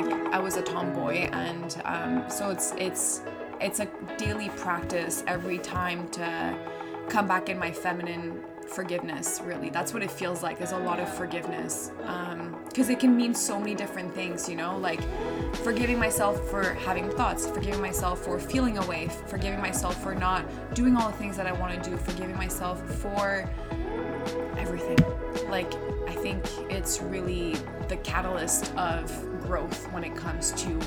Like 0.00 0.32
I 0.32 0.38
was 0.38 0.56
a 0.56 0.62
tomboy, 0.62 1.28
and 1.32 1.80
um, 1.84 2.24
so 2.28 2.50
it's 2.50 2.72
it's 2.78 3.22
it's 3.60 3.80
a 3.80 3.88
daily 4.16 4.48
practice 4.50 5.22
every 5.26 5.58
time 5.58 6.08
to 6.10 6.56
come 7.08 7.26
back 7.26 7.48
in 7.48 7.58
my 7.58 7.70
feminine 7.70 8.42
forgiveness 8.66 9.40
really. 9.44 9.68
That's 9.68 9.92
what 9.92 10.02
it 10.02 10.10
feels 10.10 10.42
like 10.42 10.58
there's 10.58 10.72
a 10.72 10.78
lot 10.78 11.00
of 11.00 11.12
forgiveness 11.12 11.90
because 12.68 12.88
it 12.88 13.00
can 13.00 13.16
mean 13.16 13.34
so 13.34 13.58
many 13.58 13.74
different 13.74 14.14
things 14.14 14.48
you 14.48 14.54
know? 14.54 14.78
Like 14.78 15.00
forgiving 15.56 15.98
myself 15.98 16.48
for 16.48 16.74
having 16.74 17.10
thoughts 17.10 17.48
forgiving 17.48 17.80
myself 17.80 18.24
for 18.24 18.38
feeling 18.38 18.78
away 18.78 19.08
forgiving 19.26 19.60
myself 19.60 20.00
for 20.00 20.14
not 20.14 20.44
doing 20.72 20.96
all 20.96 21.10
the 21.10 21.16
things 21.16 21.36
that 21.36 21.48
i 21.48 21.52
want 21.52 21.82
to 21.82 21.90
do 21.90 21.96
forgiving 21.96 22.36
myself 22.36 22.80
for 23.00 23.50
everything. 24.56 24.98
Like 25.48 25.74
i 26.08 26.14
think 26.14 26.44
it's 26.70 27.02
really 27.02 27.56
the 27.88 27.96
catalyst 28.04 28.72
of 28.76 29.10
growth 29.50 29.90
when 29.92 30.04
it 30.04 30.14
comes 30.14 30.52
to 30.52 30.78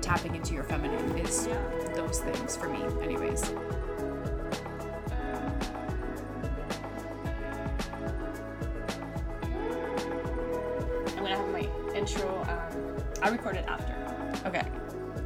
tapping 0.00 0.34
into 0.34 0.54
your 0.54 0.64
feminine 0.64 1.18
is 1.18 1.46
those 1.94 2.20
things 2.20 2.56
for 2.56 2.70
me 2.70 2.82
anyways 3.02 3.50
I'm 11.10 11.22
gonna 11.22 11.36
have 11.36 11.48
my 11.52 11.68
intro. 11.94 12.42
Um, 12.48 13.04
I'll 13.22 13.32
record 13.32 13.56
it 13.56 13.66
after. 13.68 14.48
okay 14.48 14.66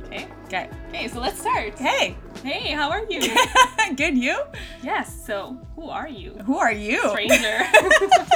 Okay. 0.07 0.27
okay 0.47 0.69
Okay, 0.89 1.07
so 1.07 1.21
let's 1.21 1.39
start. 1.41 1.79
hey 1.79 2.17
Hey, 2.43 2.73
how 2.73 2.91
are 2.91 3.05
you? 3.09 3.21
good 3.97 4.19
you 4.19 4.43
yes. 4.83 5.25
So, 5.25 5.61
who 5.77 5.89
are 5.89 6.09
you? 6.09 6.33
who 6.47 6.59
are 6.59 6.73
you 6.73 7.11
Stranger. 7.11 7.61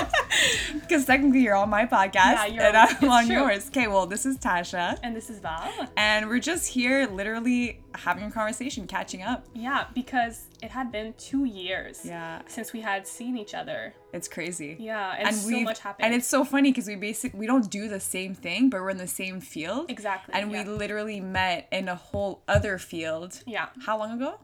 because 0.94 1.06
technically 1.06 1.40
you're 1.40 1.56
on 1.56 1.68
my 1.68 1.84
podcast 1.86 2.14
Yeah, 2.14 2.46
you're 2.46 2.62
and 2.64 2.76
on- 2.76 2.88
i'm 3.00 3.10
on 3.18 3.26
true. 3.26 3.34
yours 3.36 3.66
okay 3.68 3.88
well 3.88 4.06
this 4.06 4.24
is 4.24 4.38
tasha 4.38 4.98
and 5.02 5.14
this 5.16 5.28
is 5.28 5.40
Val. 5.40 5.68
and 5.96 6.28
we're 6.28 6.38
just 6.38 6.68
here 6.68 7.06
literally 7.08 7.80
having 7.96 8.24
a 8.24 8.30
conversation 8.30 8.86
catching 8.86 9.22
up 9.22 9.44
Yeah, 9.54 9.86
because 9.94 10.46
it 10.62 10.70
had 10.70 10.90
been 10.90 11.14
two 11.18 11.44
years. 11.44 12.00
Yeah. 12.04 12.40
Since 12.48 12.72
we 12.72 12.80
had 12.80 13.06
seen 13.06 13.36
each 13.36 13.54
other. 13.54 13.94
it's 14.12 14.26
crazy 14.28 14.76
Yeah, 14.80 15.14
and, 15.18 15.34
so 15.36 15.46
we've- 15.48 15.64
much 15.64 15.78
happened. 15.80 16.06
And 16.06 16.14
it's 16.14 16.26
so 16.26 16.44
funny 16.44 16.70
because 16.72 16.86
we 16.88 16.96
basically 16.96 17.38
we 17.38 17.46
don't 17.46 17.70
do 17.70 17.86
the 17.88 18.00
same 18.00 18.34
thing, 18.34 18.68
but 18.70 18.80
we're 18.80 18.90
in 18.90 18.96
the 18.98 19.06
same 19.22 19.40
field. 19.40 19.90
Exactly, 19.90 20.34
And 20.34 20.50
yeah. 20.50 20.64
we 20.64 20.70
literally 20.70 21.20
met 21.20 21.68
in 21.70 21.88
a 21.88 21.94
whole 21.94 22.42
other 22.48 22.78
field. 22.78 23.30
yeah. 23.46 23.66
How 23.86 23.96
long 23.98 24.10
ago? 24.20 24.40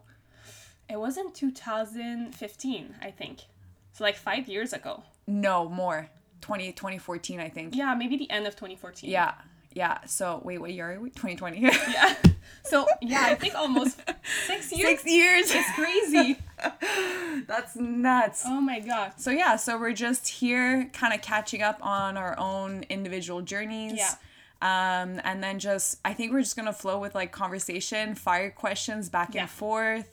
It 0.88 0.98
was 1.00 1.16
in 1.16 1.32
2015, 1.32 2.94
I 3.02 3.10
think. 3.10 3.40
So 3.92 4.04
like 4.04 4.16
five 4.16 4.48
years 4.48 4.72
ago. 4.72 5.02
No, 5.26 5.68
more. 5.68 6.08
20, 6.40 6.72
2014, 6.72 7.40
I 7.40 7.48
think. 7.48 7.74
Yeah, 7.74 7.94
maybe 7.94 8.16
the 8.16 8.30
end 8.30 8.46
of 8.46 8.54
2014. 8.54 9.08
Yeah. 9.10 9.34
Yeah. 9.72 9.98
So 10.06 10.40
wait, 10.44 10.58
what 10.58 10.72
year 10.72 10.92
are 10.94 11.00
we? 11.00 11.10
2020. 11.10 11.60
Yeah. 11.60 12.14
So 12.62 12.86
yeah, 13.00 13.22
I 13.26 13.34
think 13.36 13.54
almost 13.54 14.00
six 14.46 14.72
years. 14.72 15.00
Six 15.00 15.06
years. 15.06 15.50
It's 15.54 15.70
crazy. 15.74 16.36
That's 17.46 17.76
nuts. 17.76 18.42
oh 18.46 18.60
my 18.60 18.80
god. 18.80 19.12
So 19.16 19.30
yeah, 19.30 19.56
so 19.56 19.78
we're 19.78 19.92
just 19.92 20.28
here 20.28 20.90
kind 20.92 21.14
of 21.14 21.22
catching 21.22 21.62
up 21.62 21.78
on 21.80 22.16
our 22.16 22.38
own 22.38 22.84
individual 22.88 23.40
journeys. 23.42 23.94
Yeah. 23.96 24.14
Um, 24.62 25.20
and 25.24 25.42
then 25.42 25.58
just 25.58 25.98
I 26.04 26.12
think 26.12 26.32
we're 26.32 26.42
just 26.42 26.56
gonna 26.56 26.72
flow 26.72 26.98
with 26.98 27.14
like 27.14 27.32
conversation, 27.32 28.14
fire 28.14 28.50
questions 28.50 29.08
back 29.08 29.34
Yeah. 29.34 29.42
and 29.42 29.50
forth. 29.50 30.10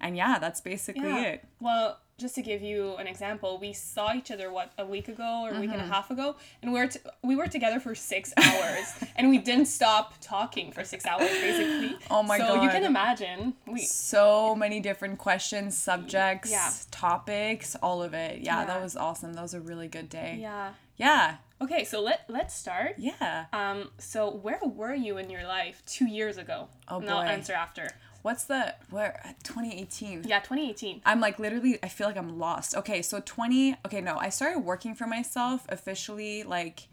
And 0.00 0.16
yeah, 0.16 0.38
that's 0.38 0.60
basically 0.60 1.08
Yeah. 1.08 1.22
it. 1.22 1.44
Well, 1.60 1.98
just 2.18 2.34
to 2.34 2.42
give 2.42 2.60
you 2.62 2.96
an 2.96 3.06
example, 3.06 3.58
we 3.60 3.72
saw 3.72 4.12
each 4.12 4.30
other 4.30 4.50
what 4.52 4.72
a 4.76 4.84
week 4.84 5.08
ago 5.08 5.42
or 5.44 5.54
a 5.54 5.60
week 5.60 5.70
and 5.70 5.80
a 5.80 5.84
Mm-hmm. 5.84 5.92
half 5.92 6.10
ago, 6.10 6.36
and 6.62 6.72
we 6.72 6.80
were 6.80 6.88
t- 6.88 6.98
we 7.22 7.36
were 7.36 7.46
together 7.46 7.78
for 7.80 7.94
six 7.94 8.32
hours, 8.44 8.86
and 9.16 9.30
we 9.30 9.38
didn't 9.38 9.66
stop 9.66 10.14
talking 10.20 10.72
for 10.72 10.82
six 10.84 11.06
hours 11.06 11.30
basically. 11.30 11.96
Oh 12.10 12.22
my 12.22 12.38
so 12.38 12.62
you 12.62 12.68
can 12.70 12.84
imagine 12.84 13.54
we 13.66 13.80
So 13.80 14.54
many 14.56 14.80
different 14.80 15.18
questions, 15.18 15.76
subjects, 15.76 16.50
Yeah. 16.50 16.70
topics, 16.90 17.76
all 17.82 18.02
of 18.02 18.12
it. 18.14 18.40
Yeah, 18.40 18.64
that 18.64 18.82
was 18.82 18.96
awesome. 18.96 19.32
That 19.34 19.42
was 19.42 19.54
a 19.54 19.60
really 19.60 19.88
good 19.88 20.08
day. 20.08 20.38
yeah. 20.40 20.72
Yeah. 20.96 21.36
Okay, 21.60 21.84
so 21.84 22.00
let 22.02 22.24
let's 22.28 22.54
start. 22.54 22.94
Yeah. 22.98 23.46
Um, 23.52 23.90
so 23.98 24.30
where 24.30 24.58
were 24.64 24.94
you 24.94 25.16
in 25.18 25.30
your 25.30 25.44
life 25.44 25.82
two 25.86 26.06
years 26.06 26.36
ago? 26.38 26.68
Oh, 26.88 26.98
boy. 26.98 27.06
And 27.06 27.10
I'll 27.10 27.22
answer 27.22 27.52
after. 27.52 27.88
What's 28.28 28.44
the 28.44 28.74
where 28.90 29.18
2018? 29.44 30.24
Yeah, 30.26 30.40
2018. 30.40 31.00
I'm 31.06 31.18
like 31.18 31.38
literally 31.38 31.78
I 31.82 31.88
feel 31.88 32.06
like 32.06 32.18
I'm 32.18 32.38
lost. 32.38 32.76
Okay, 32.76 33.00
so 33.00 33.22
20 33.24 33.76
Okay, 33.86 34.02
no. 34.02 34.18
I 34.18 34.28
started 34.28 34.58
working 34.58 34.94
for 34.94 35.06
myself 35.06 35.64
officially 35.70 36.42
like 36.42 36.88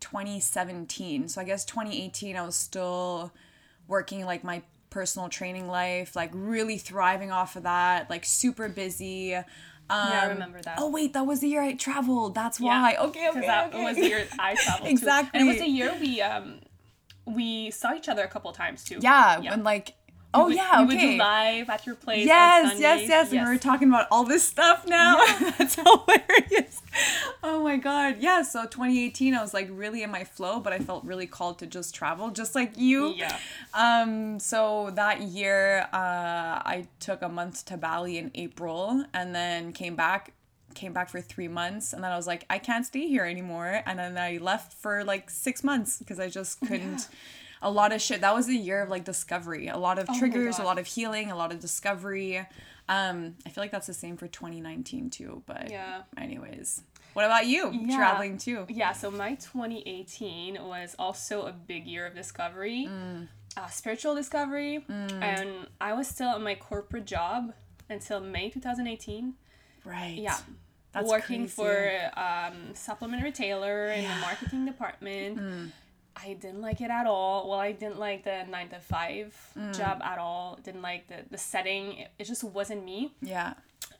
2017. 0.00 1.28
So 1.28 1.42
I 1.42 1.44
guess 1.44 1.66
2018 1.66 2.36
I 2.36 2.42
was 2.46 2.56
still 2.56 3.32
working 3.86 4.24
like 4.24 4.44
my 4.44 4.62
personal 4.88 5.28
training 5.28 5.68
life, 5.68 6.16
like 6.16 6.30
really 6.32 6.78
thriving 6.78 7.30
off 7.30 7.54
of 7.54 7.64
that, 7.64 8.08
like 8.08 8.24
super 8.24 8.70
busy. 8.70 9.34
Um, 9.34 9.44
Yeah, 9.90 10.22
I 10.22 10.26
remember 10.28 10.62
that. 10.62 10.76
Oh 10.78 10.88
wait, 10.90 11.12
that 11.12 11.26
was 11.26 11.40
the 11.40 11.48
year 11.48 11.60
I 11.60 11.74
traveled. 11.74 12.34
That's 12.34 12.58
Yeah, 12.58 12.80
why. 12.80 12.96
Okay, 12.96 13.28
okay. 13.28 13.40
Because 13.40 13.46
that 13.46 13.74
okay. 13.74 13.84
was 13.84 13.96
the 13.96 14.08
year 14.08 14.26
I 14.38 14.54
traveled 14.64 14.88
too. 14.88 14.92
Exactly. 14.92 15.38
And 15.38 15.46
it 15.46 15.52
was 15.52 15.60
the 15.60 15.68
year 15.68 15.94
we 16.00 16.22
um 16.22 16.60
we 17.26 17.70
saw 17.70 17.92
each 17.94 18.08
other 18.08 18.22
a 18.24 18.28
couple 18.28 18.50
times 18.52 18.84
too. 18.84 19.00
Yeah, 19.02 19.38
Yeah. 19.42 19.52
and 19.52 19.64
like 19.64 19.96
oh 20.34 20.48
We- 20.48 20.56
yeah, 20.56 20.80
we 20.80 20.86
would 20.86 20.96
okay. 20.96 21.12
do 21.12 21.18
live 21.18 21.70
at 21.70 21.86
your 21.86 21.94
place. 21.94 22.22
on 22.22 22.26
Yes, 22.26 22.80
yes, 22.80 23.08
yes, 23.08 23.32
And 23.32 23.46
we 23.46 23.52
were 23.52 23.58
talking 23.58 23.88
about 23.88 24.06
all 24.10 24.24
this 24.24 24.42
stuff 24.42 24.86
now. 24.86 25.24
That's 25.58 25.74
hilarious. 25.76 26.82
Oh 27.42 27.62
my 27.62 27.76
god. 27.76 28.16
Yeah, 28.20 28.42
so 28.42 28.64
2018 28.64 29.34
I 29.34 29.40
was 29.42 29.54
like 29.54 29.68
really 29.70 30.02
in 30.02 30.10
my 30.10 30.24
flow, 30.24 30.60
but 30.60 30.72
I 30.72 30.78
felt 30.78 31.04
really 31.04 31.26
called 31.26 31.58
to 31.60 31.66
just 31.66 31.94
travel, 31.94 32.30
just 32.30 32.54
like 32.54 32.76
you. 32.76 33.14
Yeah. 33.14 33.36
Um, 33.74 34.38
so 34.38 34.90
that 34.94 35.22
year, 35.22 35.88
uh, 35.92 35.96
I 36.64 36.86
took 37.00 37.22
a 37.22 37.28
month 37.28 37.64
to 37.66 37.76
Bali 37.76 38.18
in 38.18 38.30
April 38.34 39.04
and 39.14 39.34
then 39.34 39.72
came 39.72 39.96
back 39.96 40.32
came 40.74 40.94
back 40.94 41.10
for 41.10 41.20
three 41.20 41.48
months 41.48 41.92
and 41.92 42.02
then 42.02 42.10
I 42.10 42.16
was 42.16 42.26
like, 42.26 42.46
I 42.48 42.58
can't 42.58 42.86
stay 42.86 43.06
here 43.06 43.26
anymore. 43.26 43.82
And 43.84 43.98
then 43.98 44.16
I 44.16 44.38
left 44.38 44.72
for 44.72 45.04
like 45.04 45.28
six 45.28 45.62
months 45.62 45.98
because 45.98 46.18
I 46.18 46.28
just 46.30 46.60
couldn't 46.60 47.08
a 47.62 47.70
lot 47.70 47.92
of 47.92 48.00
shit. 48.02 48.20
That 48.20 48.34
was 48.34 48.48
a 48.48 48.54
year 48.54 48.82
of 48.82 48.88
like 48.90 49.04
discovery. 49.04 49.68
A 49.68 49.78
lot 49.78 49.98
of 49.98 50.08
my 50.08 50.18
triggers, 50.18 50.58
a 50.58 50.62
lot 50.64 50.78
of 50.78 50.86
healing, 50.86 51.30
a 51.30 51.36
lot 51.36 51.52
of 51.52 51.60
discovery. 51.60 52.38
Um, 52.88 53.36
I 53.46 53.50
feel 53.50 53.62
like 53.62 53.70
that's 53.70 53.86
the 53.86 53.94
same 53.94 54.16
for 54.16 54.26
2019 54.28 55.08
too, 55.10 55.42
but 55.46 55.70
Yeah. 55.70 56.02
anyways. 56.18 56.82
What 57.14 57.24
about 57.24 57.46
you? 57.46 57.70
Yeah. 57.72 57.96
Traveling 57.96 58.38
too. 58.38 58.66
Yeah, 58.68 58.92
so 58.92 59.10
my 59.10 59.34
2018 59.36 60.54
was 60.66 60.96
also 60.98 61.42
a 61.46 61.52
big 61.52 61.86
year 61.86 62.06
of 62.06 62.14
discovery, 62.14 62.86
Mm. 62.88 63.28
uh, 63.56 63.66
spiritual 63.68 64.14
discovery, 64.14 64.84
and 64.88 65.66
I 65.80 65.92
was 65.92 66.08
still 66.08 66.34
in 66.36 66.42
my 66.42 66.54
corporate 66.54 67.04
job 67.06 67.52
until 67.90 68.20
May 68.20 68.48
2018. 68.50 69.34
Right. 69.84 70.16
Yeah. 70.18 70.38
That's 70.92 71.08
working 71.08 71.42
crazy. 71.48 71.54
for 71.54 72.10
um, 72.18 72.74
supplement 72.74 73.22
retailer 73.22 73.86
in 73.88 74.04
the 74.04 74.16
marketing 74.16 74.66
department. 74.66 75.72
I 76.14 76.34
didn't 76.34 76.60
like 76.60 76.80
it 76.80 76.90
at 76.90 77.06
all. 77.06 77.48
Well, 77.48 77.58
I 77.58 77.72
didn't 77.72 77.98
like 77.98 78.24
the 78.24 78.44
nine 78.50 78.68
to 78.68 78.78
five 78.80 79.34
job 79.72 80.02
at 80.02 80.18
all. 80.18 80.58
Didn't 80.62 80.82
like 80.82 81.08
the, 81.08 81.24
the 81.30 81.38
setting. 81.38 81.94
It, 81.98 82.08
it 82.18 82.24
just 82.24 82.44
wasn't 82.44 82.84
me. 82.84 83.12
Yeah. 83.20 83.54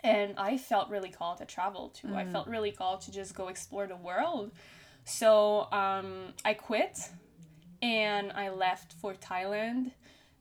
And 0.04 0.34
I 0.38 0.58
felt 0.58 0.90
really 0.90 1.08
called 1.10 1.38
to 1.38 1.44
travel 1.44 1.88
too. 1.90 2.14
I 2.14 2.24
felt 2.26 2.48
really 2.48 2.70
called 2.72 3.00
to 3.02 3.12
just 3.12 3.34
go 3.34 3.48
explore 3.48 3.86
the 3.86 3.96
world. 3.96 4.50
So 5.04 5.68
um, 5.72 6.34
I 6.44 6.54
quit 6.54 6.98
and 7.80 8.30
I 8.32 8.50
left 8.50 8.92
for 8.94 9.14
Thailand, 9.14 9.92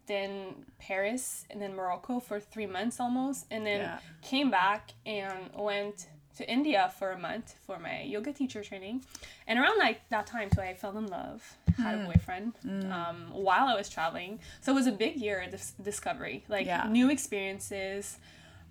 then 0.08 0.66
Paris, 0.80 1.46
and 1.50 1.62
then 1.62 1.76
Morocco 1.76 2.20
for 2.20 2.40
three 2.40 2.66
months 2.68 3.00
almost. 3.00 3.46
And 3.52 3.66
then 3.66 3.82
Yeah. 3.82 4.00
came 4.22 4.52
back 4.52 4.92
and 5.06 5.50
went 5.56 6.08
to 6.38 6.50
India 6.50 6.92
for 6.98 7.12
a 7.12 7.18
month 7.20 7.56
for 7.66 7.78
my 7.80 8.02
yoga 8.04 8.32
teacher 8.34 8.64
training. 8.64 9.04
And 9.48 9.60
around 9.60 9.78
like 9.80 10.08
that 10.10 10.26
time, 10.28 10.50
so 10.56 10.62
I 10.62 10.74
fell 10.74 10.98
in 10.98 11.08
love, 11.08 11.58
had 11.78 11.96
Hmm. 11.96 12.02
a 12.02 12.06
boyfriend 12.06 12.54
um, 12.92 13.32
while 13.34 13.68
I 13.68 13.76
was 13.76 13.90
traveling. 13.90 14.40
So 14.62 14.72
it 14.72 14.76
was 14.76 14.88
a 14.88 14.92
big 14.92 15.16
year 15.18 15.42
of 15.42 15.52
dis- 15.52 15.74
discovery, 15.82 16.44
like 16.48 16.66
Yeah. 16.68 16.88
new 16.90 17.10
experiences 17.10 18.18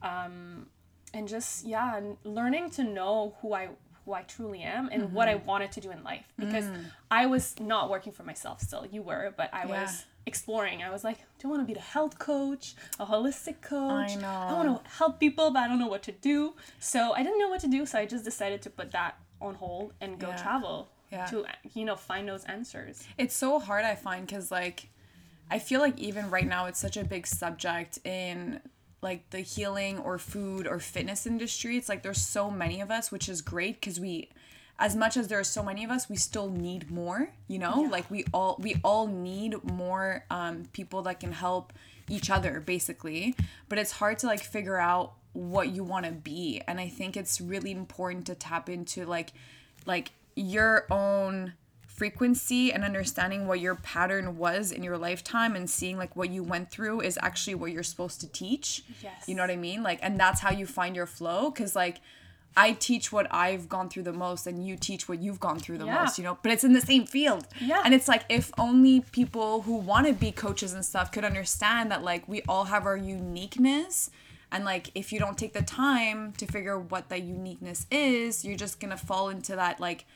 um, 0.02 0.66
and 1.12 1.28
just 1.28 1.66
yeah 1.66 1.96
and 1.96 2.16
learning 2.24 2.70
to 2.70 2.84
know 2.84 3.34
who 3.42 3.52
i 3.52 3.68
who 4.04 4.12
i 4.14 4.22
truly 4.22 4.62
am 4.62 4.88
and 4.92 5.12
what 5.12 5.28
i 5.28 5.34
Mm-hmm. 5.34 5.46
wanted 5.46 5.72
to 5.72 5.80
do 5.80 5.90
in 5.90 6.02
life 6.04 6.24
because 6.38 6.64
Mm. 6.64 6.84
i 7.10 7.26
was 7.26 7.58
not 7.60 7.90
working 7.90 8.12
for 8.12 8.22
myself 8.22 8.60
still 8.60 8.86
you 8.86 9.02
were 9.02 9.34
but 9.36 9.52
i 9.52 9.66
Yeah. 9.66 9.82
was 9.82 10.04
exploring 10.26 10.82
i 10.82 10.90
was 10.90 11.02
like 11.02 11.18
do 11.38 11.48
i 11.48 11.50
want 11.50 11.62
to 11.62 11.66
be 11.66 11.74
the 11.74 11.80
health 11.80 12.18
coach 12.18 12.74
a 12.98 13.06
holistic 13.06 13.60
coach 13.62 14.12
I 14.12 14.14
know. 14.16 14.46
i 14.48 14.52
want 14.52 14.84
to 14.84 14.90
help 14.90 15.18
people 15.18 15.50
but 15.50 15.60
i 15.60 15.68
don't 15.68 15.78
know 15.78 15.88
what 15.88 16.02
to 16.04 16.12
do 16.12 16.54
so 16.78 17.12
i 17.14 17.22
didn't 17.22 17.38
know 17.38 17.48
what 17.48 17.60
to 17.60 17.68
do 17.68 17.86
so 17.86 17.98
i 17.98 18.06
just 18.06 18.24
decided 18.24 18.62
to 18.62 18.70
put 18.70 18.92
that 18.92 19.16
on 19.40 19.54
hold 19.54 19.92
and 20.00 20.18
go 20.18 20.28
Yeah. 20.28 20.36
travel 20.36 20.90
Yeah. 21.10 21.24
to 21.26 21.44
you 21.74 21.84
know 21.84 21.96
find 21.96 22.28
those 22.28 22.44
answers 22.44 23.02
It's 23.18 23.34
so 23.34 23.58
hard, 23.58 23.84
I 23.84 23.94
find, 23.96 24.26
because, 24.26 24.50
like, 24.52 24.88
I 25.50 25.58
feel 25.58 25.80
like 25.80 25.98
even 25.98 26.30
right 26.30 26.46
now, 26.46 26.66
it's 26.66 26.78
such 26.78 26.96
a 26.96 27.04
big 27.04 27.26
subject 27.26 27.98
in 28.04 28.60
like 29.02 29.28
the 29.30 29.40
healing 29.40 29.98
or 29.98 30.18
food 30.18 30.66
or 30.68 30.78
fitness 30.78 31.26
industry. 31.26 31.76
It's 31.78 31.88
like 31.88 32.02
there's 32.04 32.20
so 32.20 32.50
many 32.50 32.80
of 32.80 32.90
us, 32.92 33.10
which 33.10 33.28
is 33.28 33.40
great 33.42 33.80
because 33.80 33.98
we 33.98 34.28
as 34.80 34.96
much 34.96 35.16
as 35.16 35.28
there 35.28 35.38
are 35.38 35.44
so 35.44 35.62
many 35.62 35.84
of 35.84 35.90
us 35.90 36.08
we 36.08 36.16
still 36.16 36.48
need 36.50 36.90
more 36.90 37.30
you 37.50 37.58
know? 37.58 37.80
Like 37.90 38.08
we 38.10 38.24
all 38.32 38.56
we 38.60 38.76
all 38.84 39.08
need 39.08 39.62
more 39.64 40.24
um, 40.30 40.68
people 40.72 41.02
that 41.02 41.18
can 41.20 41.32
help 41.32 41.72
each 42.08 42.30
other 42.30 42.60
basically. 42.60 43.34
But 43.68 43.78
it's 43.78 43.92
hard 43.92 44.18
to 44.20 44.26
like 44.26 44.40
figure 44.40 44.78
out 44.78 45.14
what 45.32 45.70
you 45.70 45.82
want 45.84 46.06
to 46.06 46.12
be. 46.12 46.62
And 46.66 46.80
i 46.80 46.88
think 46.88 47.16
it's 47.16 47.40
really 47.40 47.72
important 47.72 48.26
to 48.26 48.34
tap 48.34 48.68
into 48.68 49.04
like 49.04 49.32
like 49.84 50.12
your 50.36 50.86
own 50.90 51.54
frequency 51.86 52.72
and 52.72 52.82
understanding 52.82 53.46
what 53.46 53.60
your 53.60 53.74
pattern 53.74 54.38
was 54.38 54.72
in 54.72 54.82
your 54.82 54.96
lifetime 54.96 55.54
and 55.54 55.68
seeing 55.68 55.98
like 55.98 56.16
what 56.16 56.30
you 56.30 56.42
went 56.42 56.70
through 56.70 57.00
is 57.02 57.18
actually 57.20 57.54
what 57.54 57.72
you're 57.72 57.82
supposed 57.82 58.20
to 58.20 58.28
teach. 58.28 58.82
Yes. 59.02 59.28
you 59.28 59.34
know 59.34 59.42
what 59.42 59.50
i 59.50 59.56
mean? 59.56 59.82
Like 59.82 59.98
and 60.02 60.18
that's 60.18 60.40
how 60.40 60.50
you 60.50 60.66
find 60.66 60.94
your 60.94 61.06
flow. 61.06 61.50
Because 61.50 61.74
like 61.74 62.00
I 62.56 62.72
teach 62.72 63.12
what 63.12 63.26
I've 63.32 63.68
gone 63.68 63.88
through 63.88 64.02
the 64.02 64.12
most, 64.12 64.46
and 64.46 64.66
you 64.66 64.76
teach 64.76 65.08
what 65.08 65.20
you've 65.20 65.38
gone 65.40 65.58
through 65.60 65.78
the 65.78 65.86
Yeah. 65.86 66.00
most, 66.02 66.18
you 66.18 66.24
know. 66.24 66.36
But 66.42 66.52
it's 66.52 66.64
in 66.64 66.72
the 66.72 66.80
same 66.80 67.06
field, 67.06 67.46
Yeah. 67.60 67.80
And 67.84 67.94
it's 67.94 68.08
like 68.08 68.24
if 68.28 68.50
only 68.58 69.00
people 69.00 69.62
who 69.62 69.76
want 69.76 70.06
to 70.08 70.12
be 70.12 70.32
coaches 70.32 70.72
and 70.72 70.84
stuff 70.84 71.12
could 71.12 71.24
understand 71.24 71.90
that, 71.92 72.02
like, 72.02 72.26
we 72.28 72.42
all 72.48 72.64
have 72.64 72.86
our 72.86 72.96
uniqueness, 72.96 74.10
and 74.52 74.64
like 74.64 74.90
if 74.96 75.12
you 75.12 75.20
don't 75.20 75.38
take 75.38 75.52
the 75.52 75.62
time 75.62 76.32
to 76.32 76.46
figure 76.46 76.76
what 76.78 77.08
that 77.08 77.22
uniqueness 77.22 77.86
is, 77.90 78.44
you're 78.44 78.56
just 78.56 78.80
gonna 78.80 78.96
fall 78.96 79.28
into 79.28 79.54
that 79.54 79.78
like 79.78 80.06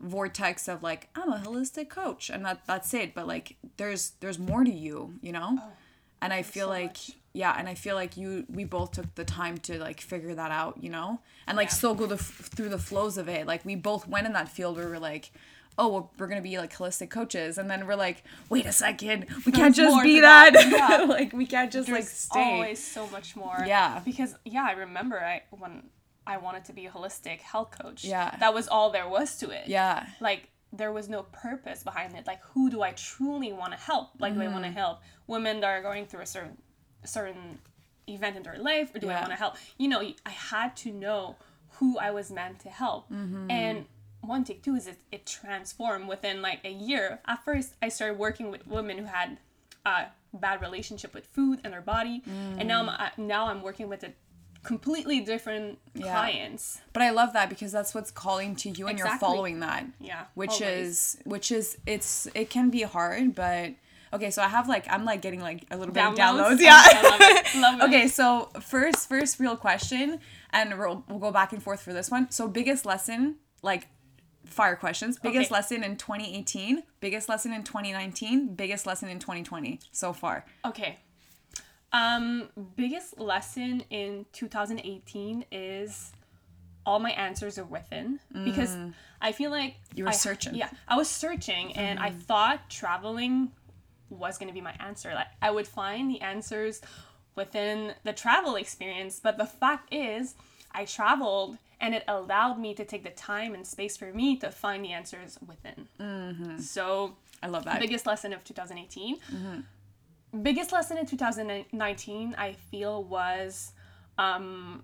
vortex 0.00 0.68
of 0.68 0.82
like 0.82 1.08
I'm 1.14 1.32
a 1.32 1.38
holistic 1.38 1.88
coach, 1.88 2.28
and 2.30 2.44
that 2.44 2.66
that's 2.66 2.92
it. 2.94 3.14
But 3.14 3.26
like 3.26 3.56
there's 3.76 4.10
there's 4.20 4.38
more 4.38 4.64
to 4.64 4.70
you, 4.72 5.14
you 5.22 5.32
know. 5.32 5.58
Oh, 5.60 5.72
and 6.20 6.32
I 6.32 6.42
feel 6.42 6.66
so 6.66 6.70
like 6.70 6.92
much. 6.94 7.10
Yeah 7.36 7.54
and 7.58 7.68
i 7.68 7.74
feel 7.74 7.94
like 7.94 8.16
you 8.16 8.44
we 8.48 8.64
both 8.64 8.92
took 8.92 9.14
the 9.14 9.24
time 9.24 9.58
to 9.58 9.78
like 9.78 10.00
figure 10.00 10.34
that 10.34 10.50
out 10.50 10.82
you 10.82 10.90
know 10.90 11.20
and 11.46 11.56
like 11.56 11.68
Yeah. 11.68 11.74
still 11.74 11.94
go 11.94 12.06
the, 12.06 12.16
through 12.16 12.70
the 12.70 12.78
flows 12.78 13.18
of 13.18 13.28
it 13.28 13.46
like 13.46 13.64
we 13.64 13.74
both 13.74 14.08
went 14.08 14.26
in 14.26 14.32
that 14.32 14.48
field 14.48 14.76
where 14.76 14.88
we're 14.88 14.98
like 14.98 15.30
oh 15.78 15.88
well, 15.88 16.12
we're 16.18 16.26
gonna 16.26 16.40
be 16.40 16.58
like 16.58 16.74
holistic 16.74 17.10
coaches 17.10 17.58
and 17.58 17.70
then 17.70 17.86
we're 17.86 17.96
like 17.96 18.24
wait 18.48 18.66
a 18.66 18.72
second 18.72 19.26
we 19.44 19.52
can't 19.52 19.76
There's 19.76 19.92
just 19.92 20.02
be 20.02 20.20
that, 20.20 20.52
that. 20.54 20.70
Yeah. 21.00 21.04
like 21.06 21.32
we 21.32 21.46
can't 21.46 21.72
just 21.72 21.88
like 21.88 22.04
stay 22.04 22.54
always 22.54 22.82
so 22.82 23.06
much 23.08 23.36
more. 23.36 23.64
Yeah. 23.66 24.00
Because 24.04 24.34
yeah, 24.44 24.66
I 24.68 24.72
remember 24.72 25.20
I 25.20 25.42
when 25.50 25.84
I 26.26 26.38
wanted 26.38 26.64
to 26.66 26.72
be 26.72 26.86
a 26.86 26.90
holistic 26.90 27.40
health 27.40 27.78
coach. 27.80 28.04
Yeah. 28.04 28.34
That 28.40 28.54
was 28.54 28.68
all 28.68 28.90
there 28.90 29.08
was 29.08 29.36
to 29.38 29.50
it. 29.50 29.68
yeah 29.68 30.06
Like 30.20 30.48
there 30.72 30.92
was 30.92 31.08
no 31.08 31.22
purpose 31.22 31.82
behind 31.82 32.14
it. 32.14 32.26
Like 32.26 32.42
who 32.42 32.70
do 32.70 32.82
I 32.82 32.92
truly 32.92 33.52
want 33.52 33.72
to 33.72 33.78
help? 33.78 34.10
Like 34.18 34.34
do 34.34 34.40
I 34.42 34.48
want 34.48 34.64
to 34.64 34.70
mm. 34.70 34.74
help 34.74 35.00
women 35.26 35.60
that 35.60 35.68
are 35.68 35.82
going 35.82 36.06
through 36.06 36.22
a 36.22 36.26
certain 36.26 36.56
certain 37.06 37.58
event 38.08 38.36
in 38.36 38.42
their 38.42 38.58
life 38.58 38.94
or 38.94 38.98
do 38.98 39.08
I 39.10 39.14
want 39.14 39.30
to 39.30 39.36
help? 39.36 39.56
You 39.78 39.88
know, 39.88 40.00
I 40.00 40.30
had 40.30 40.76
to 40.78 40.92
know 40.92 41.36
who 41.78 41.98
I 41.98 42.10
was 42.10 42.30
meant 42.30 42.60
to 42.60 42.68
help. 42.70 43.10
Mm-hmm. 43.10 43.50
And 43.50 43.86
one 44.20 44.44
take 44.44 44.62
two 44.62 44.74
is 44.74 44.86
it, 44.86 44.98
it 45.12 45.26
transformed 45.26 46.08
within 46.08 46.40
like 46.42 46.60
a 46.64 46.70
year. 46.70 47.20
At 47.26 47.44
first, 47.44 47.74
I 47.82 47.88
started 47.88 48.18
working 48.18 48.50
with 48.50 48.66
women 48.66 48.98
who 48.98 49.04
had 49.04 49.38
a 49.84 50.06
bad 50.32 50.60
relationship 50.60 51.14
with 51.14 51.26
food 51.26 51.60
and 51.64 51.72
their 51.72 51.80
body, 51.80 52.22
and 52.26 52.66
now 52.68 52.80
I'm 52.82 52.88
uh, 52.88 53.08
now 53.16 53.46
I'm 53.48 53.62
working 53.62 53.88
with 53.88 54.02
a 54.02 54.12
completely 54.62 55.20
different 55.20 55.78
Yeah. 55.94 56.12
clients. 56.12 56.80
but 56.92 57.00
i 57.00 57.10
love 57.10 57.32
that 57.34 57.48
because 57.48 57.70
that's 57.70 57.94
what's 57.94 58.10
calling 58.10 58.56
to 58.56 58.68
you 58.70 58.88
and 58.88 58.98
you're 58.98 59.16
following 59.18 59.60
that 59.60 59.86
Yeah, 60.00 60.24
which 60.34 60.60
always. 60.60 60.88
is 60.88 61.18
which 61.24 61.52
is 61.52 61.78
it's 61.86 62.26
it 62.34 62.50
can 62.50 62.70
be 62.70 62.82
hard 62.82 63.36
but 63.36 63.70
okay 64.16 64.30
so 64.30 64.42
i 64.42 64.48
have 64.48 64.68
like 64.68 64.84
i'm 64.90 65.04
like 65.04 65.20
getting 65.22 65.40
like 65.40 65.64
a 65.70 65.76
little 65.76 65.94
bit 65.94 66.04
of 66.04 66.14
Downloads? 66.14 66.58
downloads 66.58 66.60
yeah 66.60 66.82
I 66.84 67.02
love 67.10 67.20
it. 67.20 67.60
Love 67.60 67.80
it. 67.80 67.84
okay 67.84 68.08
so 68.08 68.48
first 68.60 69.08
first 69.08 69.38
real 69.40 69.56
question 69.56 70.18
and 70.50 70.78
we'll, 70.78 71.04
we'll 71.08 71.18
go 71.18 71.30
back 71.30 71.52
and 71.52 71.62
forth 71.62 71.80
for 71.82 71.92
this 71.92 72.10
one 72.10 72.30
so 72.30 72.48
biggest 72.48 72.84
lesson 72.86 73.36
like 73.62 73.86
fire 74.44 74.76
questions 74.76 75.18
biggest 75.18 75.50
Okay. 75.50 75.58
lesson 75.58 75.82
in 75.84 75.96
2018 75.96 76.82
biggest 77.00 77.28
lesson 77.28 77.52
in 77.52 77.62
2019 77.64 78.54
biggest 78.54 78.86
lesson 78.86 79.08
in 79.08 79.18
2020 79.18 79.80
so 79.92 80.12
far 80.12 80.44
Okay. 80.64 80.98
Um, 81.92 82.48
biggest 82.76 83.18
lesson 83.18 83.82
in 83.90 84.26
2018 84.32 85.46
is 85.50 86.12
all 86.84 86.98
my 86.98 87.10
answers 87.12 87.58
are 87.58 87.64
within 87.64 88.20
because 88.44 88.76
I 89.20 89.32
feel 89.32 89.50
like 89.50 89.72
Mm. 89.94 89.98
You 89.98 90.04
were 90.04 90.10
I- 90.10 90.12
searching. 90.12 90.52
Mm-hmm. 90.52 90.58
Yeah, 90.60 90.70
I 90.88 90.96
was 90.96 91.08
searching 91.08 91.72
and 91.76 91.98
I 91.98 92.10
thought 92.10 92.68
traveling 92.68 93.50
was 94.10 94.38
going 94.38 94.48
to 94.48 94.54
be 94.54 94.60
my 94.60 94.74
answer. 94.80 95.12
Like 95.14 95.28
I 95.42 95.50
would 95.50 95.66
find 95.66 96.10
the 96.10 96.20
answers 96.20 96.80
within 97.34 97.94
the 98.04 98.12
travel 98.12 98.56
experience, 98.56 99.20
but 99.22 99.36
the 99.38 99.46
fact 99.46 99.92
is 99.92 100.34
I 100.72 100.84
traveled 100.84 101.58
and 101.80 101.94
it 101.94 102.04
allowed 102.08 102.58
me 102.58 102.72
to 102.74 102.84
take 102.84 103.04
the 103.04 103.10
time 103.10 103.52
and 103.54 103.66
space 103.66 103.96
for 103.96 104.12
me 104.12 104.36
to 104.38 104.50
find 104.50 104.82
the 104.84 104.92
answers 104.92 105.38
within. 105.46 105.88
Mm-hmm. 106.00 106.58
So 106.58 107.16
i 107.42 107.48
love 107.48 107.64
that 107.66 107.80
biggest 107.80 108.06
lesson 108.06 108.32
of 108.32 108.42
2018 108.44 109.16
Mm-hmm. 109.18 110.42
biggest 110.42 110.72
lesson 110.72 110.96
in 110.96 111.04
2019 111.04 112.34
i 112.38 112.52
feel 112.54 113.04
was 113.04 113.72
um 114.16 114.82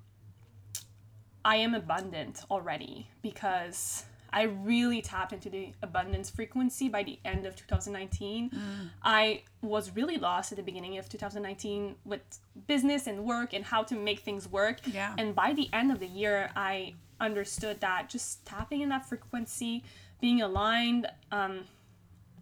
i 1.44 1.56
am 1.56 1.74
abundant 1.74 2.44
already 2.50 3.08
because 3.22 4.04
i 4.32 4.42
really 4.42 5.00
tapped 5.02 5.32
into 5.32 5.48
the 5.50 5.72
abundance 5.82 6.30
frequency 6.30 6.88
by 6.88 7.02
the 7.02 7.18
end 7.24 7.46
of 7.46 7.54
2019 7.56 8.50
Mm. 8.50 8.88
i 9.02 9.42
was 9.60 9.94
really 9.94 10.16
lost 10.16 10.52
at 10.52 10.56
the 10.56 10.62
beginning 10.62 10.98
of 10.98 11.08
2019 11.08 11.96
with 12.04 12.20
business 12.66 13.06
and 13.06 13.24
work 13.24 13.52
and 13.54 13.64
how 13.64 13.82
to 13.82 13.94
make 13.94 14.20
things 14.20 14.48
work 14.48 14.78
Yeah. 14.86 15.14
and 15.18 15.34
by 15.34 15.52
the 15.52 15.68
end 15.72 15.92
of 15.92 15.98
the 16.00 16.06
year 16.06 16.50
i 16.56 16.94
understood 17.20 17.80
that 17.80 18.08
just 18.08 18.44
tapping 18.46 18.80
in 18.80 18.88
that 18.88 19.06
frequency 19.08 19.84
being 20.20 20.40
aligned 20.42 21.06
um, 21.30 21.64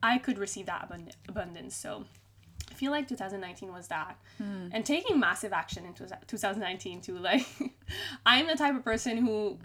I 0.02 0.16
could 0.16 0.38
receive 0.38 0.64
that 0.66 0.88
abund- 0.88 1.12
abundance. 1.28 1.76
So 1.76 2.06
I 2.70 2.75
feel 2.75 2.90
like 2.90 3.06
2019 3.06 3.70
was 3.70 3.88
that. 3.88 4.16
And 4.38 4.82
taking 4.87 5.20
massive 5.20 5.52
action 5.52 5.84
in 5.84 5.92
2019 5.92 7.02
too. 7.02 7.19
Like, 7.19 7.46
I'm 8.25 8.46
the 8.46 8.54
type 8.54 8.75
of 8.75 8.82
person 8.82 9.19
who 9.19 9.58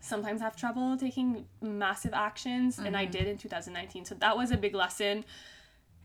sometimes 0.00 0.40
have 0.40 0.56
trouble 0.56 0.96
taking 0.96 1.46
massive 1.60 2.14
actions, 2.14 2.78
and 2.78 2.96
I 2.96 3.04
mm-hmm. 3.04 3.12
did 3.12 3.26
in 3.26 3.38
2019. 3.38 4.04
So 4.04 4.14
that 4.16 4.36
was 4.36 4.50
a 4.50 4.56
big 4.56 4.74
lesson. 4.74 5.24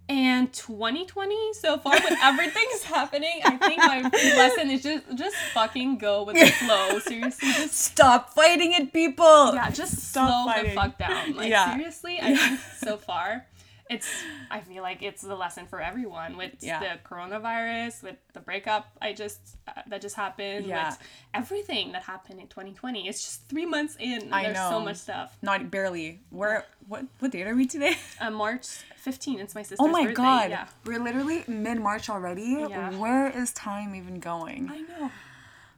And 0.10 0.52
2020 0.52 1.54
so 1.54 1.78
far 1.78 1.94
with 1.94 2.18
everything's 2.22 2.84
happening, 2.96 3.40
I 3.46 3.56
think 3.56 3.78
my 3.78 4.02
lesson 4.36 4.70
is 4.70 4.84
just 4.84 5.04
just 5.16 5.36
fucking 5.54 5.98
go 5.98 6.24
with 6.24 6.36
the 6.36 6.48
flow. 6.48 7.00
Seriously, 7.06 7.54
just 7.54 7.74
stop 7.74 8.32
fighting 8.32 8.74
it 8.74 8.92
people 8.92 9.54
yeah, 9.54 9.70
just 9.72 9.98
Stop 9.98 10.28
slow 10.28 10.52
fighting. 10.52 10.72
the 10.72 10.76
fuck 10.76 10.98
down. 10.98 11.36
Like 11.36 11.50
Yeah. 11.50 11.74
seriously, 11.74 12.20
I 12.22 12.36
think 12.36 12.60
so 12.80 12.98
far, 12.98 13.46
it's. 13.94 14.08
I 14.52 14.60
feel 14.62 14.84
like 14.84 15.02
it's 15.02 15.22
the 15.22 15.36
lesson 15.36 15.66
for 15.68 15.80
everyone 15.82 16.38
with 16.38 16.54
Yeah. 16.62 16.80
the 16.80 16.92
coronavirus, 17.10 18.04
with 18.04 18.18
the 18.34 18.40
breakup 18.40 18.86
I 19.02 19.14
just 19.14 19.40
uh, 19.68 19.82
that 19.88 20.02
just 20.02 20.16
happened, 20.16 20.66
Yeah. 20.66 20.90
with 20.90 21.00
everything 21.34 21.92
that 21.94 22.04
happened 22.04 22.40
in 22.40 22.48
2020. 22.48 23.08
It's 23.08 23.22
just 23.28 23.48
three 23.50 23.66
months 23.66 23.96
in. 24.00 24.22
And 24.24 24.36
I 24.36 24.44
there's 24.46 24.58
so 24.58 24.80
much 24.80 24.98
stuff. 24.98 25.38
not 25.42 25.72
barely 25.72 26.20
where 26.30 26.66
what 26.88 27.06
what 27.20 27.32
date 27.32 27.48
are 27.48 27.56
we 27.56 27.66
today 27.66 27.96
Uh, 28.22 28.30
March 28.32 28.68
15. 28.98 29.40
It's 29.40 29.56
my 29.56 29.62
sister's 29.64 29.80
Oh 29.80 29.88
my 29.88 30.04
birthday. 30.04 30.16
god. 30.16 30.50
Yeah. 30.50 30.68
We're 30.86 31.00
literally 31.04 31.44
mid 31.48 31.80
March 31.82 32.10
already. 32.10 32.50
Yeah. 32.70 32.92
Where 33.04 33.28
is 33.42 33.52
time 33.54 33.96
even 33.96 34.20
going? 34.20 34.70
I 34.72 34.80
know. 34.92 35.12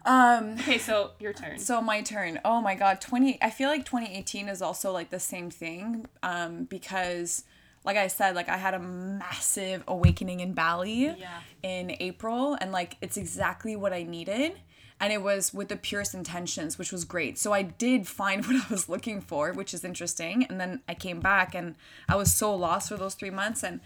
Um 0.06 0.54
Okay, 0.60 0.78
so 0.78 1.12
your 1.20 1.34
turn. 1.34 1.58
so 1.60 1.82
my 1.82 2.02
turn. 2.02 2.40
Oh 2.46 2.62
my 2.62 2.76
god, 2.76 3.02
20 3.02 3.40
I 3.42 3.50
feel 3.50 3.70
like 3.70 3.86
2018 3.86 4.50
is 4.50 4.62
also 4.62 4.92
like 4.92 5.10
the 5.10 5.20
same 5.20 5.50
thing 5.50 6.06
um 6.22 6.66
because 6.66 7.44
like 7.86 7.98
I 7.98 8.08
said 8.08 8.36
like 8.36 8.50
I 8.50 8.58
had 8.58 8.74
a 8.74 8.80
massive 8.80 9.84
awakening 9.88 10.40
in 10.40 10.54
Bali 10.54 11.16
Yeah. 11.18 11.42
in 11.64 11.96
April 12.00 12.58
and 12.60 12.72
like 12.72 12.98
it's 13.02 13.18
exactly 13.18 13.76
what 13.76 13.94
I 13.94 14.04
needed 14.04 14.54
and 15.00 15.12
it 15.12 15.22
was 15.22 15.54
with 15.54 15.68
the 15.70 15.76
purest 15.76 16.14
intentions 16.14 16.78
which 16.78 16.92
was 16.92 17.06
great. 17.06 17.38
So 17.38 17.54
I 17.54 17.62
did 17.62 18.08
find 18.08 18.46
what 18.48 18.56
I 18.56 18.66
was 18.70 18.90
looking 18.90 19.22
for, 19.22 19.52
which 19.54 19.74
is 19.74 19.84
interesting 19.84 20.46
and 20.46 20.60
then 20.60 20.82
I 20.88 20.94
came 20.96 21.20
back 21.20 21.54
and 21.54 21.76
I 22.10 22.16
was 22.16 22.34
so 22.34 22.56
lost 22.56 22.90
for 22.90 22.98
those 22.98 23.16
3 23.16 23.30
months 23.30 23.64
and 23.64 23.80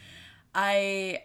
I 0.56 1.24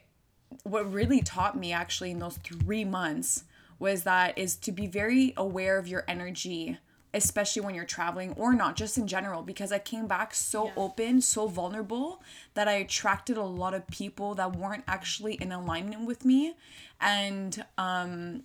what 0.62 0.92
really 0.92 1.20
taught 1.20 1.56
me 1.58 1.72
actually 1.72 2.10
in 2.12 2.18
those 2.20 2.36
three 2.38 2.84
months 2.84 3.44
was 3.80 4.04
that 4.04 4.38
is 4.38 4.54
to 4.56 4.70
be 4.70 4.86
very 4.86 5.32
aware 5.36 5.78
of 5.78 5.88
your 5.88 6.04
energy 6.06 6.78
especially 7.14 7.62
when 7.62 7.74
you're 7.74 7.84
traveling 7.84 8.32
or 8.36 8.52
not 8.52 8.76
just 8.76 8.98
in 8.98 9.06
general 9.06 9.40
because 9.42 9.72
i 9.72 9.78
came 9.78 10.06
back 10.06 10.34
so 10.34 10.66
Yeah. 10.66 10.72
open 10.76 11.20
so 11.20 11.46
vulnerable 11.46 12.22
that 12.54 12.68
i 12.68 12.72
attracted 12.72 13.36
a 13.38 13.42
lot 13.42 13.72
of 13.72 13.86
people 13.86 14.34
that 14.34 14.54
weren't 14.56 14.84
actually 14.86 15.34
in 15.34 15.52
alignment 15.52 16.06
with 16.06 16.24
me 16.24 16.54
and 17.00 17.64
um 17.78 18.42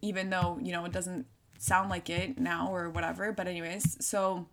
even 0.00 0.30
though 0.30 0.58
you 0.62 0.72
know 0.72 0.84
it 0.84 0.92
doesn't 0.92 1.26
sound 1.58 1.90
like 1.90 2.08
it 2.08 2.38
now 2.38 2.72
or 2.72 2.88
whatever 2.90 3.32
but 3.32 3.46
anyways 3.46 3.96
so 4.04 4.46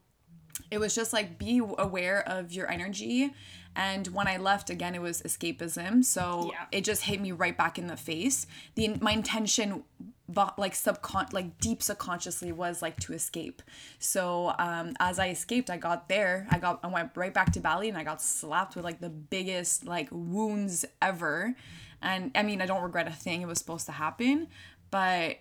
it 0.72 0.78
was 0.80 0.94
just 0.94 1.14
like 1.14 1.38
be 1.40 1.60
aware 1.78 2.22
of 2.28 2.52
your 2.52 2.70
energy 2.70 3.34
and 3.76 4.08
when 4.08 4.28
i 4.28 4.38
left 4.38 4.70
again 4.70 4.94
it 4.96 5.02
was 5.02 5.22
escapism 5.24 6.04
so 6.04 6.50
Yeah. 6.52 6.66
it 6.72 6.84
just 6.84 7.04
hit 7.04 7.20
me 7.22 7.32
right 7.32 7.58
back 7.58 7.80
in 7.80 7.88
the 7.88 7.98
face 7.98 8.46
the 8.76 8.96
my 9.02 9.12
intention 9.12 9.84
but 10.30 10.58
like 10.60 10.74
subcon 10.74 11.34
like 11.34 11.58
deep 11.60 11.82
subconsciously 11.82 12.52
was 12.52 12.82
like 12.82 12.98
to 13.00 13.14
escape. 13.14 13.62
So 13.98 14.54
um 14.60 14.94
as 15.00 15.20
i 15.20 15.30
escaped 15.30 15.70
i 15.70 15.78
got 15.78 16.08
there. 16.08 16.48
I 16.52 16.60
got 16.60 16.80
i 16.84 16.88
went 16.88 17.12
right 17.16 17.34
back 17.34 17.52
to 17.54 17.60
bali 17.60 17.90
and 17.90 17.98
i 17.98 18.04
got 18.04 18.22
slapped 18.22 18.76
with 18.76 18.86
like 18.86 19.02
the 19.02 19.10
biggest 19.10 19.86
like 19.86 20.08
wounds 20.12 20.86
ever. 21.02 21.56
And 22.02 22.32
i 22.36 22.44
mean 22.44 22.62
i 22.62 22.66
don't 22.66 22.84
regret 22.84 23.08
a 23.08 23.12
thing. 23.12 23.42
It 23.42 23.48
was 23.48 23.58
supposed 23.58 23.88
to 23.88 23.92
happen. 23.92 24.48
But 24.92 25.38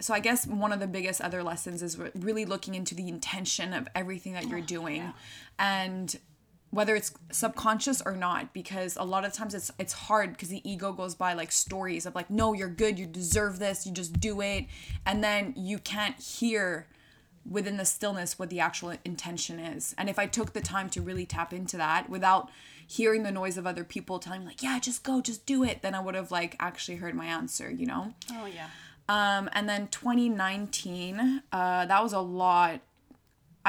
so 0.00 0.14
i 0.14 0.20
guess 0.20 0.46
one 0.46 0.72
of 0.72 0.78
the 0.78 0.86
biggest 0.86 1.20
other 1.20 1.42
lessons 1.42 1.82
is 1.82 1.98
really 2.14 2.44
looking 2.44 2.74
into 2.74 2.94
the 2.94 3.08
intention 3.08 3.72
of 3.72 3.88
everything 3.94 4.34
that 4.34 4.46
you're 4.46 4.60
doing. 4.60 4.96
yeah. 4.96 5.12
and 5.58 6.18
whether 6.70 6.94
it's 6.94 7.12
subconscious 7.32 8.02
or 8.04 8.14
not 8.14 8.52
because 8.52 8.96
a 8.96 9.04
lot 9.04 9.24
of 9.24 9.32
times 9.32 9.54
it's 9.54 9.70
it's 9.78 9.92
hard 9.94 10.32
because 10.32 10.50
the 10.50 10.68
ego 10.70 10.92
goes 10.92 11.14
by 11.14 11.32
like 11.32 11.50
stories 11.50 12.04
of 12.04 12.14
like 12.14 12.28
no 12.28 12.52
you're 12.52 12.68
good 12.68 12.98
you 12.98 13.06
deserve 13.06 13.58
this 13.58 13.86
you 13.86 13.92
just 13.92 14.20
do 14.20 14.40
it. 14.40 14.66
And 15.06 15.24
then 15.24 15.54
you 15.56 15.78
can't 15.78 16.20
hear 16.20 16.86
within 17.48 17.78
the 17.78 17.86
stillness 17.86 18.38
what 18.38 18.50
the 18.50 18.60
actual 18.60 18.94
intention 19.04 19.58
is. 19.58 19.94
And 19.96 20.10
if 20.10 20.18
i 20.18 20.26
took 20.26 20.52
the 20.52 20.60
time 20.60 20.90
to 20.90 21.00
really 21.00 21.24
tap 21.24 21.52
into 21.52 21.76
that 21.78 22.10
without 22.10 22.50
hearing 22.86 23.22
the 23.22 23.30
noise 23.30 23.58
of 23.58 23.66
other 23.66 23.84
people 23.84 24.18
telling 24.18 24.40
me 24.40 24.46
like 24.46 24.62
yeah 24.62 24.78
just 24.78 25.02
go 25.02 25.20
just 25.20 25.44
do 25.44 25.62
it 25.62 25.82
then 25.82 25.94
i 25.94 26.00
would 26.00 26.14
have 26.14 26.30
like 26.30 26.56
actually 26.58 26.96
heard 26.96 27.14
my 27.14 27.26
answer 27.26 27.70
you 27.70 27.86
know? 27.86 28.14
Oh 28.32 28.46
yeah. 28.46 28.68
Um 29.08 29.48
and 29.52 29.68
then 29.68 29.88
2019 29.88 31.42
uh 31.50 31.86
that 31.86 32.02
was 32.02 32.12
a 32.12 32.20
lot 32.20 32.80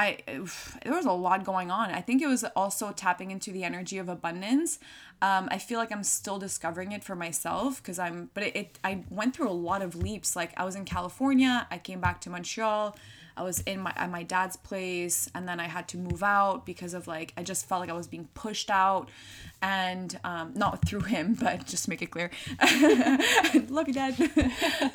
I 0.00 0.18
there 0.84 0.94
was 0.94 1.06
a 1.06 1.12
lot 1.12 1.44
going 1.44 1.70
on. 1.70 1.90
I 1.90 2.00
think 2.00 2.22
it 2.22 2.26
was 2.26 2.44
also 2.56 2.92
tapping 2.92 3.30
into 3.30 3.52
the 3.52 3.64
energy 3.64 3.98
of 3.98 4.08
abundance. 4.08 4.78
Um, 5.22 5.48
I 5.50 5.58
feel 5.58 5.78
like 5.78 5.92
I'm 5.92 6.04
still 6.04 6.38
discovering 6.38 6.92
it 6.92 7.04
for 7.04 7.14
myself 7.14 7.82
because 7.82 7.98
I'm. 7.98 8.30
But 8.32 8.44
it, 8.44 8.56
it, 8.56 8.78
I 8.82 9.04
went 9.10 9.36
through 9.36 9.50
a 9.50 9.58
lot 9.68 9.82
of 9.82 9.94
leaps. 9.94 10.34
Like 10.34 10.52
I 10.56 10.64
was 10.64 10.74
in 10.74 10.84
California, 10.84 11.66
I 11.70 11.78
came 11.78 12.00
back 12.00 12.20
to 12.22 12.30
Montreal. 12.30 12.96
I 13.36 13.42
was 13.42 13.60
in 13.60 13.80
my 13.80 13.92
at 13.96 14.10
my 14.10 14.22
dad's 14.22 14.56
place, 14.56 15.30
and 15.34 15.46
then 15.46 15.60
I 15.60 15.66
had 15.66 15.88
to 15.88 15.98
move 15.98 16.22
out 16.22 16.66
because 16.66 16.94
of 16.94 17.06
like 17.06 17.32
I 17.36 17.42
just 17.42 17.68
felt 17.68 17.80
like 17.80 17.90
I 17.90 17.94
was 17.94 18.08
being 18.08 18.28
pushed 18.34 18.70
out, 18.70 19.08
and 19.62 20.18
um, 20.24 20.52
not 20.54 20.86
through 20.86 21.02
him, 21.02 21.34
but 21.40 21.66
just 21.66 21.88
make 21.88 22.02
it 22.02 22.10
clear. 22.10 22.30
Love 23.68 23.88
you, 23.88 23.94
dad. 23.94 24.14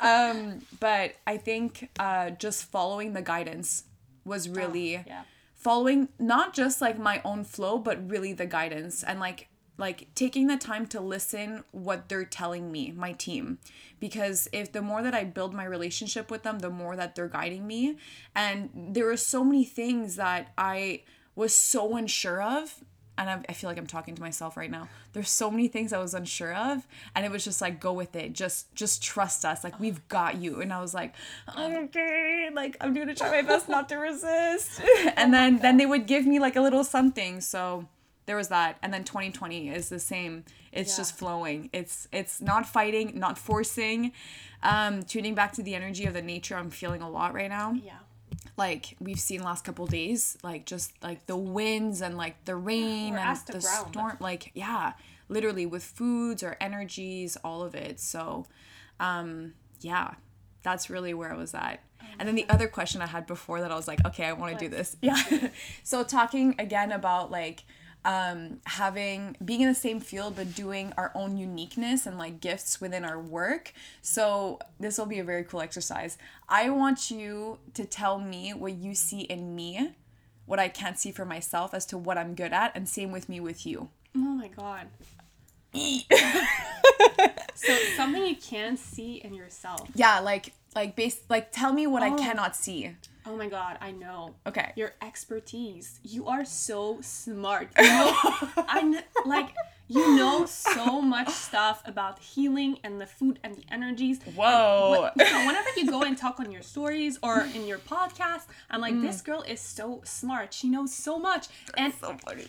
um, 0.00 0.60
but 0.80 1.14
I 1.26 1.36
think 1.38 1.88
uh, 1.98 2.30
just 2.30 2.64
following 2.64 3.14
the 3.14 3.22
guidance 3.22 3.84
was 4.26 4.48
oh, 4.48 4.52
really 4.52 4.98
oh, 4.98 5.04
yeah. 5.06 5.22
following 5.54 6.08
not 6.18 6.52
just 6.52 6.80
like 6.80 6.98
my 6.98 7.20
own 7.24 7.44
flow 7.44 7.78
but 7.78 8.10
really 8.10 8.32
the 8.32 8.46
guidance 8.46 9.02
and 9.02 9.20
like 9.20 9.48
like 9.78 10.08
taking 10.14 10.46
the 10.46 10.56
time 10.56 10.86
to 10.86 11.00
listen 11.00 11.62
what 11.70 12.08
they're 12.08 12.24
telling 12.24 12.72
me 12.72 12.92
my 12.92 13.12
team 13.12 13.58
because 14.00 14.48
if 14.52 14.72
the 14.72 14.82
more 14.82 15.02
that 15.02 15.14
i 15.14 15.22
build 15.24 15.54
my 15.54 15.64
relationship 15.64 16.30
with 16.30 16.42
them 16.42 16.58
the 16.58 16.70
more 16.70 16.96
that 16.96 17.14
they're 17.14 17.28
guiding 17.28 17.66
me 17.66 17.96
and 18.34 18.70
there 18.74 19.10
are 19.10 19.16
so 19.16 19.44
many 19.44 19.64
things 19.64 20.16
that 20.16 20.52
i 20.58 21.02
was 21.34 21.54
so 21.54 21.96
unsure 21.96 22.42
of 22.42 22.82
and 23.18 23.30
I, 23.30 23.40
I 23.48 23.52
feel 23.52 23.70
like 23.70 23.78
I'm 23.78 23.86
talking 23.86 24.14
to 24.14 24.22
myself 24.22 24.56
right 24.56 24.70
now. 24.70 24.88
There's 25.12 25.30
so 25.30 25.50
many 25.50 25.68
things 25.68 25.92
I 25.92 25.98
was 25.98 26.14
unsure 26.14 26.54
of, 26.54 26.86
and 27.14 27.24
it 27.24 27.30
was 27.30 27.44
just 27.44 27.60
like, 27.60 27.80
go 27.80 27.92
with 27.92 28.14
it. 28.14 28.32
Just 28.32 28.74
just 28.74 29.02
trust 29.02 29.44
us. 29.44 29.64
Like 29.64 29.78
we've 29.80 30.06
got 30.08 30.36
you. 30.36 30.60
And 30.60 30.72
I 30.72 30.80
was 30.80 30.94
like, 30.94 31.14
okay, 31.58 32.50
like 32.52 32.76
I'm 32.80 32.94
gonna 32.94 33.14
try 33.14 33.30
my 33.30 33.42
best 33.42 33.68
not 33.68 33.88
to 33.88 33.96
resist. 33.96 34.80
and 35.16 35.32
then 35.32 35.58
then 35.58 35.76
they 35.76 35.86
would 35.86 36.06
give 36.06 36.26
me 36.26 36.38
like 36.38 36.56
a 36.56 36.60
little 36.60 36.84
something. 36.84 37.40
So 37.40 37.88
there 38.26 38.36
was 38.36 38.48
that. 38.48 38.78
And 38.82 38.92
then 38.92 39.04
2020 39.04 39.70
is 39.70 39.88
the 39.88 39.98
same. 39.98 40.44
It's 40.72 40.92
yeah. 40.92 40.96
just 40.98 41.16
flowing. 41.16 41.70
It's 41.72 42.08
it's 42.12 42.40
not 42.40 42.66
fighting, 42.66 43.18
not 43.18 43.38
forcing. 43.38 44.12
Um, 44.62 45.02
tuning 45.04 45.34
back 45.34 45.52
to 45.54 45.62
the 45.62 45.74
energy 45.74 46.06
of 46.06 46.14
the 46.14 46.22
nature. 46.22 46.56
I'm 46.56 46.70
feeling 46.70 47.02
a 47.02 47.08
lot 47.08 47.34
right 47.34 47.48
now. 47.48 47.72
Yeah 47.72 47.98
like 48.56 48.96
we've 49.00 49.20
seen 49.20 49.42
last 49.42 49.64
couple 49.64 49.86
days 49.86 50.38
like 50.42 50.66
just 50.66 50.92
like 51.02 51.26
the 51.26 51.36
winds 51.36 52.00
and 52.00 52.16
like 52.16 52.44
the 52.44 52.56
rain 52.56 53.14
and 53.14 53.36
the, 53.46 53.52
the 53.52 53.60
storm 53.60 54.16
like 54.20 54.50
yeah 54.54 54.92
literally 55.28 55.66
with 55.66 55.82
foods 55.82 56.42
or 56.42 56.56
energies 56.60 57.36
all 57.44 57.62
of 57.62 57.74
it. 57.74 58.00
So 58.00 58.46
um 59.00 59.54
yeah 59.80 60.14
that's 60.62 60.90
really 60.90 61.14
where 61.14 61.32
i 61.32 61.36
was 61.36 61.54
at. 61.54 61.80
And 62.18 62.26
then 62.26 62.34
the 62.34 62.48
other 62.48 62.66
question 62.66 63.02
i 63.02 63.06
had 63.06 63.26
before 63.26 63.60
that 63.60 63.70
i 63.70 63.76
was 63.76 63.86
like 63.86 64.04
okay 64.06 64.24
i 64.24 64.32
want 64.32 64.58
to 64.58 64.64
do 64.64 64.68
this. 64.68 64.96
yeah 65.02 65.22
so 65.82 66.02
talking 66.02 66.54
again 66.58 66.92
about 66.92 67.30
like 67.30 67.64
um, 68.06 68.60
having 68.64 69.36
being 69.44 69.62
in 69.62 69.68
the 69.68 69.74
same 69.74 69.98
field 69.98 70.36
but 70.36 70.54
doing 70.54 70.92
our 70.96 71.10
own 71.14 71.36
uniqueness 71.36 72.06
and 72.06 72.16
like 72.16 72.40
gifts 72.40 72.80
within 72.80 73.04
our 73.04 73.20
work. 73.20 73.72
So 74.00 74.60
this 74.78 74.96
will 74.96 75.06
be 75.06 75.18
a 75.18 75.24
very 75.24 75.42
cool 75.42 75.60
exercise. 75.60 76.16
I 76.48 76.70
want 76.70 77.10
you 77.10 77.58
to 77.74 77.84
tell 77.84 78.20
me 78.20 78.54
what 78.54 78.74
you 78.74 78.94
see 78.94 79.22
in 79.22 79.56
me, 79.56 79.90
what 80.46 80.60
I 80.60 80.68
can't 80.68 80.98
see 80.98 81.10
for 81.10 81.24
myself 81.24 81.74
as 81.74 81.84
to 81.86 81.98
what 81.98 82.16
I'm 82.16 82.36
good 82.36 82.52
at, 82.52 82.76
and 82.76 82.88
same 82.88 83.10
with 83.10 83.28
me 83.28 83.40
with 83.40 83.66
you. 83.66 83.88
Oh 84.14 84.18
my 84.18 84.48
god. 84.48 84.86
so 87.54 87.76
something 87.96 88.24
you 88.24 88.36
can 88.36 88.76
see 88.76 89.16
in 89.16 89.34
yourself. 89.34 89.88
Yeah, 89.96 90.20
like 90.20 90.52
like 90.76 90.94
base 90.94 91.20
like 91.28 91.50
tell 91.50 91.72
me 91.72 91.88
what 91.88 92.04
oh. 92.04 92.14
I 92.14 92.16
cannot 92.16 92.54
see. 92.54 92.94
Oh 93.26 93.36
my 93.36 93.48
god, 93.48 93.78
I 93.80 93.90
know. 93.90 94.34
Okay. 94.46 94.72
Your 94.76 94.94
expertise. 95.02 95.98
You 96.04 96.26
are 96.26 96.44
so 96.44 96.98
smart. 97.00 97.68
You 97.78 97.84
know, 97.84 98.12
I 98.56 99.02
like 99.24 99.54
you 99.88 100.16
know 100.16 100.46
so 100.46 101.00
much 101.00 101.28
stuff 101.28 101.82
about 101.84 102.18
healing 102.18 102.78
and 102.82 103.00
the 103.00 103.06
food 103.06 103.38
and 103.42 103.54
the 103.54 103.64
energies. 103.70 104.20
Whoa. 104.34 105.10
And, 105.18 105.28
so 105.28 105.36
whenever 105.46 105.68
you 105.76 105.86
go 105.88 106.02
and 106.02 106.18
talk 106.18 106.40
on 106.40 106.50
your 106.50 106.62
stories 106.62 107.18
or 107.22 107.46
in 107.54 107.66
your 107.66 107.78
podcast, 107.78 108.46
I'm 108.70 108.80
like, 108.80 108.94
mm. 108.94 109.02
this 109.02 109.20
girl 109.20 109.42
is 109.42 109.60
so 109.60 110.00
smart. 110.04 110.52
She 110.52 110.68
knows 110.68 110.92
so 110.92 111.18
much. 111.18 111.46
And 111.76 111.92
so 111.94 112.16
funny. 112.24 112.46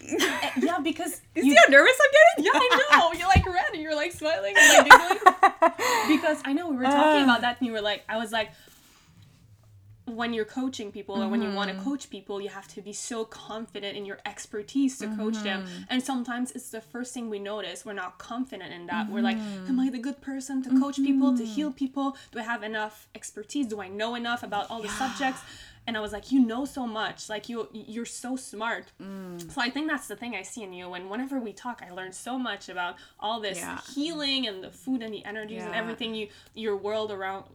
yeah, 0.61 0.79
because 0.81 1.21
you 1.35 1.43
see 1.43 1.55
how 1.55 1.69
nervous 1.69 1.97
I'm 2.03 2.43
getting? 2.43 2.53
Yeah, 2.53 2.59
I 2.59 2.97
know. 2.97 3.13
You're 3.13 3.27
like 3.27 3.45
red 3.45 3.73
and 3.73 3.81
you're 3.81 3.95
like 3.95 4.11
smiling 4.13 4.55
and 4.57 4.87
like 4.87 5.21
giggling. 5.21 6.17
because 6.17 6.41
I 6.43 6.53
know 6.53 6.69
we 6.69 6.77
were 6.77 6.83
talking 6.83 7.21
uh. 7.21 7.25
about 7.25 7.41
that 7.41 7.57
and 7.59 7.67
you 7.67 7.73
were 7.73 7.81
like, 7.81 8.03
I 8.09 8.17
was 8.17 8.31
like, 8.31 8.51
when 10.07 10.33
you're 10.33 10.45
coaching 10.45 10.91
people 10.91 11.15
mm-hmm. 11.15 11.25
or 11.25 11.29
when 11.29 11.41
you 11.41 11.51
want 11.51 11.69
to 11.69 11.75
mm-hmm. 11.75 11.83
coach 11.83 12.09
people, 12.09 12.39
you 12.39 12.49
have 12.49 12.67
to 12.69 12.81
be 12.81 12.93
so 12.93 13.25
confident 13.25 13.97
in 13.97 14.05
your 14.05 14.19
expertise 14.25 14.97
to 14.99 15.05
mm-hmm. 15.05 15.19
coach 15.19 15.43
them. 15.43 15.63
Mm-hmm. 15.63 15.83
And 15.89 16.03
sometimes 16.03 16.51
it's 16.51 16.69
the 16.69 16.81
first 16.81 17.13
thing 17.13 17.29
we 17.29 17.39
notice. 17.39 17.85
We're 17.85 17.93
not 17.93 18.17
confident 18.17 18.73
in 18.73 18.87
that. 18.87 19.05
Mm-hmm. 19.05 19.13
We're 19.13 19.21
like, 19.21 19.37
am 19.37 19.79
I 19.79 19.89
the 19.89 19.99
good 19.99 20.21
person 20.21 20.63
to 20.63 20.79
coach 20.79 20.95
people, 20.95 21.37
to 21.37 21.45
heal 21.45 21.69
mm-hmm. 21.69 21.77
people? 21.77 22.17
Do 22.31 22.39
I 22.39 22.43
have 22.43 22.63
enough 22.63 23.07
expertise? 23.13 23.67
Do 23.67 23.81
I 23.81 23.89
know 23.89 24.15
enough 24.15 24.43
about 24.43 24.71
all 24.71 24.81
the 24.81 24.89
subjects? 24.89 25.41
and 25.87 25.95
I 25.95 26.01
was 26.01 26.11
like, 26.11 26.33
you 26.33 26.45
know 26.45 26.65
so 26.65 26.85
much, 26.85 27.29
like 27.29 27.47
you 27.47 27.69
you're 27.71 28.05
so 28.05 28.35
smart. 28.35 28.91
Mm. 29.01 29.49
So 29.49 29.61
I 29.61 29.69
think 29.69 29.89
that's 29.89 30.07
the 30.07 30.17
thing 30.17 30.35
I 30.35 30.41
see 30.41 30.63
in 30.63 30.73
you. 30.73 30.93
And 30.93 31.09
whenever 31.09 31.39
we 31.39 31.53
talk, 31.53 31.81
I 31.81 31.93
learn 31.93 32.11
so 32.11 32.37
much 32.37 32.67
about 32.67 32.97
all 33.21 33.39
this 33.39 33.59
yeah. 33.59 33.79
healing 33.95 34.47
and 34.47 34.61
the 34.61 34.69
food 34.69 35.01
and 35.01 35.13
the 35.13 35.23
energies 35.23 35.59
yeah. 35.59 35.67
and 35.67 35.75
everything 35.75 36.13
you 36.13 36.27
your 36.53 36.75
world 36.75 37.09
around 37.09 37.45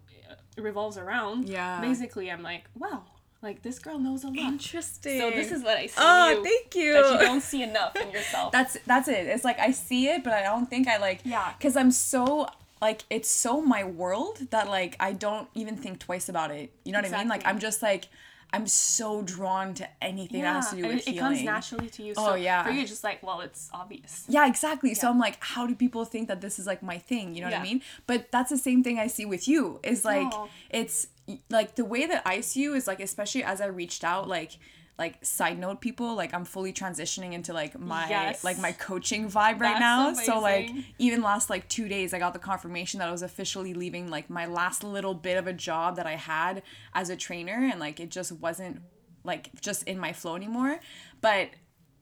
revolves 0.57 0.97
around. 0.99 1.49
Yeah. 1.49 1.81
Basically, 1.81 2.31
I'm 2.31 2.43
like, 2.43 2.65
wow, 2.77 3.05
like 3.43 3.63
this 3.63 3.79
girl 3.79 3.99
knows 3.99 4.25
a 4.25 4.29
lot. 4.29 4.39
Interesting. 4.39 5.19
So 5.19 5.31
this 5.31 5.51
is 5.51 5.63
what 5.63 5.77
I 5.77 5.87
see. 5.87 5.95
Oh, 5.99 6.29
you, 6.31 6.45
thank 6.45 6.75
you. 6.75 6.93
That 6.95 7.13
you 7.13 7.27
don't 7.27 7.41
see 7.43 7.63
enough 7.63 7.97
in 7.97 8.11
yourself. 8.11 8.53
that's 8.57 8.77
that's 8.87 9.09
it. 9.09 9.27
It's 9.27 9.45
like 9.45 9.59
I 9.59 9.73
see 9.73 10.09
it, 10.09 10.23
but 10.23 10.33
I 10.33 10.43
don't 10.43 10.71
think 10.71 10.89
I 10.89 10.99
like. 10.99 11.21
Yeah. 11.25 11.53
Because 11.59 11.77
I'm 11.77 11.91
so 11.91 12.49
like 12.81 13.05
it's 13.11 13.29
so 13.29 13.61
my 13.61 13.85
world 13.85 14.39
that 14.51 14.69
like 14.69 14.97
I 15.01 15.13
don't 15.13 15.49
even 15.55 15.77
think 15.77 15.99
twice 15.99 16.29
about 16.29 16.51
it. 16.51 16.73
You 16.85 16.93
know 16.93 16.99
what 16.99 17.05
exactly. 17.05 17.21
I 17.21 17.25
mean? 17.25 17.29
Like 17.29 17.47
I'm 17.47 17.59
just 17.59 17.83
like 17.83 18.09
I'm 18.53 18.67
so 18.67 19.23
drawn 19.23 19.73
to 19.75 19.89
anything 20.03 20.41
yeah, 20.41 20.53
that 20.53 20.63
has 20.63 20.71
to 20.71 20.77
do 20.77 20.83
with 20.83 20.97
it, 20.99 21.05
healing. 21.05 21.17
It 21.17 21.21
comes 21.21 21.43
naturally 21.43 21.89
to 21.89 22.03
you. 22.03 22.15
Oh 22.17 22.35
yeah. 22.35 22.65
For 22.65 22.71
you, 22.71 22.87
just 22.87 23.03
like, 23.03 23.23
well, 23.23 23.41
it's 23.41 23.71
obvious. 23.73 24.25
Yeah, 24.29 24.47
exactly. 24.47 24.91
Yeah. 24.91 24.97
So 24.97 25.11
I'm 25.11 25.19
like, 25.19 25.39
how 25.41 25.67
do 25.67 25.75
people 25.75 26.05
think 26.05 26.29
that 26.29 26.41
this 26.41 26.59
is 26.59 26.67
like 26.67 26.83
my 26.83 26.99
thing? 26.99 27.35
You 27.35 27.43
know 27.43 27.49
yeah. 27.49 27.59
what 27.59 27.67
I 27.67 27.71
mean? 27.71 27.83
But 28.07 28.31
that's 28.31 28.51
the 28.51 28.59
same 28.59 28.83
thing 28.83 28.99
I 28.99 29.07
see 29.07 29.25
with 29.25 29.49
you. 29.49 29.81
Is 29.83 30.05
like, 30.05 30.29
oh. 30.33 30.49
it's 30.69 31.07
like 31.49 31.77
the 31.77 31.85
way 31.85 32.07
that 32.07 32.23
I 32.27 32.41
see 32.41 32.63
you 32.63 32.75
is 32.75 32.87
like, 32.87 33.01
especially 33.01 33.43
as 33.43 33.61
I 33.61 33.67
reached 33.67 34.05
out, 34.05 34.29
like 34.29 34.59
like 35.03 35.25
side 35.25 35.59
note 35.59 35.81
people 35.81 36.15
like 36.15 36.33
i'm 36.33 36.45
fully 36.45 36.73
transitioning 36.73 37.33
into 37.33 37.53
like 37.53 37.77
my 37.77 38.09
yes. 38.09 38.45
like 38.45 38.57
my 38.61 38.71
coaching 38.71 39.29
vibe 39.29 39.59
right 39.59 39.61
That's 39.61 39.81
now 39.81 40.09
amazing. 40.11 40.25
so 40.25 40.39
like 40.39 40.71
even 40.99 41.23
last 41.23 41.51
like 41.51 41.69
two 41.69 41.89
days 41.89 42.15
i 42.15 42.21
got 42.21 42.35
the 42.35 42.39
confirmation 42.39 43.01
that 43.01 43.09
i 43.09 43.11
was 43.11 43.23
officially 43.23 43.75
leaving 43.75 44.11
like 44.11 44.31
my 44.31 44.47
last 44.47 44.85
little 44.85 45.13
bit 45.13 45.37
of 45.37 45.49
a 45.49 45.53
job 45.53 45.97
that 45.97 46.07
i 46.07 46.15
had 46.15 46.63
as 46.95 47.11
a 47.11 47.17
trainer 47.17 47.69
and 47.69 47.81
like 47.81 47.99
it 47.99 48.11
just 48.11 48.31
wasn't 48.31 48.81
like 49.25 49.51
just 49.61 49.83
in 49.89 49.99
my 49.99 50.13
flow 50.13 50.37
anymore 50.37 50.79
but 51.21 51.51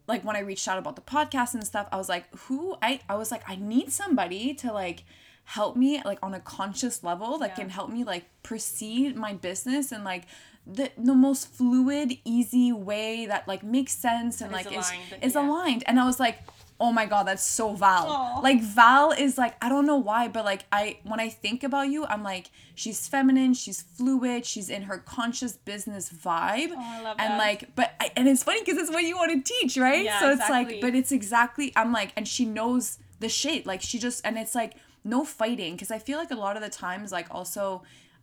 like 0.07 0.23
when 0.23 0.37
i 0.37 0.40
reached 0.40 0.69
out 0.69 0.76
about 0.76 0.95
the 0.95 1.02
podcast 1.02 1.54
and 1.54 1.64
stuff 1.64 1.88
i 1.92 1.97
was 1.97 2.11
like 2.11 2.26
who 2.40 2.76
i 2.83 3.00
i 3.09 3.14
was 3.14 3.30
like 3.30 3.42
i 3.49 3.57
need 3.57 3.90
somebody 3.90 4.52
to 4.52 4.71
like 4.71 5.04
help 5.45 5.75
me 5.75 6.02
like 6.04 6.19
on 6.23 6.35
a 6.35 6.40
conscious 6.40 7.02
level 7.02 7.38
that 7.38 7.50
yeah. 7.50 7.54
can 7.54 7.71
help 7.71 7.88
me 7.88 8.04
like 8.04 8.26
proceed 8.42 9.16
my 9.16 9.33
business 9.33 9.90
and 9.90 10.04
like 10.04 10.25
the 10.66 10.90
the 10.96 11.14
most 11.14 11.48
fluid, 11.48 12.18
easy 12.24 12.72
way 12.72 13.26
that 13.26 13.48
like 13.48 13.62
makes 13.62 13.92
sense 13.92 14.40
and, 14.40 14.52
like 14.52 14.66
is 14.66 14.72
aligned, 14.72 15.22
is, 15.22 15.34
yeah. 15.34 15.48
aligned. 15.48 15.84
And 15.86 15.98
I 15.98 16.04
was 16.04 16.20
like, 16.20 16.38
oh 16.78 16.92
my 16.92 17.06
god, 17.06 17.24
that's 17.24 17.42
so 17.42 17.74
Val. 17.74 18.06
Aw. 18.08 18.40
Like 18.40 18.62
Val 18.62 19.12
is 19.12 19.36
like 19.36 19.54
I 19.62 19.68
don't 19.68 19.86
know 19.86 19.96
why, 19.96 20.28
but 20.28 20.44
like 20.44 20.64
I 20.70 20.98
when 21.04 21.20
I 21.20 21.28
think 21.28 21.64
about 21.64 21.88
you, 21.88 22.04
I'm 22.06 22.22
like 22.22 22.50
she's 22.74 23.08
feminine, 23.08 23.54
she's 23.54 23.82
fluid, 23.82 24.46
she's 24.46 24.70
in 24.70 24.82
her 24.82 24.98
conscious 24.98 25.56
business 25.56 26.10
vibe. 26.10 26.70
Oh, 26.70 26.78
I 26.78 27.02
love 27.02 27.16
and 27.18 27.32
that. 27.32 27.38
like, 27.38 27.74
but 27.74 27.94
I, 28.00 28.12
and 28.16 28.28
it's 28.28 28.42
funny 28.42 28.60
because 28.60 28.78
it's 28.78 28.90
what 28.90 29.04
you 29.04 29.16
want 29.16 29.44
to 29.44 29.54
teach, 29.60 29.76
right? 29.76 30.04
Yeah, 30.04 30.20
so 30.20 30.30
it's 30.30 30.48
like, 30.48 30.80
but 30.80 30.94
it's 30.94 31.12
exactly. 31.12 31.72
I'm 31.76 31.92
like, 31.92 32.12
and 32.16 32.26
she 32.26 32.44
knows 32.44 32.98
the 33.18 33.28
shit. 33.28 33.66
Like 33.66 33.82
she 33.82 33.98
just 33.98 34.24
and 34.24 34.38
it's 34.38 34.54
like 34.54 34.74
no 35.04 35.24
fighting 35.24 35.74
because 35.74 35.90
I 35.90 35.98
feel 35.98 36.18
like 36.18 36.30
a 36.30 36.36
lot 36.36 36.56
of 36.56 36.62
the 36.62 36.68
times 36.68 37.12
like 37.12 37.26
also 37.30 37.82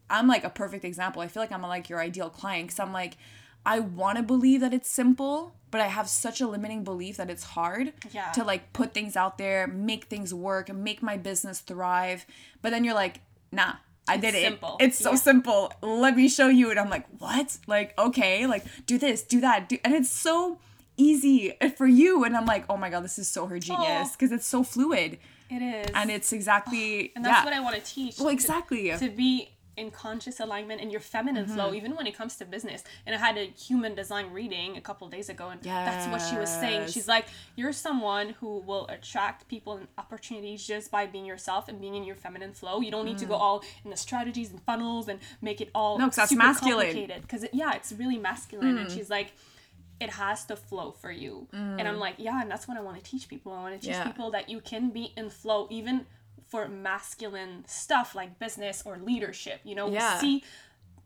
I'm 0.10 0.28
like 0.28 0.44
a 0.44 0.50
perfect 0.50 0.86
example. 0.86 1.22
I 1.22 1.28
feel 1.28 1.42
like 1.44 1.52
I'm 1.52 1.62
like 1.62 1.90
your 1.90 2.00
ideal 2.00 2.30
client 2.30 2.68
because 2.68 2.80
I'm 2.80 2.94
like 2.94 3.18
I 3.66 3.80
want 3.80 4.16
to 4.18 4.24
believe 4.24 4.62
that 4.62 4.74
it's 4.74 4.88
simple, 4.90 5.54
but 5.72 5.82
I 5.82 5.88
have 5.88 6.08
such 6.08 6.40
a 6.40 6.48
limiting 6.48 6.86
belief 6.86 7.18
that 7.18 7.30
it's 7.30 7.44
hard 7.44 7.92
Yeah. 8.12 8.32
to 8.32 8.44
like 8.46 8.72
put 8.72 8.94
things 8.94 9.18
out 9.18 9.38
there, 9.38 9.68
make 9.68 10.06
things 10.06 10.34
work, 10.34 10.74
make 10.74 11.04
my 11.04 11.18
business 11.18 11.60
thrive. 11.60 12.26
But 12.62 12.70
then 12.70 12.86
you're 12.86 12.94
like, 12.94 13.20
nah. 13.52 13.74
I 14.08 14.16
did 14.16 14.36
it. 14.36 14.44
simple. 14.44 14.78
It's 14.80 14.98
so 14.98 15.12
Yeah. 15.12 15.18
simple. 15.18 15.74
Let 15.82 16.16
me 16.16 16.30
show 16.30 16.48
you. 16.48 16.72
And 16.72 16.80
I'm 16.80 16.90
like, 16.90 17.06
what? 17.20 17.58
Like, 17.68 17.94
okay, 18.00 18.48
like 18.48 18.64
do 18.86 18.98
this, 18.98 19.22
do 19.22 19.42
that, 19.42 19.68
do 19.68 19.78
and 19.84 19.94
it's 19.94 20.10
so 20.10 20.60
easy 20.96 21.54
for 21.76 21.88
you. 21.88 22.24
And 22.24 22.38
I'm 22.38 22.46
like, 22.46 22.64
oh 22.70 22.78
my 22.78 22.90
god, 22.90 23.04
this 23.04 23.20
is 23.20 23.28
so 23.28 23.48
her 23.48 23.60
genius 23.60 24.10
oh. 24.10 24.12
because 24.18 24.32
it's 24.32 24.48
so 24.48 24.64
fluid 24.64 25.20
It 25.50 25.62
is. 25.62 25.92
and 25.94 26.10
it's 26.10 26.32
exactly 26.32 27.12
and 27.18 27.26
that's 27.26 27.40
yeah. 27.40 27.44
what 27.44 27.54
I 27.54 27.60
want 27.60 27.76
to 27.76 27.82
teach. 27.82 28.18
well, 28.18 28.28
to- 28.28 28.34
exactly. 28.34 28.96
to 28.98 29.10
be 29.10 29.50
in 29.78 29.92
conscious 29.92 30.40
alignment 30.40 30.82
in 30.82 30.90
your 30.90 31.00
feminine 31.00 31.46
flow 31.46 31.68
Mm-hmm. 31.68 31.76
even 31.76 31.96
when 31.96 32.08
it 32.08 32.16
comes 32.18 32.36
to 32.38 32.46
business 32.46 32.84
and 33.06 33.16
i 33.16 33.18
had 33.20 33.38
a 33.38 33.46
human 33.68 33.94
design 33.96 34.32
reading 34.32 34.76
a 34.76 34.82
couple 34.82 35.08
days 35.08 35.30
ago 35.30 35.50
and 35.50 35.62
that's 35.62 36.08
what 36.12 36.20
she 36.30 36.36
was 36.38 36.50
saying 36.50 36.88
she's 36.88 37.08
like 37.08 37.26
you're 37.56 37.72
someone 37.74 38.30
who 38.40 38.60
will 38.70 38.86
attract 38.88 39.48
people 39.48 39.74
and 39.78 39.88
opportunities 39.98 40.66
just 40.66 40.90
by 40.90 41.06
being 41.06 41.26
yourself 41.26 41.68
and 41.70 41.80
being 41.80 41.96
in 41.96 42.04
your 42.04 42.16
feminine 42.16 42.52
flow 42.54 42.82
you 42.82 42.92
don't 42.92 43.06
need 43.06 43.18
to 43.20 43.26
go 43.26 43.36
all 43.36 43.64
in 43.84 43.90
the 43.92 43.98
strategies 43.98 44.50
and 44.52 44.62
funnels 44.64 45.08
and 45.08 45.20
make 45.42 45.62
it 45.62 45.70
all 45.76 45.98
Mm. 45.98 46.02
No, 46.02 46.10
super 46.10 46.36
masculine. 46.36 46.88
Mm. 46.88 46.90
complicated 46.92 47.22
because 47.22 47.44
it, 47.44 47.52
yeah 47.54 47.74
it's 47.74 47.92
really 47.94 48.18
masculine 48.18 48.78
and 48.78 48.92
she's 48.92 49.10
like 49.10 49.32
it 50.00 50.12
has 50.12 50.46
to 50.46 50.56
flow 50.56 50.92
for 50.92 51.10
you. 51.12 51.48
And 51.52 51.82
I'm 51.88 51.98
like, 51.98 52.16
yeah, 52.20 52.40
and 52.40 52.52
that's 52.52 52.68
what 52.68 52.78
I 52.78 52.82
want 52.82 53.04
to 53.04 53.04
teach 53.12 53.28
people. 53.28 53.52
I 53.52 53.62
want 53.64 53.74
to 53.74 53.80
teach 53.80 53.96
Yeah. 53.96 54.04
people 54.06 54.30
that 54.30 54.48
you 54.48 54.60
can 54.62 54.92
be 54.92 55.12
in 55.18 55.32
flow 55.32 55.66
even 55.72 56.06
for 56.48 56.68
masculine 56.68 57.66
stuff 57.68 58.16
like 58.16 58.40
business 58.40 58.84
or 58.86 58.98
leadership. 58.98 59.60
You 59.64 59.76
know, 59.76 59.90
Yeah. 59.90 60.16
we 60.16 60.20
see 60.20 60.44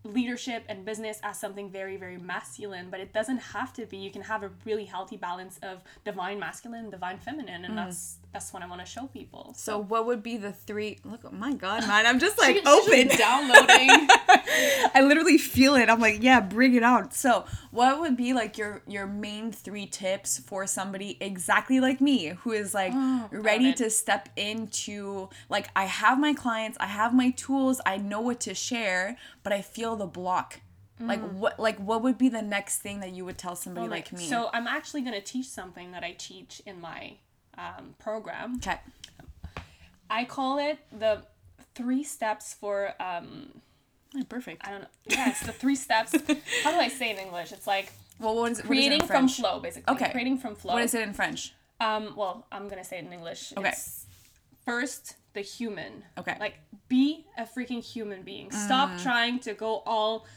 leadership 0.04 0.64
and 0.68 0.84
business 0.84 1.20
as 1.22 1.40
something 1.40 1.70
very 1.70 1.96
very 1.96 2.18
masculine 2.18 2.90
but 2.90 3.00
it 3.00 3.14
doesn't 3.14 3.38
have 3.38 3.72
to 3.72 3.86
be 3.86 3.98
you 3.98 4.10
can 4.10 4.24
have 4.24 4.42
a 4.42 4.50
really 4.66 4.86
healthy 4.86 5.16
balance 5.16 5.60
of 5.62 5.84
divine 6.04 6.40
masculine 6.40 6.90
divine 6.90 7.20
feminine 7.20 7.64
and 7.64 7.74
mm. 7.74 7.76
that's 7.76 8.18
that's 8.34 8.54
what 8.54 8.64
i 8.64 8.68
want 8.68 8.80
to 8.80 8.86
show 8.86 9.08
people 9.08 9.54
So 9.58 9.78
what 9.78 10.06
would 10.06 10.24
be 10.24 10.38
the 10.38 10.52
three 10.52 11.00
look 11.04 11.22
oh 11.26 11.32
my 11.32 11.54
god 11.54 11.88
man, 11.88 12.06
I'm 12.06 12.20
just 12.20 12.38
like 12.38 12.58
She- 12.58 12.64
open. 12.66 13.08
just 13.10 13.18
downloading 13.20 14.08
I 14.94 15.02
literally 15.02 15.38
feel 15.38 15.76
it. 15.76 15.90
I'm 15.90 16.00
like, 16.00 16.22
yeah, 16.22 16.40
bring 16.42 16.76
it 16.76 16.84
out. 16.84 17.14
So, 17.14 17.46
what 17.72 18.00
would 18.00 18.18
be 18.18 18.34
like 18.34 18.58
your 18.58 18.82
your 18.88 19.08
main 19.08 19.52
three 19.52 19.86
tips 19.86 20.38
for 20.40 20.68
somebody 20.68 21.18
exactly 21.20 21.80
like 21.80 22.02
me 22.02 22.28
who 22.42 22.52
is 22.52 22.74
like 22.74 22.92
oh, 22.94 23.30
ready 23.32 23.74
to 23.74 23.90
step 23.90 24.30
into 24.36 25.30
like 25.50 25.70
I 25.76 25.86
have 25.86 26.20
my 26.20 26.34
clients, 26.34 26.78
I 26.80 26.88
have 26.88 27.14
my 27.14 27.32
tools, 27.32 27.82
I 27.86 27.98
know 27.98 28.22
what 28.22 28.40
to 28.42 28.54
share, 28.54 29.18
but 29.44 29.54
I 29.54 29.62
feel 29.62 29.96
the 29.96 30.08
block. 30.08 30.62
Like 31.00 31.22
mm. 31.22 31.34
what 31.34 31.60
like 31.60 31.80
what 31.80 32.04
would 32.04 32.18
be 32.18 32.30
the 32.30 32.44
next 32.44 32.80
thing 32.80 33.00
that 33.00 33.12
you 33.12 33.26
would 33.26 33.38
tell 33.38 33.56
somebody 33.56 33.88
like 33.88 34.14
me? 34.14 34.28
so 34.28 34.52
i'm 34.54 34.68
actually 34.68 35.02
going 35.02 35.16
to 35.16 35.22
teach 35.22 35.48
something 35.48 35.94
that 35.94 36.04
i 36.04 36.12
teach 36.12 36.62
in 36.68 36.80
my 36.80 37.14
um, 37.58 37.96
program 38.00 38.56
okay. 38.58 38.80
i 40.10 40.24
call 40.24 40.58
it 40.60 40.80
the 40.92 41.22
three 41.76 42.04
steps 42.04 42.54
for 42.54 42.94
um 43.00 43.62
Oh, 44.14 44.24
perfect. 44.28 44.68
i 44.68 44.72
don't 44.72 44.82
know 44.82 44.88
yeah 45.08 45.30
it's 45.30 45.40
the 45.46 45.54
three 45.54 45.76
steps 45.76 46.12
how 46.64 46.72
do 46.72 46.78
i 46.78 46.90
say 46.90 47.12
it 47.12 47.18
in 47.18 47.26
english 47.28 47.52
it's 47.54 47.66
like 47.68 47.94
Well, 48.20 48.36
what 48.36 48.52
is, 48.52 48.58
what 48.58 48.64
is 48.66 48.68
creating 48.68 49.04
from 49.08 49.28
flow 49.30 49.60
basically 49.60 49.94
Okay. 49.96 50.12
creating 50.12 50.38
from 50.38 50.56
flow 50.56 50.74
What 50.74 50.84
is 50.84 50.94
it 50.94 51.02
in 51.08 51.14
French? 51.14 51.54
Um, 51.80 52.14
well, 52.16 52.46
I'm 52.52 52.68
gonna 52.68 52.84
say 52.84 52.98
it 53.00 53.06
in 53.06 53.12
English. 53.14 53.54
Okay. 53.58 53.70
It's 53.70 54.06
first, 54.64 55.16
the 55.34 55.42
human. 55.42 56.04
Okay. 56.16 56.34
Mm. 56.34 56.40
Like, 56.40 56.60
be 56.88 57.26
a 57.38 57.44
freaking 57.44 57.82
human 57.84 58.22
being. 58.22 58.52
Stop 58.52 59.00
trying 59.02 59.40
to 59.40 59.56
go 59.56 59.82
all 59.88 60.28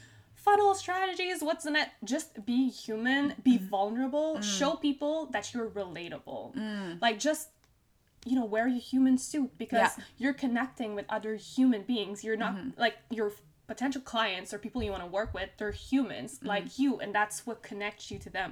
funnel 0.45 0.73
strategies. 0.75 1.41
What's 1.41 1.65
in 1.65 1.75
it? 1.75 1.89
Just 2.03 2.45
be 2.45 2.69
human. 2.69 3.33
Be 3.43 3.57
Mm. 3.57 3.67
vulnerable. 3.69 4.29
Show 4.41 4.71
people 4.87 5.15
that 5.33 5.45
you're 5.53 5.69
relatable. 5.81 6.43
Like, 7.01 7.19
just 7.19 7.49
you 8.27 8.35
know, 8.39 8.45
wear 8.55 8.67
your 8.67 8.81
human 8.93 9.19
suit 9.19 9.51
because 9.63 9.77
Yeah. 9.79 9.89
Mm-hmm. 9.89 10.01
you're 10.23 10.33
connecting 10.45 10.95
with 10.95 11.05
other 11.09 11.35
human 11.35 11.81
beings. 11.83 12.23
You're 12.23 12.41
not 12.45 12.55
like 12.75 12.95
your 13.11 13.31
potential 13.67 14.01
clients 14.01 14.51
or 14.53 14.57
people 14.65 14.81
you 14.81 14.89
want 14.95 15.03
to 15.03 15.11
work 15.19 15.31
with. 15.39 15.49
They're 15.57 15.71
humans 15.89 16.31
Mm-hmm. 16.37 16.47
like 16.53 16.79
you, 16.81 16.89
and 17.01 17.13
that's 17.19 17.45
what 17.47 17.57
connects 17.69 18.09
you 18.11 18.17
to 18.25 18.29
them. 18.39 18.51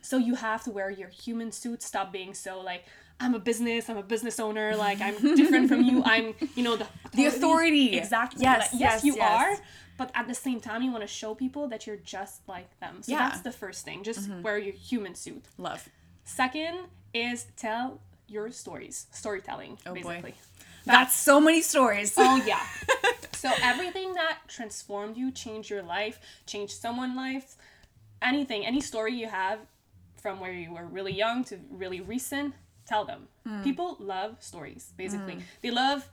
So 0.00 0.16
you 0.28 0.34
have 0.36 0.60
to 0.64 0.70
wear 0.70 0.88
your 0.90 1.10
human 1.24 1.52
suit. 1.52 1.82
Stop 1.82 2.06
being 2.12 2.32
so 2.34 2.52
like. 2.60 2.84
I'm 3.24 3.34
a 3.34 3.38
business. 3.38 3.88
I'm 3.90 3.98
a 3.98 4.02
business 4.14 4.40
owner. 4.40 4.74
Like 4.86 5.00
I'm 5.06 5.14
different 5.40 5.68
from 5.68 5.82
you. 5.88 6.02
I'm, 6.14 6.26
you 6.56 6.64
know, 6.66 6.74
the 6.82 6.86
The 7.18 7.26
authority. 7.26 7.86
Exactly. 7.96 8.42
Yes, 8.42 8.72
Like, 8.72 8.80
yes, 8.80 8.94
yes, 8.94 9.04
you 9.04 9.14
yes. 9.14 9.30
are. 9.40 9.52
But 9.96 10.10
at 10.14 10.26
the 10.26 10.34
same 10.34 10.60
time, 10.60 10.82
you 10.82 10.90
want 10.90 11.02
to 11.02 11.14
show 11.22 11.34
people 11.34 11.68
that 11.68 11.86
you're 11.86 11.96
just 12.16 12.46
like 12.48 12.68
them. 12.80 13.02
So 13.02 13.12
Yeah. 13.12 13.18
Mm-hmm. 13.18 13.28
that's 13.28 13.40
the 13.42 13.52
first 13.52 13.84
thing. 13.84 14.02
Just 14.02 14.28
wear 14.42 14.58
your 14.58 14.74
human 14.74 15.14
suit. 15.14 15.44
Love. 15.58 15.88
Second 16.24 16.78
is 17.14 17.46
tell 17.56 18.00
your 18.26 18.50
stories. 18.50 19.06
Storytelling, 19.12 19.78
Oh, 19.86 19.94
boy. 19.94 20.02
basically. 20.02 20.34
That's 20.84 21.14
so 21.14 21.40
many 21.40 21.62
stories. 21.62 22.14
Oh 22.16 22.42
yeah. 22.44 22.64
so 23.34 23.50
everything 23.62 24.14
that 24.14 24.38
transformed 24.48 25.16
you, 25.16 25.30
changed 25.30 25.70
your 25.70 25.82
life, 25.82 26.18
changed 26.46 26.72
someone's 26.74 27.16
life, 27.16 27.56
anything, 28.20 28.64
any 28.66 28.80
story 28.80 29.14
you 29.14 29.28
have 29.28 29.58
from 30.16 30.40
where 30.40 30.52
you 30.52 30.72
were 30.72 30.86
really 30.86 31.12
young 31.12 31.44
to 31.44 31.58
really 31.70 32.00
recent, 32.00 32.54
tell 32.86 33.04
them. 33.04 33.28
People 33.64 33.96
love 34.00 34.36
stories, 34.40 34.92
basically. 34.96 35.38
They 35.62 35.70
love 35.70 36.08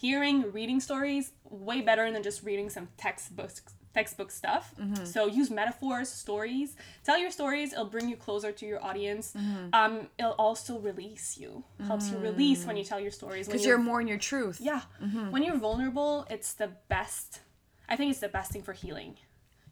hearing, 0.00 0.50
reading 0.52 0.80
stories 0.80 1.32
way 1.44 1.80
better 1.80 2.10
than 2.10 2.22
just 2.22 2.42
reading 2.42 2.70
some 2.70 2.88
textbooks 2.96 3.62
textbook 3.92 4.30
stuff. 4.30 4.72
Mm-hmm. 4.80 5.04
So 5.04 5.26
use 5.26 5.50
metaphors, 5.50 6.08
stories. 6.08 6.76
Tell 7.04 7.18
your 7.18 7.30
stories. 7.30 7.72
It'll 7.72 7.86
bring 7.86 8.08
you 8.08 8.16
closer 8.16 8.52
to 8.52 8.66
your 8.66 8.82
audience. 8.84 9.34
Mm-hmm. 9.36 9.68
Um, 9.72 10.08
it'll 10.18 10.32
also 10.32 10.78
release 10.78 11.36
you. 11.36 11.64
Helps 11.86 12.10
you 12.10 12.18
release 12.18 12.64
when 12.64 12.76
mm. 12.76 12.80
you 12.80 12.84
tell 12.84 13.00
your 13.00 13.10
stories. 13.10 13.46
Because 13.46 13.66
you're 13.66 13.78
more 13.78 14.00
in 14.00 14.06
your 14.06 14.18
truth. 14.18 14.58
yeah. 14.60 14.82
Mm-hmm. 15.02 15.30
When 15.32 15.42
you're 15.42 15.58
vulnerable, 15.58 16.26
it's 16.30 16.52
the 16.52 16.70
best. 16.88 17.40
I 17.88 17.96
think 17.96 18.12
it's 18.12 18.20
the 18.20 18.28
best 18.28 18.52
thing 18.52 18.62
for 18.62 18.72
healing. 18.72 19.16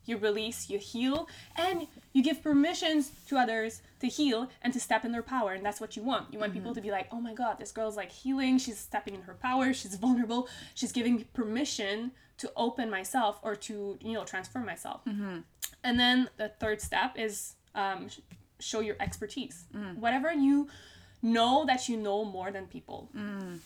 You 0.05 0.17
release, 0.17 0.71
you 0.71 0.79
heal, 0.79 1.29
and 1.55 1.87
you 2.19 2.25
give 2.25 2.43
permissions 2.43 3.13
to 3.29 3.39
others 3.39 3.81
to 4.01 4.09
heal 4.09 4.51
and 4.63 4.73
to 4.73 4.81
step 4.81 5.05
in 5.05 5.13
their 5.13 5.23
power. 5.23 5.53
And 5.53 5.65
that's 5.65 5.81
what 5.81 5.97
you 5.97 6.03
want. 6.03 6.33
You 6.33 6.41
want 6.41 6.51
mm-hmm. 6.51 6.63
people 6.63 6.75
to 6.75 6.81
be 6.81 6.91
like, 6.91 7.07
oh 7.13 7.21
my 7.21 7.33
God, 7.33 7.61
this 7.61 7.71
girl's 7.71 7.97
like 7.97 8.11
healing. 8.11 8.59
She's 8.59 8.77
stepping 8.77 9.15
in 9.15 9.23
her 9.23 9.35
power. 9.35 9.73
She's 9.73 9.95
vulnerable. 9.95 10.49
She's 10.75 10.91
giving 10.91 11.25
permission 11.33 12.11
to 12.39 12.53
open 12.57 12.91
myself 12.91 13.39
or 13.45 13.55
to, 13.55 13.97
you 14.01 14.15
know, 14.15 14.25
transform 14.25 14.67
myself. 14.67 15.05
Mm-hmm. 15.05 15.39
And 15.85 16.01
then 16.01 16.29
the 16.39 16.49
third 16.49 16.81
step 16.81 17.13
is 17.17 17.55
um, 17.77 18.09
show 18.59 18.81
your 18.81 18.97
expertise. 18.99 19.67
Mm. 19.73 19.99
Whatever 19.99 20.33
you 20.33 20.67
know 21.23 21.65
that 21.67 21.89
you 21.89 21.97
know 21.97 22.25
more 22.25 22.51
than 22.51 22.67
people 22.67 23.11
mm. 23.17 23.59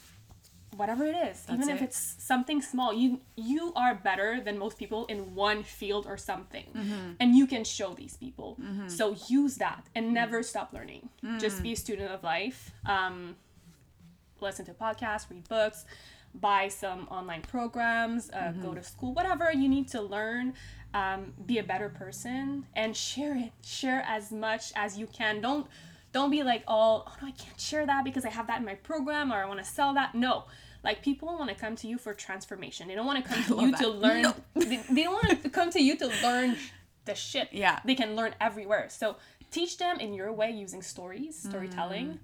Whatever 0.76 1.04
it 1.04 1.14
is 1.14 1.44
even 1.52 1.68
if 1.68 1.80
it. 1.82 1.84
it's 1.84 2.16
something 2.18 2.62
small 2.62 2.94
you 2.94 3.20
you 3.36 3.72
are 3.76 3.94
better 3.94 4.40
than 4.40 4.58
most 4.58 4.78
people 4.78 5.04
in 5.06 5.34
one 5.34 5.62
field 5.62 6.06
or 6.06 6.16
something. 6.16 6.64
And 7.20 7.36
you 7.36 7.46
can 7.46 7.64
show 7.64 7.92
these 7.94 8.16
people. 8.16 8.58
So 8.86 9.14
use 9.28 9.56
that 9.56 9.86
and 9.94 10.12
never 10.14 10.42
stop 10.42 10.72
learning. 10.72 11.08
Just 11.38 11.62
be 11.62 11.72
a 11.72 11.76
student 11.76 12.10
of 12.10 12.22
life. 12.22 12.72
Um, 12.86 13.36
listen 14.40 14.64
to 14.66 14.72
podcasts 14.72 15.30
read 15.30 15.48
books 15.48 15.84
buy 16.34 16.66
some 16.66 17.06
online 17.10 17.42
programs 17.42 18.30
uh, 18.30 18.52
go 18.62 18.72
to 18.74 18.82
school 18.82 19.12
whatever 19.12 19.52
you 19.52 19.68
need 19.68 19.86
to 19.86 20.00
learn 20.00 20.54
um, 20.94 21.32
be 21.46 21.58
a 21.58 21.62
better 21.62 21.88
person 21.88 22.66
and 22.76 22.96
share 22.96 23.36
it. 23.36 23.52
Share 23.64 24.02
as 24.06 24.30
much 24.30 24.72
as 24.76 24.98
you 24.98 25.06
can. 25.06 25.40
Don't 25.40 25.66
don't 26.12 26.30
be 26.30 26.42
like 26.42 26.62
all 26.68 27.04
oh 27.08 27.16
no 27.22 27.28
i 27.28 27.30
can't 27.32 27.60
share 27.60 27.86
that 27.86 28.04
because 28.04 28.24
i 28.24 28.30
have 28.30 28.46
that 28.46 28.58
in 28.58 28.64
my 28.64 28.74
program 28.74 29.32
or 29.32 29.36
i 29.36 29.46
want 29.46 29.58
to 29.58 29.64
sell 29.64 29.94
that. 29.94 30.14
No. 30.14 30.44
Like 30.84 31.02
people 31.02 31.28
want 31.28 31.48
to 31.48 31.54
come 31.54 31.76
to 31.76 31.86
you 31.86 31.96
for 31.96 32.12
transformation. 32.12 32.88
They 32.88 32.94
don't 32.94 33.06
want 33.06 33.24
to 33.24 33.30
come 33.30 33.44
to 33.44 33.64
you 33.64 33.70
that. 33.70 33.80
to 33.80 33.88
learn 33.88 34.22
they, 34.54 34.76
they 34.90 35.04
don't 35.04 35.14
want 35.14 35.42
to 35.42 35.48
come 35.58 35.70
to 35.70 35.80
you 35.80 35.96
to 35.96 36.08
learn 36.22 36.56
the 37.04 37.14
shit. 37.14 37.48
Yeah. 37.52 37.80
they 37.84 37.94
can 37.94 38.16
learn 38.16 38.34
everywhere. 38.40 38.88
So 38.88 39.16
teach 39.50 39.78
them 39.78 40.00
in 40.00 40.12
your 40.12 40.32
way 40.32 40.50
using 40.50 40.82
stories 40.82 41.38
storytelling. 41.38 42.18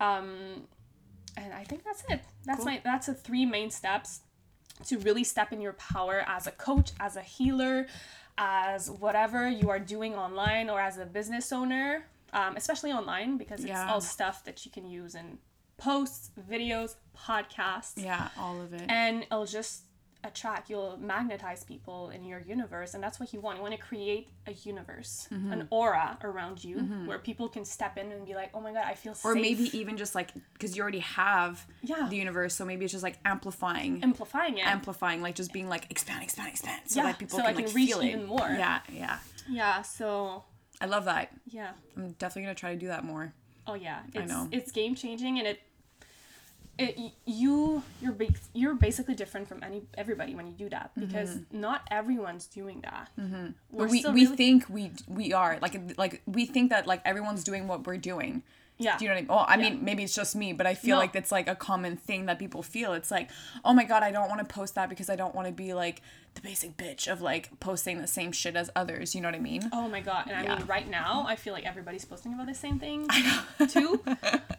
Um 0.00 0.66
and 1.36 1.52
i 1.54 1.64
think 1.64 1.84
that's 1.84 2.02
it. 2.08 2.20
That's 2.44 2.64
my 2.64 2.80
that's 2.84 3.06
the 3.06 3.14
three 3.14 3.46
main 3.46 3.70
steps 3.70 4.20
to 4.86 4.98
really 4.98 5.22
step 5.24 5.52
in 5.52 5.60
your 5.60 5.74
power 5.74 6.24
as 6.26 6.46
a 6.46 6.50
coach 6.50 6.90
as 6.98 7.16
a 7.16 7.22
healer 7.22 7.86
as 8.38 8.90
whatever 8.90 9.48
you 9.48 9.68
are 9.70 9.78
doing 9.78 10.14
online 10.14 10.70
or 10.70 10.80
as 10.80 10.98
a 10.98 11.04
business 11.04 11.52
owner 11.52 12.06
um, 12.32 12.56
especially 12.56 12.92
online 12.92 13.36
because 13.38 13.60
it's 13.60 13.68
Yeah. 13.68 13.90
all 13.92 14.00
stuff 14.00 14.44
that 14.44 14.64
you 14.64 14.70
can 14.72 14.88
use 14.88 15.14
in 15.14 15.38
posts, 15.78 16.30
videos, 16.50 16.94
podcasts, 17.16 17.94
Yeah, 18.02 18.28
all 18.38 18.60
of 18.60 18.72
it. 18.72 18.84
and 18.88 19.22
it'll 19.24 19.46
just 19.46 19.82
attract. 20.24 20.70
You'll 20.70 20.96
magnetize 20.98 21.64
people 21.64 22.10
in 22.10 22.24
your 22.24 22.38
universe, 22.38 22.94
and 22.94 23.02
that's 23.02 23.18
what 23.18 23.32
you 23.32 23.40
want. 23.40 23.56
You 23.56 23.62
want 23.62 23.74
to 23.74 23.80
create 23.80 24.28
a 24.46 24.52
universe, 24.52 25.26
Mm-hmm. 25.32 25.52
an 25.52 25.66
aura 25.70 26.16
around 26.22 26.62
you 26.62 26.78
where 27.06 27.18
people 27.18 27.48
can 27.48 27.64
step 27.64 27.98
in 27.98 28.12
and 28.12 28.24
be 28.24 28.34
like, 28.36 28.50
"Oh 28.54 28.60
my 28.60 28.72
god, 28.72 28.84
I 28.86 28.94
feel 28.94 29.14
safe." 29.14 29.24
or 29.24 29.34
maybe 29.34 29.76
even 29.76 29.96
just 29.96 30.14
like 30.14 30.30
because 30.52 30.76
you 30.76 30.82
already 30.82 31.00
have 31.00 31.66
Yeah. 31.82 32.06
the 32.08 32.14
universe, 32.16 32.54
so 32.54 32.64
maybe 32.64 32.84
it's 32.84 32.92
just 32.92 33.02
like 33.02 33.18
amplifying, 33.24 34.00
amplifying 34.04 34.58
it. 34.58 34.66
amplifying, 34.66 35.22
like 35.22 35.34
just 35.34 35.52
being 35.52 35.68
like 35.68 35.90
expand, 35.90 36.22
expand, 36.22 36.50
expand, 36.50 36.82
so 36.86 37.00
Yeah, 37.00 37.06
that 37.06 37.18
people 37.18 37.38
so 37.40 37.44
can 37.44 37.50
I 37.54 37.56
can 37.56 37.66
like 37.66 37.74
reach 37.74 37.88
feel 37.88 38.00
it. 38.00 38.06
even 38.10 38.26
more. 38.26 38.48
Yeah, 38.48 38.78
yeah. 38.92 39.18
yeah. 39.48 39.82
So 39.82 40.44
I 40.82 40.86
love 40.86 41.04
that. 41.06 41.30
yeah. 41.46 41.70
I'm 41.96 42.12
definitely 42.12 42.42
gonna 42.42 42.54
try 42.56 42.74
to 42.74 42.80
do 42.80 42.88
that 42.88 43.04
more. 43.04 43.32
Oh 43.66 43.74
yeah, 43.74 44.00
it's 44.12 44.28
know. 44.32 44.48
it's 44.50 44.72
game 44.72 44.94
changing, 44.94 45.38
and 45.38 45.46
it 45.46 45.60
it 46.78 46.98
you 47.26 47.82
you're 48.00 48.12
ba- 48.12 48.34
you're 48.54 48.74
basically 48.74 49.14
different 49.14 49.46
from 49.46 49.62
any 49.62 49.82
everybody 49.96 50.34
when 50.34 50.46
you 50.46 50.52
do 50.54 50.68
that 50.70 50.90
because 50.98 51.38
not 51.52 51.82
everyone's 51.90 52.46
doing 52.46 52.80
that. 52.80 53.10
Mm-hmm. 53.20 53.46
But 53.76 53.88
we 53.90 54.04
we 54.04 54.22
really- 54.24 54.36
think 54.36 54.64
we 54.68 54.90
we 55.06 55.32
are 55.32 55.58
like 55.62 55.78
like 55.98 56.22
we 56.26 56.46
think 56.46 56.70
that 56.70 56.86
like 56.86 57.02
everyone's 57.04 57.44
doing 57.44 57.68
what 57.68 57.86
we're 57.86 57.98
doing. 57.98 58.42
Yeah. 58.82 58.96
Do 58.98 59.04
you 59.04 59.08
know 59.10 59.14
what 59.14 59.18
I 59.18 59.22
mean? 59.22 59.28
Well, 59.28 59.46
I 59.48 59.56
mean, 59.56 59.84
maybe 59.84 60.02
it's 60.02 60.14
just 60.14 60.34
me, 60.36 60.52
but 60.52 60.66
I 60.66 60.74
feel 60.74 60.96
No. 60.96 61.00
like 61.00 61.14
it's 61.16 61.32
like 61.32 61.48
a 61.48 61.54
common 61.54 61.96
thing 61.96 62.26
that 62.26 62.38
people 62.38 62.62
feel. 62.62 62.92
It's 62.92 63.10
like, 63.10 63.30
oh 63.64 63.72
my 63.72 63.84
god, 63.84 64.02
I 64.02 64.10
don't 64.10 64.28
want 64.28 64.40
to 64.46 64.54
post 64.54 64.74
that 64.74 64.88
because 64.88 65.08
I 65.08 65.16
don't 65.16 65.34
want 65.34 65.46
to 65.48 65.52
be 65.52 65.72
like 65.74 66.02
the 66.34 66.40
basic 66.40 66.76
bitch 66.78 67.12
of 67.12 67.20
like 67.20 67.50
posting 67.60 68.00
the 68.00 68.06
same 68.06 68.32
shit 68.32 68.56
as 68.56 68.70
others. 68.74 69.14
You 69.14 69.20
know 69.20 69.28
what 69.28 69.34
I 69.34 69.40
mean? 69.40 69.68
Oh 69.72 69.86
my 69.88 70.00
god! 70.00 70.28
And 70.30 70.48
I 70.48 70.56
mean, 70.56 70.66
right 70.66 70.88
now, 70.88 71.24
I 71.28 71.36
feel 71.36 71.52
like 71.52 71.64
everybody's 71.66 72.04
posting 72.06 72.32
about 72.34 72.46
the 72.46 72.54
same 72.54 72.78
thing 72.78 73.06
too. 73.68 74.02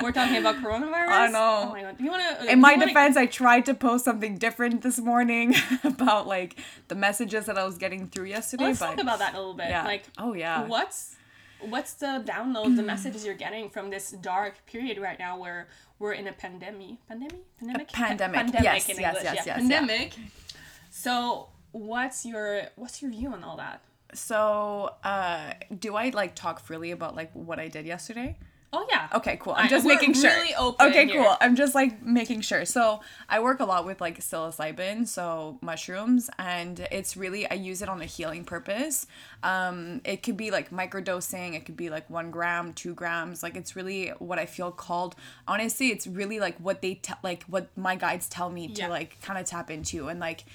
We're 0.01 0.11
talking 0.11 0.37
about 0.37 0.55
coronavirus. 0.57 1.09
I 1.09 1.27
know. 1.27 1.65
Oh 1.67 1.69
my 1.71 1.81
god! 1.81 1.97
Do 1.97 2.03
you 2.03 2.11
want 2.11 2.23
to? 2.39 2.43
Uh, 2.45 2.51
In 2.51 2.59
my 2.61 2.75
defense, 2.77 3.17
I 3.17 3.25
tried 3.25 3.65
to 3.65 3.73
post 3.73 4.05
something 4.05 4.37
different 4.37 4.81
this 4.83 4.99
morning 4.99 5.55
about 5.83 6.27
like 6.27 6.59
the 6.89 6.95
messages 6.95 7.45
that 7.47 7.57
I 7.57 7.63
was 7.65 7.77
getting 7.77 8.07
through 8.07 8.25
yesterday. 8.25 8.65
let's 8.65 8.79
but 8.79 8.87
talk 8.91 8.99
about 9.01 9.19
that 9.19 9.33
a 9.33 9.37
little 9.37 9.53
bit. 9.55 9.69
yeah. 9.69 9.83
Like, 9.83 10.03
oh 10.17 10.33
yeah. 10.33 10.65
what's 10.67 11.15
what's 11.69 11.93
the 11.93 12.23
download, 12.25 12.75
the 12.75 12.83
messages 12.83 13.25
you're 13.25 13.35
getting 13.35 13.69
from 13.69 13.89
this 13.89 14.11
dark 14.11 14.65
period 14.65 14.97
right 14.97 15.19
now 15.19 15.39
where 15.39 15.67
we're 15.99 16.13
in 16.13 16.27
a 16.27 16.33
pandemic, 16.33 17.05
pandemic, 17.07 17.57
pandemic, 17.59 17.91
Pa- 17.91 18.07
pandemic. 18.07 18.53
Yes, 18.61 18.89
in 18.89 18.99
yes, 18.99 19.15
English, 19.15 19.23
yes, 19.23 19.23
yeah, 19.23 19.33
yes, 19.33 19.47
yeah. 19.47 19.55
pandemic. 19.55 20.13
So, 20.91 21.49
what's 21.71 22.25
your 22.25 22.63
what's 22.75 23.01
your 23.01 23.11
view 23.11 23.29
on 23.29 23.43
all 23.43 23.57
that? 23.57 23.81
So, 24.13 24.93
uh, 25.03 25.53
do 25.79 25.95
I 25.95 26.09
like 26.09 26.35
talk 26.35 26.59
freely 26.59 26.91
about 26.91 27.15
like 27.15 27.31
what 27.33 27.59
I 27.59 27.67
did 27.67 27.85
yesterday? 27.85 28.37
Oh 28.75 28.87
yeah. 28.89 29.07
Okay, 29.13 29.37
cool. 29.37 29.53
I'm 29.55 29.69
just 29.69 29.85
making 29.85 30.13
sure. 30.15 30.31
really 30.31 30.55
open 30.55 30.87
okay, 30.87 31.05
here. 31.05 31.21
cool. 31.21 31.35
I'm 31.39 31.55
just 31.55 31.75
like 31.75 32.01
making 32.01 32.41
sure. 32.41 32.65
So 32.65 33.01
I 33.29 33.39
work 33.39 33.59
a 33.59 33.65
lot 33.65 33.85
with 33.85 34.01
like 34.01 34.19
psilocybin, 34.19 35.07
so 35.07 35.59
mushrooms, 35.61 36.27
and 36.39 36.79
it's 36.91 37.15
really 37.15 37.47
I 37.47 37.53
use 37.53 37.83
it 37.83 37.87
on 37.87 38.01
a 38.01 38.05
healing 38.05 38.43
purpose. 38.43 39.05
Um, 39.43 40.01
it 40.03 40.23
could 40.23 40.37
be 40.37 40.49
like 40.49 40.71
microdosing. 40.71 41.53
It 41.53 41.65
could 41.65 41.77
be 41.77 41.91
like 41.91 42.09
one 42.09 42.31
gram, 42.31 42.73
two 42.73 42.95
grams. 42.95 43.43
Like 43.43 43.55
it's 43.55 43.75
really 43.75 44.09
what 44.17 44.39
I 44.39 44.47
feel 44.47 44.71
called. 44.71 45.15
Honestly, 45.47 45.89
it's 45.89 46.07
really 46.07 46.39
like 46.39 46.57
what 46.57 46.81
they 46.81 46.95
tell, 46.95 47.19
like 47.21 47.43
what 47.43 47.69
my 47.77 47.95
guides 47.95 48.27
tell 48.27 48.49
me 48.49 48.69
to 48.69 48.87
like 48.87 49.21
kind 49.21 49.37
of 49.37 49.45
tap 49.45 49.69
into, 49.69 50.07
and 50.07 50.19
like 50.19 50.45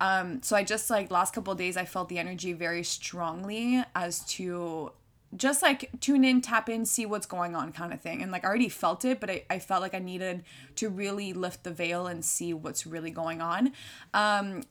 um 0.00 0.42
so 0.42 0.56
i 0.56 0.64
just 0.64 0.90
like 0.90 1.10
last 1.12 1.32
couple 1.32 1.52
of 1.52 1.58
days 1.58 1.76
i 1.76 1.84
felt 1.84 2.08
the 2.08 2.18
energy 2.18 2.54
very 2.54 2.82
strongly 2.82 3.84
as 3.94 4.20
to 4.24 4.90
just 5.36 5.62
like 5.62 5.90
tune 6.00 6.24
in 6.24 6.40
tap 6.40 6.68
in 6.68 6.84
see 6.84 7.06
what's 7.06 7.26
going 7.26 7.56
on 7.56 7.72
kind 7.72 7.92
of 7.92 8.00
thing. 8.00 8.22
And 8.22 8.30
like 8.30 8.44
i 8.44 8.48
already 8.48 8.68
felt 8.68 9.04
it 9.04 9.20
but 9.20 9.30
i, 9.30 9.44
I 9.48 9.58
felt 9.58 9.82
like 9.82 9.94
i 9.94 9.98
needed 9.98 10.44
to 10.76 10.88
really 10.88 11.32
lift 11.32 11.64
the 11.64 11.70
veil 11.70 12.06
and 12.06 12.24
see 12.24 12.52
what's 12.54 12.86
really 12.86 13.10
going 13.10 13.40
on. 13.40 13.72
Um 14.14 14.62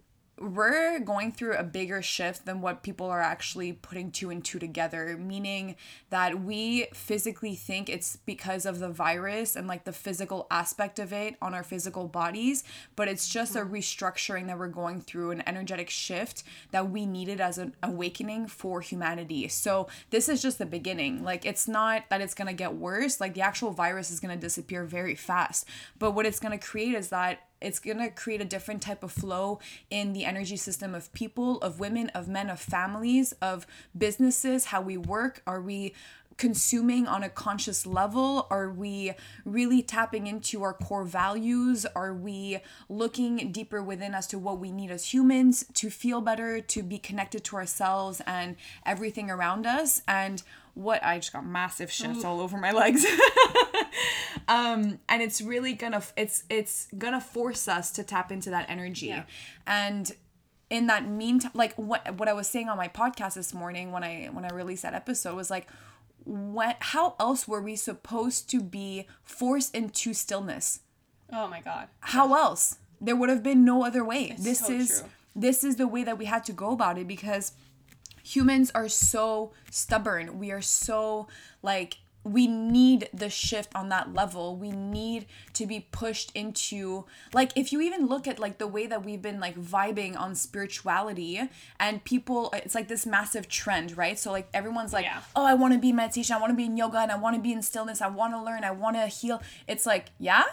we're 0.41 0.99
going 0.99 1.31
through 1.31 1.55
a 1.55 1.63
bigger 1.63 2.01
shift 2.01 2.45
than 2.45 2.61
what 2.61 2.83
people 2.83 3.07
are 3.07 3.21
actually 3.21 3.73
putting 3.73 4.11
two 4.11 4.29
and 4.29 4.43
two 4.43 4.59
together, 4.59 5.17
meaning 5.17 5.75
that 6.09 6.43
we 6.43 6.87
physically 6.93 7.55
think 7.55 7.89
it's 7.89 8.17
because 8.17 8.65
of 8.65 8.79
the 8.79 8.89
virus 8.89 9.55
and 9.55 9.67
like 9.67 9.83
the 9.83 9.93
physical 9.93 10.47
aspect 10.49 10.99
of 10.99 11.13
it 11.13 11.35
on 11.41 11.53
our 11.53 11.63
physical 11.63 12.07
bodies, 12.07 12.63
but 12.95 13.07
it's 13.07 13.29
just 13.29 13.55
a 13.55 13.59
restructuring 13.59 14.47
that 14.47 14.57
we're 14.57 14.67
going 14.67 14.99
through, 14.99 15.31
an 15.31 15.43
energetic 15.47 15.89
shift 15.89 16.43
that 16.71 16.89
we 16.89 17.05
needed 17.05 17.39
as 17.39 17.57
an 17.57 17.75
awakening 17.83 18.47
for 18.47 18.81
humanity. 18.81 19.47
So, 19.47 19.87
this 20.09 20.27
is 20.27 20.41
just 20.41 20.57
the 20.57 20.65
beginning. 20.65 21.23
Like, 21.23 21.45
it's 21.45 21.67
not 21.67 22.03
that 22.09 22.21
it's 22.21 22.33
gonna 22.33 22.53
get 22.53 22.75
worse, 22.75 23.21
like, 23.21 23.33
the 23.33 23.41
actual 23.41 23.71
virus 23.71 24.09
is 24.09 24.19
gonna 24.19 24.37
disappear 24.37 24.85
very 24.85 25.15
fast, 25.15 25.65
but 25.99 26.11
what 26.11 26.25
it's 26.25 26.39
gonna 26.39 26.57
create 26.57 26.95
is 26.95 27.09
that 27.09 27.39
it's 27.61 27.79
going 27.79 27.99
to 27.99 28.09
create 28.09 28.41
a 28.41 28.45
different 28.45 28.81
type 28.81 29.03
of 29.03 29.11
flow 29.11 29.59
in 29.89 30.13
the 30.13 30.25
energy 30.25 30.57
system 30.57 30.95
of 30.95 31.11
people, 31.13 31.59
of 31.59 31.79
women, 31.79 32.09
of 32.09 32.27
men, 32.27 32.49
of 32.49 32.59
families, 32.59 33.33
of 33.41 33.67
businesses, 33.97 34.65
how 34.65 34.81
we 34.81 34.97
work. 34.97 35.41
Are 35.45 35.61
we 35.61 35.93
consuming 36.37 37.07
on 37.07 37.23
a 37.23 37.29
conscious 37.29 37.85
level? 37.85 38.47
Are 38.49 38.69
we 38.69 39.13
really 39.45 39.81
tapping 39.81 40.27
into 40.27 40.63
our 40.63 40.73
core 40.73 41.03
values? 41.03 41.85
Are 41.95 42.13
we 42.13 42.59
looking 42.89 43.51
deeper 43.51 43.81
within 43.83 44.13
as 44.15 44.27
to 44.27 44.39
what 44.39 44.59
we 44.59 44.71
need 44.71 44.91
as 44.91 45.13
humans 45.13 45.65
to 45.75 45.89
feel 45.89 46.21
better, 46.21 46.61
to 46.61 46.83
be 46.83 46.97
connected 46.97 47.43
to 47.45 47.55
ourselves 47.55 48.21
and 48.25 48.55
everything 48.85 49.29
around 49.29 49.65
us? 49.65 50.01
And 50.07 50.41
what 50.73 51.03
I 51.03 51.19
just 51.19 51.33
got 51.33 51.45
massive 51.45 51.91
shifts 51.91 52.23
all 52.23 52.39
over 52.39 52.57
my 52.57 52.71
legs. 52.71 53.05
um 54.47 54.99
and 55.09 55.21
it's 55.21 55.41
really 55.41 55.73
gonna 55.73 56.01
it's 56.15 56.43
it's 56.49 56.87
gonna 56.97 57.21
force 57.21 57.67
us 57.67 57.91
to 57.91 58.03
tap 58.03 58.31
into 58.31 58.49
that 58.49 58.65
energy 58.69 59.07
Yeah. 59.07 59.23
and 59.67 60.11
in 60.69 60.87
that 60.87 61.07
meantime 61.07 61.51
like 61.53 61.73
what 61.75 62.15
what 62.17 62.27
i 62.29 62.33
was 62.33 62.47
saying 62.47 62.69
on 62.69 62.77
my 62.77 62.87
podcast 62.87 63.33
this 63.35 63.53
morning 63.53 63.91
when 63.91 64.03
i 64.03 64.29
when 64.31 64.45
i 64.45 64.49
released 64.49 64.83
that 64.83 64.93
episode 64.93 65.35
was 65.35 65.49
like 65.49 65.67
what 66.23 66.77
how 66.79 67.15
else 67.19 67.47
were 67.47 67.61
we 67.61 67.75
supposed 67.75 68.49
to 68.51 68.61
be 68.61 69.07
forced 69.23 69.75
into 69.75 70.13
stillness? 70.13 70.81
Oh 71.31 71.47
my 71.47 71.61
god. 71.61 71.87
how 72.01 72.35
else? 72.35 72.77
There 72.99 73.15
would 73.15 73.29
have 73.29 73.41
been 73.41 73.65
no 73.65 73.83
other 73.83 74.05
way. 74.05 74.35
This 74.37 74.59
so 74.59 74.73
is 74.73 75.01
true. 75.01 75.09
this 75.35 75.63
is 75.63 75.77
the 75.77 75.87
way 75.87 76.03
that 76.03 76.17
we 76.17 76.25
had 76.25 76.43
to 76.45 76.53
go 76.53 76.71
about 76.71 76.97
it 76.97 77.07
because 77.07 77.53
humans 78.23 78.71
are 78.75 78.89
so 78.89 79.51
stubborn. 79.69 80.37
We 80.37 80.51
are 80.51 80.61
so 80.61 81.27
like 81.63 81.97
we 82.23 82.45
need 82.47 83.09
the 83.13 83.29
shift 83.29 83.71
on 83.73 83.89
that 83.89 84.13
level. 84.13 84.55
We 84.55 84.71
need 84.71 85.25
to 85.53 85.65
be 85.65 85.87
pushed 85.91 86.31
into 86.35 87.05
like 87.33 87.51
if 87.55 87.71
you 87.71 87.81
even 87.81 88.05
look 88.07 88.27
at 88.27 88.37
like 88.37 88.57
the 88.59 88.67
way 88.67 88.85
that 88.87 89.03
we've 89.03 89.21
been 89.21 89.39
like 89.39 89.59
vibing 89.59 90.15
on 90.19 90.35
spirituality 90.35 91.41
and 91.79 92.03
people 92.03 92.49
it's 92.53 92.75
like 92.75 92.87
this 92.87 93.05
massive 93.05 93.47
trend 93.49 93.97
right? 93.97 94.19
So 94.19 94.31
like 94.31 94.47
everyone's 94.53 94.93
like 94.93 95.05
Yeah. 95.05 95.21
oh 95.35 95.45
i 95.45 95.53
want 95.55 95.73
to 95.73 95.79
be 95.79 95.89
in 95.89 95.95
meditation 95.95 96.35
i 96.35 96.39
want 96.39 96.51
to 96.51 96.55
be 96.55 96.65
in 96.65 96.77
yoga 96.77 96.99
and 96.99 97.11
i 97.11 97.15
want 97.17 97.35
to 97.35 97.41
be 97.41 97.51
in 97.53 97.61
stillness 97.61 98.01
i 98.01 98.07
want 98.07 98.33
to 98.33 98.41
learn 98.41 98.63
i 98.63 98.71
want 98.71 98.95
to 98.97 99.07
heal. 99.07 99.41
It's 99.67 99.85
like 99.85 100.07
yeah 100.19 100.43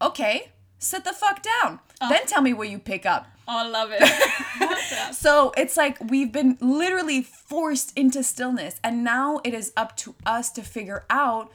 okay 0.00 0.52
sit 0.82 1.04
the 1.04 1.12
fuck 1.12 1.42
down 1.42 1.78
then 2.00 2.20
oh. 2.22 2.26
tell 2.26 2.42
me 2.42 2.52
where 2.52 2.68
you 2.68 2.78
pick 2.78 3.06
up 3.06 3.26
Oh, 3.48 3.58
I 3.58 3.68
love 3.68 3.90
it. 3.92 5.14
so 5.14 5.52
it's 5.56 5.76
like 5.76 5.98
we've 6.00 6.30
been 6.30 6.56
literally 6.60 7.22
forced 7.22 7.96
into 7.98 8.22
stillness, 8.22 8.76
and 8.84 9.02
now 9.02 9.40
it 9.42 9.52
is 9.52 9.72
up 9.76 9.96
to 9.98 10.14
us 10.24 10.50
to 10.52 10.62
figure 10.62 11.04
out 11.10 11.50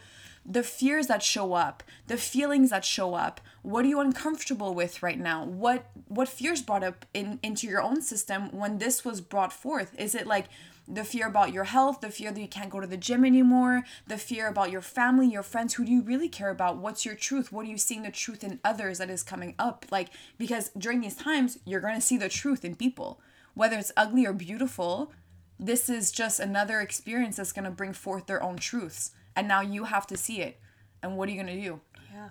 the 0.46 0.64
fears 0.64 1.08
that 1.08 1.24
show 1.24 1.54
up, 1.54 1.84
the 2.08 2.18
feelings 2.18 2.70
that 2.70 2.86
show 2.86 3.14
up. 3.14 3.42
What 3.62 3.84
are 3.86 3.88
you 3.88 4.00
uncomfortable 4.00 4.74
with 4.74 5.02
right 5.02 5.20
now? 5.20 5.44
What 5.46 5.86
what 6.08 6.28
fears 6.28 6.62
brought 6.62 6.84
up 6.84 7.06
in 7.14 7.40
into 7.42 7.68
your 7.68 7.82
own 7.82 8.02
system 8.02 8.52
when 8.52 8.80
this 8.80 9.06
was 9.06 9.22
brought 9.22 9.54
forth? 9.54 9.98
Is 9.98 10.14
it 10.14 10.28
like 10.28 10.48
the 10.88 11.04
fear 11.04 11.28
about 11.28 11.52
your 11.52 11.66
health, 11.66 12.00
the 12.02 12.10
fear 12.10 12.32
that 12.32 12.40
you 12.40 12.48
can't 12.48 12.70
go 12.70 12.80
to 12.80 12.88
the 12.88 12.98
gym 12.98 13.26
anymore, 13.26 13.84
the 14.08 14.18
fear 14.18 14.48
about 14.48 14.72
your 14.72 14.82
family, 14.82 15.28
your 15.28 15.44
friends, 15.44 15.74
who 15.74 15.84
do 15.86 15.92
you 15.92 16.02
really 16.02 16.30
care 16.30 16.50
about? 16.50 16.78
What's 16.78 17.06
your 17.06 17.16
truth? 17.16 17.52
What 17.52 17.66
are 17.66 17.70
you 17.70 17.78
seeing 17.78 18.04
the 18.04 18.12
truth 18.12 18.44
in 18.44 18.60
others 18.64 18.98
that 19.00 19.10
is 19.10 19.22
coming 19.24 19.54
up? 19.60 19.86
Like, 19.92 20.10
because 20.38 20.70
during 20.78 21.02
these 21.02 21.16
times, 21.16 21.60
you're 21.66 21.82
going 21.82 21.96
to 21.96 22.02
see 22.02 22.18
the 22.18 22.30
truth 22.30 22.64
in 22.64 22.76
people. 22.76 23.20
Whether 23.54 23.78
it's 23.78 23.92
ugly 23.98 24.26
or 24.26 24.34
beautiful, 24.34 25.12
this 25.60 25.90
is 25.90 26.12
just 26.12 26.40
another 26.40 26.80
experience 26.80 27.36
that's 27.36 27.52
going 27.52 27.66
to 27.66 27.72
bring 27.72 27.92
forth 27.94 28.28
their 28.28 28.42
own 28.42 28.56
truths. 28.58 29.12
And 29.36 29.48
now 29.48 29.62
you 29.62 29.86
have 29.86 30.08
to 30.08 30.16
see 30.18 30.42
it. 30.42 30.58
And 31.04 31.18
what 31.18 31.28
are 31.28 31.32
you 31.34 31.44
going 31.44 31.56
to 31.56 31.62
do? 31.62 31.82
yeah. 32.14 32.30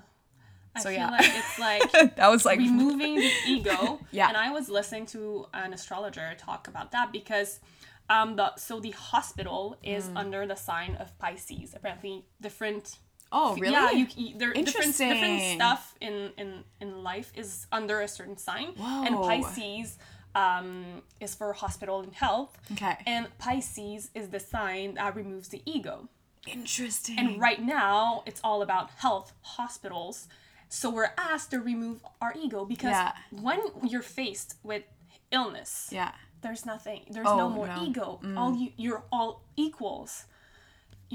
I 0.74 0.80
So, 0.80 0.88
feel 0.90 0.98
yeah. 0.98 1.10
like 1.10 1.24
it's 1.26 1.58
like 1.92 2.16
That 2.16 2.28
was 2.28 2.44
like, 2.44 2.58
removing 2.58 3.16
the 3.16 3.30
ego. 3.46 4.00
Yeah. 4.12 4.28
And 4.28 4.36
I 4.36 4.50
was 4.50 4.68
listening 4.68 5.06
to 5.06 5.46
an 5.52 5.72
astrologer 5.72 6.34
talk 6.38 6.68
about 6.68 6.92
that 6.92 7.12
because 7.12 7.60
um 8.08 8.36
the 8.36 8.54
so 8.56 8.80
the 8.80 8.92
hospital 8.92 9.76
is 9.82 10.08
Mm. 10.08 10.16
under 10.22 10.46
the 10.46 10.56
sign 10.56 10.96
of 10.96 11.16
Pisces. 11.18 11.74
Apparently 11.74 12.24
different 12.40 12.98
oh, 13.32 13.56
really? 13.56 13.72
Yeah, 13.72 13.90
you, 13.90 14.06
you 14.16 14.38
there 14.38 14.52
different 14.52 14.96
different 14.96 15.42
stuff 15.56 15.94
in 16.00 16.30
in 16.38 16.64
in 16.80 17.02
life 17.02 17.32
is 17.34 17.66
under 17.72 18.00
a 18.00 18.08
certain 18.08 18.36
sign. 18.36 18.68
And 18.78 19.14
Pisces 19.16 19.98
um 20.34 21.02
is 21.20 21.34
for 21.34 21.52
hospital 21.52 22.00
and 22.00 22.12
health. 22.14 22.56
Okay. 22.72 22.96
And 23.06 23.26
Pisces 23.38 24.10
is 24.14 24.28
the 24.28 24.40
sign 24.40 24.94
that 24.94 25.14
removes 25.16 25.48
the 25.48 25.62
ego. 25.64 26.08
Interesting. 26.46 27.18
And 27.18 27.40
right 27.40 27.60
now, 27.60 28.22
it's 28.26 28.40
all 28.44 28.62
about 28.62 28.90
health, 28.98 29.32
hospitals. 29.42 30.28
So 30.68 30.90
we're 30.90 31.12
asked 31.18 31.50
to 31.52 31.58
remove 31.60 32.04
our 32.20 32.32
ego 32.36 32.64
because 32.64 32.90
Yeah. 32.90 33.12
when 33.32 33.60
you're 33.90 34.02
faced 34.20 34.54
with 34.62 34.84
illness, 35.32 35.88
yeah. 35.90 36.12
There's 36.46 36.64
nothing. 36.74 37.00
There's 37.14 37.26
Oh, 37.28 37.36
no 37.42 37.48
more 37.48 37.66
no. 37.66 37.74
Mm. 37.80 37.88
ego. 37.88 38.08
All 38.38 38.52
you 38.60 38.68
you're 38.84 39.04
all 39.16 39.32
equals. 39.56 40.12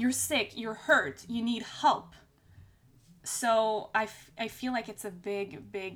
You're 0.00 0.12
sick, 0.30 0.48
you're 0.62 0.78
hurt, 0.88 1.16
you 1.28 1.42
need 1.52 1.62
help. 1.82 2.08
So 3.24 3.90
I, 3.94 4.04
f- 4.04 4.30
I 4.38 4.48
feel 4.48 4.72
like 4.72 4.88
it's 4.88 5.04
a 5.04 5.10
big 5.10 5.70
big 5.72 5.94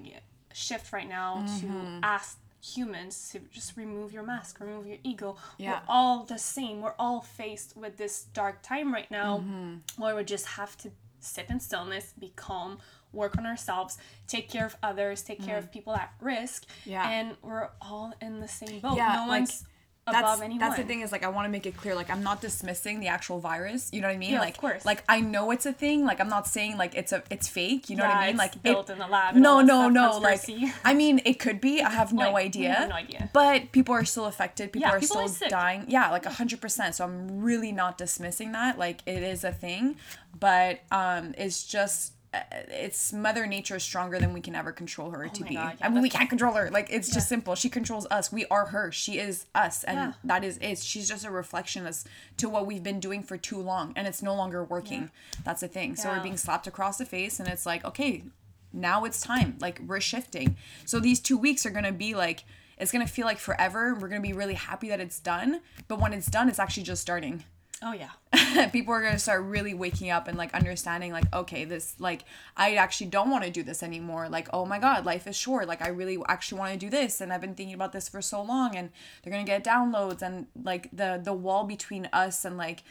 shift 0.53 0.93
right 0.93 1.09
now 1.09 1.45
Mm-hmm. 1.47 2.01
to 2.01 2.07
ask 2.07 2.39
humans 2.75 3.29
to 3.33 3.39
just 3.59 3.77
remove 3.77 4.13
your 4.13 4.23
mask, 4.23 4.61
remove 4.61 4.87
your 4.87 4.99
ego. 5.05 5.37
Yeah. 5.59 5.71
We're 5.73 5.81
all 5.89 6.25
the 6.25 6.39
same. 6.39 6.81
We're 6.81 6.95
all 6.99 7.21
faced 7.21 7.77
with 7.77 7.97
this 7.97 8.15
dark 8.41 8.63
time 8.63 8.93
right 8.93 9.11
now 9.11 9.39
Mm-hmm. 9.39 10.03
where 10.03 10.15
we 10.17 10.25
just 10.25 10.47
have 10.61 10.77
to 10.79 10.91
sit 11.21 11.47
in 11.51 11.59
stillness, 11.61 12.13
be 12.19 12.33
calm, 12.37 12.79
work 13.17 13.37
on 13.39 13.47
ourselves, 13.47 13.99
take 14.29 14.49
care 14.49 14.67
of 14.67 14.77
others, 14.83 15.23
take 15.23 15.43
care 15.45 15.59
of 15.59 15.73
people 15.73 15.95
at 15.95 16.13
risk. 16.21 16.65
Mm. 16.67 16.69
Yeah. 16.85 17.11
And 17.11 17.37
we're 17.43 17.69
all 17.81 18.13
in 18.21 18.41
the 18.41 18.49
same 18.49 18.81
boat. 18.81 18.97
Yeah, 18.97 19.23
no 19.25 19.27
one's 19.29 19.65
above 20.09 20.41
anyone. 20.41 20.61
that's 20.61 20.77
the 20.77 20.85
thing 20.85 21.01
is 21.01 21.11
like 21.11 21.25
I 21.25 21.29
want 21.29 21.47
to 21.47 21.51
make 21.51 21.67
it 21.67 21.77
clear 21.77 21.97
like 21.97 22.11
I'm 22.11 22.23
not 22.23 22.41
dismissing 22.41 23.01
the 23.01 23.09
actual 23.09 23.41
virus. 23.41 23.91
You 23.93 24.01
know 24.01 24.07
what 24.07 24.15
I 24.15 24.19
mean? 24.19 24.31
Yeah, 24.31 24.37
of 24.37 24.43
like 24.43 24.57
course. 24.57 24.85
like 24.85 25.03
I 25.09 25.19
know 25.21 25.51
it's 25.51 25.67
a 25.67 25.73
thing. 25.73 26.05
Like 26.05 26.21
I'm 26.21 26.29
not 26.29 26.47
saying 26.47 26.77
like 26.77 26.95
it's 26.95 27.11
a 27.11 27.25
it's 27.29 27.49
fake. 27.49 27.91
You 27.91 27.97
know 27.97 28.05
what 28.05 28.15
I 28.15 28.21
mean? 28.27 28.29
it's 28.31 28.39
Like 28.39 28.55
it- 28.55 28.63
built 28.63 28.89
in 28.89 28.99
the 28.99 29.07
lab 29.09 29.35
No, 29.35 29.63
no, 29.63 29.89
no. 29.89 30.19
Like. 30.19 30.43
I 30.85 30.95
mean, 30.95 31.21
it 31.25 31.41
could 31.41 31.61
be. 31.61 31.83
I 31.83 31.91
have 31.91 32.13
no 32.13 32.31
Like, 32.31 32.45
idea. 32.47 32.75
have 32.75 32.89
no 32.91 32.95
idea. 32.95 33.31
But 33.33 33.73
people 33.73 33.97
are 33.97 34.05
still 34.05 34.27
affected. 34.27 34.73
People 34.73 34.89
Yeah, 34.89 34.95
are 34.95 35.01
people 35.01 35.19
are 35.19 35.27
still 35.27 35.39
sick. 35.39 35.51
dying. 35.51 35.87
Yeah, 35.89 36.13
like 36.13 36.25
hundred 36.25 36.61
percent. 36.61 36.95
So 36.95 37.03
I'm 37.05 37.41
really 37.43 37.73
not 37.73 37.99
dismissing 37.99 38.53
that. 38.53 38.79
Like 38.79 39.01
it 39.07 39.25
is 39.25 39.43
a 39.43 39.51
thing, 39.51 39.97
but 40.39 40.83
um, 40.93 41.35
it's 41.37 41.65
just. 41.67 42.13
Uh, 42.53 42.57
It's 42.69 43.13
Mother 43.13 43.47
Nature 43.47 43.77
is 43.77 43.83
stronger 43.85 44.19
than 44.19 44.33
we 44.33 44.41
can 44.41 44.55
ever 44.55 44.73
control 44.73 45.11
her 45.11 45.29
to 45.29 45.41
Oh 45.41 45.45
my 45.45 45.49
be. 45.49 45.55
God, 45.55 45.77
yeah, 45.81 45.87
I 45.87 45.89
mean, 45.89 46.03
we 46.03 46.11
can't 46.11 46.29
control 46.29 46.55
her. 46.55 46.71
Like 46.71 46.89
it's 46.91 47.11
just 47.13 47.29
simple. 47.29 47.55
She 47.55 47.69
controls 47.69 48.07
us. 48.11 48.31
We 48.33 48.47
are 48.47 48.67
her. 48.67 48.93
She 48.93 49.19
is 49.19 49.47
us, 49.55 49.85
and 49.85 49.97
Yeah. 49.97 50.13
that 50.25 50.45
is 50.45 50.59
it. 50.59 50.79
She's 50.79 51.09
just 51.09 51.25
a 51.25 51.31
reflection 51.31 51.87
as 51.87 52.05
to 52.39 52.49
what 52.49 52.67
we've 52.67 52.83
been 52.83 53.01
doing 53.01 53.23
for 53.23 53.37
too 53.37 53.59
long, 53.59 53.93
and 53.97 54.07
it's 54.07 54.23
no 54.23 54.35
longer 54.35 54.65
working. 54.65 55.11
That's 55.45 55.61
the 55.61 55.69
thing. 55.69 55.97
So 55.97 56.09
we're 56.11 56.23
being 56.23 56.37
slapped 56.37 56.67
across 56.67 56.99
the 56.99 57.05
face, 57.07 57.41
and 57.41 57.49
it's 57.49 57.67
like, 57.67 57.85
okay, 57.85 58.25
now 58.73 59.05
it's 59.05 59.21
time. 59.21 59.57
Like 59.61 59.81
we're 59.87 60.01
shifting. 60.01 60.57
So 60.85 61.01
these 61.01 61.21
two 61.21 61.39
weeks 61.39 61.65
are 61.67 61.71
gonna 61.71 61.93
be 61.93 62.15
like 62.15 62.45
it's 62.79 62.93
gonna 62.93 63.07
feel 63.07 63.25
like 63.25 63.39
forever. 63.39 63.95
We're 63.95 64.09
gonna 64.09 64.21
be 64.21 64.35
really 64.35 64.53
happy 64.55 64.89
that 64.91 65.01
it's 65.01 65.19
done, 65.19 65.61
but 65.89 65.99
when 65.99 66.13
it's 66.13 66.27
done, 66.27 66.49
it's 66.51 66.59
actually 66.59 66.83
just 66.83 67.01
starting. 67.01 67.45
Oh 67.83 67.93
yeah. 67.93 68.69
People 68.73 68.95
are 68.95 69.03
gonna 69.03 69.19
start 69.19 69.43
really 69.45 69.75
waking 69.75 70.11
up 70.11 70.29
and 70.29 70.37
like 70.39 70.55
understanding, 70.55 71.13
like, 71.13 71.33
okay, 71.35 71.65
this 71.65 71.95
like 71.99 72.25
I 72.57 72.75
actually 72.77 73.09
don't 73.09 73.31
want 73.31 73.45
to 73.45 73.51
do 73.51 73.63
this 73.63 73.83
anymore. 73.83 74.29
Like, 74.29 74.49
oh 74.53 74.65
my 74.67 74.79
god, 74.79 75.05
life 75.05 75.27
is 75.27 75.37
short. 75.37 75.67
Like 75.69 75.83
I 75.83 75.89
really 75.89 76.19
actually 76.29 76.59
want 76.59 76.73
to 76.73 76.79
do 76.79 76.91
this, 76.91 77.21
and 77.21 77.33
I've 77.33 77.41
been 77.41 77.55
thinking 77.55 77.75
about 77.75 77.93
this 77.93 78.09
for 78.09 78.23
so 78.23 78.43
long, 78.43 78.77
and 78.77 78.91
they're 79.23 79.33
gonna 79.33 79.45
get 79.45 79.65
downloads, 79.65 80.23
and 80.23 80.47
like 80.63 80.89
the 80.93 81.21
the 81.23 81.33
wall 81.33 81.65
between 81.65 82.09
us 82.13 82.45
and 82.45 82.57
like 82.57 82.83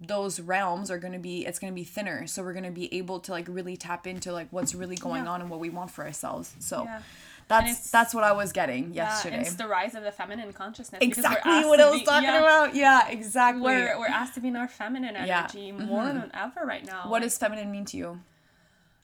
those 0.00 0.40
realms 0.40 0.90
are 0.90 0.98
going 0.98 1.12
to 1.12 1.18
be 1.18 1.46
it's 1.46 1.58
going 1.60 1.72
to 1.72 1.74
be 1.74 1.84
thinner 1.84 2.26
so 2.26 2.42
we're 2.42 2.54
going 2.54 2.64
to 2.64 2.70
be 2.72 2.92
able 2.92 3.20
to 3.20 3.30
like 3.30 3.46
really 3.48 3.76
tap 3.76 4.04
into 4.06 4.32
like 4.32 4.48
what's 4.50 4.74
really 4.74 4.96
going 4.96 5.24
Yeah. 5.24 5.30
on 5.30 5.40
and 5.42 5.50
what 5.50 5.60
we 5.60 5.70
want 5.70 5.92
for 5.92 6.04
ourselves 6.04 6.56
so 6.58 6.84
Yeah. 6.84 7.02
That's 7.50 7.90
that's 7.90 8.14
what 8.14 8.24
i 8.24 8.32
was 8.32 8.52
getting 8.52 8.94
yesterday. 8.94 9.36
Yeah, 9.36 9.40
it's 9.42 9.54
the 9.54 9.66
rise 9.68 9.94
of 9.94 10.02
the 10.04 10.12
feminine 10.12 10.52
consciousness. 10.52 10.98
because 11.00 11.24
we're 11.24 11.30
exactly 11.32 11.64
what 11.68 11.80
i 11.80 11.90
was 11.90 12.00
be- 12.00 12.06
talking 12.06 12.28
yeah, 12.28 12.38
about 12.46 12.74
yeah 12.74 13.08
exactly 13.08 13.62
We're, 13.62 13.98
we're 13.98 14.06
asked 14.20 14.34
to 14.34 14.40
be 14.40 14.48
in 14.48 14.56
our 14.56 14.68
feminine 14.68 15.14
Yeah. 15.26 15.40
energy 15.40 15.72
more 15.72 16.06
than 16.06 16.30
ever 16.32 16.60
right 16.64 16.84
now. 16.86 17.02
what 17.12 17.20
does 17.22 17.36
feminine 17.36 17.70
mean 17.70 17.84
to 17.86 17.96
you 17.96 18.20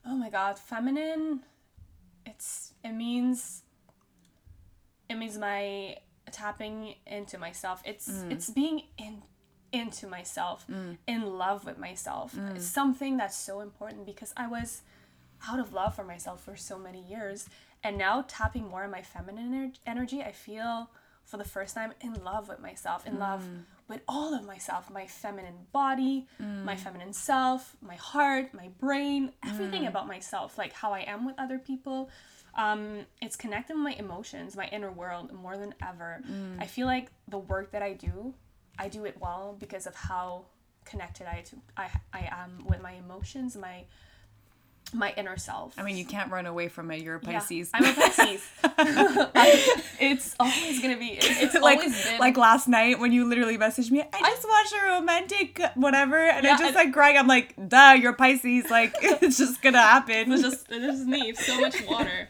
oh 0.06 0.16
my 0.16 0.30
god 0.30 0.58
feminine 0.58 1.40
it's 2.24 2.72
it 2.84 2.92
means 2.92 3.62
it 5.08 5.14
means 5.16 5.38
my 5.38 5.96
tapping 6.32 6.94
into 7.06 7.38
myself 7.38 7.82
it's 7.84 8.08
Mm. 8.08 8.32
it's 8.32 8.50
being 8.50 8.82
in 8.98 9.22
into 9.72 10.06
myself 10.06 10.64
in 11.06 11.20
love 11.38 11.64
with 11.64 11.78
myself 11.78 12.34
Mm. 12.34 12.56
it's 12.56 12.66
something 12.66 13.16
that's 13.16 13.36
so 13.36 13.60
important 13.60 14.06
because 14.06 14.32
i 14.36 14.46
was 14.46 14.82
out 15.48 15.58
of 15.60 15.72
love 15.72 15.94
for 15.94 16.04
myself 16.04 16.42
for 16.42 16.56
so 16.56 16.78
many 16.78 17.00
years 17.02 17.48
and 17.86 17.96
now 18.06 18.24
tapping 18.38 18.64
more 18.68 18.84
on 18.84 18.90
my 18.90 19.02
feminine 19.14 19.50
ener- 19.52 19.78
energy 19.86 20.18
i 20.30 20.32
feel 20.32 20.90
for 21.24 21.36
the 21.42 21.44
first 21.56 21.74
time 21.74 21.92
in 22.00 22.14
love 22.30 22.44
with 22.48 22.60
myself 22.60 23.00
in 23.06 23.18
love 23.18 23.42
Mm. 23.42 23.62
with 23.88 24.00
all 24.14 24.32
of 24.38 24.42
myself 24.52 24.82
my 25.00 25.06
feminine 25.22 25.58
body 25.72 26.26
Mm. 26.40 26.64
my 26.70 26.76
feminine 26.84 27.12
self 27.12 27.76
my 27.92 27.96
heart 28.10 28.46
my 28.62 28.68
brain 28.84 29.32
everything 29.50 29.82
Mm. 29.84 29.88
about 29.92 30.06
myself 30.16 30.48
like 30.62 30.72
how 30.82 30.90
i 30.92 31.00
am 31.14 31.20
with 31.28 31.36
other 31.44 31.58
people 31.70 31.98
um, 32.64 32.82
it's 33.20 33.36
connecting 33.44 33.78
my 33.88 33.92
emotions 34.04 34.56
my 34.62 34.68
inner 34.76 34.90
world 35.02 35.26
more 35.44 35.56
than 35.62 35.72
ever 35.90 36.10
Mm. 36.28 36.62
i 36.64 36.66
feel 36.66 36.86
like 36.94 37.06
the 37.34 37.38
work 37.52 37.66
that 37.72 37.82
i 37.82 37.92
do 37.92 38.34
i 38.78 38.86
do 38.88 39.04
it 39.10 39.16
well 39.20 39.44
because 39.64 39.86
of 39.90 39.94
how 40.08 40.26
connected 40.90 41.26
i 41.26 41.38
to 41.48 41.56
i, 41.76 41.86
I 42.20 42.22
am 42.42 42.50
with 42.70 42.80
my 42.88 42.92
emotions 43.04 43.50
my 43.56 43.76
my 44.92 45.12
inner 45.16 45.36
self 45.36 45.74
i 45.78 45.82
mean 45.82 45.96
you 45.96 46.04
can't 46.04 46.30
run 46.30 46.46
away 46.46 46.68
from 46.68 46.90
it 46.90 47.02
you're 47.02 47.16
a 47.16 47.20
Yeah, 47.24 47.38
pisces 47.40 47.70
i'm 47.74 47.84
a 47.84 47.92
pisces 47.92 48.42
it's 50.00 50.34
always 50.38 50.80
gonna 50.80 50.96
be 50.96 51.18
it's 51.20 51.54
like 51.60 51.78
always 51.78 52.04
been 52.04 52.18
like 52.18 52.36
last 52.36 52.68
night 52.68 52.98
when 52.98 53.12
you 53.12 53.24
literally 53.28 53.58
messaged 53.58 53.90
me 53.90 54.02
i 54.12 54.20
just 54.30 54.46
watched 54.48 54.72
a 54.74 54.86
romantic 54.92 55.60
whatever 55.74 56.16
and 56.18 56.44
Yeah, 56.44 56.54
i 56.54 56.58
just 56.58 56.64
and- 56.68 56.76
like 56.76 56.92
crying 56.92 57.16
i'm 57.18 57.26
like 57.26 57.54
duh 57.68 57.96
you're 58.00 58.12
pisces 58.12 58.70
like 58.70 58.94
it's 59.02 59.38
just 59.38 59.60
gonna 59.62 59.78
happen 59.80 60.32
It's 60.32 60.42
just 60.42 60.70
it 60.70 60.80
just 60.80 61.04
needs 61.06 61.44
so 61.44 61.60
much 61.60 61.82
water. 61.86 62.28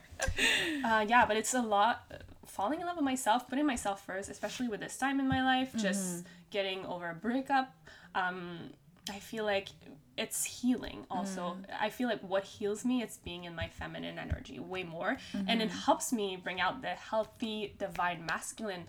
Uh, 0.85 1.05
yeah, 1.07 1.27
but 1.27 1.37
it's 1.37 1.53
a 1.53 1.61
lot. 1.61 2.11
Falling 2.47 2.81
in 2.81 2.87
love 2.87 2.97
with 2.97 3.05
myself, 3.05 3.47
putting 3.49 3.67
myself 3.67 4.05
first, 4.07 4.31
especially 4.31 4.67
with 4.67 4.81
this 4.81 4.97
time 4.97 5.21
in 5.21 5.29
my 5.29 5.43
life, 5.45 5.75
just 5.77 6.25
getting 6.51 6.87
over 6.87 7.11
a 7.11 7.15
breakup. 7.15 7.75
Um, 8.15 8.71
I 9.11 9.19
feel 9.19 9.45
like 9.45 9.69
it's 10.17 10.45
healing. 10.45 11.05
Also, 11.11 11.57
mm. 11.61 11.65
I 11.79 11.91
feel 11.91 12.09
like 12.09 12.21
what 12.23 12.45
heals 12.45 12.85
me, 12.85 13.03
it's 13.03 13.19
being 13.19 13.45
in 13.45 13.55
my 13.55 13.69
feminine 13.69 14.19
energy 14.19 14.59
way 14.59 14.83
more, 14.83 15.19
and 15.47 15.61
it 15.61 15.69
mm-hmm. 15.69 15.79
helps 15.79 16.13
me 16.13 16.37
bring 16.43 16.61
out 16.61 16.83
the 16.83 16.89
healthy, 16.89 17.75
divine 17.79 18.25
masculine, 18.27 18.85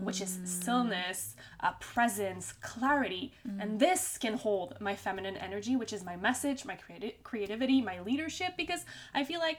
which 0.00 0.20
is 0.20 0.38
stillness, 0.44 1.36
uh, 1.60 1.72
presence, 1.80 2.52
clarity, 2.60 3.32
mm. 3.46 3.62
and 3.62 3.78
this 3.78 4.18
can 4.18 4.34
hold 4.34 4.74
my 4.80 4.96
feminine 4.96 5.36
energy, 5.36 5.76
which 5.76 5.92
is 5.92 6.04
my 6.04 6.16
message, 6.16 6.64
my 6.64 6.76
creati- 6.76 7.22
creativity, 7.22 7.82
my 7.82 8.00
leadership, 8.00 8.54
because 8.56 8.84
I 9.14 9.24
feel 9.24 9.40
like 9.40 9.58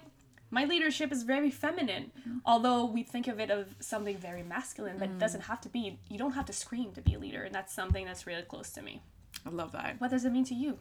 my 0.50 0.66
leadership 0.66 1.12
is 1.12 1.24
very 1.24 1.50
feminine. 1.50 2.12
Mm. 2.28 2.42
Although 2.46 2.86
we 2.86 3.04
think 3.04 3.28
of 3.28 3.40
it 3.40 3.50
of 3.50 3.76
something 3.80 4.18
very 4.18 4.44
masculine 4.44 4.98
but 4.98 5.08
it 5.08 5.18
doesn't 5.18 5.42
have 5.42 5.62
to 5.62 5.70
be. 5.70 5.98
You 6.10 6.18
don't 6.18 6.34
have 6.34 6.46
to 6.48 6.54
scream 6.54 6.92
to 6.94 7.02
be 7.02 7.14
a 7.14 7.20
leader 7.20 7.44
and 7.44 7.56
that's 7.56 7.74
something 7.74 8.06
that's 8.06 8.28
really 8.28 8.42
close 8.42 8.70
to 8.72 8.82
me 8.82 9.02
i 9.46 9.50
love 9.50 9.72
that 9.72 9.96
what 10.00 10.12
does 10.12 10.26
it 10.26 10.32
mean 10.32 10.46
to 10.46 10.56
you 10.56 10.78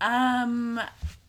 Um, 0.00 0.80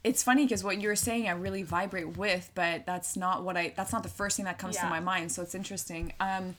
it's 0.04 0.24
funny 0.24 0.46
because 0.46 0.64
what 0.64 0.82
you're 0.82 0.96
saying 0.96 1.28
I 1.28 1.32
really 1.32 1.64
vibrate 1.64 2.18
with, 2.18 2.50
but 2.56 2.86
that's 2.86 3.16
not 3.16 3.44
what 3.44 3.58
I. 3.58 3.74
That's 3.76 3.92
not 3.94 4.04
the 4.04 4.10
first 4.10 4.38
thing 4.38 4.46
that 4.46 4.58
comes 4.58 4.78
to 4.78 4.88
my 4.88 5.00
mind. 5.00 5.32
So 5.32 5.42
it's 5.42 5.56
interesting. 5.56 6.14
Um, 6.20 6.56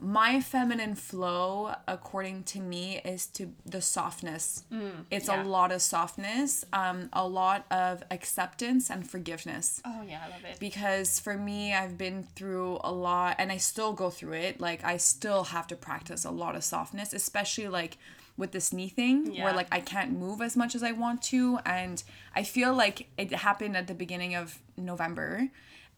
my 0.00 0.40
feminine 0.40 0.94
flow, 0.94 1.74
according 1.88 2.44
to 2.44 2.60
me, 2.60 3.00
is 3.04 3.26
to 3.26 3.52
the 3.66 3.82
softness. 3.82 4.62
it's 5.10 5.26
yeah. 5.26 5.42
a 5.42 5.44
lot 5.44 5.72
of 5.72 5.82
softness, 5.82 6.64
um, 6.72 7.08
a 7.12 7.26
lot 7.26 7.66
of 7.72 8.04
acceptance 8.12 8.90
and 8.90 9.10
forgiveness 9.10 9.82
oh 9.84 10.02
yeah 10.08 10.20
i 10.24 10.30
love 10.30 10.44
it 10.44 10.58
because 10.60 11.18
for 11.18 11.34
me 11.34 11.74
i've 11.74 11.98
been 11.98 12.22
through 12.22 12.78
a 12.84 12.92
lot 12.92 13.34
and 13.38 13.50
i 13.50 13.56
still 13.56 13.92
go 13.92 14.08
through 14.08 14.34
it 14.34 14.60
like 14.60 14.84
i 14.84 14.96
still 14.96 15.44
have 15.44 15.66
to 15.66 15.74
practice 15.76 16.24
a 16.24 16.30
lot 16.30 16.54
of 16.54 16.62
softness 16.62 17.12
especially 17.12 17.68
like 17.68 17.98
with 18.38 18.52
this 18.52 18.72
knee 18.72 18.88
thing 18.88 19.34
where 19.42 19.52
like 19.52 19.68
i 19.72 19.80
can't 19.80 20.12
move 20.12 20.40
as 20.40 20.56
much 20.56 20.74
as 20.74 20.82
i 20.82 20.92
want 20.92 21.20
to 21.20 21.58
and 21.66 22.02
i 22.36 22.42
feel 22.42 22.72
like 22.72 23.08
it 23.18 23.32
happened 23.32 23.76
at 23.76 23.86
the 23.88 23.94
beginning 23.94 24.34
of 24.34 24.58
november 24.76 25.48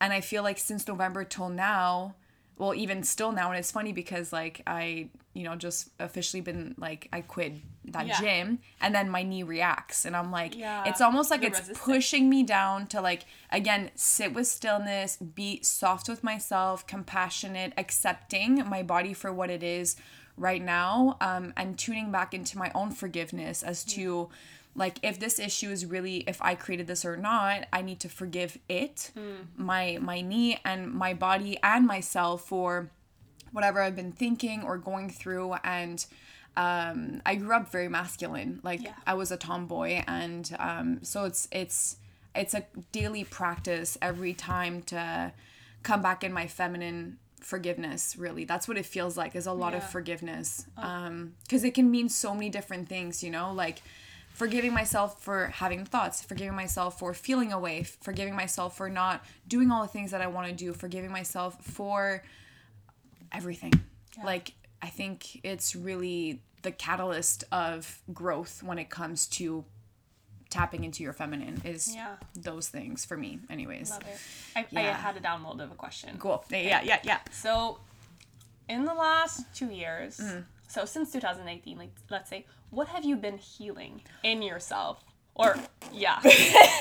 and 0.01 0.13
i 0.13 0.21
feel 0.21 0.43
like 0.43 0.59
since 0.59 0.89
november 0.89 1.23
till 1.23 1.49
now 1.51 2.15
well 2.57 2.75
even 2.75 3.03
still 3.03 3.31
now 3.33 3.51
and 3.51 3.59
it's 3.59 3.71
funny 3.71 3.93
because 3.93 4.33
like 4.33 4.63
i 4.67 5.09
you 5.35 5.45
know 5.45 5.55
just 5.55 5.91
officially 6.01 6.41
been 6.41 6.75
like 6.79 7.09
i 7.13 7.21
quit 7.21 7.53
that 7.85 8.07
Yeah. 8.07 8.21
gym 8.21 8.59
and 8.81 8.95
then 8.95 9.09
my 9.09 9.23
knee 9.23 9.43
reacts 9.43 10.05
and 10.05 10.17
i'm 10.17 10.31
like 10.33 10.57
Yeah. 10.57 10.85
it's 10.87 11.01
almost 11.01 11.31
like 11.31 11.41
You're 11.43 11.51
it's 11.51 11.61
resistant. 11.61 11.85
pushing 11.85 12.29
me 12.29 12.43
down 12.43 12.87
to 12.89 13.01
like 13.01 13.25
again 13.53 13.91
sit 13.95 14.33
with 14.35 14.47
stillness 14.49 15.17
be 15.17 15.61
soft 15.63 16.09
with 16.09 16.23
myself 16.25 16.87
compassionate 16.87 17.73
accepting 17.79 18.67
my 18.69 18.83
body 18.83 19.15
for 19.15 19.33
what 19.33 19.51
it 19.51 19.63
is 19.63 19.97
right 20.41 20.63
now 20.63 21.17
um, 21.21 21.53
and 21.57 21.79
tuning 21.79 22.11
back 22.11 22.35
into 22.35 22.59
my 22.59 22.71
own 22.75 22.91
forgiveness 22.91 23.63
as 23.63 23.85
to 23.85 24.29
like 24.75 24.99
if 25.03 25.19
this 25.19 25.39
issue 25.39 25.69
is 25.71 25.85
really 25.85 26.19
if 26.27 26.41
i 26.41 26.55
created 26.55 26.87
this 26.87 27.05
or 27.05 27.17
not 27.17 27.67
i 27.73 27.83
need 27.83 28.01
to 28.01 28.09
forgive 28.09 28.59
it 28.69 29.11
my 29.57 29.99
my 30.01 30.21
knee 30.21 30.59
and 30.65 30.91
my 30.93 31.13
body 31.13 31.59
and 31.63 31.87
myself 31.87 32.47
for 32.47 32.91
whatever 33.53 33.83
I've 33.83 33.97
been 33.97 34.13
thinking 34.13 34.63
or 34.63 34.79
going 34.79 35.11
through 35.11 35.55
and 35.65 36.05
um, 36.57 37.23
I 37.25 37.37
grew 37.37 37.55
up 37.55 37.71
very 37.71 37.89
masculine. 37.89 38.61
Like 38.63 38.83
Yeah. 38.83 38.95
I 39.07 39.15
was 39.15 39.31
a 39.31 39.37
tomboy, 39.37 40.03
and 40.07 40.51
um, 40.59 40.99
so 41.03 41.25
it's 41.25 41.49
it's 41.53 41.97
it's 42.35 42.55
a 42.55 42.65
daily 42.93 43.25
practice 43.25 43.97
every 44.03 44.35
time 44.35 44.83
to 44.83 45.33
come 45.83 46.03
back 46.03 46.25
in 46.25 46.33
my 46.33 46.47
feminine 46.47 47.19
forgiveness 47.45 48.17
really. 48.17 48.45
That's 48.45 48.67
what 48.69 48.77
it 48.77 48.87
feels 48.87 49.17
like 49.17 49.35
is 49.37 49.47
a 49.47 49.53
lot 49.53 49.75
of 49.75 49.89
forgiveness. 49.91 50.67
Um 50.77 51.35
because 51.45 51.65
it 51.65 51.75
can 51.75 51.91
mean 51.91 52.09
so 52.09 52.35
many 52.35 52.49
different 52.49 52.89
things 52.89 53.23
you 53.23 53.31
know? 53.31 53.53
Like 53.53 53.83
forgiving 54.33 54.73
myself 54.73 55.21
for 55.23 55.49
having 55.49 55.85
thoughts 55.85 56.23
forgiving 56.23 56.55
myself 56.55 56.99
for 56.99 57.13
feeling 57.13 57.53
away 57.53 57.83
forgiving 57.83 58.35
myself 58.35 58.77
for 58.77 58.89
not 58.89 59.23
doing 59.49 59.71
all 59.71 59.83
the 59.83 59.89
things 59.89 60.13
that 60.13 60.23
i 60.23 60.27
want 60.27 60.47
to 60.47 60.55
do 60.55 60.73
forgiving 60.73 61.11
myself 61.11 61.63
for 61.63 62.23
everything. 63.33 63.73
Like 64.25 64.53
i 64.81 64.87
think 64.87 65.41
it's 65.45 65.77
really 65.77 66.43
the 66.63 66.71
catalyst 66.71 67.45
of 67.53 68.01
growth 68.13 68.63
when 68.63 68.79
it 68.79 68.89
comes 68.91 69.27
to 69.27 69.65
tapping 70.51 70.85
into 70.85 71.03
your 71.03 71.13
feminine 71.13 71.63
is 71.65 71.95
Yeah. 71.95 72.17
those 72.35 72.69
things 72.69 73.05
for 73.05 73.17
me 73.17 73.39
anyways 73.49 73.91
Love 73.91 74.03
it. 74.03 74.19
I, 74.77 74.81
I 74.81 74.83
had 74.93 75.17
a 75.17 75.21
download 75.21 75.63
of 75.63 75.71
a 75.71 75.75
question. 75.77 76.17
cool 76.19 76.45
yeah 76.51 76.83
yeah 76.83 76.99
yeah 77.05 77.19
So, 77.31 77.79
in 78.69 78.85
the 78.85 78.95
last 78.95 79.45
two 79.55 79.71
years, 79.71 80.19
Mm. 80.19 80.45
so 80.69 80.85
since 80.85 81.13
2018, 81.13 81.79
like 81.79 81.91
let's 82.11 82.29
say, 82.31 82.47
what 82.71 82.89
have 82.89 83.05
you 83.05 83.17
been 83.17 83.39
healing 83.39 84.03
in 84.23 84.43
yourself? 84.43 85.03
Or 85.35 85.57
yeah, 85.93 86.19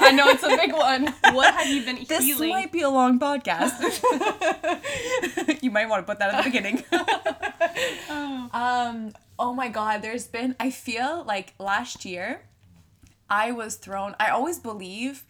I 0.01 0.11
know 0.13 0.27
it's 0.29 0.43
a 0.43 0.49
big 0.49 0.73
one. 0.73 1.13
What 1.33 1.53
have 1.53 1.67
you 1.67 1.81
been 1.85 1.95
healing? 1.97 2.07
this 2.09 2.25
healing? 2.25 2.49
might 2.49 2.71
be 2.71 2.81
a 2.81 2.89
long 2.89 3.19
podcast 3.19 3.73
you 5.63 5.71
might 5.71 5.87
want 5.87 6.05
to 6.05 6.11
put 6.11 6.19
that 6.19 6.33
at 6.33 6.43
the 6.43 6.49
beginning 6.49 6.83
um 8.53 9.11
oh 9.37 9.53
my 9.53 9.69
god 9.69 10.01
there's 10.01 10.27
been 10.27 10.55
i 10.59 10.69
feel 10.69 11.23
like 11.25 11.53
last 11.59 12.03
year 12.05 12.41
i 13.29 13.51
was 13.51 13.75
thrown 13.75 14.15
i 14.19 14.29
always 14.29 14.59
believe 14.59 15.23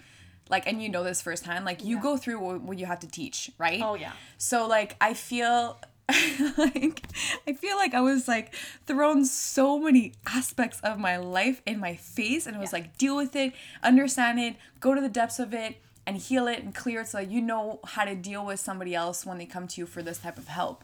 like 0.49 0.65
and 0.67 0.81
you 0.81 0.89
know 0.89 1.03
this 1.03 1.21
firsthand 1.21 1.63
like 1.65 1.83
you 1.83 1.97
Yeah. 1.97 2.01
go 2.03 2.17
through 2.17 2.39
what, 2.39 2.61
what 2.61 2.77
you 2.79 2.85
have 2.87 2.99
to 3.01 3.07
teach 3.07 3.51
right 3.57 3.81
Oh 3.83 3.95
yeah. 3.95 4.13
So 4.37 4.67
like 4.67 4.95
I 4.99 5.13
feel 5.13 5.79
like 6.57 7.03
I 7.47 7.53
feel 7.53 7.77
like 7.77 7.93
I 7.93 8.01
was 8.01 8.27
like 8.27 8.55
thrown 8.87 9.25
so 9.25 9.77
many 9.79 10.13
aspects 10.25 10.79
of 10.81 10.97
my 10.97 11.17
life 11.17 11.61
in 11.67 11.79
my 11.79 11.95
face 11.95 12.47
and 12.47 12.55
it 12.55 12.59
was 12.59 12.71
Yeah. 12.73 12.79
like 12.79 12.97
deal 12.97 13.15
with 13.15 13.35
it, 13.35 13.53
understand 13.83 14.39
it, 14.39 14.55
go 14.79 14.95
to 14.95 15.01
the 15.01 15.09
depths 15.09 15.37
of 15.39 15.53
it 15.53 15.75
and 16.07 16.17
heal 16.17 16.47
it 16.47 16.63
and 16.63 16.73
clear 16.73 17.01
it 17.01 17.07
so 17.09 17.19
that 17.19 17.29
you 17.29 17.41
know 17.41 17.79
how 17.85 18.05
to 18.05 18.15
deal 18.15 18.43
with 18.43 18.59
somebody 18.59 18.95
else 18.95 19.25
when 19.25 19.37
they 19.37 19.45
come 19.45 19.67
to 19.67 19.81
you 19.81 19.85
for 19.85 20.01
this 20.01 20.17
type 20.17 20.37
of 20.39 20.47
help. 20.47 20.83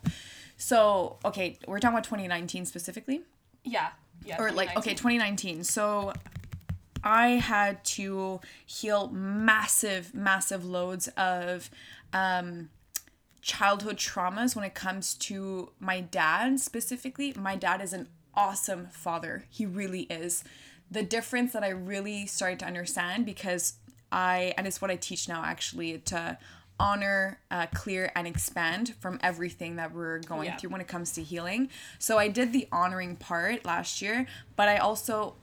So, 0.58 1.18
okay, 1.26 1.58
we're 1.68 1.80
talking 1.80 1.96
about 1.96 2.04
2019 2.04 2.66
specifically 2.66 3.22
Yeah. 3.64 3.90
Yeah. 4.24 4.40
or 4.40 4.52
like 4.52 4.70
okay 4.78 4.94
2019. 4.94 5.64
2019 5.64 5.64
so 5.64 6.14
i 7.06 7.28
had 7.30 7.84
to 7.86 8.42
heal 8.66 9.08
massive 9.10 10.14
massive 10.14 10.66
loads 10.66 11.08
of 11.16 11.70
um 12.14 12.70
childhood 13.42 13.98
traumas 13.98 14.56
when 14.56 14.66
it 14.66 14.74
comes 14.74 15.14
to 15.14 15.70
my 15.80 16.02
dad 16.02 16.60
specifically 16.60 17.34
my 17.38 17.56
dad 17.56 17.80
is 17.82 17.94
an 17.94 18.08
awesome 18.34 18.88
father 18.88 19.46
he 19.50 19.66
really 19.66 20.02
is 20.04 20.44
the 20.90 21.04
difference 21.04 21.54
that 21.54 21.64
i 21.64 21.70
really 21.70 22.26
started 22.26 22.60
to 22.60 22.66
understand 22.66 23.26
because 23.26 23.76
i 24.12 24.54
and 24.58 24.66
it's 24.68 24.82
what 24.82 24.90
i 24.92 24.96
teach 24.96 25.30
now 25.30 25.44
actually 25.46 25.98
to 26.00 26.38
honor 26.78 27.40
uh, 27.52 27.66
clear 27.74 28.12
and 28.16 28.28
expand 28.28 28.94
from 29.00 29.18
everything 29.24 29.78
that 29.78 29.94
we're 29.94 30.20
going 30.20 30.48
Yeah. 30.48 30.58
through 30.58 30.72
when 30.72 30.82
it 30.82 30.88
comes 30.90 31.14
to 31.14 31.24
healing. 31.24 31.70
So 32.00 32.18
I 32.18 32.28
did 32.28 32.52
the 32.52 32.68
honoring 32.70 33.16
part 33.16 33.64
last 33.64 34.02
year, 34.02 34.28
but 34.58 34.68
I 34.68 34.76
also 34.76 35.36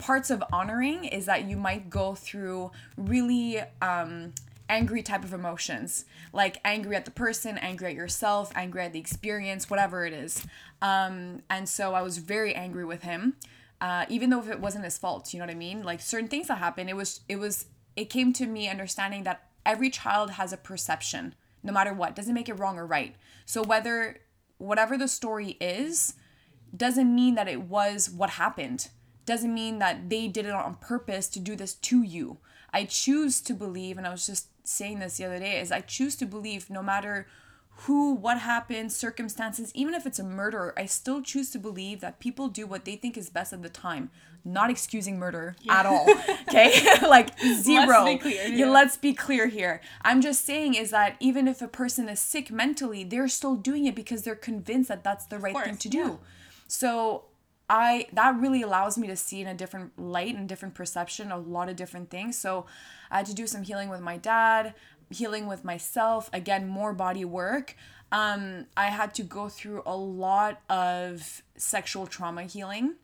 parts 0.00 0.30
of 0.30 0.42
honoring 0.52 1.04
is 1.04 1.26
that 1.26 1.44
you 1.44 1.56
might 1.56 1.90
go 1.90 2.14
through 2.14 2.72
really 2.96 3.60
um 3.80 4.32
angry 4.68 5.02
type 5.02 5.24
of 5.24 5.34
emotions 5.34 6.04
like 6.32 6.58
angry 6.64 6.94
at 6.94 7.04
the 7.04 7.10
person 7.10 7.58
angry 7.58 7.88
at 7.88 7.94
yourself 7.94 8.52
angry 8.54 8.82
at 8.82 8.92
the 8.92 8.98
experience 8.98 9.68
whatever 9.68 10.06
it 10.06 10.12
is. 10.12 10.46
Um 10.80 11.42
and 11.50 11.68
so 11.68 11.94
i 11.94 12.02
was 12.02 12.18
very 12.18 12.54
angry 12.54 12.84
with 12.84 13.02
him 13.02 13.36
uh 13.80 14.06
even 14.08 14.30
though 14.30 14.40
if 14.40 14.48
it 14.48 14.60
wasn't 14.60 14.84
his 14.84 14.96
fault 14.96 15.32
you 15.32 15.38
know 15.38 15.46
what 15.46 15.52
i 15.52 15.58
mean? 15.58 15.82
Like 15.82 16.00
certain 16.00 16.28
things 16.28 16.48
that 16.48 16.58
happened 16.58 16.88
it 16.88 16.96
was 16.96 17.20
it 17.28 17.36
was 17.36 17.66
it 17.96 18.06
came 18.06 18.32
to 18.34 18.46
me 18.46 18.68
understanding 18.68 19.24
that 19.24 19.48
every 19.66 19.90
child 19.90 20.32
has 20.32 20.52
a 20.52 20.56
perception 20.56 21.34
no 21.62 21.72
matter 21.72 21.92
what 21.92 22.16
doesn't 22.16 22.34
make 22.34 22.48
it 22.48 22.54
wrong 22.54 22.78
or 22.78 22.86
right. 22.86 23.14
So 23.44 23.62
whether 23.62 24.20
whatever 24.58 24.96
the 24.96 25.08
story 25.08 25.56
is 25.60 26.14
doesn't 26.74 27.12
mean 27.14 27.34
that 27.34 27.48
it 27.48 27.62
was 27.62 28.08
what 28.08 28.30
happened 28.30 28.88
doesn't 29.26 29.52
mean 29.54 29.78
that 29.78 30.08
they 30.10 30.28
did 30.28 30.46
it 30.46 30.52
on 30.52 30.76
purpose 30.76 31.28
to 31.28 31.40
do 31.40 31.56
this 31.56 31.74
to 31.74 32.02
you. 32.02 32.38
I 32.72 32.84
choose 32.84 33.40
to 33.42 33.52
believe 33.54 33.98
and 33.98 34.06
i 34.06 34.10
was 34.10 34.26
just 34.26 34.46
saying 34.66 35.00
this 35.00 35.16
the 35.16 35.24
other 35.24 35.40
day 35.40 35.60
is 35.60 35.72
i 35.72 35.80
choose 35.80 36.14
to 36.16 36.24
believe 36.26 36.70
no 36.70 36.82
matter 36.82 37.26
who 37.84 38.14
what 38.14 38.38
happened 38.38 38.92
circumstances 38.92 39.72
even 39.74 39.92
if 39.94 40.06
it's 40.06 40.20
a 40.20 40.24
murder 40.24 40.72
i 40.76 40.86
still 40.86 41.20
choose 41.20 41.50
to 41.50 41.58
believe 41.58 42.00
that 42.00 42.20
people 42.20 42.46
do 42.48 42.66
what 42.68 42.84
they 42.84 42.94
think 42.94 43.16
is 43.16 43.28
best 43.30 43.52
at 43.52 43.62
the 43.62 43.68
time. 43.68 44.10
Not 44.44 44.70
excusing 44.70 45.18
murder 45.18 45.56
at 45.68 45.84
all 45.84 46.06
okay? 46.48 46.72
Like 47.02 47.38
zero 47.40 48.04
be 48.06 48.18
clear, 48.18 48.46
Yeah, 48.46 48.54
yeah. 48.66 48.70
let's 48.70 48.96
be 48.96 49.12
clear 49.14 49.48
here. 49.48 49.80
I'm 50.02 50.20
just 50.22 50.44
saying 50.46 50.74
is 50.74 50.90
that 50.92 51.16
even 51.20 51.46
if 51.48 51.60
a 51.60 51.68
person 51.68 52.08
is 52.08 52.20
sick 52.20 52.50
mentally 52.52 53.02
they're 53.04 53.28
still 53.28 53.56
doing 53.56 53.84
it 53.86 53.94
because 53.96 54.22
they're 54.22 54.36
convinced 54.36 54.88
that 54.88 55.02
that's 55.02 55.26
the 55.26 55.38
right 55.38 55.56
thing 55.64 55.76
to 55.76 55.88
do. 55.88 55.98
yeah. 55.98 56.16
so 56.68 57.24
I 57.70 58.08
that 58.12 58.36
really 58.36 58.62
allows 58.62 58.98
me 58.98 59.06
to 59.06 59.16
see 59.16 59.40
in 59.40 59.46
a 59.46 59.54
different 59.54 59.96
light 59.96 60.34
and 60.34 60.48
different 60.48 60.74
perception 60.74 61.30
a 61.30 61.38
lot 61.38 61.68
of 61.68 61.76
different 61.76 62.10
things. 62.10 62.36
So 62.36 62.66
I 63.12 63.18
had 63.18 63.26
to 63.26 63.34
do 63.34 63.46
some 63.46 63.62
healing 63.62 63.88
with 63.88 64.00
my 64.00 64.16
dad, 64.16 64.74
healing 65.08 65.46
with 65.46 65.64
myself, 65.64 66.28
again 66.32 66.66
more 66.66 66.92
body 66.92 67.24
work. 67.24 67.76
Um 68.10 68.66
I 68.76 68.86
had 68.86 69.14
to 69.14 69.22
go 69.22 69.48
through 69.48 69.84
a 69.86 69.96
lot 69.96 70.60
of 70.68 71.42
sexual 71.56 72.08
trauma 72.08 72.42
healing. 72.42 72.96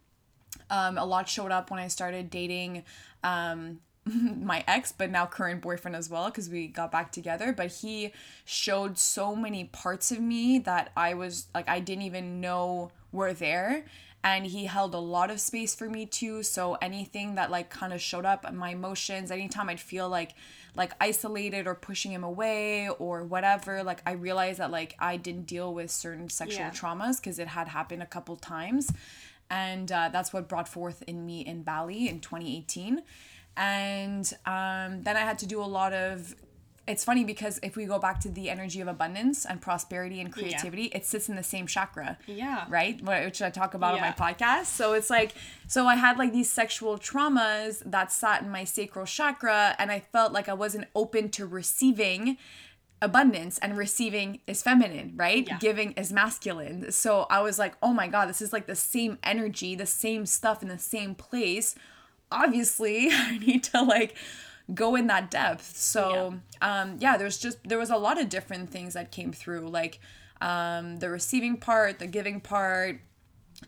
Um 0.68 0.98
a 0.98 1.04
lot 1.04 1.28
showed 1.28 1.52
up 1.52 1.70
when 1.70 1.78
I 1.78 1.86
started 1.86 2.28
dating 2.28 2.82
um 3.22 3.78
my 4.04 4.64
ex 4.66 4.90
but 4.90 5.10
now 5.12 5.26
current 5.26 5.60
boyfriend 5.62 5.96
as 5.96 6.10
well 6.10 6.26
because 6.26 6.48
we 6.48 6.68
got 6.68 6.92
back 6.92 7.10
together 7.10 7.52
but 7.52 7.66
he 7.66 8.12
showed 8.44 8.96
so 8.98 9.34
many 9.34 9.64
parts 9.64 10.12
of 10.12 10.20
me 10.20 10.60
that 10.60 10.92
i 10.96 11.12
was 11.12 11.48
like 11.56 11.68
i 11.68 11.80
didn't 11.80 12.04
even 12.04 12.40
know 12.40 12.92
were 13.10 13.32
there 13.32 13.84
and 14.26 14.44
he 14.44 14.64
held 14.66 14.92
a 14.92 14.98
lot 14.98 15.30
of 15.30 15.38
space 15.40 15.72
for 15.74 15.88
me 15.88 16.04
too. 16.04 16.42
So 16.42 16.62
anything 16.82 17.36
that 17.36 17.48
like 17.56 17.68
kind 17.70 17.92
of 17.92 18.00
showed 18.00 18.24
up 18.32 18.40
my 18.52 18.70
emotions 18.70 19.30
anytime 19.30 19.68
i'd 19.68 19.78
feel 19.92 20.08
like 20.18 20.32
like 20.74 20.92
isolated 21.00 21.66
or 21.68 21.74
pushing 21.88 22.10
him 22.16 22.24
away 22.24 22.88
or 23.04 23.22
whatever 23.34 23.82
like 23.90 24.00
i 24.04 24.12
realized 24.12 24.58
that 24.58 24.70
like 24.80 24.92
i 24.98 25.16
didn't 25.16 25.46
deal 25.46 25.72
with 25.72 25.90
certain 25.90 26.28
sexual 26.28 26.66
Yeah. 26.66 26.70
traumas 26.80 27.16
because 27.20 27.38
it 27.38 27.48
had 27.48 27.68
happened 27.68 28.02
a 28.02 28.10
couple 28.16 28.34
times. 28.36 28.84
And 29.48 29.88
uh, 29.92 30.08
that's 30.12 30.32
what 30.32 30.48
brought 30.48 30.68
forth 30.76 30.98
in 31.06 31.24
me 31.24 31.38
in 31.52 31.62
bali 31.62 32.08
in 32.08 32.18
2018 32.20 33.02
and 33.56 34.24
um, 34.44 35.02
then 35.06 35.16
i 35.16 35.20
had 35.20 35.38
to 35.38 35.46
do 35.46 35.58
a 35.62 35.70
lot 35.78 35.92
of 35.92 36.34
it's 36.88 37.04
funny 37.04 37.24
because 37.24 37.58
if 37.62 37.76
we 37.76 37.84
go 37.84 37.98
back 37.98 38.20
to 38.20 38.28
the 38.28 38.48
energy 38.48 38.80
of 38.80 38.88
abundance 38.88 39.44
and 39.44 39.60
prosperity 39.60 40.20
and 40.20 40.32
creativity 40.32 40.84
it 40.94 41.04
sits 41.04 41.28
in 41.28 41.36
the 41.36 41.42
same 41.42 41.66
chakra 41.66 42.16
Yeah. 42.26 42.64
right 42.68 43.00
which 43.02 43.42
i 43.42 43.50
talk 43.50 43.74
about 43.74 43.94
on 43.94 44.00
my 44.00 44.12
podcast 44.12 44.66
so 44.66 44.92
it's 44.92 45.10
like 45.10 45.34
so 45.66 45.86
i 45.86 45.96
had 45.96 46.16
like 46.18 46.32
these 46.32 46.50
sexual 46.50 46.98
traumas 46.98 47.82
that 47.84 48.12
sat 48.12 48.42
in 48.42 48.50
my 48.50 48.64
sacral 48.64 49.04
chakra 49.06 49.74
and 49.78 49.90
i 49.90 50.00
felt 50.00 50.32
like 50.32 50.48
i 50.48 50.54
wasn't 50.54 50.86
open 50.94 51.28
to 51.30 51.46
receiving 51.46 52.36
abundance 53.02 53.58
and 53.58 53.76
receiving 53.76 54.40
is 54.46 54.62
feminine, 54.62 55.12
right? 55.16 55.46
Yeah. 55.46 55.58
Giving 55.58 55.92
is 55.92 56.10
masculine. 56.14 56.90
So 56.90 57.26
I 57.28 57.42
was 57.42 57.58
like, 57.58 57.74
oh 57.82 57.92
my 57.92 58.08
God, 58.08 58.26
this 58.26 58.40
is 58.40 58.54
like 58.54 58.66
the 58.66 58.74
same 58.74 59.18
energy, 59.22 59.74
the 59.74 59.84
same 59.84 60.24
stuff 60.24 60.62
in 60.62 60.68
the 60.68 60.78
same 60.78 61.14
place. 61.14 61.74
Obviously, 62.32 63.08
I 63.12 63.36
need 63.38 63.64
to 63.64 63.82
like 63.82 64.16
go 64.74 64.96
in 64.96 65.06
that 65.06 65.30
depth. 65.30 65.76
So 65.76 66.40
um 66.60 66.96
yeah, 66.98 67.16
there's 67.16 67.38
just 67.38 67.58
there 67.68 67.78
was 67.78 67.90
a 67.90 67.96
lot 67.96 68.20
of 68.20 68.28
different 68.28 68.70
things 68.70 68.94
that 68.94 69.10
came 69.10 69.32
through, 69.32 69.68
like 69.68 70.00
um 70.40 70.98
the 70.98 71.08
receiving 71.10 71.56
part, 71.56 71.98
the 71.98 72.06
giving 72.06 72.40
part, 72.40 73.00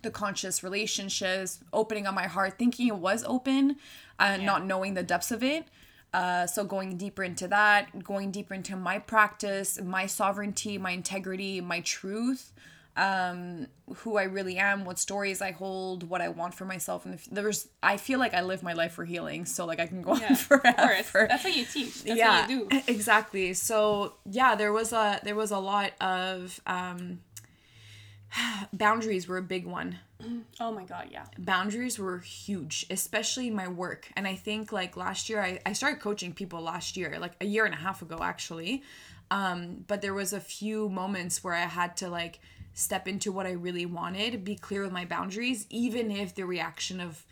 the 0.03 0.11
conscious 0.11 0.63
relationships, 0.63 1.61
opening 1.73 2.07
up 2.07 2.15
my 2.15 2.27
heart, 2.27 2.59
thinking 2.59 2.89
it 2.89 2.97
was 2.97 3.25
open, 3.25 3.77
uh, 4.19 4.37
not 4.37 4.65
knowing 4.65 4.95
the 4.95 5.03
depths 5.03 5.31
of 5.31 5.43
it. 5.43 5.67
Uh, 6.13 6.47
so 6.47 6.65
going 6.65 6.97
deeper 6.97 7.23
into 7.23 7.47
that, 7.49 8.03
going 8.03 8.31
deeper 8.31 8.55
into 8.55 8.75
my 8.77 8.99
practice, 8.99 9.81
my 9.81 10.07
sovereignty, 10.07 10.79
my 10.79 10.91
integrity, 10.93 11.61
my 11.61 11.81
truth, 11.81 12.53
um, 12.99 13.67
who 13.99 14.19
I 14.19 14.25
really 14.25 14.59
am, 14.59 14.85
what 14.85 14.99
stories 14.99 15.41
I 15.41 15.53
hold, 15.53 16.03
what 16.11 16.21
I 16.21 16.29
want 16.29 16.53
for 16.55 16.65
myself, 16.65 17.07
and 17.07 17.19
there's 17.31 17.69
I 17.83 17.97
feel 17.97 18.19
like 18.19 18.35
I 18.35 18.43
live 18.43 18.63
my 18.63 18.73
life 18.75 18.93
for 18.93 19.05
healing, 19.05 19.47
so 19.47 19.65
like 19.67 19.81
I 19.81 19.87
can 19.87 20.03
go 20.03 20.15
Yeah. 20.17 20.31
on 20.31 20.35
forever 20.51 21.27
That's 21.29 21.45
what 21.45 21.57
you 21.57 21.65
teach. 21.65 22.03
That's 22.03 22.19
yeah 22.19 22.41
what 22.43 22.51
you 22.51 22.69
do. 22.69 22.81
exactly 22.89 23.55
so 23.55 24.15
yeah 24.31 24.55
there 24.57 24.73
was 24.73 24.93
a 24.93 25.21
there 25.23 25.37
was 25.37 25.51
a 25.53 25.59
lot 25.59 25.93
of 26.01 26.61
um 26.67 27.21
boundaries 28.73 29.27
were 29.29 29.39
a 29.39 29.43
big 29.43 29.67
one. 29.67 29.99
Oh 30.61 30.73
my 30.73 30.83
god, 30.83 31.07
yeah. 31.13 31.25
Boundaries 31.39 32.01
were 32.01 32.19
huge, 32.19 32.85
especially 32.91 33.49
my 33.49 33.69
work. 33.69 34.09
And 34.17 34.27
I 34.27 34.35
think 34.35 34.73
like 34.73 34.97
last 34.97 35.29
year, 35.31 35.41
I, 35.41 35.61
I 35.65 35.73
started 35.73 36.01
coaching 36.01 36.33
people 36.33 36.61
last 36.61 36.97
year, 36.97 37.17
like 37.21 37.35
a 37.41 37.45
year 37.47 37.65
and 37.65 37.73
a 37.73 37.77
half 37.77 38.03
ago, 38.03 38.19
actually. 38.21 38.83
Um, 39.31 39.85
but 39.87 40.03
there 40.03 40.15
was 40.15 40.33
a 40.33 40.41
few 40.41 40.89
moments 40.89 41.45
where 41.45 41.55
I 41.55 41.61
had 41.67 41.97
to 41.99 42.09
like 42.09 42.41
step 42.79 43.09
into 43.09 43.33
what 43.33 43.45
I 43.45 43.53
really 43.53 43.87
wanted, 43.87 44.45
be 44.45 44.55
clear 44.55 44.83
with 44.83 44.93
my 44.93 45.05
boundaries, 45.05 45.67
even 45.69 46.11
if 46.11 46.35
the 46.35 46.45
reaction 46.45 47.01
of 47.01 47.25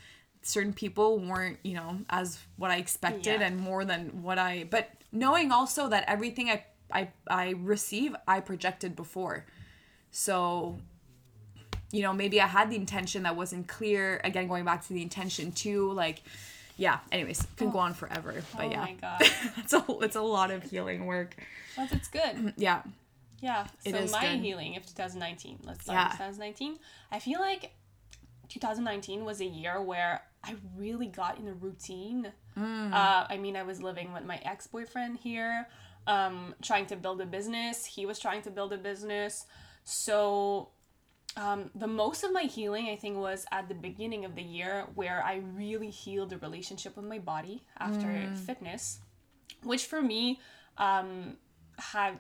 certain 0.43 0.73
people 0.73 1.19
weren't, 1.21 1.59
you 1.63 1.75
know, 1.75 1.99
as 2.11 2.39
what 2.57 2.71
I 2.71 2.77
expected 2.77 3.41
Yeah. 3.41 3.47
and 3.47 3.59
more 3.59 3.85
than 3.85 4.23
what 4.23 4.39
I 4.39 4.65
but 4.71 4.91
knowing 5.13 5.53
also 5.53 5.89
that 5.89 6.05
everything 6.09 6.51
I 6.51 6.65
I 6.93 7.09
I 7.29 7.51
receive 7.59 8.17
I 8.27 8.41
projected 8.41 8.97
before. 8.97 9.47
So 10.11 10.79
you 11.93 12.03
know, 12.03 12.13
maybe 12.13 12.41
I 12.41 12.49
had 12.49 12.69
the 12.69 12.77
intention 12.77 13.23
that 13.23 13.37
wasn't 13.37 13.69
clear. 13.69 14.21
Again, 14.25 14.49
going 14.49 14.65
back 14.65 14.85
to 14.87 14.93
the 14.93 15.03
intention 15.03 15.53
too, 15.53 15.93
like 15.93 16.23
yeah, 16.77 16.99
anyways, 17.13 17.47
can 17.57 17.71
go 17.71 17.79
oh. 17.79 17.83
on 17.83 17.95
forever. 17.95 18.35
But 18.57 18.67
oh 18.67 18.71
yeah. 18.71 18.81
my 18.81 18.93
god. 18.95 19.21
it's 19.59 19.73
a 19.73 19.85
it's 20.01 20.17
a 20.17 20.23
lot 20.23 20.51
of 20.51 20.65
healing 20.65 21.07
work. 21.07 21.37
But 21.77 21.93
it's 21.93 22.09
good. 22.09 22.55
Yeah. 22.57 22.83
Yeah. 23.41 23.67
It 23.85 23.95
so 23.95 24.13
my 24.13 24.33
good. 24.33 24.41
healing 24.41 24.77
of 24.77 24.87
2019. 24.87 25.61
Let's 25.65 25.83
start 25.85 25.97
Yeah. 25.97 26.05
with 26.09 26.13
2019. 26.19 26.79
I 27.13 27.19
feel 27.19 27.41
like 27.41 27.73
2019 28.49 29.25
was 29.25 29.41
a 29.41 29.45
year 29.45 29.81
where 29.83 30.23
I 30.45 30.55
really 30.77 31.07
got 31.09 31.39
in 31.39 31.49
a 31.49 31.53
routine. 31.53 32.33
Mm. 32.57 32.93
Uh, 32.93 33.27
I 33.29 33.37
mean, 33.37 33.57
I 33.57 33.63
was 33.65 33.83
living 33.83 34.13
with 34.13 34.25
my 34.25 34.37
ex 34.45 34.67
boyfriend 34.67 35.19
here, 35.19 35.69
um, 36.07 36.55
trying 36.63 36.87
to 36.87 36.97
build 36.97 37.21
a 37.21 37.27
business. 37.27 37.85
He 37.85 38.07
was 38.07 38.19
trying 38.19 38.43
to 38.43 38.51
build 38.51 38.73
a 38.73 38.79
business. 38.79 39.45
So, 39.85 40.71
um, 41.37 41.71
the 41.75 41.87
most 41.89 42.25
of 42.25 42.33
my 42.33 42.43
healing, 42.45 42.89
I 42.89 42.97
think, 42.97 43.17
was 43.19 43.45
at 43.53 43.69
the 43.69 43.75
beginning 43.75 44.25
of 44.25 44.35
the 44.37 44.43
year 44.43 44.87
where 44.95 45.23
I 45.23 45.43
really 45.55 45.91
healed 45.91 46.31
the 46.31 46.39
relationship 46.39 46.97
with 46.97 47.05
my 47.05 47.19
body 47.19 47.65
after 47.79 48.07
Mm. 48.07 48.37
fitness, 48.39 49.01
which 49.63 49.85
for 49.87 50.01
me 50.01 50.41
um, 50.79 51.39
had 51.79 52.19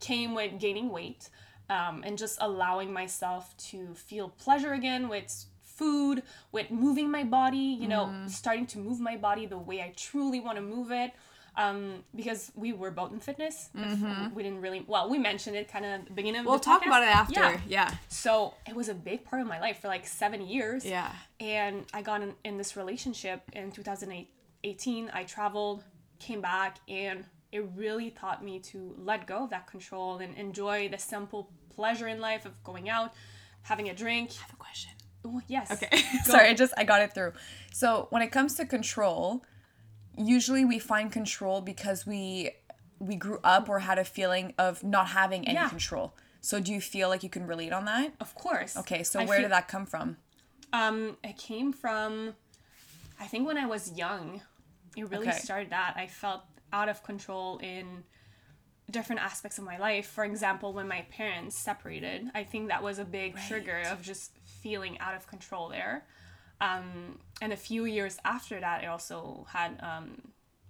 came 0.00 0.34
with 0.34 0.58
gaining 0.60 0.90
weight 0.90 1.28
um, 1.70 2.02
and 2.06 2.16
just 2.18 2.38
allowing 2.40 2.92
myself 2.92 3.56
to 3.56 3.94
feel 3.94 4.28
pleasure 4.30 4.72
again 4.72 5.08
with 5.08 5.44
food, 5.62 6.22
with 6.50 6.70
moving 6.70 7.10
my 7.10 7.24
body, 7.24 7.58
you 7.80 7.86
know, 7.88 8.06
Mm. 8.06 8.28
starting 8.30 8.66
to 8.66 8.78
move 8.78 8.98
my 9.00 9.16
body 9.16 9.46
the 9.46 9.58
way 9.58 9.80
I 9.80 9.92
truly 9.96 10.40
want 10.40 10.56
to 10.56 10.62
move 10.62 10.90
it. 10.90 11.12
Um, 11.56 12.04
because 12.14 12.52
we 12.54 12.72
were 12.72 12.92
both 12.92 13.12
in 13.12 13.18
fitness, 13.18 13.70
we 13.74 14.42
didn't 14.44 14.60
really. 14.60 14.84
Well, 14.86 15.10
we 15.10 15.18
mentioned 15.18 15.56
it 15.56 15.66
kind 15.68 15.84
of 15.84 15.90
at 15.90 16.04
the 16.06 16.12
beginning 16.12 16.40
of 16.40 16.44
Mm-hmm. 16.44 16.50
We'll 16.50 16.58
the 16.58 16.64
talk 16.64 16.82
podcast. 16.82 16.86
about 16.86 17.02
it 17.02 17.08
after. 17.16 17.40
Yeah. 17.40 17.60
Yeah. 17.66 17.94
So 18.08 18.54
it 18.68 18.76
was 18.76 18.88
a 18.88 18.94
big 18.94 19.24
part 19.24 19.42
of 19.42 19.48
my 19.48 19.58
life 19.58 19.80
for 19.80 19.88
like 19.88 20.06
seven 20.06 20.46
years. 20.46 20.84
Yeah. 20.84 21.10
And 21.40 21.84
I 21.92 22.02
got 22.02 22.22
in, 22.22 22.34
in 22.44 22.58
this 22.58 22.76
relationship 22.76 23.42
in 23.54 23.72
2018. 23.72 25.10
I 25.12 25.24
traveled, 25.24 25.82
came 26.20 26.40
back, 26.40 26.78
and 26.88 27.24
it 27.52 27.64
really 27.74 28.10
taught 28.10 28.44
me 28.44 28.58
to 28.60 28.94
let 28.98 29.26
go 29.26 29.44
of 29.44 29.50
that 29.50 29.66
control 29.66 30.18
and 30.18 30.34
enjoy 30.36 30.88
the 30.88 30.98
simple 30.98 31.50
pleasure 31.74 32.08
in 32.08 32.20
life 32.20 32.44
of 32.44 32.62
going 32.64 32.88
out, 32.90 33.12
having 33.62 33.88
a 33.88 33.94
drink. 33.94 34.30
I 34.38 34.42
have 34.42 34.52
a 34.52 34.56
question. 34.56 34.92
Oh, 35.24 35.40
yes. 35.48 35.70
Okay. 35.70 35.88
Sorry, 36.24 36.48
I 36.50 36.54
just 36.54 36.72
I 36.76 36.84
got 36.84 37.00
it 37.02 37.14
through. 37.14 37.32
So 37.72 38.06
when 38.10 38.22
it 38.22 38.30
comes 38.32 38.54
to 38.56 38.66
control, 38.66 39.44
usually 40.16 40.64
we 40.64 40.78
find 40.78 41.10
control 41.12 41.60
because 41.60 42.06
we 42.06 42.50
we 43.00 43.14
grew 43.14 43.38
up 43.44 43.68
or 43.68 43.78
had 43.78 43.98
a 43.98 44.04
feeling 44.04 44.52
of 44.58 44.82
not 44.82 45.08
having 45.08 45.46
any 45.46 45.54
Yeah. 45.54 45.68
control. 45.68 46.14
So 46.40 46.58
do 46.60 46.72
you 46.72 46.80
feel 46.80 47.08
like 47.08 47.22
you 47.22 47.28
can 47.30 47.46
relate 47.46 47.72
on 47.72 47.84
that? 47.84 48.12
Of 48.20 48.34
course. 48.34 48.76
Okay, 48.76 49.02
so 49.04 49.20
I 49.20 49.24
where 49.24 49.38
feel- 49.38 49.44
did 49.44 49.52
that 49.52 49.68
come 49.68 49.86
from? 49.86 50.16
Um, 50.72 51.16
it 51.24 51.38
came 51.38 51.72
from, 51.72 52.34
I 53.20 53.26
think 53.26 53.46
when 53.46 53.56
I 53.56 53.66
was 53.66 53.92
young, 53.96 54.42
it 54.96 55.08
really 55.10 55.28
Okay. 55.28 55.38
started 55.38 55.70
that. 55.70 55.94
I 55.96 56.06
felt 56.08 56.42
out 56.72 56.88
of 56.88 57.02
control 57.02 57.58
in 57.58 58.04
different 58.90 59.20
aspects 59.20 59.58
of 59.58 59.64
my 59.64 59.76
life. 59.78 60.06
For 60.06 60.24
example, 60.24 60.72
when 60.72 60.88
my 60.88 61.02
parents 61.10 61.56
separated, 61.56 62.30
I 62.34 62.44
think 62.44 62.68
that 62.68 62.82
was 62.82 62.98
a 62.98 63.04
big 63.04 63.36
trigger 63.48 63.82
of 63.90 64.02
just 64.02 64.32
feeling 64.44 64.98
out 64.98 65.14
of 65.14 65.26
control 65.26 65.68
there. 65.68 66.04
Um, 66.60 67.18
and 67.40 67.52
a 67.52 67.56
few 67.56 67.84
years 67.84 68.18
after 68.24 68.58
that, 68.60 68.82
I 68.82 68.86
also 68.86 69.46
had 69.50 69.78
um, 69.80 70.20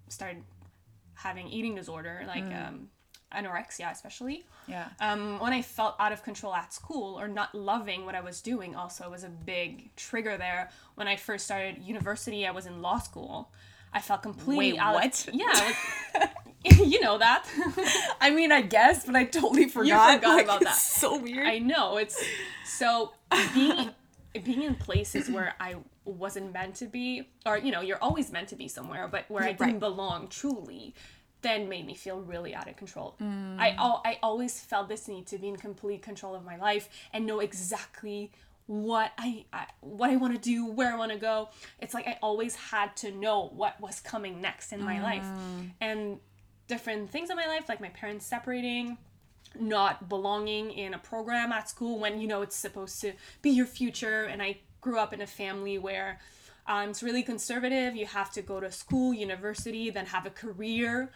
started 0.09 0.43
having 1.15 1.49
eating 1.49 1.75
disorder, 1.75 2.25
like 2.27 2.45
um, 2.45 2.89
anorexia, 3.35 3.91
especially 3.91 4.45
Yeah. 4.67 4.89
um, 5.01 5.39
when 5.41 5.53
I 5.53 5.63
felt 5.63 5.95
out 5.99 6.13
of 6.13 6.23
control 6.23 6.55
at 6.55 6.73
school 6.73 7.19
or 7.19 7.29
not 7.29 7.55
loving 7.55 8.05
what 8.05 8.15
I 8.15 8.21
was 8.21 8.41
doing, 8.41 8.75
also 8.75 9.11
was 9.11 9.25
a 9.25 9.29
big 9.29 9.95
trigger 9.97 10.37
there. 10.37 10.71
When 10.95 11.09
I 11.09 11.17
first 11.17 11.45
started 11.45 11.83
university, 11.83 12.47
I 12.47 12.51
was 12.51 12.67
in 12.67 12.83
law 12.83 12.99
school. 12.99 13.51
I 13.93 14.01
felt 14.01 14.23
completely 14.23 14.73
Wait, 14.73 14.79
out 14.79 14.95
what? 14.95 15.29
Of, 15.29 15.35
yeah, 15.43 15.47
was- 16.15 16.29
you 16.79 17.01
know 17.01 17.19
that. 17.19 17.47
I 18.21 18.31
mean, 18.31 18.51
I 18.53 18.63
guess, 18.63 19.05
but 19.07 19.15
I 19.17 19.25
totally 19.25 19.69
forgot. 19.69 19.87
You 20.13 20.17
forgot 20.19 20.35
Like, 20.37 20.45
about 20.45 20.61
that. 20.61 20.71
it's 20.73 20.83
So 21.01 21.19
weird. 21.19 21.47
I 21.47 21.59
know 21.59 21.97
it's 21.99 22.21
so 22.65 23.13
being 23.55 23.91
being 24.45 24.63
in 24.63 24.75
places 24.75 25.29
where 25.37 25.55
I 25.61 25.77
wasn't 26.05 26.53
meant 26.53 26.75
to 26.77 26.87
be, 26.87 27.29
or 27.47 27.59
you 27.59 27.71
know, 27.71 27.81
you're 27.81 28.03
always 28.03 28.33
meant 28.33 28.49
to 28.49 28.57
be 28.57 28.69
somewhere, 28.69 29.09
but 29.09 29.25
where 29.29 29.45
I 29.45 29.53
didn't 29.53 29.61
Right. 29.75 29.81
belong 29.81 30.29
truly, 30.29 30.95
then 31.43 31.69
made 31.69 31.87
me 31.87 31.95
feel 31.95 32.21
really 32.21 32.55
out 32.55 32.69
of 32.69 32.77
control. 32.77 33.15
Mm. 33.23 33.59
I 33.59 33.77
I 34.05 34.19
always 34.23 34.59
felt 34.61 34.89
this 34.89 35.07
need 35.07 35.27
to 35.29 35.39
be 35.39 35.49
in 35.49 35.57
complete 35.57 36.03
control 36.03 36.35
of 36.35 36.45
my 36.45 36.57
life 36.57 36.89
and 37.13 37.25
know 37.27 37.39
exactly 37.41 38.33
what 38.69 39.13
I, 39.17 39.47
I 39.53 39.67
what 39.81 40.11
I 40.11 40.17
want 40.17 40.35
to 40.35 40.39
do, 40.41 40.67
where 40.67 40.93
I 40.93 40.97
want 40.97 41.11
to 41.11 41.19
go. 41.19 41.49
It's 41.81 41.95
like 41.95 42.07
I 42.07 42.19
always 42.23 42.55
had 42.55 42.95
to 42.99 43.11
know 43.11 43.49
what 43.57 43.81
was 43.81 43.99
coming 43.99 44.41
next 44.41 44.73
in 44.73 44.83
my 44.85 45.03
life, 45.03 45.25
Mm. 45.25 45.71
and 45.81 46.19
different 46.69 47.11
things 47.11 47.31
in 47.31 47.37
my 47.37 47.47
life, 47.47 47.67
like 47.69 47.81
my 47.81 47.89
parents 47.89 48.27
separating, 48.27 48.99
not 49.59 50.09
belonging 50.11 50.71
in 50.71 50.93
a 50.93 50.99
program 50.99 51.51
at 51.51 51.67
school 51.69 51.99
when 51.99 52.21
you 52.21 52.29
know 52.29 52.43
it's 52.43 52.57
supposed 52.57 53.01
to 53.01 53.15
be 53.41 53.49
your 53.51 53.65
future. 53.67 54.25
And 54.25 54.43
I 54.43 54.59
grew 54.83 54.99
up 54.99 55.15
in 55.15 55.23
a 55.23 55.27
family 55.27 55.79
where 55.79 56.21
um, 56.67 56.91
it's 56.91 57.03
really 57.03 57.23
conservative. 57.23 57.97
You 57.97 58.05
have 58.05 58.31
to 58.33 58.43
go 58.43 58.61
to 58.61 58.71
school, 58.71 59.15
university, 59.15 59.89
then 59.89 60.05
have 60.07 60.27
a 60.27 60.31
career. 60.31 61.11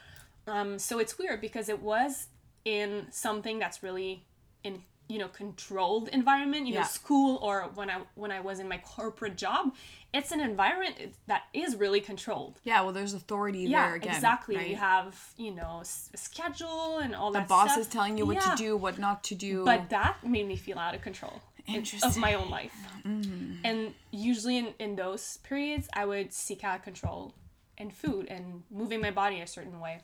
Um, 0.47 0.79
so 0.79 0.99
it's 0.99 1.19
weird 1.19 1.43
because 1.43 1.69
it 1.69 1.83
was 1.83 2.29
in 2.65 3.09
something 3.11 3.59
that's 3.59 3.83
really 3.83 4.25
in 4.65 4.83
you 5.09 5.19
know 5.19 5.29
controlled 5.29 6.09
environment 6.09 6.67
you 6.67 6.75
know 6.75 6.83
school 6.85 7.39
or 7.43 7.63
when 7.75 7.91
i 7.91 7.99
when 8.15 8.31
i 8.31 8.41
was 8.41 8.59
in 8.61 8.69
my 8.69 8.79
corporate 8.79 9.37
job 9.37 9.75
it's 10.15 10.31
an 10.33 10.41
environment 10.41 10.97
that 11.27 11.43
is 11.53 11.75
really 11.77 12.01
controlled 12.01 12.61
yeah, 12.65 12.81
well, 12.83 12.93
there's 12.93 13.13
authority 13.15 13.61
yeah 13.61 13.87
there 13.87 13.95
again. 13.97 14.15
exactly 14.15 14.57
right? 14.57 14.69
you 14.69 14.77
have 14.77 15.19
you 15.37 15.51
know 15.51 15.81
schedule 15.85 16.99
and 16.99 17.15
all 17.15 17.31
the 17.33 17.41
that 17.41 17.49
boss 17.49 17.71
stuff. 17.73 17.81
is 17.81 17.87
telling 17.89 18.17
you 18.19 18.25
what 18.27 18.37
Yeah. 18.37 18.51
to 18.53 18.57
do, 18.57 18.77
what 18.77 18.99
not 18.99 19.23
to 19.25 19.35
do. 19.35 19.65
but 19.65 19.91
that 19.91 20.17
made 20.25 20.47
me 20.47 20.57
feel 20.57 20.79
out 20.79 20.95
of 20.95 21.03
control 21.03 21.41
in- 21.67 21.85
of 22.03 22.17
my 22.17 22.35
own 22.35 22.51
life 22.51 22.75
and 23.05 23.95
usually 24.11 24.57
in, 24.59 24.69
in 24.79 24.97
those 24.97 25.37
periods 25.39 25.89
i 25.95 26.05
would 26.05 26.33
seek 26.33 26.65
out 26.65 26.83
control 26.83 27.35
in 27.79 27.91
food 27.91 28.27
and 28.29 28.63
moving 28.71 29.01
my 29.01 29.11
body 29.11 29.41
a 29.41 29.47
certain 29.47 29.79
way 29.81 30.01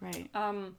right. 0.00 0.28
um, 0.34 0.76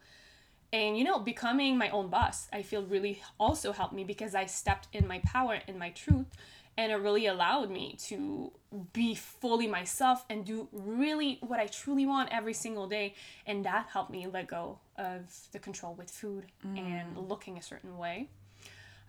and 0.73 0.97
you 0.97 1.03
know 1.03 1.19
becoming 1.19 1.77
my 1.77 1.89
own 1.89 2.09
boss 2.09 2.47
i 2.51 2.61
feel 2.61 2.83
really 2.83 3.21
also 3.39 3.71
helped 3.71 3.93
me 3.93 4.03
because 4.03 4.35
i 4.35 4.45
stepped 4.45 4.87
in 4.93 5.07
my 5.07 5.19
power 5.19 5.59
in 5.67 5.77
my 5.77 5.89
truth 5.91 6.27
and 6.77 6.91
it 6.91 6.95
really 6.95 7.25
allowed 7.25 7.71
me 7.71 7.95
to 7.97 8.51
be 8.93 9.15
fully 9.15 9.67
myself 9.67 10.23
and 10.29 10.45
do 10.45 10.67
really 10.71 11.39
what 11.41 11.59
i 11.59 11.65
truly 11.65 12.05
want 12.05 12.29
every 12.31 12.53
single 12.53 12.87
day. 12.87 13.15
And 13.47 13.65
that 13.65 13.87
helped 13.91 14.11
me 14.11 14.27
let 14.27 14.47
go 14.47 14.79
of 14.95 15.21
the 15.51 15.59
control 15.59 15.95
with 15.95 16.11
food 16.11 16.45
and 16.75 17.17
looking 17.17 17.57
a 17.57 17.61
certain 17.61 17.97
way. 17.97 18.29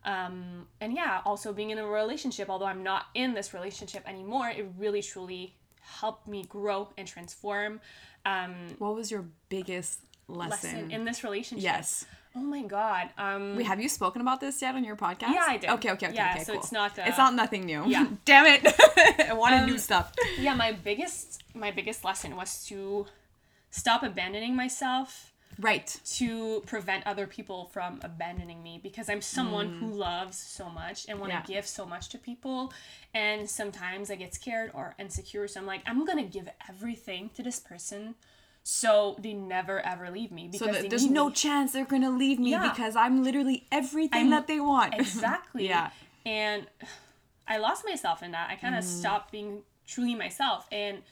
Um, 0.05 0.67
and 0.81 0.95
yeah 0.95 1.21
also 1.27 1.53
being 1.53 1.71
in 1.71 1.79
a 1.79 1.85
relationship 1.85 2.49
although 2.49 2.67
i'm 2.67 2.85
not 2.85 3.07
in 3.15 3.35
this 3.35 3.53
relationship 3.53 4.09
anymore 4.09 4.49
it 4.49 4.65
really 4.79 5.03
truly 5.03 5.57
helped 5.89 6.29
me 6.29 6.45
grow 6.49 6.89
and 6.97 7.07
transform. 7.09 7.81
Um, 8.25 8.55
what 8.79 8.95
was 8.95 9.11
your 9.11 9.25
biggest 9.49 10.01
lesson? 10.29 10.73
lesson 10.75 10.91
in 10.91 11.05
this 11.05 11.25
relationship. 11.25 11.65
yes. 11.65 12.05
Oh 12.37 12.41
my 12.41 12.63
god. 12.63 13.09
Um 13.19 13.57
Wait, 13.57 13.67
have 13.67 13.81
you 13.81 13.89
spoken 13.89 14.21
about 14.21 14.41
this 14.41 14.61
yet 14.63 14.75
on 14.75 14.85
your 14.85 14.97
podcast? 14.97 15.33
Yeah, 15.35 15.45
I 15.49 15.57
did. 15.57 15.71
Okay, 15.71 15.91
okay, 15.93 16.07
okay, 16.09 16.15
Yeah, 16.15 16.35
okay. 16.35 16.45
so 16.45 16.53
cool. 16.53 16.61
it's 16.63 16.73
not, 16.73 16.99
uh, 16.99 17.03
it's 17.07 17.19
not 17.19 17.35
nothing 17.35 17.65
new. 17.65 17.85
yeah. 17.87 18.07
Damn 18.25 18.47
it! 18.47 18.63
I 19.31 19.33
wanted 19.33 19.67
new 19.67 19.73
Um, 19.73 19.79
stuff. 19.79 20.13
yeah, 20.39 20.55
my 20.55 20.73
biggest 20.73 21.43
my 21.55 21.71
biggest 21.71 22.05
lesson 22.05 22.37
was 22.37 22.65
to 22.67 23.07
stop 23.71 24.03
abandoning 24.03 24.55
myself 24.55 25.33
Right. 25.61 25.89
to 26.19 26.61
prevent 26.67 27.05
other 27.05 27.27
people 27.27 27.65
from 27.75 27.99
abandoning 28.05 28.63
me 28.63 28.79
because 28.81 29.09
I'm 29.11 29.21
someone 29.23 29.69
who 29.81 29.89
loves 29.91 30.37
so 30.39 30.69
much 30.71 31.07
and 31.09 31.19
want 31.19 31.33
to 31.33 31.39
Mm. 31.39 31.49
Yeah. 31.49 31.55
give 31.57 31.67
so 31.67 31.85
much 31.85 32.11
to 32.11 32.19
people 32.19 32.73
and 33.13 33.51
sometimes 33.51 34.09
I 34.13 34.15
get 34.15 34.33
scared 34.35 34.71
or 34.75 34.95
insecure 35.01 35.49
so 35.49 35.59
I'm 35.61 35.67
like 35.67 35.83
I'm 35.87 36.05
going 36.05 36.19
to 36.25 36.31
give 36.39 36.49
everything 36.69 37.31
to 37.37 37.43
this 37.43 37.59
person 37.59 38.15
So 38.71 39.17
they 39.19 39.33
never 39.33 39.81
ever 39.81 40.11
leave 40.11 40.31
me 40.31 40.47
because 40.49 40.67
So 40.75 40.81
th- 40.81 40.91
there's 40.91 41.09
no 41.09 41.29
me. 41.31 41.35
chance 41.35 41.73
they're 41.73 41.87
gonna 41.87 42.11
leave 42.11 42.39
me 42.39 42.51
Yeah. 42.51 42.69
because 42.69 42.97
I'm 42.97 43.25
literally 43.25 43.67
everything 43.73 44.19
I'm- 44.25 44.31
that 44.31 44.47
they 44.47 44.61
want. 44.61 44.93
exactly. 44.99 45.67
Yeah. 45.67 45.89
And 46.27 46.67
I 47.47 47.57
lost 47.57 47.87
myself 47.87 48.23
in 48.23 48.33
that. 48.33 48.51
I 48.51 48.57
kind 48.57 48.75
of 48.75 48.85
Mm. 48.85 48.87
stopped 49.01 49.33
being 49.33 49.63
truly 49.87 50.15
myself. 50.15 50.69
And 50.71 51.03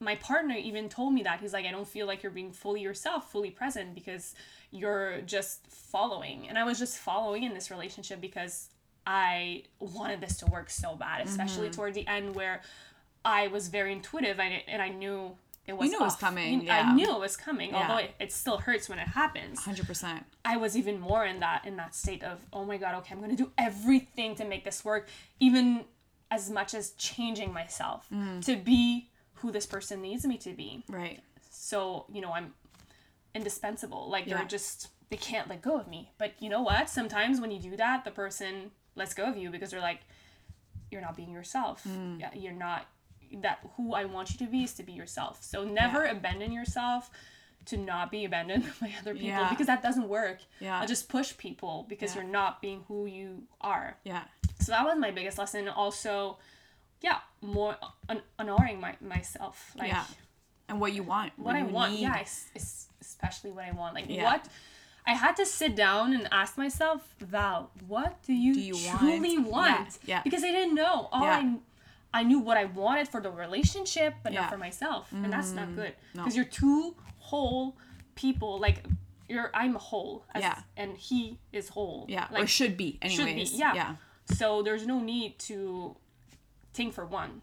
my 0.00 0.16
partner 0.16 0.56
even 0.56 0.88
told 0.88 1.14
me 1.14 1.22
that. 1.22 1.38
He's 1.38 1.52
like, 1.52 1.66
I 1.66 1.70
don't 1.70 1.86
feel 1.86 2.08
like 2.08 2.24
you're 2.24 2.32
being 2.32 2.50
fully 2.52 2.80
yourself, 2.80 3.30
fully 3.30 3.52
present 3.52 3.94
because 3.94 4.34
you're 4.72 5.20
just 5.20 5.64
following. 5.68 6.48
And 6.48 6.58
I 6.58 6.64
was 6.64 6.80
just 6.80 6.98
following 6.98 7.44
in 7.44 7.54
this 7.54 7.70
relationship 7.70 8.20
because 8.20 8.70
I 9.06 9.62
wanted 9.78 10.20
this 10.20 10.36
to 10.38 10.46
work 10.46 10.68
so 10.68 10.96
bad, 10.96 11.24
especially 11.24 11.68
Mm-hmm. 11.68 11.74
toward 11.76 11.94
the 11.94 12.08
end 12.08 12.34
where 12.34 12.60
I 13.24 13.46
was 13.46 13.68
very 13.68 13.92
intuitive 13.92 14.40
and, 14.40 14.52
it, 14.54 14.64
and 14.66 14.82
I 14.82 14.88
knew 14.88 15.36
it 15.66 15.74
was 15.76 15.90
knew 15.90 15.98
it 15.98 16.02
was 16.02 16.16
coming, 16.16 16.62
yeah. 16.62 16.88
I 16.90 16.94
knew 16.94 17.10
it 17.14 17.20
was 17.20 17.36
coming, 17.36 17.70
Yeah. 17.70 17.82
although 17.82 17.98
it, 18.04 18.14
it 18.18 18.32
still 18.32 18.58
hurts 18.58 18.88
when 18.88 18.98
it 18.98 19.08
happens. 19.08 19.60
Hundred 19.64 19.86
percent. 19.86 20.24
I 20.44 20.56
was 20.56 20.76
even 20.76 20.98
more 21.00 21.24
in 21.24 21.40
that 21.40 21.64
in 21.66 21.76
that 21.76 21.94
state 21.94 22.22
of 22.24 22.40
oh 22.52 22.64
my 22.64 22.76
god 22.78 22.94
okay 22.96 23.14
I'm 23.14 23.20
gonna 23.20 23.36
do 23.36 23.52
everything 23.56 24.34
to 24.36 24.44
make 24.44 24.64
this 24.64 24.84
work 24.84 25.08
even 25.40 25.84
as 26.30 26.50
much 26.50 26.74
as 26.74 26.90
changing 26.92 27.52
myself 27.52 28.06
Mm. 28.12 28.44
to 28.46 28.56
be 28.56 29.08
who 29.34 29.50
this 29.52 29.66
person 29.66 30.00
needs 30.02 30.24
me 30.26 30.36
to 30.38 30.52
be 30.52 30.82
Right. 30.88 31.20
so 31.50 32.06
you 32.12 32.20
know 32.22 32.32
I'm 32.32 32.54
indispensable 33.34 34.08
like 34.10 34.26
Yeah. 34.26 34.36
they're 34.38 34.46
just 34.46 34.88
they 35.10 35.16
can't 35.16 35.48
let 35.48 35.62
go 35.62 35.78
of 35.78 35.88
me 35.88 36.10
but 36.18 36.32
you 36.40 36.48
know 36.48 36.62
what 36.62 36.88
sometimes 36.90 37.40
when 37.40 37.50
you 37.50 37.58
do 37.58 37.76
that 37.76 38.04
the 38.04 38.10
person 38.10 38.70
lets 38.94 39.14
go 39.14 39.24
of 39.24 39.36
you 39.36 39.50
because 39.50 39.70
they're 39.70 39.80
like 39.80 40.00
you're 40.90 41.00
not 41.00 41.16
being 41.16 41.30
yourself 41.32 41.84
Mm. 41.84 42.20
yeah 42.20 42.30
you're 42.34 42.52
not 42.52 42.86
that 43.40 43.58
who 43.76 43.94
I 43.94 44.04
want 44.04 44.32
you 44.32 44.38
to 44.44 44.50
be 44.50 44.62
is 44.64 44.74
to 44.74 44.82
be 44.82 44.92
yourself 44.92 45.42
so 45.42 45.64
never 45.64 46.04
abandon 46.04 46.52
yourself 46.52 47.10
to 47.66 47.76
not 47.76 48.10
be 48.10 48.24
abandoned 48.24 48.64
by 48.80 48.92
other 49.00 49.12
people 49.14 49.28
Yeah. 49.28 49.48
because 49.48 49.66
that 49.68 49.82
doesn't 49.82 50.08
work 50.08 50.38
Yeah. 50.60 50.80
I'll 50.80 50.86
just 50.86 51.08
push 51.08 51.36
people 51.38 51.86
because 51.88 52.14
Yeah. 52.14 52.22
you're 52.22 52.30
not 52.30 52.60
being 52.60 52.84
who 52.88 53.06
you 53.06 53.44
are. 53.60 53.96
Yeah. 54.04 54.24
So 54.60 54.72
that 54.72 54.84
was 54.84 54.96
my 54.98 55.10
biggest 55.10 55.38
lesson. 55.38 55.68
Also, 55.68 56.38
yeah, 57.00 57.18
more 57.40 57.76
hon- 58.08 58.22
honoring 58.38 58.80
my 58.80 58.96
myself. 59.00 59.72
Like 59.76 59.88
Yeah. 59.88 60.04
And 60.68 60.80
what 60.80 60.92
you 60.92 61.02
want. 61.02 61.32
what 61.38 61.54
I 61.54 61.60
you 61.60 61.66
want. 61.66 61.92
need. 61.94 62.02
Yeah, 62.02 62.18
es- 62.20 62.48
es- 62.56 62.88
especially 63.00 63.50
what 63.52 63.64
I 63.64 63.72
want. 63.72 63.94
Like 63.94 64.06
Yeah. 64.08 64.24
what 64.24 64.46
I 65.06 65.14
had 65.14 65.34
to 65.36 65.46
sit 65.46 65.74
down 65.74 66.12
and 66.14 66.28
ask 66.32 66.56
myself, 66.56 67.14
Val, 67.20 67.70
what 67.88 68.22
do 68.22 68.32
you, 68.32 68.54
you 68.54 68.74
want? 68.86 68.98
truly 69.00 69.34
Yeah, 69.34 69.40
want? 69.40 69.98
yeah. 70.04 70.22
Because 70.22 70.44
I 70.44 70.52
didn't 70.52 70.74
know. 70.76 71.08
All 71.12 71.22
Yeah. 71.24 71.38
I 71.38 71.58
I 72.14 72.22
knew 72.24 72.38
what 72.38 72.56
I 72.56 72.66
wanted 72.66 73.08
for 73.08 73.20
the 73.20 73.30
relationship, 73.30 74.14
but 74.22 74.32
Yeah. 74.32 74.40
Mm, 74.40 74.42
not 74.42 74.50
for 74.50 74.58
myself, 74.58 75.12
and 75.12 75.32
that's 75.32 75.52
not 75.52 75.74
good. 75.74 75.94
no. 76.14 76.22
Because 76.22 76.36
you're 76.36 76.44
two 76.44 76.94
whole 77.18 77.76
people. 78.14 78.58
Like 78.58 78.84
you're, 79.28 79.50
I'm 79.54 79.74
whole. 79.74 80.24
As, 80.34 80.42
Yeah. 80.42 80.58
And 80.76 80.96
he 80.96 81.38
is 81.52 81.70
whole. 81.70 82.04
Yeah. 82.08 82.26
Like 82.30 82.44
or 82.44 82.46
should 82.46 82.76
be 82.76 82.98
anyways. 83.00 83.48
should 83.48 83.56
be, 83.56 83.58
yeah. 83.58 83.74
Yeah. 83.74 83.96
so 84.34 84.62
there's 84.62 84.86
no 84.86 85.00
need 85.00 85.38
to 85.40 85.96
think 86.74 86.92
for 86.94 87.04
one. 87.06 87.40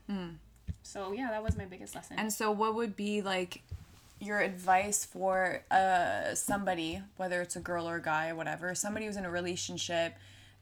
So 0.84 1.12
yeah, 1.14 1.30
that 1.32 1.44
was 1.44 1.58
my 1.58 1.66
biggest 1.66 1.96
lesson. 1.96 2.18
And 2.20 2.32
so, 2.32 2.52
what 2.52 2.74
would 2.76 2.96
be 2.96 3.22
like 3.22 3.62
your 4.20 4.40
advice 4.40 5.06
for 5.06 5.64
uh 5.72 6.36
somebody, 6.36 7.02
whether 7.18 7.42
it's 7.42 7.56
a 7.56 7.60
girl 7.60 7.88
or 7.88 7.96
a 7.98 8.02
guy 8.02 8.30
or 8.30 8.36
whatever, 8.36 8.76
somebody 8.76 9.06
who's 9.06 9.16
in 9.18 9.26
a 9.26 9.30
relationship 9.32 10.16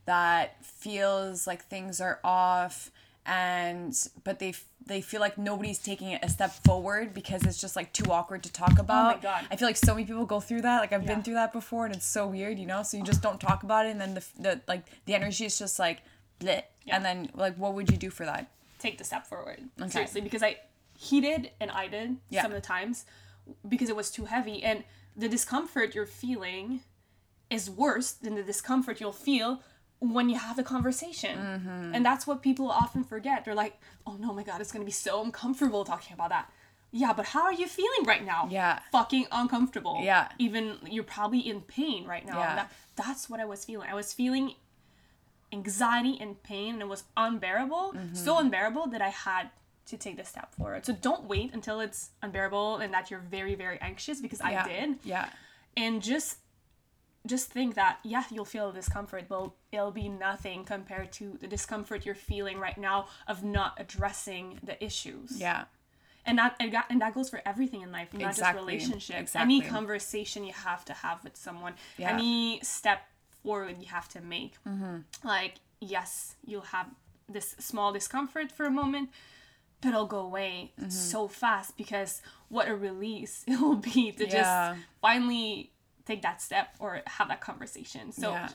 that 0.05 0.63
feels 0.63 1.47
like 1.47 1.65
things 1.65 1.99
are 1.99 2.19
off 2.23 2.91
and 3.27 3.93
but 4.23 4.39
they 4.39 4.49
f- 4.49 4.65
they 4.85 5.01
feel 5.01 5.19
like 5.19 5.37
nobody's 5.37 5.79
taking 5.79 6.11
it 6.11 6.23
a 6.23 6.29
step 6.29 6.51
forward 6.63 7.13
because 7.13 7.43
it's 7.43 7.59
just 7.59 7.75
like 7.75 7.91
too 7.91 8.09
awkward 8.09 8.41
to 8.43 8.51
talk 8.51 8.79
about. 8.79 9.15
Oh 9.15 9.17
my 9.17 9.21
God. 9.21 9.47
I 9.51 9.57
feel 9.57 9.67
like 9.67 9.75
so 9.75 9.93
many 9.93 10.05
people 10.05 10.25
go 10.25 10.39
through 10.39 10.61
that. 10.61 10.79
Like 10.79 10.93
I've 10.93 11.03
Yeah. 11.03 11.15
been 11.15 11.23
through 11.23 11.33
that 11.33 11.51
before 11.51 11.85
and 11.85 11.93
it's 11.93 12.05
so 12.05 12.25
weird, 12.27 12.57
you 12.57 12.65
know? 12.65 12.83
So 12.83 12.95
you 12.97 13.03
just 13.03 13.21
don't 13.21 13.39
talk 13.39 13.63
about 13.63 13.85
it 13.85 13.89
and 13.89 13.99
then 13.99 14.13
the, 14.13 14.23
the 14.39 14.61
like 14.67 14.85
the 15.05 15.13
energy 15.13 15.43
is 15.45 15.59
just 15.59 15.77
like 15.77 15.99
bleh. 16.39 16.63
And 16.87 17.03
then 17.03 17.29
like 17.33 17.55
what 17.57 17.73
would 17.73 17.91
you 17.91 17.97
do 17.97 18.09
for 18.09 18.25
that? 18.25 18.49
Take 18.79 18.97
the 18.97 19.03
step 19.03 19.27
forward. 19.27 19.59
Okay. 19.81 19.89
Seriously, 19.89 20.21
because 20.21 20.41
I 20.41 20.57
he 20.97 21.19
did 21.19 21.51
and 21.59 21.69
I 21.69 21.87
did 21.87 22.15
Yeah. 22.29 22.43
some 22.43 22.51
of 22.51 22.55
the 22.55 22.65
times 22.65 23.05
because 23.67 23.89
it 23.89 23.95
was 23.95 24.09
too 24.09 24.25
heavy 24.25 24.63
and 24.63 24.85
the 25.17 25.27
discomfort 25.27 25.93
you're 25.95 26.05
feeling 26.05 26.79
is 27.49 27.69
worse 27.69 28.11
than 28.13 28.35
the 28.35 28.43
discomfort 28.43 29.01
you'll 29.01 29.11
feel 29.11 29.61
when 29.99 30.29
you 30.29 30.37
have 30.37 30.55
the 30.55 30.63
conversation. 30.63 31.37
Mm-hmm. 31.37 31.95
And 31.95 32.05
that's 32.05 32.27
what 32.27 32.41
people 32.41 32.69
often 32.69 33.03
forget. 33.03 33.45
They're 33.45 33.55
like, 33.55 33.79
"Oh 34.05 34.15
no, 34.19 34.33
my 34.33 34.43
god, 34.43 34.61
it's 34.61 34.71
going 34.71 34.81
to 34.83 34.85
be 34.85 34.91
so 34.91 35.23
uncomfortable 35.23 35.83
talking 35.85 36.13
about 36.13 36.29
that." 36.29 36.51
Yeah, 36.91 37.13
but 37.13 37.25
how 37.27 37.43
are 37.43 37.53
you 37.53 37.67
feeling 37.67 38.03
right 38.05 38.23
now? 38.25 38.47
Yeah. 38.49 38.79
Fucking 38.91 39.27
uncomfortable. 39.31 39.99
Yeah. 40.01 40.29
Even 40.39 40.77
you're 40.89 41.03
probably 41.03 41.39
in 41.39 41.61
pain 41.61 42.05
right 42.05 42.25
now. 42.25 42.39
Yeah. 42.39 42.55
That, 42.55 42.71
that's 42.95 43.29
what 43.29 43.39
I 43.41 43.45
was 43.45 43.65
feeling. 43.65 43.89
I 43.89 43.93
was 43.93 44.13
feeling 44.13 44.53
anxiety 45.51 46.17
and 46.19 46.41
pain 46.43 46.73
and 46.75 46.81
it 46.81 46.87
was 46.87 47.03
unbearable. 47.15 47.93
Mm-hmm. 47.95 48.15
So 48.15 48.37
unbearable 48.39 48.87
that 48.87 49.01
I 49.01 49.09
had 49.09 49.49
to 49.87 49.97
take 49.97 50.17
the 50.17 50.25
step 50.25 50.53
forward. 50.53 50.85
So 50.85 50.93
don't 50.93 51.25
wait 51.25 51.53
until 51.53 51.79
it's 51.79 52.09
unbearable 52.21 52.77
and 52.77 52.93
that 52.93 53.09
you're 53.11 53.21
very 53.21 53.55
very 53.55 53.79
anxious 53.81 54.19
because 54.21 54.39
Yeah. 54.39 54.63
I 54.63 54.67
did 54.67 54.99
Yeah. 55.03 55.29
and 55.75 56.01
just 56.01 56.37
just 57.27 57.51
think 57.51 57.75
that 57.75 57.99
yeah 58.03 58.23
you'll 58.31 58.45
feel 58.45 58.71
discomfort 58.71 59.25
but 59.27 59.51
it'll 59.71 59.91
be 59.91 60.09
nothing 60.09 60.63
compared 60.63 61.11
to 61.11 61.37
the 61.41 61.47
discomfort 61.47 62.05
you're 62.05 62.15
feeling 62.15 62.57
right 62.59 62.77
now 62.77 63.07
of 63.27 63.43
not 63.43 63.73
addressing 63.77 64.59
the 64.63 64.75
issues 64.83 65.39
Yeah. 65.39 65.65
and 66.25 66.37
that 66.39 66.55
and 66.59 66.71
that, 66.73 66.85
and 66.89 67.01
that 67.01 67.13
goes 67.13 67.29
for 67.29 67.41
everything 67.45 67.81
in 67.81 67.91
life 67.91 68.13
not 68.13 68.29
Exactly. 68.31 68.43
just 68.43 68.55
relationships 68.65 69.19
Exactly. 69.35 69.55
any 69.57 69.61
conversation 69.61 70.43
you 70.43 70.53
have 70.53 70.83
to 70.85 70.93
have 70.93 71.23
with 71.23 71.35
someone 71.37 71.73
Yeah. 71.97 72.13
any 72.13 72.59
step 72.63 72.99
forward 73.43 73.77
you 73.79 73.87
have 73.87 74.07
to 74.09 74.21
make 74.21 74.53
Mm-hmm. 74.67 74.97
like 75.27 75.55
yes 75.79 76.35
you'll 76.45 76.61
have 76.77 76.87
this 77.29 77.55
small 77.59 77.91
discomfort 77.93 78.51
for 78.51 78.65
a 78.65 78.71
moment 78.71 79.09
but 79.81 79.89
it'll 79.89 80.05
go 80.07 80.19
away 80.19 80.71
Mm-hmm. 80.79 80.89
so 80.89 81.27
fast 81.27 81.77
because 81.77 82.21
what 82.49 82.67
a 82.67 82.75
release 82.75 83.43
it 83.51 83.59
will 83.59 83.75
be 83.75 84.11
to 84.13 84.25
Yeah. 84.25 84.31
just 84.31 84.85
finally 85.01 85.71
take 86.07 86.21
that 86.23 86.41
step 86.41 86.69
or 86.79 87.01
have 87.05 87.27
that 87.27 87.41
conversation 87.41 88.11
so 88.11 88.31
Yeah. 88.31 88.49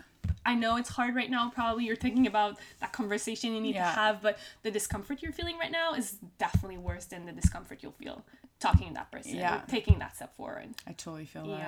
I 0.44 0.54
know 0.56 0.76
it's 0.76 0.88
hard 0.88 1.14
right 1.14 1.30
now. 1.30 1.50
Probably 1.54 1.84
you're 1.84 1.94
thinking 1.94 2.26
about 2.26 2.58
that 2.80 2.90
conversation 2.92 3.54
you 3.54 3.60
need 3.60 3.76
Yeah. 3.76 3.84
to 3.90 4.00
have, 4.00 4.22
but 4.22 4.38
the 4.64 4.72
discomfort 4.72 5.22
you're 5.22 5.32
feeling 5.32 5.56
right 5.56 5.70
now 5.70 5.94
is 5.94 6.18
definitely 6.38 6.78
worse 6.78 7.04
than 7.04 7.26
the 7.26 7.32
discomfort 7.32 7.78
you'll 7.82 7.92
feel 7.92 8.24
talking 8.58 8.88
to 8.88 8.94
that 8.94 9.10
person 9.12 9.36
Yeah. 9.36 9.62
or 9.62 9.66
taking 9.68 10.00
that 10.00 10.16
step 10.16 10.34
forward. 10.36 10.74
I 10.86 10.92
totally 10.92 11.26
feel 11.26 11.46
Yeah. 11.46 11.58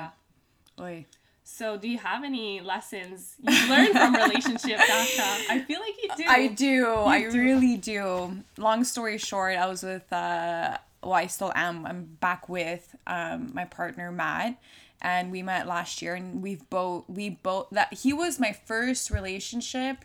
that. 0.76 0.82
Oy. 0.82 1.06
So, 1.44 1.76
do 1.76 1.88
you 1.88 1.98
have 1.98 2.24
any 2.24 2.60
lessons 2.62 3.36
you've 3.40 3.68
learned 3.68 3.92
from 3.92 4.14
relationships, 4.24 4.82
Tasha? 4.90 5.50
I 5.50 5.60
feel 5.68 5.78
like 5.80 5.94
you 6.02 6.08
do. 6.16 6.24
I 6.26 6.46
do. 6.48 6.96
I 7.04 7.20
do. 7.30 7.38
really 7.40 7.76
do. 7.76 8.42
Long 8.56 8.82
story 8.82 9.18
short, 9.18 9.56
I 9.56 9.66
was 9.66 9.82
with 9.84 10.10
uh 10.12 10.78
well, 11.02 11.12
I 11.12 11.26
still 11.26 11.52
am. 11.54 11.84
I'm 11.86 12.04
back 12.18 12.48
with 12.48 12.96
um 13.06 13.50
my 13.54 13.66
partner 13.66 14.10
Matt 14.10 14.56
and 15.04 15.30
we 15.30 15.42
met 15.42 15.68
last 15.68 16.02
year 16.02 16.14
and 16.14 16.42
we've 16.42 16.68
both 16.70 17.04
we 17.08 17.28
both 17.28 17.68
that 17.70 17.92
he 17.92 18.12
was 18.12 18.40
my 18.40 18.52
first 18.52 19.10
relationship 19.10 19.98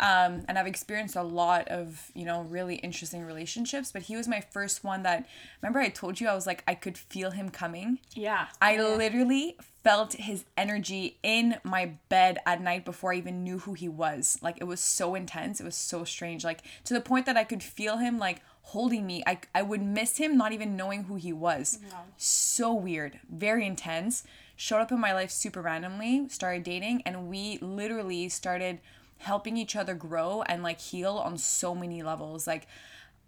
um 0.00 0.44
and 0.48 0.56
I've 0.56 0.66
experienced 0.68 1.16
a 1.16 1.22
lot 1.22 1.66
of, 1.68 2.10
you 2.14 2.24
know, 2.24 2.42
really 2.42 2.76
interesting 2.76 3.24
relationships, 3.24 3.90
but 3.90 4.02
he 4.02 4.16
was 4.16 4.28
my 4.28 4.40
first 4.40 4.84
one 4.84 5.02
that 5.02 5.26
remember 5.60 5.80
I 5.80 5.88
told 5.88 6.20
you 6.20 6.28
I 6.28 6.34
was 6.34 6.46
like 6.46 6.62
I 6.68 6.74
could 6.74 6.96
feel 6.96 7.32
him 7.32 7.50
coming. 7.50 7.98
Yeah. 8.14 8.46
I 8.62 8.80
literally 8.80 9.56
felt 9.82 10.12
his 10.12 10.44
energy 10.56 11.18
in 11.22 11.56
my 11.64 11.92
bed 12.08 12.38
at 12.46 12.60
night 12.60 12.84
before 12.84 13.12
I 13.12 13.16
even 13.16 13.42
knew 13.42 13.58
who 13.58 13.74
he 13.74 13.88
was. 13.88 14.38
Like 14.40 14.58
it 14.60 14.64
was 14.64 14.80
so 14.80 15.16
intense. 15.16 15.60
It 15.60 15.64
was 15.64 15.76
so 15.76 16.04
strange. 16.04 16.44
Like 16.44 16.62
to 16.84 16.94
the 16.94 17.00
point 17.00 17.26
that 17.26 17.36
I 17.36 17.42
could 17.42 17.62
feel 17.62 17.96
him 17.96 18.18
like 18.18 18.40
holding 18.68 19.06
me. 19.06 19.22
I 19.26 19.38
I 19.54 19.62
would 19.62 19.82
miss 19.82 20.18
him 20.18 20.36
not 20.36 20.52
even 20.52 20.76
knowing 20.76 21.04
who 21.04 21.16
he 21.16 21.32
was. 21.32 21.78
Wow. 21.90 22.04
So 22.16 22.72
weird. 22.72 23.18
Very 23.30 23.66
intense. 23.66 24.24
Showed 24.56 24.80
up 24.80 24.92
in 24.92 25.00
my 25.00 25.12
life 25.12 25.30
super 25.30 25.62
randomly, 25.62 26.28
started 26.28 26.64
dating 26.64 27.02
and 27.06 27.28
we 27.28 27.58
literally 27.58 28.28
started 28.28 28.80
helping 29.18 29.56
each 29.56 29.74
other 29.74 29.94
grow 29.94 30.42
and 30.42 30.62
like 30.62 30.80
heal 30.80 31.16
on 31.16 31.38
so 31.38 31.74
many 31.74 32.02
levels. 32.02 32.46
Like 32.46 32.66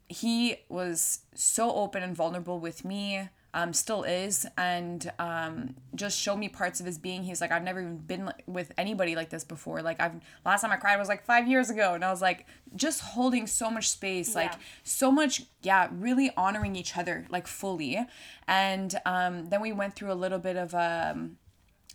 he 0.08 0.56
was 0.68 1.20
so 1.34 1.72
open 1.72 2.02
and 2.02 2.16
vulnerable 2.16 2.58
with 2.58 2.84
me 2.84 3.28
um 3.52 3.72
still 3.72 4.04
is 4.04 4.46
and 4.56 5.10
um 5.18 5.74
just 5.94 6.18
showed 6.18 6.36
me 6.36 6.48
parts 6.48 6.78
of 6.80 6.86
his 6.86 6.98
being. 6.98 7.24
He's 7.24 7.40
like 7.40 7.50
i've 7.50 7.62
never 7.64 7.80
even 7.80 7.98
been 7.98 8.32
with 8.46 8.72
anybody 8.78 9.16
like 9.16 9.30
this 9.30 9.44
before. 9.44 9.82
Like 9.82 10.00
i've 10.00 10.14
last 10.44 10.60
time 10.62 10.70
i 10.70 10.76
cried 10.76 10.96
was 10.98 11.08
like 11.08 11.24
five 11.24 11.48
years 11.48 11.68
ago. 11.70 11.94
And 11.94 12.04
i 12.04 12.10
was 12.10 12.22
like 12.22 12.46
just 12.76 13.00
holding 13.00 13.46
so 13.46 13.70
much 13.70 13.90
space 13.90 14.34
like 14.34 14.52
so 14.84 15.10
much 15.10 15.42
yeah 15.62 15.88
really 15.90 16.30
honoring 16.36 16.76
each 16.76 16.96
other 16.96 17.26
like 17.30 17.46
fully. 17.46 17.98
And 18.46 18.94
um 19.04 19.46
then 19.50 19.60
we 19.60 19.72
went 19.72 19.96
through 19.96 20.12
a 20.12 20.14
little 20.14 20.38
bit 20.38 20.56
of 20.56 20.74
um 20.74 21.36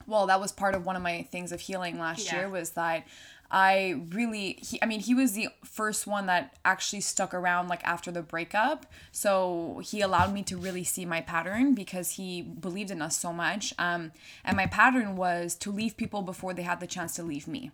well 0.07 0.27
that 0.27 0.39
was 0.41 0.51
part 0.51 0.75
of 0.75 0.85
one 0.85 0.95
of 0.95 1.01
my 1.01 1.23
things 1.31 1.51
of 1.51 1.61
healing 1.61 1.97
last 1.97 2.25
Yeah. 2.25 2.39
year 2.39 2.49
was 2.49 2.71
that 2.71 3.05
I 3.51 4.01
really 4.09 4.57
he 4.61 4.79
I 4.81 4.85
mean 4.85 4.99
he 4.99 5.13
was 5.13 5.33
the 5.33 5.49
first 5.63 6.07
one 6.07 6.25
that 6.25 6.57
actually 6.65 7.01
stuck 7.01 7.33
around 7.33 7.67
like 7.67 7.83
after 7.83 8.11
the 8.11 8.21
breakup. 8.21 8.85
So 9.11 9.81
he 9.83 10.01
allowed 10.01 10.33
me 10.33 10.43
to 10.43 10.57
really 10.57 10.83
see 10.83 11.05
my 11.05 11.21
pattern 11.21 11.75
because 11.75 12.11
he 12.11 12.41
believed 12.41 12.91
in 12.91 13.01
us 13.01 13.17
so 13.17 13.31
much. 13.31 13.73
Um 13.77 14.11
and 14.43 14.57
my 14.57 14.65
pattern 14.65 15.15
was 15.15 15.55
to 15.55 15.71
leave 15.71 15.95
people 15.95 16.21
before 16.21 16.53
they 16.53 16.63
had 16.63 16.79
the 16.79 16.87
chance 16.87 17.15
to 17.15 17.23
leave 17.23 17.47
me. 17.47 17.71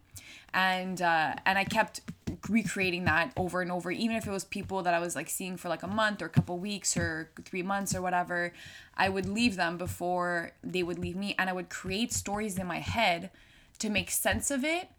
And 0.53 1.01
uh 1.01 1.35
and 1.45 1.57
I 1.57 1.63
kept 1.63 2.01
recreating 2.49 3.05
that 3.05 3.31
over 3.37 3.61
and 3.61 3.71
over 3.71 3.91
even 3.91 4.15
if 4.15 4.27
it 4.27 4.31
was 4.31 4.43
people 4.43 4.81
that 4.83 4.93
I 4.93 4.99
was 4.99 5.15
like 5.15 5.29
seeing 5.29 5.57
for 5.57 5.69
like 5.69 5.83
a 5.83 5.87
month 5.87 6.21
or 6.21 6.25
a 6.25 6.29
couple 6.29 6.57
weeks 6.57 6.97
or 6.97 7.29
3 7.45 7.63
months 7.63 7.95
or 7.95 8.01
whatever. 8.01 8.51
I 8.97 9.07
would 9.07 9.27
leave 9.27 9.55
them 9.55 9.77
before 9.77 10.51
they 10.63 10.83
would 10.83 10.99
leave 10.99 11.15
me 11.15 11.33
and 11.39 11.49
I 11.49 11.53
would 11.53 11.69
create 11.69 12.11
stories 12.11 12.57
in 12.57 12.67
my 12.67 12.79
head 12.79 13.31
to 13.79 13.89
make 13.89 14.11
sense 14.11 14.51
of 14.51 14.65
it 14.65 14.89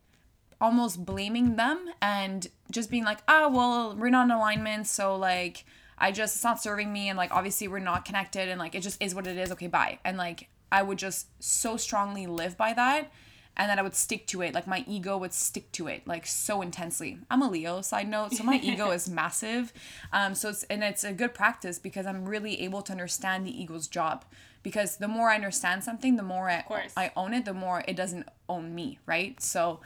almost 0.62 1.04
blaming 1.04 1.56
them 1.56 1.90
and 2.00 2.46
just 2.70 2.88
being 2.88 3.04
like, 3.04 3.18
oh, 3.26 3.50
well, 3.50 3.96
we're 3.96 4.08
not 4.08 4.26
in 4.26 4.30
alignment. 4.30 4.86
So, 4.86 5.16
like, 5.16 5.66
I 5.98 6.12
just, 6.12 6.36
it's 6.36 6.44
not 6.44 6.62
serving 6.62 6.90
me. 6.90 7.08
And, 7.08 7.18
like, 7.18 7.32
obviously, 7.32 7.66
we're 7.66 7.80
not 7.80 8.04
connected. 8.04 8.48
And, 8.48 8.60
like, 8.60 8.76
it 8.76 8.80
just 8.80 9.02
is 9.02 9.12
what 9.12 9.26
it 9.26 9.36
is. 9.36 9.50
Okay, 9.50 9.66
bye. 9.66 9.98
And, 10.04 10.16
like, 10.16 10.48
I 10.70 10.82
would 10.82 10.98
just 10.98 11.26
so 11.42 11.76
strongly 11.76 12.28
live 12.28 12.56
by 12.56 12.72
that. 12.74 13.10
And 13.56 13.68
then 13.68 13.78
I 13.78 13.82
would 13.82 13.96
stick 13.96 14.26
to 14.28 14.40
it. 14.40 14.54
Like, 14.54 14.68
my 14.68 14.84
ego 14.86 15.18
would 15.18 15.34
stick 15.34 15.70
to 15.72 15.88
it, 15.88 16.06
like, 16.06 16.26
so 16.26 16.62
intensely. 16.62 17.18
I'm 17.28 17.42
a 17.42 17.50
Leo, 17.50 17.82
side 17.82 18.08
note. 18.08 18.32
So, 18.32 18.44
my 18.44 18.60
ego 18.62 18.92
is 18.92 19.10
massive. 19.10 19.72
Um, 20.12 20.36
so, 20.36 20.50
it's, 20.50 20.62
and 20.64 20.84
it's 20.84 21.02
a 21.02 21.12
good 21.12 21.34
practice 21.34 21.80
because 21.80 22.06
I'm 22.06 22.24
really 22.24 22.62
able 22.62 22.82
to 22.82 22.92
understand 22.92 23.44
the 23.46 23.60
ego's 23.60 23.88
job 23.88 24.24
because 24.62 24.98
the 24.98 25.08
more 25.08 25.28
I 25.28 25.34
understand 25.34 25.82
something, 25.82 26.14
the 26.14 26.22
more 26.22 26.48
I, 26.48 26.64
I 26.96 27.10
own 27.16 27.34
it, 27.34 27.44
the 27.46 27.52
more 27.52 27.82
it 27.88 27.96
doesn't 27.96 28.28
own 28.48 28.76
me, 28.76 29.00
right? 29.06 29.38
So, 29.42 29.80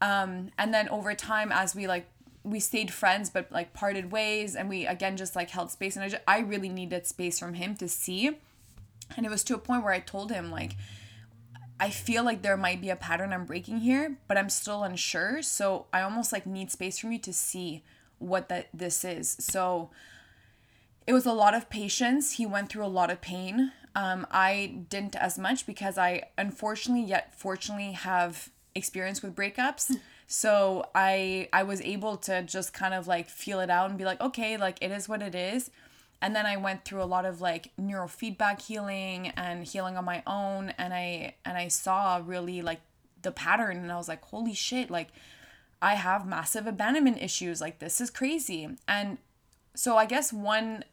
um, 0.00 0.50
and 0.58 0.72
then 0.72 0.88
over 0.88 1.14
time, 1.14 1.50
as 1.52 1.74
we 1.74 1.86
like 1.86 2.06
we 2.42 2.60
stayed 2.60 2.92
friends 2.92 3.28
but 3.28 3.50
like 3.50 3.72
parted 3.72 4.12
ways 4.12 4.54
and 4.54 4.68
we 4.68 4.86
again 4.86 5.16
just 5.16 5.34
like 5.34 5.50
held 5.50 5.68
space 5.68 5.96
and 5.96 6.04
I, 6.04 6.08
just, 6.10 6.22
I 6.28 6.38
really 6.38 6.68
needed 6.68 7.04
space 7.04 7.40
from 7.40 7.54
him 7.54 7.74
to 7.76 7.88
see. 7.88 8.38
And 9.16 9.26
it 9.26 9.30
was 9.30 9.42
to 9.44 9.54
a 9.56 9.58
point 9.58 9.82
where 9.82 9.92
i 9.92 9.98
told 9.98 10.30
him 10.30 10.50
like 10.52 10.76
i 11.80 11.90
feel 11.90 12.22
like 12.22 12.42
there 12.42 12.56
might 12.56 12.80
be 12.80 12.88
a 12.88 12.96
pattern 12.96 13.32
i'm 13.32 13.46
breaking 13.46 13.78
here 13.78 14.16
but 14.28 14.36
i'm 14.36 14.48
still 14.48 14.84
unsure 14.84 15.42
so 15.42 15.86
i 15.92 16.02
almost 16.02 16.32
like 16.32 16.46
need 16.46 16.70
space 16.70 16.98
from 16.98 17.10
you 17.10 17.18
to 17.18 17.32
see 17.32 17.82
what 18.18 18.48
that 18.48 18.68
this 18.72 19.04
is. 19.04 19.36
So 19.38 19.90
it 21.06 21.12
was 21.12 21.26
a 21.26 21.32
lot 21.32 21.54
of 21.54 21.70
patience. 21.70 22.32
He 22.32 22.46
went 22.46 22.68
through 22.68 22.84
a 22.84 22.88
lot 22.88 23.10
of 23.10 23.20
pain. 23.20 23.72
Um, 23.94 24.26
i 24.30 24.84
didn't 24.90 25.16
as 25.16 25.38
much 25.38 25.64
because 25.64 25.96
i 25.96 26.24
unfortunately 26.36 27.02
yet 27.02 27.34
fortunately 27.34 27.92
have 27.92 28.50
experience 28.76 29.22
with 29.22 29.34
breakups. 29.34 29.96
so 30.26 30.88
I 30.94 31.48
I 31.52 31.62
was 31.62 31.80
able 31.80 32.16
to 32.18 32.42
just 32.42 32.72
kind 32.72 32.94
of 32.94 33.06
like 33.06 33.28
feel 33.28 33.60
it 33.60 33.70
out 33.70 33.88
and 33.90 33.98
be 33.98 34.04
like, 34.04 34.20
okay, 34.20 34.56
like 34.56 34.78
it 34.80 34.90
is 34.90 35.08
what 35.08 35.22
it 35.22 35.34
is. 35.34 35.70
And 36.22 36.34
then 36.34 36.46
I 36.46 36.56
went 36.56 36.84
through 36.84 37.02
a 37.02 37.04
lot 37.04 37.24
of 37.24 37.40
like 37.40 37.72
neurofeedback 37.80 38.62
healing 38.62 39.28
and 39.36 39.64
healing 39.64 39.96
on 39.96 40.04
my 40.04 40.22
own 40.26 40.70
and 40.78 40.94
I 40.94 41.34
and 41.44 41.56
I 41.58 41.68
saw 41.68 42.20
really 42.24 42.62
like 42.62 42.80
the 43.22 43.32
pattern 43.32 43.78
and 43.78 43.92
I 43.92 43.96
was 43.96 44.08
like, 44.08 44.24
holy 44.24 44.54
shit, 44.54 44.90
like 44.90 45.08
I 45.82 45.94
have 45.94 46.26
massive 46.26 46.66
abandonment 46.66 47.22
issues. 47.22 47.60
Like 47.60 47.78
this 47.80 48.00
is 48.00 48.10
crazy. 48.10 48.68
And 48.88 49.18
so 49.74 49.96
I 49.96 50.06
guess 50.06 50.32
one 50.32 50.84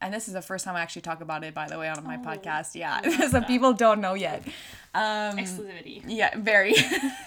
and 0.00 0.14
this 0.14 0.28
is 0.28 0.34
the 0.34 0.42
first 0.42 0.64
time 0.64 0.76
I 0.76 0.80
actually 0.80 1.02
talk 1.02 1.20
about 1.20 1.44
it, 1.44 1.54
by 1.54 1.66
the 1.68 1.78
way, 1.78 1.88
on 1.88 2.02
my 2.04 2.16
oh, 2.16 2.26
podcast. 2.26 2.74
Yeah, 2.74 3.28
some 3.28 3.44
people 3.44 3.72
don't 3.72 4.00
know 4.00 4.14
yet. 4.14 4.42
Um, 4.94 5.36
Exclusivity. 5.36 6.02
Yeah, 6.06 6.36
very 6.38 6.74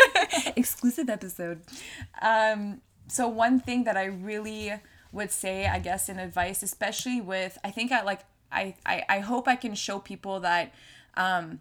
exclusive 0.55 1.09
episode. 1.09 1.61
Um, 2.21 2.81
so 3.07 3.27
one 3.27 3.59
thing 3.59 3.83
that 3.83 3.97
I 3.97 4.05
really 4.05 4.73
would 5.11 5.31
say, 5.31 5.67
I 5.67 5.79
guess, 5.79 6.07
in 6.07 6.17
advice, 6.19 6.63
especially 6.63 7.19
with, 7.19 7.57
I 7.63 7.71
think 7.71 7.91
I 7.91 8.03
like, 8.03 8.21
I, 8.51 8.75
I, 8.85 9.03
I 9.09 9.19
hope 9.19 9.47
I 9.47 9.55
can 9.55 9.75
show 9.75 9.99
people 9.99 10.39
that, 10.39 10.73
um, 11.15 11.59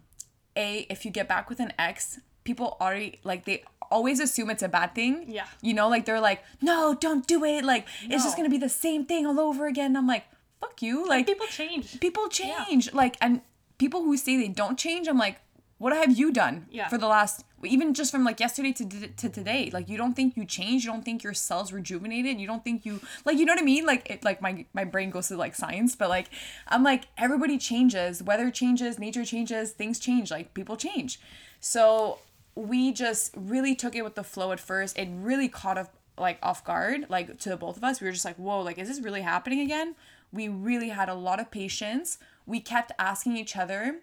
a, 0.55 0.85
if 0.89 1.05
you 1.05 1.11
get 1.11 1.27
back 1.27 1.49
with 1.49 1.59
an 1.59 1.73
ex, 1.77 2.19
people 2.43 2.77
already 2.81 3.19
like 3.23 3.45
they 3.45 3.63
always 3.89 4.19
assume 4.19 4.49
it's 4.49 4.63
a 4.63 4.69
bad 4.69 4.95
thing. 4.95 5.25
Yeah. 5.27 5.45
You 5.61 5.73
know, 5.73 5.89
like 5.89 6.05
they're 6.05 6.21
like, 6.21 6.43
no, 6.61 6.95
don't 6.99 7.27
do 7.27 7.43
it. 7.43 7.63
Like 7.63 7.85
no. 8.07 8.15
it's 8.15 8.23
just 8.23 8.37
gonna 8.37 8.49
be 8.49 8.57
the 8.57 8.69
same 8.69 9.05
thing 9.05 9.25
all 9.25 9.39
over 9.39 9.67
again. 9.67 9.95
I'm 9.95 10.07
like, 10.07 10.25
fuck 10.61 10.81
you. 10.81 11.05
Like 11.07 11.25
people 11.25 11.47
change. 11.47 11.99
People 11.99 12.29
change. 12.29 12.87
Yeah. 12.87 12.97
Like 12.97 13.17
and 13.19 13.41
people 13.77 14.03
who 14.03 14.15
say 14.15 14.37
they 14.37 14.47
don't 14.47 14.79
change, 14.79 15.07
I'm 15.07 15.17
like, 15.17 15.41
what 15.81 15.93
have 15.93 16.15
you 16.15 16.31
done 16.31 16.67
yeah. 16.69 16.87
for 16.87 16.99
the 16.99 17.07
last 17.07 17.43
even 17.63 17.95
just 17.95 18.11
from 18.11 18.23
like 18.23 18.39
yesterday 18.39 18.71
to, 18.71 18.85
to 18.85 19.29
today 19.29 19.71
like 19.73 19.89
you 19.89 19.97
don't 19.97 20.13
think 20.13 20.37
you 20.37 20.45
changed 20.45 20.85
you 20.85 20.91
don't 20.91 21.03
think 21.03 21.23
your 21.23 21.33
cells 21.33 21.73
rejuvenated 21.73 22.39
you 22.39 22.45
don't 22.45 22.63
think 22.63 22.85
you 22.85 22.99
like 23.25 23.35
you 23.39 23.45
know 23.45 23.53
what 23.53 23.59
i 23.59 23.65
mean 23.65 23.83
like 23.83 24.07
it 24.07 24.23
like 24.23 24.43
my 24.43 24.63
my 24.73 24.83
brain 24.83 25.09
goes 25.09 25.27
to 25.27 25.35
like 25.35 25.55
science 25.55 25.95
but 25.95 26.07
like 26.07 26.29
i'm 26.67 26.83
like 26.83 27.05
everybody 27.17 27.57
changes 27.57 28.21
weather 28.21 28.51
changes 28.51 28.99
nature 28.99 29.25
changes 29.25 29.71
things 29.71 29.97
change 29.97 30.29
like 30.29 30.53
people 30.53 30.77
change 30.77 31.19
so 31.59 32.19
we 32.53 32.91
just 32.91 33.33
really 33.35 33.73
took 33.73 33.95
it 33.95 34.03
with 34.03 34.13
the 34.13 34.23
flow 34.23 34.51
at 34.51 34.59
first 34.59 34.95
it 34.99 35.09
really 35.11 35.47
caught 35.47 35.79
up 35.79 35.95
like 36.15 36.37
off 36.43 36.63
guard 36.63 37.07
like 37.09 37.39
to 37.39 37.49
the 37.49 37.57
both 37.57 37.75
of 37.75 37.83
us 37.83 37.99
we 37.99 38.05
were 38.05 38.13
just 38.13 38.25
like 38.25 38.35
whoa 38.35 38.61
like 38.61 38.77
is 38.77 38.87
this 38.87 39.01
really 39.01 39.21
happening 39.21 39.61
again 39.61 39.95
we 40.31 40.47
really 40.47 40.89
had 40.89 41.09
a 41.09 41.13
lot 41.13 41.39
of 41.39 41.51
patience. 41.51 42.17
We 42.45 42.59
kept 42.59 42.91
asking 42.97 43.37
each 43.37 43.55
other 43.55 44.01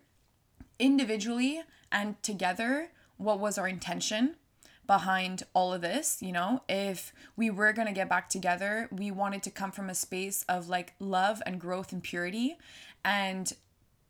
individually 0.78 1.62
and 1.90 2.22
together 2.22 2.90
what 3.16 3.40
was 3.40 3.58
our 3.58 3.66
intention 3.68 4.36
behind 4.86 5.42
all 5.52 5.72
of 5.74 5.82
this, 5.82 6.18
you 6.20 6.32
know? 6.32 6.62
If 6.68 7.12
we 7.36 7.50
were 7.50 7.72
going 7.72 7.88
to 7.88 7.94
get 7.94 8.08
back 8.08 8.28
together, 8.28 8.88
we 8.90 9.10
wanted 9.10 9.42
to 9.44 9.50
come 9.50 9.70
from 9.70 9.90
a 9.90 9.94
space 9.94 10.44
of 10.48 10.68
like 10.68 10.94
love 10.98 11.42
and 11.44 11.60
growth 11.60 11.92
and 11.92 12.02
purity. 12.02 12.56
And 13.04 13.52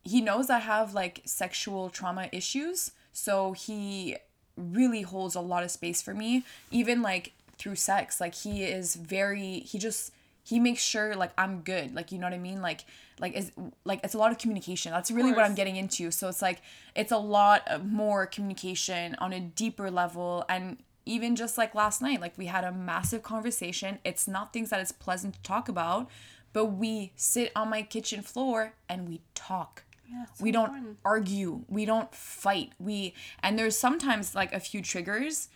he 0.04 0.20
knows 0.20 0.50
I 0.50 0.60
have 0.60 0.94
like 0.94 1.22
sexual 1.24 1.90
trauma 1.90 2.28
issues, 2.32 2.92
so 3.12 3.52
he 3.52 4.16
really 4.58 5.02
holds 5.02 5.34
a 5.34 5.40
lot 5.40 5.62
of 5.62 5.70
space 5.70 6.02
for 6.02 6.12
me 6.12 6.42
even 6.70 7.00
like 7.00 7.32
through 7.56 7.76
sex 7.76 8.20
like 8.20 8.34
he 8.34 8.64
is 8.64 8.96
very 8.96 9.60
he 9.60 9.78
just 9.78 10.12
he 10.49 10.59
makes 10.59 10.80
sure 10.80 11.14
like 11.14 11.32
I'm 11.36 11.61
good. 11.61 11.94
Like 11.94 12.11
you 12.11 12.18
know 12.18 12.26
what 12.26 12.32
I 12.32 12.38
mean? 12.38 12.62
Like 12.62 12.86
like 13.20 13.34
is 13.34 13.53
like 13.84 14.01
it's 14.03 14.14
a 14.14 14.18
lot 14.18 14.32
of 14.32 14.38
communication. 14.38 14.92
That's 14.92 15.11
really 15.11 15.32
what 15.32 15.44
I'm 15.44 15.55
getting 15.55 15.76
into. 15.76 16.11
So 16.11 16.26
it's 16.26 16.40
like 16.40 16.62
it's 16.96 17.12
a 17.12 17.18
lot 17.18 17.68
of 17.68 17.84
more 17.84 18.24
communication 18.24 19.14
on 19.18 19.34
a 19.34 19.40
deeper 19.40 19.90
level 19.90 20.46
and 20.49 20.78
even 21.05 21.36
just 21.36 21.59
like 21.59 21.74
last 21.74 22.01
night 22.01 22.22
like 22.22 22.32
we 22.38 22.46
had 22.46 22.64
a 22.64 22.72
massive 22.72 23.22
conversation. 23.22 23.99
It's 24.05 24.26
not 24.26 24.55
things 24.55 24.70
that 24.70 24.80
it's 24.80 24.90
pleasant 24.90 25.34
to 25.34 25.42
talk 25.42 25.68
about, 25.68 26.09
but 26.55 26.66
we 26.66 27.12
sit 27.14 27.53
on 27.55 27.68
my 27.68 27.82
kitchen 27.82 28.22
floor 28.22 28.72
and 28.88 29.07
we 29.07 29.20
talk. 29.34 29.84
Yeah, 30.11 30.24
we 30.40 30.51
don't 30.51 30.96
argue. 31.05 31.64
We 31.68 31.84
don't 31.84 32.14
fight. 32.14 32.72
We 32.78 33.12
and 33.42 33.59
there's 33.59 33.76
sometimes 33.76 34.34
like 34.34 34.55
a 34.55 34.61
few 34.61 34.80
triggers 34.80 35.51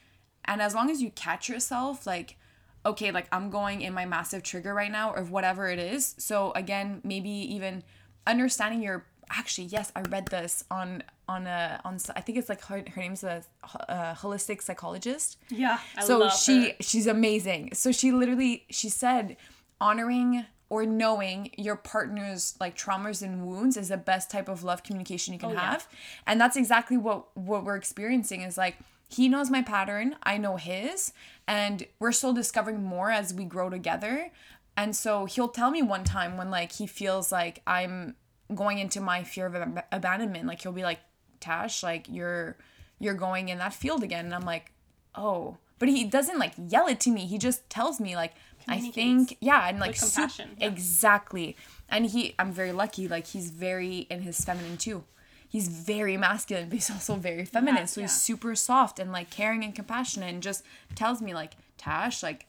and 0.45 0.61
as 0.61 0.74
long 0.74 0.90
as 0.90 1.01
you 1.01 1.11
catch 1.12 1.49
yourself 1.49 2.07
like 2.07 2.36
okay, 2.85 3.11
like 3.11 3.26
I'm 3.33 3.51
going 3.51 3.83
in 3.83 3.95
my 3.95 4.07
massive 4.07 4.43
trigger 4.43 4.74
right 4.74 4.91
now 4.91 5.12
or 5.12 5.22
whatever 5.24 5.68
it 5.68 5.78
is. 5.78 6.14
So 6.18 6.53
again, 6.55 7.01
maybe 7.05 7.30
even 7.30 7.83
understanding 8.26 8.83
your 8.83 9.07
actually 9.30 9.64
yes 9.64 9.91
i 9.97 10.03
read 10.11 10.26
this 10.26 10.64
on 10.70 11.03
on 11.28 11.47
a 11.47 11.80
on 11.85 11.99
i 12.16 12.20
think 12.20 12.37
it's 12.37 12.49
like 12.49 12.62
her, 12.64 12.85
her 12.95 13.01
name's 13.01 13.24
a, 13.24 13.43
a 13.89 14.16
holistic 14.18 14.61
psychologist 14.62 15.39
yeah 15.49 15.78
I 15.97 16.05
so 16.05 16.28
she 16.28 16.70
her. 16.70 16.76
she's 16.80 17.07
amazing 17.07 17.70
so 17.72 17.93
she 17.93 18.12
literally 18.12 18.64
she 18.70 18.89
said 18.89 19.37
honoring 19.80 20.45
or 20.68 20.87
knowing 20.87 21.51
your 21.57 21.76
partner's 21.76 22.55
like 22.61 22.76
traumas 22.76 23.22
and 23.22 23.47
wounds 23.47 23.76
is 23.76 23.89
the 23.89 23.97
best 23.97 24.30
type 24.30 24.49
of 24.49 24.64
love 24.64 24.83
communication 24.83 25.33
you 25.33 25.41
can 25.41 25.53
oh, 25.53 25.57
have 25.57 25.89
yeah. 25.91 25.99
and 26.26 26.41
that's 26.41 26.57
exactly 26.57 26.97
what 26.97 27.35
what 27.37 27.64
we're 27.64 27.76
experiencing 27.76 28.43
is 28.43 28.59
like 28.59 28.76
he 29.12 29.28
knows 29.28 29.50
my 29.50 29.62
pattern, 29.62 30.16
I 30.22 30.38
know 30.38 30.56
his, 30.56 31.12
and 31.46 31.86
we're 31.98 32.12
still 32.12 32.32
discovering 32.32 32.82
more 32.82 33.10
as 33.10 33.34
we 33.34 33.44
grow 33.44 33.68
together. 33.68 34.30
And 34.76 34.96
so 34.96 35.26
he'll 35.26 35.48
tell 35.48 35.70
me 35.70 35.82
one 35.82 36.04
time 36.04 36.36
when 36.36 36.50
like 36.50 36.72
he 36.72 36.86
feels 36.86 37.30
like 37.30 37.60
I'm 37.66 38.16
going 38.54 38.78
into 38.78 39.00
my 39.00 39.22
fear 39.22 39.46
of 39.46 39.54
ab- 39.54 39.84
abandonment, 39.92 40.46
like 40.46 40.62
he'll 40.62 40.72
be 40.72 40.82
like, 40.82 41.00
"Tash, 41.40 41.82
like 41.82 42.06
you're 42.08 42.56
you're 42.98 43.14
going 43.14 43.48
in 43.48 43.58
that 43.58 43.74
field 43.74 44.02
again." 44.02 44.24
And 44.24 44.34
I'm 44.34 44.46
like, 44.46 44.72
"Oh." 45.14 45.58
But 45.78 45.88
he 45.88 46.04
doesn't 46.04 46.38
like 46.38 46.52
yell 46.56 46.86
it 46.86 47.00
to 47.00 47.10
me. 47.10 47.26
He 47.26 47.38
just 47.38 47.68
tells 47.68 48.00
me 48.00 48.14
like, 48.16 48.34
"I 48.68 48.78
think 48.80 49.36
yeah," 49.40 49.68
and 49.68 49.78
like 49.78 49.98
compassion. 49.98 50.50
yeah. 50.58 50.68
Exactly. 50.68 51.56
And 51.88 52.06
he 52.06 52.34
I'm 52.38 52.52
very 52.52 52.72
lucky 52.72 53.08
like 53.08 53.26
he's 53.26 53.50
very 53.50 54.06
in 54.08 54.22
his 54.22 54.42
feminine 54.42 54.76
too 54.78 55.04
he's 55.53 55.68
very 55.68 56.16
masculine, 56.16 56.70
but 56.70 56.74
he's 56.76 56.90
also 56.90 57.14
very 57.16 57.44
feminine. 57.44 57.82
Yeah, 57.82 57.84
so 57.84 58.00
he's 58.00 58.18
super 58.18 58.57
soft 58.57 58.98
and 58.98 59.12
like 59.12 59.28
caring 59.28 59.62
and 59.62 59.74
compassionate 59.74 60.30
and 60.32 60.42
just 60.42 60.64
tells 60.94 61.20
me 61.20 61.34
like, 61.34 61.53
Tash, 61.76 62.22
like, 62.22 62.46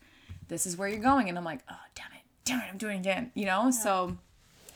this 0.47 0.65
is 0.65 0.77
where 0.77 0.87
you're 0.87 0.99
going. 0.99 1.27
And 1.27 1.37
I'm 1.37 1.43
like, 1.43 1.59
oh, 1.69 1.75
damn 1.95 2.11
it, 2.13 2.21
damn 2.45 2.59
it, 2.61 2.67
I'm 2.71 2.77
doing 2.77 2.97
it 2.97 2.99
again, 3.01 3.31
you 3.35 3.45
know? 3.45 3.65
Yeah. 3.65 3.69
So 3.71 4.17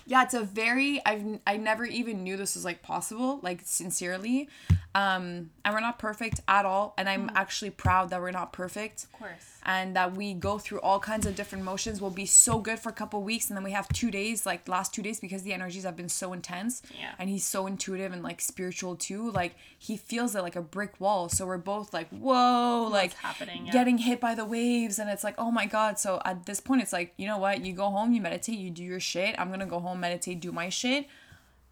yeah 0.10 0.24
it's 0.24 0.34
a 0.34 0.42
very 0.42 1.02
i've 1.06 1.22
i 1.46 1.58
never 1.58 1.86
even 1.86 2.24
knew 2.24 2.38
this 2.38 2.56
was 2.56 2.64
like 2.64 2.82
possible 2.82 3.42
like 3.44 3.60
sincerely 3.66 4.48
um 4.96 5.50
and 5.66 5.74
we're 5.74 5.82
not 5.82 6.00
perfect 6.00 6.40
at 6.48 6.66
all 6.66 6.94
and 6.98 7.10
i'm 7.10 7.30
actually 7.36 7.70
proud 7.70 8.10
that 8.10 8.22
we're 8.22 8.32
not 8.32 8.54
perfect 8.54 9.04
Of 9.04 9.12
course. 9.12 9.57
And 9.68 9.98
that 9.98 10.16
we 10.16 10.34
go 10.34 10.58
through 10.58 10.80
all 10.80 10.98
kinds 10.98 11.26
of 11.26 11.36
different 11.36 11.62
motions 11.62 12.00
we'll 12.00 12.10
be 12.10 12.26
so 12.26 12.58
good 12.58 12.80
for 12.80 12.88
a 12.88 12.94
couple 12.94 13.22
weeks. 13.22 13.50
And 13.50 13.58
then 13.58 13.66
we 13.66 13.72
have 13.72 13.90
two 13.90 14.10
days 14.10 14.46
like 14.46 14.68
last 14.68 14.94
two 14.94 15.02
days 15.04 15.20
because 15.20 15.44
the 15.44 15.54
energies 15.54 15.84
have 15.84 15.98
been 15.98 16.08
so 16.08 16.32
intense. 16.32 16.82
Yeah. 16.98 17.12
and 17.20 17.30
he's 17.30 17.44
so 17.44 17.68
intuitive 17.68 18.14
and 18.14 18.24
like 18.24 18.40
spiritual 18.40 18.96
too. 18.96 19.30
Like 19.30 19.56
he 19.78 19.98
feels 19.98 20.34
it 20.36 20.42
like 20.42 20.56
a 20.56 20.62
brick 20.62 21.00
wall. 21.02 21.28
So 21.28 21.46
we're 21.46 21.58
both 21.58 21.94
like 21.94 22.08
whoa 22.10 22.88
like 22.90 23.14
happening, 23.16 23.66
yeah. 23.66 23.74
getting 23.74 23.98
hit 23.98 24.22
by 24.22 24.34
the 24.36 24.46
waves. 24.46 25.00
And 25.00 25.10
it's 25.10 25.24
like 25.24 25.36
oh 25.38 25.52
my 25.52 25.66
god. 25.66 26.00
So 26.00 26.22
at 26.24 26.46
this 26.46 26.62
point 26.62 26.82
it's 26.82 26.94
like 26.94 27.14
you 27.18 27.28
know 27.28 27.38
what? 27.38 27.66
You 27.66 27.74
go 27.74 27.90
home 27.90 28.14
you 28.14 28.22
meditate 28.22 28.58
you 28.58 28.70
do 28.70 28.84
your 28.84 29.02
shit. 29.02 29.36
I'm 29.38 29.50
gonna 29.52 29.66
go 29.66 29.80
home 29.80 30.00
meditate 30.00 30.40
do 30.40 30.54
my 30.54 30.70
shit. 30.70 31.08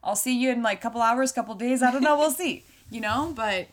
I'll 0.03 0.17
see 0.17 0.37
you 0.37 0.51
in 0.51 0.61
like 0.61 0.79
a 0.79 0.81
couple 0.81 1.01
hours 1.01 1.31
couple 1.31 1.55
days. 1.55 1.81
I 1.81 1.91
don't 1.91 2.03
know. 2.03 2.17
We'll 2.17 2.31
see 2.43 2.65
you 2.91 2.99
know? 2.99 3.33
But 3.35 3.67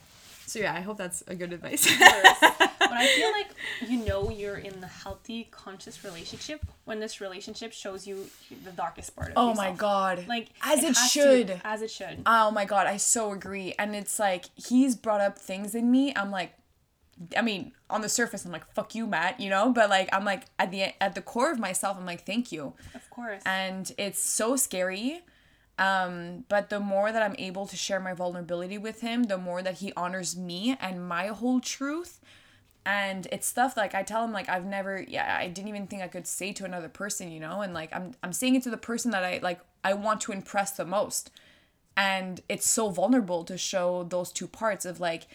so 0.47 0.59
yeah 0.59 0.75
i 0.75 0.81
hope 0.81 0.99
that's 0.99 1.23
a 1.29 1.35
good 1.35 1.53
advice 1.53 1.87
but 2.93 3.01
I 3.01 3.07
feel 3.09 3.33
like 3.33 3.49
you 3.89 4.05
know 4.05 4.31
you're 4.31 4.57
in 4.57 4.81
the 4.81 4.87
healthy, 4.87 5.49
conscious 5.51 6.05
relationship 6.05 6.61
when 6.85 7.01
this 7.01 7.21
relationship 7.21 7.73
shows 7.73 8.07
you 8.07 8.27
the 8.65 8.73
darkest 8.73 9.17
part 9.17 9.29
of 9.29 9.33
it. 9.33 9.39
oh 9.39 9.49
yourself. 9.51 9.67
my 9.67 9.73
god 9.77 10.25
Like 10.29 10.49
as 10.63 10.85
it, 10.85 10.95
to- 10.95 11.01
should 11.09 11.61
as 11.65 11.83
it 11.83 11.91
should. 11.91 12.23
Oh 12.27 12.51
my 12.51 12.65
god, 12.65 12.87
I 12.87 12.97
so 12.99 13.33
agree. 13.33 13.75
And 13.79 13.95
it's 13.97 14.19
like 14.19 14.47
he's 14.55 14.95
brought 14.95 15.21
up 15.21 15.39
things 15.39 15.75
in 15.75 15.91
me. 15.91 16.13
I'm 16.15 16.31
like 16.31 16.53
I 17.37 17.43
mean, 17.43 17.73
on 17.89 18.01
the 18.01 18.09
surface 18.09 18.45
I'm 18.45 18.53
like 18.53 18.67
fuck 18.75 18.95
you, 18.95 19.07
Matt, 19.07 19.39
you 19.41 19.49
know, 19.49 19.71
but 19.73 19.89
like 19.91 20.09
I'm 20.13 20.25
like 20.25 20.45
at 20.59 20.71
the 20.71 20.81
at 21.03 21.15
the 21.15 21.23
core 21.23 21.51
of 21.53 21.59
myself 21.59 21.97
I'm 21.99 22.07
like 22.07 22.27
thank 22.27 22.53
you. 22.53 22.73
Of 22.95 23.09
course. 23.11 23.43
And 23.47 23.91
it's 23.97 24.21
so 24.21 24.57
scary. 24.57 25.21
Um 25.79 26.45
but 26.49 26.69
the 26.69 26.81
more 26.81 27.13
that 27.13 27.23
I'm 27.23 27.37
able 27.39 27.67
to 27.67 27.77
share 27.77 28.01
my 28.01 28.13
vulnerability 28.13 28.77
with 28.79 29.01
him, 29.01 29.25
the 29.25 29.39
more 29.39 29.63
that 29.63 29.77
he 29.79 29.93
honors 29.97 30.37
me 30.37 30.77
and 30.81 31.07
my 31.07 31.29
whole 31.29 31.61
truth. 31.61 32.21
And 32.85 33.29
it's 33.31 33.47
stuff 33.47 33.77
like 33.77 33.95
I 33.95 34.03
tell 34.03 34.25
him 34.25 34.33
like 34.33 34.49
I've 34.49 34.65
never 34.65 35.05
yeah, 35.07 35.37
I 35.39 35.49
didn't 35.49 35.69
even 35.69 35.87
think 35.87 36.03
I 36.03 36.09
could 36.09 36.27
say 36.27 36.53
to 36.55 36.65
another 36.65 36.89
person, 36.89 37.31
you 37.31 37.41
know? 37.41 37.61
And 37.61 37.73
like 37.75 37.95
I'm 37.95 38.13
I'm 38.23 38.33
saying 38.33 38.57
it 38.57 38.63
to 38.65 38.71
the 38.71 38.77
person 38.77 39.11
that 39.13 39.25
I 39.25 39.41
like 39.43 39.61
I 39.85 39.95
want 39.95 40.21
to 40.23 40.33
impress 40.33 40.73
the 40.73 40.85
most 40.85 41.31
and 41.97 42.41
it's 42.49 42.67
so 42.67 42.89
vulnerable 42.89 43.45
to 43.45 43.59
show 43.59 44.05
those 44.05 44.33
two 44.33 44.47
parts 44.47 44.87
of 44.87 44.99
like 44.99 45.27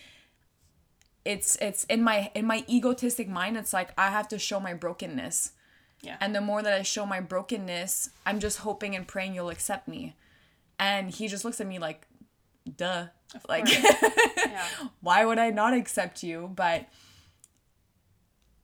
it's 1.23 1.55
it's 1.57 1.83
in 1.83 2.01
my 2.01 2.31
in 2.33 2.47
my 2.47 2.65
egotistic 2.67 3.29
mind 3.29 3.55
it's 3.55 3.73
like 3.73 3.91
i 3.95 4.09
have 4.09 4.27
to 4.27 4.39
show 4.39 4.59
my 4.59 4.73
brokenness 4.73 5.51
yeah. 6.01 6.17
and 6.19 6.33
the 6.33 6.41
more 6.41 6.63
that 6.63 6.73
i 6.73 6.81
show 6.81 7.05
my 7.05 7.19
brokenness 7.19 8.09
i'm 8.25 8.39
just 8.39 8.59
hoping 8.59 8.95
and 8.95 9.07
praying 9.07 9.35
you'll 9.35 9.49
accept 9.49 9.87
me 9.87 10.15
and 10.79 11.11
he 11.11 11.27
just 11.27 11.45
looks 11.45 11.61
at 11.61 11.67
me 11.67 11.77
like 11.77 12.07
duh 12.75 13.05
like 13.47 13.67
yeah. 14.37 14.65
why 15.01 15.25
would 15.25 15.39
I 15.39 15.49
not 15.49 15.73
accept 15.73 16.23
you? 16.23 16.51
But 16.55 16.87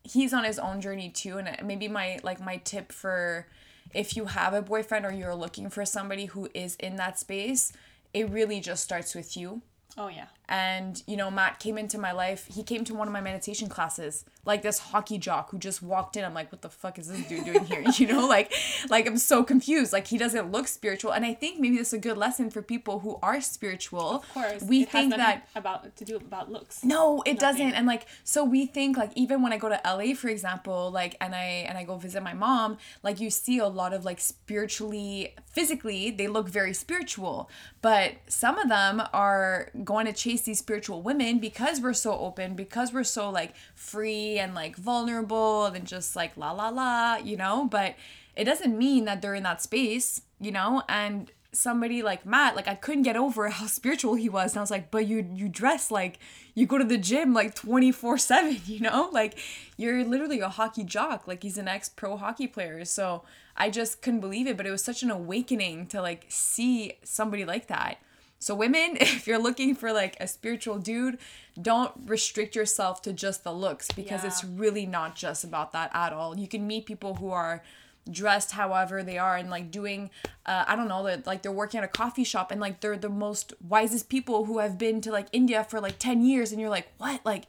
he's 0.04 0.34
on 0.34 0.44
his 0.44 0.60
own 0.60 0.82
journey 0.82 1.10
too, 1.10 1.38
and 1.38 1.48
uh, 1.48 1.56
maybe 1.64 1.88
my 1.88 2.20
like 2.24 2.40
my 2.40 2.58
tip 2.58 2.92
for 2.92 3.48
if 3.94 4.16
you 4.16 4.26
have 4.26 4.54
a 4.54 4.62
boyfriend 4.62 5.06
or 5.06 5.12
you're 5.12 5.36
looking 5.36 5.70
for 5.70 5.86
somebody 5.86 6.26
who 6.26 6.50
is 6.54 6.76
in 6.76 6.96
that 6.98 7.20
space, 7.20 7.72
it 8.14 8.30
really 8.30 8.60
just 8.60 8.84
starts 8.84 9.16
with 9.16 9.38
you. 9.38 9.62
Oh 9.98 10.08
yeah. 10.08 10.28
And 10.50 11.02
you 11.08 11.16
know, 11.16 11.32
Matt 11.32 11.60
came 11.60 11.78
into 11.78 11.98
my 11.98 12.12
life. 12.12 12.48
He 12.54 12.64
came 12.64 12.84
to 12.86 12.94
one 12.94 13.08
of 13.08 13.14
my 13.14 13.22
meditation 13.22 13.70
classes, 13.70 14.26
like 14.46 14.62
this 14.62 14.78
hockey 14.78 15.18
jock 15.18 15.52
who 15.52 15.58
just 15.58 15.82
walked 15.82 16.18
in. 16.18 16.26
I'm 16.26 16.34
like, 16.34 16.52
what 16.52 16.62
the 16.62 16.70
fuck 16.70 17.00
is 17.00 17.08
this 17.08 17.26
dude 17.28 17.46
doing 17.46 17.66
here? 17.66 17.84
You 17.94 18.08
know, 18.08 18.28
like, 18.28 18.52
like 18.90 19.08
I'm 19.08 19.18
so 19.18 19.44
confused. 19.44 19.94
Like 19.94 20.08
he 20.08 20.18
doesn't 20.18 20.52
look 20.52 20.68
spiritual, 20.68 21.12
and 21.12 21.26
I 21.26 21.34
think 21.34 21.60
maybe 21.60 21.78
this 21.78 21.90
is 21.90 21.94
a 21.94 22.00
good 22.00 22.18
lesson 22.18 22.50
for 22.50 22.62
people 22.62 23.00
who 23.00 23.20
are 23.22 23.40
spiritual. 23.40 24.16
Of 24.16 24.34
course. 24.34 24.64
we 24.64 24.84
think 24.84 25.12
nothing 25.12 25.20
that 25.20 25.48
about 25.56 25.96
to 25.96 26.06
do 26.06 26.18
about 26.18 26.52
looks. 26.52 26.84
no, 26.84 27.22
it 27.26 27.40
doesn't. 27.40 27.74
And 27.74 27.88
like 27.88 28.08
so 28.24 28.44
we 28.44 28.66
think 28.66 28.98
like 28.98 29.12
even 29.16 29.42
when 29.42 29.54
I 29.54 29.58
go 29.58 29.70
to 29.70 29.80
LA 29.86 30.14
for 30.16 30.28
example, 30.28 30.92
like 30.92 31.16
and 31.22 31.34
I 31.36 31.66
and 31.68 31.78
I 31.78 31.84
go 31.84 31.98
visit 31.98 32.24
my 32.24 32.34
mom, 32.34 32.78
like 33.04 33.20
you 33.20 33.30
see 33.30 33.60
a 33.60 33.68
lot 33.68 33.94
of 33.94 34.04
like 34.06 34.20
spiritually 34.20 35.36
physically 35.46 36.12
they 36.12 36.28
look 36.28 36.50
very 36.50 36.74
spiritual, 36.74 37.50
but 37.82 38.14
some 38.28 38.58
of 38.58 38.70
them 38.70 39.02
are 39.14 39.70
going 39.84 40.06
to 40.08 40.14
chase 40.34 40.42
these 40.46 40.60
spiritual 40.60 41.02
women 41.02 41.40
because 41.40 41.80
we're 41.80 41.94
so 41.94 42.18
open, 42.18 42.56
because 42.56 42.94
we're 42.94 43.04
so 43.04 43.30
like 43.30 43.54
free 43.76 44.40
and 44.40 44.56
like 44.56 44.76
vulnerable 44.76 45.66
and 45.66 45.86
just 45.86 46.16
like 46.16 46.36
la 46.38 46.52
la 46.52 46.70
la, 46.70 47.18
you 47.18 47.38
know, 47.38 47.66
but 47.66 47.96
it 48.36 48.46
doesn't 48.46 48.78
mean 48.78 49.06
that 49.06 49.22
they're 49.22 49.36
in 49.36 49.44
that 49.44 49.62
space, 49.62 50.22
you 50.40 50.52
know, 50.52 50.84
and 50.90 51.32
somebody 51.52 52.02
like 52.02 52.26
Matt, 52.26 52.56
like 52.56 52.68
I 52.68 52.74
couldn't 52.74 53.04
get 53.04 53.16
over 53.16 53.48
how 53.50 53.66
spiritual 53.80 54.16
he 54.16 54.28
was. 54.28 54.54
And 54.54 54.60
I 54.60 54.62
was 54.62 54.72
like, 54.72 54.90
but 54.90 55.08
you 55.08 55.30
you 55.36 55.48
dress 55.48 55.92
like 55.92 56.20
you 56.56 56.66
go 56.66 56.78
to 56.78 56.84
the 56.84 56.98
gym 56.98 57.34
like 57.34 57.54
24/7, 57.56 58.68
you 58.68 58.80
know? 58.80 59.10
Like 59.12 59.38
you're 59.78 60.04
literally 60.04 60.40
a 60.40 60.50
hockey 60.50 60.84
jock. 60.84 61.28
Like 61.28 61.44
he's 61.44 61.58
an 61.58 61.68
ex-pro 61.68 62.18
hockey 62.18 62.48
player. 62.48 62.84
So 62.86 63.24
I 63.56 63.70
just 63.70 64.02
couldn't 64.02 64.22
believe 64.22 64.48
it, 64.48 64.58
but 64.58 64.66
it 64.66 64.72
was 64.72 64.84
such 64.84 65.04
an 65.04 65.12
awakening 65.12 65.86
to 65.88 66.02
like 66.02 66.26
see 66.28 66.94
somebody 67.04 67.46
like 67.46 67.68
that. 67.68 68.00
So 68.44 68.54
women, 68.56 68.98
if 69.00 69.26
you're 69.26 69.40
looking 69.40 69.74
for 69.74 69.94
like 69.94 70.18
a 70.20 70.28
spiritual 70.28 70.78
dude, 70.78 71.18
don't 71.62 71.94
restrict 72.06 72.56
yourself 72.58 73.02
to 73.04 73.14
just 73.14 73.44
the 73.46 73.54
looks 73.54 73.88
because 73.92 74.22
Yeah. 74.24 74.28
it's 74.28 74.44
really 74.44 74.86
not 74.86 75.16
just 75.16 75.46
about 75.46 75.72
that 75.72 75.92
at 75.94 76.12
all. 76.12 76.38
You 76.38 76.48
can 76.50 76.68
meet 76.68 76.86
people 76.86 77.16
who 77.16 77.32
are 77.32 77.64
dressed 78.12 78.52
however 78.52 79.02
they 79.02 79.18
are 79.18 79.38
and 79.38 79.50
like 79.50 79.72
doing 79.72 80.10
uh, 80.46 80.66
i 80.68 80.76
don't 80.76 80.90
know 80.90 81.04
that 81.06 81.26
like 81.26 81.42
they're 81.42 81.54
working 81.54 81.78
at 81.78 81.86
a 81.86 81.88
coffee 81.88 82.26
shop 82.26 82.52
and 82.52 82.60
like 82.60 82.82
they're 82.82 82.98
the 82.98 83.08
most 83.08 83.54
wisest 83.66 84.10
people 84.10 84.44
who 84.44 84.58
have 84.60 84.78
been 84.78 85.00
to 85.00 85.10
like 85.10 85.28
india 85.32 85.64
for 85.64 85.80
like 85.80 85.98
10 86.00 86.22
years 86.22 86.52
and 86.52 86.60
you're 86.60 86.70
like 86.70 86.90
what 86.98 87.22
like 87.26 87.46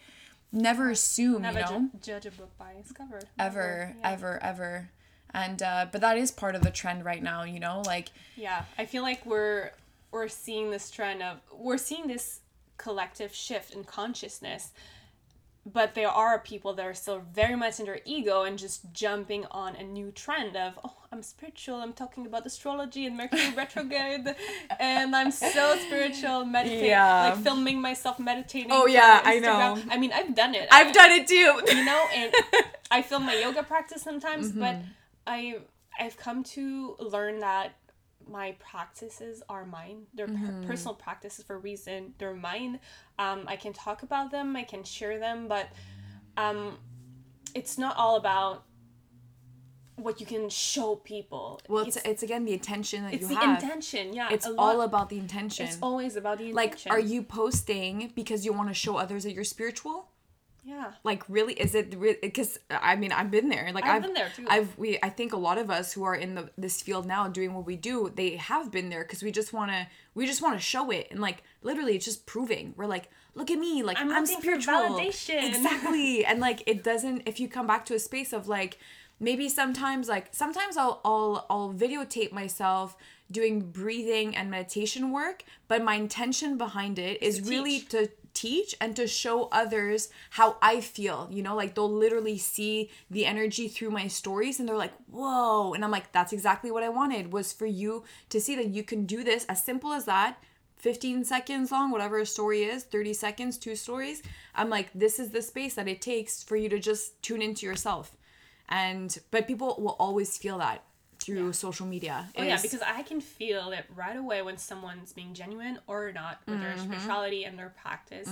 never 0.52 0.90
assume 0.90 1.42
Never 1.42 1.58
you 1.58 1.64
know 1.64 1.80
ju- 1.94 1.98
judge 2.00 2.26
a 2.26 2.30
book 2.30 2.56
by 2.56 2.70
its 2.78 2.92
cover. 2.92 3.18
ever 3.36 3.96
yeah. 3.98 4.12
ever 4.12 4.40
ever 4.44 4.90
and 5.32 5.60
uh 5.60 5.86
but 5.90 6.00
that 6.02 6.16
is 6.18 6.30
part 6.30 6.54
of 6.54 6.62
the 6.62 6.70
trend 6.70 7.04
right 7.04 7.20
now 7.20 7.42
you 7.42 7.58
know 7.58 7.82
like 7.84 8.10
Yeah, 8.36 8.62
I 8.78 8.84
feel 8.86 9.02
like 9.02 9.26
we're 9.26 9.72
we're 10.14 10.28
seeing 10.28 10.70
this 10.70 10.86
trend 10.96 11.22
of 11.28 11.34
we're 11.66 11.76
seeing 11.90 12.06
this 12.06 12.40
collective 12.76 13.32
shift 13.34 13.68
in 13.74 13.82
consciousness. 13.84 14.72
But 15.66 15.94
there 15.94 16.08
are 16.10 16.38
people 16.40 16.74
that 16.74 16.84
are 16.84 16.92
still 16.92 17.22
very 17.32 17.56
much 17.56 17.80
in 17.80 17.86
their 17.86 18.00
ego 18.04 18.42
and 18.42 18.58
just 18.58 18.92
jumping 18.92 19.46
on 19.50 19.74
a 19.76 19.82
new 19.82 20.10
trend 20.10 20.58
of, 20.58 20.78
oh, 20.84 20.92
I'm 21.10 21.22
spiritual, 21.22 21.76
I'm 21.76 21.94
talking 21.94 22.26
about 22.26 22.44
astrology 22.44 23.06
and 23.06 23.16
Mercury 23.16 23.50
retrograde, 23.56 24.26
and 24.78 25.16
I'm 25.16 25.30
so 25.30 25.64
spiritual, 25.86 26.44
meditating, 26.44 26.90
Yeah. 26.90 27.30
like 27.30 27.42
filming 27.42 27.80
myself 27.80 28.18
meditating. 28.18 28.72
Oh, 28.72 28.84
yeah, 28.86 29.22
I 29.24 29.38
know. 29.38 29.78
I 29.90 29.96
mean, 29.96 30.12
I've 30.12 30.34
done 30.34 30.54
it. 30.54 30.68
i've 30.70 30.88
I- 30.88 30.92
done 31.00 31.12
it 31.12 31.26
too 31.26 31.50
you 31.76 31.84
know 31.90 32.02
and 32.14 32.28
i 32.90 33.00
film 33.00 33.22
my 33.24 33.34
yoga 33.44 33.62
practice 33.62 34.02
sometimes 34.02 34.50
Mm-hmm. 34.50 34.60
but 34.64 34.76
i 35.26 35.38
i've 35.98 36.16
come 36.26 36.44
to 36.56 36.96
learn 37.14 37.38
that 37.40 37.68
my 38.28 38.52
practices 38.58 39.42
are 39.48 39.64
mine. 39.64 40.06
They're 40.14 40.26
Mm-hmm. 40.28 40.64
personal 40.66 40.94
practices 40.94 41.44
for 41.44 41.56
a 41.56 41.58
reason. 41.58 42.14
They're 42.18 42.34
mine. 42.34 42.80
Um, 43.18 43.44
i 43.46 43.56
can 43.56 43.72
talk 43.72 44.02
about 44.02 44.30
them. 44.30 44.56
I 44.56 44.62
can 44.64 44.82
share 44.84 45.18
them. 45.18 45.48
But 45.48 45.68
um, 46.36 46.78
it's 47.54 47.78
not 47.78 47.96
all 47.96 48.16
about 48.16 48.64
what 49.96 50.18
you 50.20 50.26
can 50.26 50.48
show 50.48 50.96
people. 50.96 51.60
Well 51.68 51.84
it's, 51.86 51.96
it's, 51.96 52.06
it's 52.06 52.22
again 52.24 52.44
the 52.44 52.52
intention 52.52 53.04
that 53.04 53.20
you 53.20 53.28
have. 53.28 53.30
it's 53.30 53.40
the 53.62 53.66
intention. 53.68 54.12
Yeah 54.12 54.28
it's 54.32 54.46
all 54.46 54.78
lot- 54.78 54.84
about 54.84 55.08
the 55.08 55.18
intention. 55.18 55.66
it's 55.66 55.78
always 55.80 56.16
about 56.16 56.38
the 56.38 56.48
intention. 56.50 56.90
like 56.90 56.92
are 56.92 57.00
you 57.00 57.22
posting 57.22 58.10
because 58.14 58.44
you 58.44 58.52
want 58.52 58.68
to 58.70 58.74
show 58.74 58.96
others 58.96 59.22
that 59.22 59.32
you're 59.34 59.44
spiritual 59.44 60.08
yeah. 60.66 60.92
Like 61.02 61.22
really 61.28 61.52
is 61.54 61.74
it 61.74 61.98
because 62.22 62.58
i 62.70 62.96
mean 62.96 63.12
i've 63.12 63.30
been 63.30 63.50
there 63.50 63.70
like 63.74 63.84
I've 63.84 63.96
i've, 63.96 64.02
been 64.02 64.14
there, 64.14 64.30
too. 64.34 64.46
i've 64.48 64.76
we 64.78 64.98
i 65.02 65.10
think 65.10 65.34
a 65.34 65.36
lot 65.36 65.58
of 65.58 65.70
us 65.70 65.92
who 65.92 66.04
are 66.04 66.14
in 66.14 66.34
the 66.34 66.50
this 66.56 66.80
field 66.80 67.06
now 67.06 67.28
doing 67.28 67.52
what 67.52 67.66
we 67.66 67.76
do 67.76 68.10
they 68.14 68.36
have 68.36 68.70
been 68.70 68.88
there 68.88 69.02
because 69.02 69.22
we 69.22 69.30
just 69.30 69.52
want 69.52 69.70
to 69.70 69.86
we 70.14 70.26
just 70.26 70.40
want 70.40 70.54
to 70.54 70.60
show 70.60 70.90
it 70.90 71.08
and 71.10 71.20
like 71.20 71.42
literally 71.62 71.96
it's 71.96 72.04
just 72.04 72.26
proving. 72.26 72.74
We're 72.76 72.86
like 72.86 73.10
look 73.34 73.50
at 73.50 73.58
me 73.58 73.82
like 73.82 73.98
i'm, 73.98 74.12
I'm 74.12 74.26
spiritual. 74.26 74.74
validation. 74.74 75.46
exactly. 75.48 76.24
And 76.26 76.40
like 76.40 76.62
it 76.66 76.84
doesn't 76.84 77.22
if 77.26 77.40
you 77.40 77.48
come 77.48 77.66
back 77.66 77.84
to 77.86 77.94
a 77.94 77.98
space 77.98 78.32
of 78.32 78.48
like 78.48 78.78
maybe 79.20 79.48
sometimes 79.48 80.08
like 80.08 80.28
sometimes 80.32 80.76
i'll 80.76 81.00
i'll 81.04 81.46
i'll 81.48 81.72
videotape 81.72 82.32
myself 82.32 82.96
doing 83.30 83.60
breathing 83.60 84.36
and 84.36 84.50
meditation 84.50 85.12
work 85.12 85.44
but 85.68 85.82
my 85.82 85.94
intention 85.94 86.58
behind 86.58 86.98
it 86.98 87.22
is 87.22 87.40
to 87.40 87.48
really 87.48 87.80
to 87.80 88.08
teach 88.34 88.74
and 88.80 88.94
to 88.96 89.06
show 89.06 89.48
others 89.50 90.10
how 90.30 90.56
I 90.60 90.80
feel. 90.80 91.28
You 91.30 91.42
know, 91.42 91.54
like 91.54 91.74
they'll 91.74 91.90
literally 91.90 92.36
see 92.36 92.90
the 93.10 93.24
energy 93.24 93.68
through 93.68 93.90
my 93.90 94.08
stories 94.08 94.60
and 94.60 94.68
they're 94.68 94.76
like, 94.76 94.94
whoa. 95.10 95.72
And 95.72 95.84
I'm 95.84 95.90
like, 95.90 96.12
that's 96.12 96.32
exactly 96.32 96.70
what 96.70 96.82
I 96.82 96.88
wanted 96.88 97.32
was 97.32 97.52
for 97.52 97.66
you 97.66 98.04
to 98.28 98.40
see 98.40 98.56
that 98.56 98.68
you 98.68 98.82
can 98.82 99.06
do 99.06 99.24
this 99.24 99.46
as 99.46 99.62
simple 99.62 99.92
as 99.92 100.04
that. 100.04 100.42
15 100.76 101.24
seconds 101.24 101.72
long, 101.72 101.90
whatever 101.90 102.18
a 102.18 102.26
story 102.26 102.64
is, 102.64 102.84
30 102.84 103.14
seconds, 103.14 103.56
two 103.56 103.74
stories. 103.74 104.22
I'm 104.54 104.68
like, 104.68 104.90
this 104.94 105.18
is 105.18 105.30
the 105.30 105.40
space 105.40 105.74
that 105.76 105.88
it 105.88 106.02
takes 106.02 106.42
for 106.42 106.56
you 106.56 106.68
to 106.68 106.78
just 106.78 107.22
tune 107.22 107.40
into 107.40 107.64
yourself. 107.64 108.14
And, 108.68 109.16
but 109.30 109.46
people 109.46 109.76
will 109.78 109.96
always 109.98 110.36
feel 110.36 110.58
that 110.58 110.84
through 111.24 111.52
social 111.52 111.86
media. 111.86 112.28
Oh 112.36 112.42
yeah, 112.42 112.60
because 112.60 112.82
I 112.82 113.02
can 113.02 113.20
feel 113.20 113.72
it 113.72 113.84
right 113.94 114.16
away 114.16 114.42
when 114.42 114.56
someone's 114.58 115.12
being 115.12 115.32
genuine 115.34 115.78
or 115.86 116.12
not 116.12 116.40
with 116.46 116.60
their 116.60 116.76
spirituality 116.78 117.44
and 117.44 117.58
their 117.58 117.72
practice. 117.82 118.28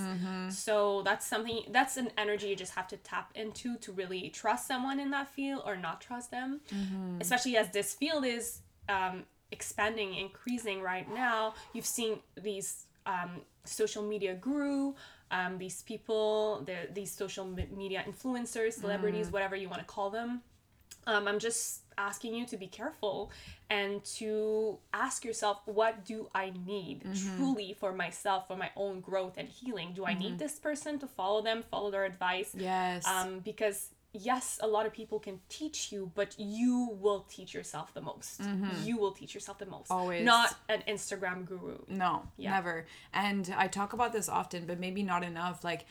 So 0.51 1.03
that's 1.03 1.27
something 1.27 1.63
that's 1.71 1.97
an 1.97 2.11
energy 2.19 2.49
you 2.49 2.57
just 2.57 2.75
have 2.75 2.89
to 2.89 2.97
tap 2.99 3.31
into 3.35 3.77
to 3.79 3.93
really 3.93 4.29
trust 4.31 4.67
someone 4.67 5.01
in 5.01 5.11
that 5.11 5.29
field 5.29 5.63
or 5.65 5.77
not 5.77 6.01
trust 6.01 6.31
them. 6.31 6.61
Especially 7.21 7.57
as 7.57 7.71
this 7.71 7.95
field 7.95 8.25
is 8.25 8.61
um, 8.89 9.25
expanding, 9.51 10.15
increasing 10.15 10.83
right 10.83 11.07
now. 11.15 11.55
You've 11.73 11.87
seen 11.87 12.19
these 12.41 12.85
um, 13.07 13.43
social 13.65 14.03
media 14.03 14.35
grew. 14.35 14.95
Um, 15.31 15.57
these 15.57 15.83
people, 15.83 16.63
the, 16.67 16.89
these 16.93 17.11
social 17.11 17.47
media 17.47 18.05
influencers, 18.07 18.75
celebrities, 18.75 19.31
whatever 19.31 19.57
you 19.57 19.69
want 19.69 19.81
to 19.81 19.87
call 19.87 20.11
them, 20.11 20.43
um, 21.07 21.27
I'm 21.27 21.39
just 21.39 21.82
asking 21.99 22.35
you 22.35 22.47
to 22.47 22.57
be 22.57 22.67
careful 22.67 23.31
and 23.71 24.05
to 24.05 24.79
ask 24.93 25.25
yourself, 25.25 25.61
what 25.65 26.05
do 26.05 26.29
I 26.35 26.53
need 26.67 27.05
mm-hmm. 27.05 27.37
truly 27.37 27.77
for 27.79 27.93
myself, 27.93 28.49
for 28.49 28.57
my 28.57 28.71
own 28.77 29.01
growth 29.01 29.35
and 29.37 29.49
healing? 29.49 29.93
Do 29.95 30.05
I 30.05 30.15
need 30.15 30.31
mm-hmm. 30.31 30.37
this 30.39 30.59
person 30.59 30.99
to 31.01 31.07
follow 31.07 31.43
them, 31.43 31.65
follow 31.71 31.91
their 31.91 32.05
advice? 32.05 32.55
yes. 32.55 33.07
Um, 33.07 33.41
because 33.41 33.89
yes, 34.13 34.59
a 34.63 34.67
lot 34.67 34.87
of 34.87 34.93
people 34.93 35.19
can 35.19 35.41
teach 35.49 35.91
you, 35.91 36.11
but 36.15 36.35
you 36.39 36.97
will 37.01 37.27
teach 37.29 37.55
yourself 37.55 37.95
the 37.95 38.01
most. 38.01 38.43
Mm-hmm. 38.43 38.85
You 38.85 38.99
will 38.99 39.13
teach 39.13 39.35
yourself 39.35 39.59
the 39.59 39.67
most. 39.67 39.91
Always. 39.91 40.25
Not 40.25 40.55
an 40.69 40.83
Instagram 40.89 41.47
guru. 41.47 41.79
No, 41.89 42.29
Yeah. 42.37 42.51
never. 42.51 42.87
And 43.13 43.53
I 43.57 43.69
talk 43.69 43.93
about 43.93 44.13
this 44.13 44.29
often, 44.29 44.67
but 44.67 44.79
maybe 44.79 45.03
not 45.03 45.25
enough. 45.25 45.65
Like, 45.65 45.87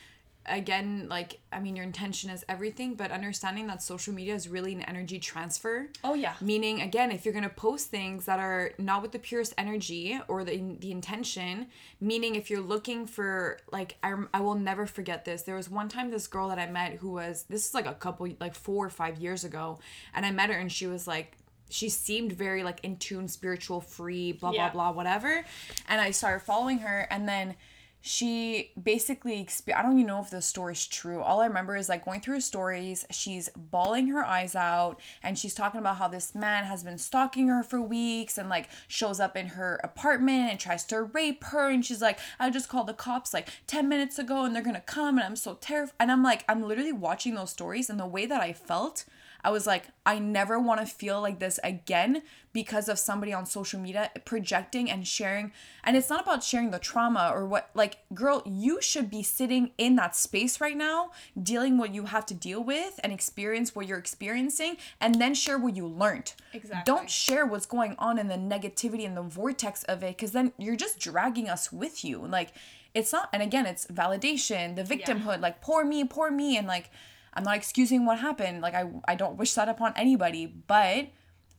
again, 0.46 1.08
like, 1.10 1.40
I 1.54 1.60
mean, 1.60 1.76
your 1.76 1.86
intention 1.86 2.30
is 2.30 2.44
everything, 2.50 2.96
but 2.96 3.12
understanding 3.12 3.68
that 3.68 3.82
social 3.84 4.14
media 4.14 4.34
is 4.34 4.48
really 4.50 4.74
an 4.74 4.82
energy 4.82 5.20
transfer. 5.20 5.90
Oh 6.04 6.14
yeah. 6.14 6.34
Meaning, 6.42 6.82
again, 6.82 7.12
if 7.12 7.26
you're 7.26 7.34
gonna 7.34 7.50
post 7.50 7.90
things 7.90 8.26
that 8.26 8.40
are 8.40 8.72
not 8.78 9.02
with 9.02 9.12
the 9.12 9.20
purest 9.20 9.54
energy 9.58 10.20
or 10.28 10.44
the 10.44 10.62
the 10.80 10.92
intention, 10.92 11.68
meaning 12.00 12.36
if 12.36 12.50
you're 12.50 12.62
looking 12.62 13.06
for 13.06 13.60
like, 13.72 13.98
I 14.02 14.16
I 14.34 14.42
will 14.42 14.56
never 14.56 14.86
forget 14.86 15.26
this. 15.26 15.44
There 15.44 15.56
was 15.56 15.70
one 15.70 15.90
time 15.90 16.10
this 16.12 16.28
girl 16.28 16.50
that 16.50 16.60
I 16.60 16.70
met 16.70 16.94
who 16.94 17.12
was 17.12 17.44
this 17.50 17.68
is 17.68 17.74
like 17.74 17.86
a 17.86 17.94
couple 17.94 18.28
like 18.40 18.56
four 18.56 18.86
or 18.86 18.90
five 18.90 19.20
years 19.20 19.44
ago, 19.44 19.80
and 20.14 20.26
I 20.26 20.32
met 20.32 20.50
her 20.50 20.56
and 20.58 20.72
she 20.72 20.88
was 20.88 21.08
like. 21.08 21.38
She 21.74 21.88
seemed 21.88 22.34
very 22.34 22.66
like 22.66 22.82
in 22.84 22.98
tune, 22.98 23.30
spiritual, 23.30 23.80
free, 23.80 24.34
blah 24.34 24.52
Yeah. 24.52 24.72
blah 24.72 24.92
blah, 24.92 24.98
whatever. 24.98 25.46
And 25.88 26.02
I 26.02 26.12
started 26.12 26.42
following 26.42 26.80
her, 26.80 27.08
and 27.10 27.30
then 27.30 27.56
she 28.02 28.72
basically 28.82 29.48
I 29.76 29.82
don't 29.84 29.94
even 29.94 30.08
know 30.08 30.22
if 30.22 30.32
the 30.32 30.42
story's 30.42 30.88
true. 30.88 31.22
All 31.22 31.42
I 31.42 31.46
remember 31.46 31.76
is 31.76 31.88
like 31.88 32.04
going 32.04 32.20
through 32.20 32.36
her 32.36 32.42
stories, 32.42 33.06
she's 33.12 33.50
bawling 33.56 34.08
her 34.08 34.26
eyes 34.26 34.56
out 34.56 35.00
and 35.22 35.38
she's 35.38 35.54
talking 35.54 35.80
about 35.80 35.98
how 35.98 36.08
this 36.08 36.34
man 36.34 36.64
has 36.66 36.84
been 36.84 36.98
stalking 36.98 37.48
her 37.48 37.62
for 37.62 37.80
weeks 37.80 38.38
and 38.38 38.50
like 38.50 38.70
shows 38.88 39.20
up 39.20 39.38
in 39.38 39.48
her 39.48 39.80
apartment 39.84 40.50
and 40.50 40.60
tries 40.60 40.84
to 40.86 41.04
rape 41.04 41.44
her 41.46 41.70
and 41.70 41.86
she's 41.86 42.02
like, 42.02 42.20
I 42.40 42.50
just 42.50 42.70
called 42.70 42.88
the 42.88 42.94
cops 42.94 43.34
like 43.34 43.50
10 43.68 43.88
minutes 43.88 44.18
ago 44.18 44.46
and 44.46 44.56
they're 44.56 44.64
to 44.74 44.82
come 44.82 45.18
and 45.18 45.26
I'm 45.26 45.36
so 45.36 45.56
terrified. 45.56 45.96
And 46.00 46.12
I'm 46.12 46.24
like 46.24 46.44
I'm 46.50 46.64
literally 46.64 46.94
watching 46.94 47.36
those 47.36 47.52
stories 47.52 47.90
and 47.90 48.00
the 48.00 48.08
way 48.08 48.26
that 48.26 48.42
I 48.42 48.54
felt 48.54 49.06
I 49.44 49.50
was 49.52 49.66
like, 49.66 49.86
I 50.06 50.20
never 50.20 50.60
want 50.60 50.80
to 50.82 50.86
feel 50.86 51.22
like 51.22 51.40
this 51.40 51.60
again 51.64 52.24
because 52.54 52.90
of 52.90 53.00
somebody 53.00 53.34
on 53.34 53.46
social 53.46 53.80
media 53.80 54.12
projecting 54.26 54.90
and 54.90 55.08
sharing. 55.08 55.52
And 55.84 55.96
it's 55.96 56.10
not 56.10 56.22
about 56.22 56.44
sharing 56.44 56.72
the 56.72 56.80
trauma 56.80 57.32
or 57.34 57.46
what, 57.46 57.70
like, 57.74 58.00
girl, 58.14 58.44
you 58.46 58.82
should 58.82 59.10
be 59.10 59.24
sitting 59.24 59.72
in 59.78 59.96
that 59.96 60.16
space 60.16 60.60
right 60.60 60.78
now, 60.78 61.12
dealing 61.42 61.78
what 61.78 61.94
you 61.94 62.06
have 62.06 62.26
to 62.28 62.34
deal 62.34 62.64
with 62.64 63.00
and 63.04 63.14
experience 63.14 63.76
what 63.76 63.88
you're 63.88 63.98
experiencing, 63.98 64.78
and 65.00 65.16
then 65.16 65.34
share 65.34 65.58
what 65.58 65.76
you 65.76 65.88
learned. 65.88 66.34
Exactly. 66.54 66.84
Don't 66.86 67.10
share 67.10 67.46
what's 67.46 67.66
going 67.66 67.96
on 67.98 68.20
in 68.20 68.28
the 68.28 68.36
negativity 68.36 69.06
and 69.06 69.16
the 69.16 69.22
vortex 69.22 69.84
of 69.86 70.04
it 70.04 70.18
because 70.18 70.32
then 70.32 70.52
you're 70.58 70.76
just 70.76 71.00
dragging 71.00 71.50
us 71.50 71.72
with 71.72 72.04
you. 72.04 72.20
Like, 72.20 72.54
it's 72.94 73.14
not, 73.14 73.30
and 73.32 73.42
again, 73.42 73.66
it's 73.66 73.88
validation, 73.88 74.76
the 74.76 74.84
victimhood, 74.84 75.40
like, 75.40 75.62
poor 75.62 75.86
me, 75.86 76.04
poor 76.04 76.30
me. 76.30 76.58
And 76.58 76.68
like, 76.68 76.90
I'm 77.34 77.44
not 77.44 77.56
excusing 77.56 78.06
what 78.06 78.20
happened. 78.20 78.62
Like 78.62 78.74
I 78.74 78.86
I 79.08 79.16
don't 79.16 79.38
wish 79.38 79.54
that 79.54 79.70
upon 79.70 79.94
anybody, 79.96 80.46
but 80.46 81.08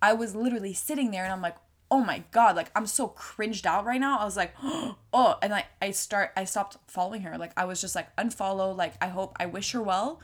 I 0.00 0.12
was 0.12 0.34
literally 0.34 0.74
sitting 0.74 1.10
there 1.10 1.24
and 1.24 1.32
I'm 1.32 1.40
like, 1.42 1.56
"Oh 1.90 2.00
my 2.04 2.24
god, 2.30 2.56
like 2.56 2.70
I'm 2.76 2.86
so 2.86 3.08
cringed 3.08 3.66
out 3.66 3.84
right 3.84 4.00
now." 4.00 4.18
I 4.18 4.24
was 4.24 4.36
like, 4.36 4.54
"Oh," 4.62 5.36
and 5.42 5.54
I 5.54 5.64
I 5.80 5.92
start 5.92 6.32
I 6.36 6.44
stopped 6.44 6.76
following 6.88 7.22
her. 7.22 7.38
Like 7.38 7.52
I 7.56 7.64
was 7.64 7.80
just 7.80 7.94
like 7.94 8.14
unfollow, 8.16 8.76
like 8.76 8.94
I 9.00 9.08
hope 9.08 9.36
I 9.40 9.46
wish 9.46 9.72
her 9.72 9.82
well. 9.82 10.20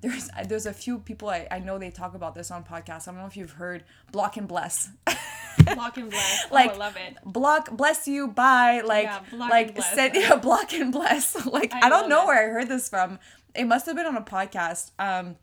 There's 0.00 0.30
there's 0.46 0.66
a 0.66 0.72
few 0.72 0.98
people 1.00 1.28
I, 1.28 1.48
I 1.50 1.58
know 1.58 1.76
they 1.78 1.90
talk 1.90 2.14
about 2.14 2.34
this 2.34 2.50
on 2.50 2.62
podcasts. 2.64 3.08
I 3.08 3.10
don't 3.12 3.20
know 3.20 3.26
if 3.26 3.36
you've 3.36 3.52
heard 3.52 3.84
block 4.12 4.36
and 4.36 4.46
bless. 4.48 4.90
Block 5.74 5.96
and 5.98 6.08
bless. 6.08 6.50
Like, 6.52 6.70
oh, 6.70 6.74
I 6.74 6.76
love 6.76 6.96
it. 6.96 7.16
block 7.26 7.76
bless 7.76 8.06
you 8.06 8.28
bye 8.28 8.80
like 8.86 9.04
Yeah, 9.04 9.20
block 9.30 9.50
like 9.50 9.66
and 9.66 9.74
bless. 9.76 9.92
send 9.94 10.14
yeah, 10.22 10.36
block 10.36 10.72
and 10.72 10.92
bless 10.92 11.44
like 11.58 11.74
I, 11.74 11.86
I 11.86 11.88
don't 11.88 12.08
know 12.08 12.22
it. 12.22 12.26
where 12.28 12.48
I 12.48 12.52
heard 12.52 12.68
this 12.68 12.88
from 12.88 13.18
it 13.58 13.64
must 13.66 13.86
have 13.86 13.96
been 13.96 14.06
on 14.06 14.16
a 14.16 14.22
podcast 14.22 14.90
um 14.98 15.36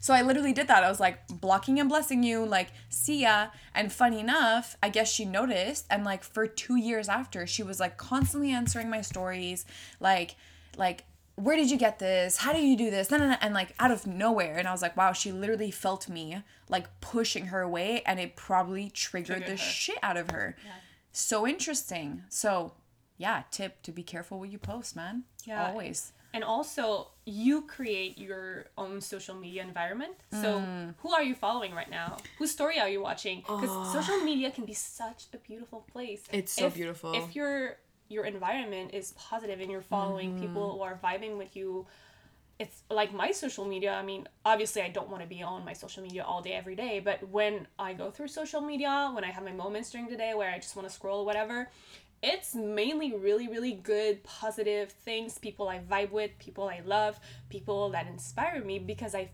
so 0.00 0.14
I 0.14 0.22
literally 0.22 0.52
did 0.52 0.68
that 0.68 0.84
I 0.84 0.88
was 0.88 1.00
like 1.00 1.26
blocking 1.28 1.80
and 1.80 1.88
blessing 1.88 2.22
you 2.22 2.44
like 2.44 2.68
see 2.88 3.22
ya 3.22 3.48
and 3.74 3.92
funny 3.92 4.20
enough 4.20 4.76
I 4.82 4.88
guess 4.90 5.10
she 5.12 5.24
noticed 5.24 5.86
and 5.90 6.04
like 6.04 6.22
for 6.22 6.46
two 6.46 6.76
years 6.76 7.08
after 7.08 7.46
she 7.46 7.62
was 7.64 7.80
like 7.80 7.96
constantly 7.96 8.52
answering 8.52 8.88
my 8.90 9.00
stories 9.00 9.64
like 9.98 10.36
like 10.76 11.04
where 11.34 11.54
did 11.56 11.70
you 11.70 11.76
get 11.78 12.00
this? 12.00 12.38
How 12.38 12.52
do 12.52 12.58
you 12.60 12.76
do 12.76 12.90
this? 12.90 13.12
No, 13.12 13.16
no, 13.16 13.28
no. 13.28 13.36
And 13.40 13.54
like 13.54 13.72
out 13.78 13.92
of 13.92 14.08
nowhere. 14.08 14.56
And 14.58 14.66
I 14.66 14.72
was 14.72 14.82
like, 14.82 14.96
wow, 14.96 15.12
she 15.12 15.30
literally 15.30 15.70
felt 15.70 16.08
me 16.08 16.42
like 16.68 16.86
pushing 17.00 17.46
her 17.46 17.60
away 17.60 18.02
and 18.04 18.18
it 18.18 18.34
probably 18.34 18.90
triggered, 18.90 19.36
Triggered 19.36 19.46
the 19.46 19.52
her. 19.52 19.56
shit 19.56 19.98
out 20.02 20.16
of 20.16 20.32
her. 20.32 20.56
Yeah. 20.66 20.72
So 21.12 21.46
interesting. 21.46 22.24
So 22.28 22.72
yeah, 23.18 23.44
tip 23.52 23.82
to 23.82 23.92
be 23.92 24.02
careful 24.02 24.40
what 24.40 24.50
you 24.50 24.58
post, 24.58 24.96
man. 24.96 25.22
Yeah. 25.44 25.64
Always. 25.68 26.12
And 26.38 26.44
also, 26.44 27.08
you 27.24 27.62
create 27.62 28.16
your 28.16 28.66
own 28.78 29.00
social 29.00 29.34
media 29.34 29.60
environment. 29.64 30.12
So, 30.30 30.60
Mm. 30.60 30.94
who 30.98 31.12
are 31.12 31.24
you 31.24 31.34
following 31.34 31.74
right 31.74 31.90
now? 31.90 32.16
Whose 32.38 32.52
story 32.52 32.78
are 32.78 32.88
you 32.88 33.00
watching? 33.02 33.40
Because 33.40 33.72
social 33.92 34.18
media 34.18 34.52
can 34.52 34.64
be 34.64 34.72
such 34.72 35.24
a 35.34 35.38
beautiful 35.38 35.80
place. 35.92 36.22
It's 36.30 36.52
so 36.52 36.66
If- 36.66 36.74
beautiful. 36.74 37.12
If 37.12 37.34
your 37.34 37.78
your 38.08 38.24
environment 38.24 38.94
is 38.94 39.06
positive 39.30 39.58
and 39.60 39.68
you're 39.72 39.82
following 39.96 40.28
Mm-hmm. 40.30 40.44
people 40.44 40.64
who 40.74 40.80
are 40.88 40.96
vibing 41.08 41.36
with 41.42 41.56
you, 41.56 41.86
it's 42.60 42.76
like 42.88 43.12
my 43.12 43.32
social 43.32 43.64
media. 43.74 43.92
I 43.94 44.04
mean, 44.10 44.22
obviously, 44.44 44.80
I 44.82 44.90
don't 44.96 45.08
want 45.10 45.22
to 45.24 45.28
be 45.36 45.42
on 45.42 45.64
my 45.64 45.72
social 45.84 46.04
media 46.04 46.22
all 46.22 46.40
day, 46.40 46.52
every 46.62 46.76
day. 46.76 47.00
But 47.00 47.18
when 47.28 47.66
I 47.80 47.94
go 47.94 48.12
through 48.12 48.28
social 48.28 48.60
media, 48.60 49.10
when 49.12 49.24
I 49.24 49.30
have 49.36 49.44
my 49.50 49.56
moments 49.64 49.90
during 49.90 50.06
the 50.08 50.16
day 50.16 50.32
where 50.34 50.50
I 50.54 50.58
just 50.60 50.76
want 50.76 50.86
to 50.88 50.94
scroll 50.94 51.20
or 51.22 51.26
whatever, 51.26 51.68
it's 52.22 52.54
mainly 52.54 53.14
really, 53.14 53.48
really 53.48 53.72
good, 53.72 54.22
positive 54.24 54.90
things. 54.90 55.38
People 55.38 55.68
I 55.68 55.78
vibe 55.78 56.10
with, 56.10 56.30
people 56.38 56.68
I 56.68 56.80
love, 56.84 57.18
people 57.48 57.90
that 57.90 58.06
inspire 58.06 58.62
me 58.64 58.78
because 58.78 59.14
I've 59.14 59.30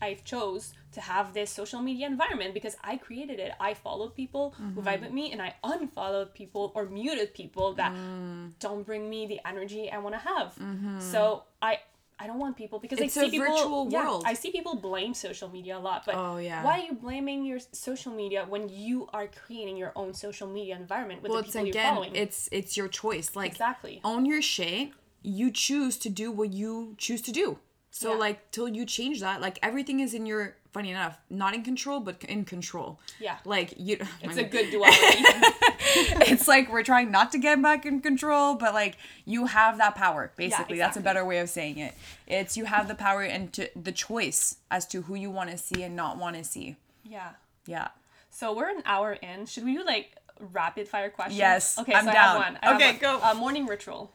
I've 0.00 0.22
chose 0.24 0.72
to 0.92 1.00
have 1.00 1.34
this 1.34 1.50
social 1.50 1.80
media 1.80 2.06
environment 2.06 2.54
because 2.54 2.76
I 2.84 2.96
created 2.96 3.40
it. 3.40 3.52
I 3.58 3.74
followed 3.74 4.14
people 4.14 4.54
who 4.56 4.80
vibe 4.80 4.84
mm-hmm. 4.84 5.02
with 5.04 5.12
me 5.12 5.32
and 5.32 5.42
I 5.42 5.54
unfollowed 5.64 6.32
people 6.32 6.70
or 6.76 6.86
muted 6.86 7.34
people 7.34 7.74
that 7.74 7.92
mm. 7.92 8.52
don't 8.60 8.84
bring 8.84 9.10
me 9.10 9.26
the 9.26 9.40
energy 9.46 9.90
I 9.90 9.98
want 9.98 10.14
to 10.14 10.20
have. 10.20 10.54
Mm-hmm. 10.60 11.00
So 11.00 11.42
I 11.60 11.80
I 12.18 12.26
don't 12.28 12.38
want 12.38 12.56
people 12.56 12.78
because 12.78 13.00
It's 13.00 13.16
I 13.16 13.22
see 13.22 13.26
a 13.26 13.30
people, 13.30 13.46
virtual 13.46 13.88
yeah, 13.90 14.04
world. 14.04 14.22
I 14.24 14.34
see 14.34 14.52
people 14.52 14.76
blame 14.76 15.14
social 15.14 15.48
media 15.48 15.76
a 15.76 15.80
lot, 15.80 16.04
but 16.06 16.14
Oh, 16.14 16.36
yeah. 16.38 16.62
why 16.62 16.78
are 16.78 16.84
you 16.84 16.94
blaming 16.94 17.44
your 17.44 17.58
social 17.72 18.12
media 18.12 18.46
when 18.48 18.68
you 18.68 19.08
are 19.12 19.26
creating 19.26 19.76
your 19.76 19.92
own 19.96 20.14
social 20.14 20.46
media 20.48 20.76
environment 20.76 21.22
with 21.22 21.30
Well, 21.30 21.42
the 21.42 21.48
it's 21.48 21.54
people 21.54 21.66
you're 21.66 21.72
again, 21.72 21.94
following? 21.94 22.14
it's 22.14 22.48
it's 22.52 22.76
your 22.76 22.88
choice. 22.88 23.34
Like 23.34 23.50
Exactly. 23.52 24.00
own 24.04 24.26
your 24.26 24.42
shit. 24.42 24.90
You 25.22 25.50
choose 25.50 25.96
to 25.98 26.08
do 26.08 26.30
what 26.30 26.52
you 26.52 26.94
choose 26.98 27.20
to 27.22 27.32
do. 27.32 27.58
So 27.90 28.12
Yeah. 28.12 28.18
like 28.18 28.50
till 28.52 28.68
you 28.68 28.84
change 28.86 29.20
that, 29.20 29.40
like 29.40 29.58
everything 29.62 29.98
is 30.00 30.14
in 30.14 30.24
your 30.26 30.56
funny 30.74 30.90
enough, 30.90 31.16
not 31.30 31.54
in 31.54 31.62
control, 31.62 32.00
but 32.00 32.22
in 32.24 32.44
control. 32.44 32.98
Yeah. 33.20 33.36
Like 33.46 33.72
you 33.78 33.96
it's 34.22 34.36
a 34.36 34.44
good 34.44 34.70
duality. 34.70 35.24
it's 36.30 36.46
like 36.48 36.70
we're 36.70 36.82
trying 36.82 37.10
not 37.10 37.32
to 37.32 37.38
get 37.38 37.62
back 37.62 37.86
in 37.86 38.00
control, 38.00 38.54
but 38.56 38.74
like 38.74 38.96
you 39.24 39.46
have 39.46 39.78
that 39.78 39.94
power. 39.94 40.32
Basically, 40.36 40.76
that's 40.78 40.96
a 40.96 41.00
better 41.00 41.24
way 41.24 41.38
of 41.38 41.48
saying 41.48 41.78
it. 41.78 41.94
It's 42.26 42.56
you 42.56 42.64
have 42.66 42.88
the 42.88 42.94
power 42.94 43.22
and 43.22 43.52
to 43.54 43.70
the 43.80 43.92
choice 43.92 44.56
as 44.70 44.86
to 44.88 45.02
who 45.02 45.14
you 45.14 45.30
want 45.30 45.50
to 45.50 45.56
see 45.58 45.82
and 45.82 45.94
not 45.96 46.18
want 46.18 46.36
to 46.36 46.44
see. 46.44 46.76
yeah. 47.04 47.30
Yeah. 47.66 47.88
So 48.28 48.52
we're 48.54 48.68
an 48.68 48.82
hour 48.84 49.12
in. 49.14 49.46
Should 49.46 49.64
we 49.64 49.74
do 49.76 49.84
like 49.84 50.16
rapid 50.52 50.88
fire 50.88 51.08
questions? 51.08 51.38
Yes, 51.38 51.78
Okay, 51.78 51.94
I'm 51.94 52.04
so 52.04 52.10
I 52.10 52.12
down. 52.12 52.24
have 52.42 52.44
one. 52.44 52.58
I 52.62 52.66
have 52.66 52.76
Okay, 52.76 52.90
one. 52.90 53.00
go. 53.00 53.20
Uh, 53.22 53.34
morning 53.34 53.66
ritual. 53.66 54.12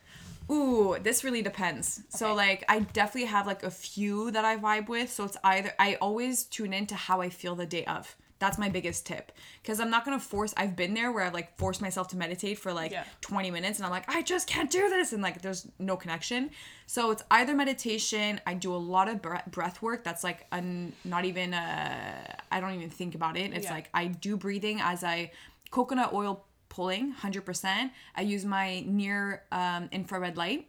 Ooh, 0.52 0.98
this 1.02 1.24
really 1.24 1.42
depends. 1.42 2.02
So 2.10 2.34
like 2.34 2.64
I 2.68 2.80
definitely 2.80 3.26
have 3.30 3.46
like 3.46 3.64
a 3.64 3.72
few 3.72 4.32
that 4.32 4.46
I 4.46 4.58
vibe 4.58 4.88
with. 4.90 5.12
So 5.12 5.24
it's 5.26 5.38
either 5.44 5.74
I 5.78 5.96
always 5.96 6.44
tune 6.44 6.74
into 6.74 6.96
how 6.96 7.22
I 7.22 7.30
feel 7.30 7.56
the 7.56 7.66
day 7.66 7.86
of. 7.86 8.16
That's 8.40 8.58
my 8.58 8.70
biggest 8.70 9.06
tip. 9.06 9.34
Because 9.62 9.80
I'm 9.82 9.90
not 9.90 10.06
gonna 10.06 10.20
force 10.20 10.54
I've 10.58 10.76
been 10.76 10.94
there 10.94 11.12
where 11.12 11.26
I've 11.26 11.34
like 11.34 11.58
forced 11.58 11.82
myself 11.82 12.08
to 12.10 12.18
meditate 12.18 12.58
for 12.58 12.74
like 12.74 12.92
Yeah. 12.92 13.04
20 13.22 13.52
minutes 13.52 13.78
and 13.80 13.86
I'm 13.86 13.92
like, 13.92 14.10
I 14.10 14.22
just 14.24 14.48
can't 14.48 14.72
do 14.72 14.90
this. 14.90 15.12
And 15.14 15.22
like 15.22 15.42
there's 15.42 15.68
no 15.78 15.96
connection. 15.98 16.50
So 16.88 17.12
it's 17.12 17.22
either 17.30 17.54
meditation, 17.54 18.40
I 18.48 18.54
do 18.56 18.74
a 18.74 18.78
lot 18.78 19.08
of 19.10 19.22
breath 19.52 19.82
work. 19.82 20.04
That's 20.04 20.24
like 20.24 20.48
a, 20.52 20.64
not 21.04 21.26
even 21.26 21.54
uh 21.54 22.34
I 22.52 22.60
don't 22.60 22.74
even 22.74 22.90
think 22.90 23.14
about 23.14 23.38
it. 23.38 23.54
It's 23.54 23.66
Yeah. 23.66 23.74
like 23.74 23.90
I 23.94 24.08
do 24.08 24.36
breathing 24.38 24.80
as 24.82 25.04
I 25.04 25.32
coconut 25.70 26.14
oil 26.14 26.46
pulling 26.70 27.14
100%. 27.14 27.92
I 28.16 28.22
use 28.22 28.46
my 28.46 28.82
near 28.86 29.44
um, 29.52 29.90
infrared 29.92 30.38
light 30.38 30.68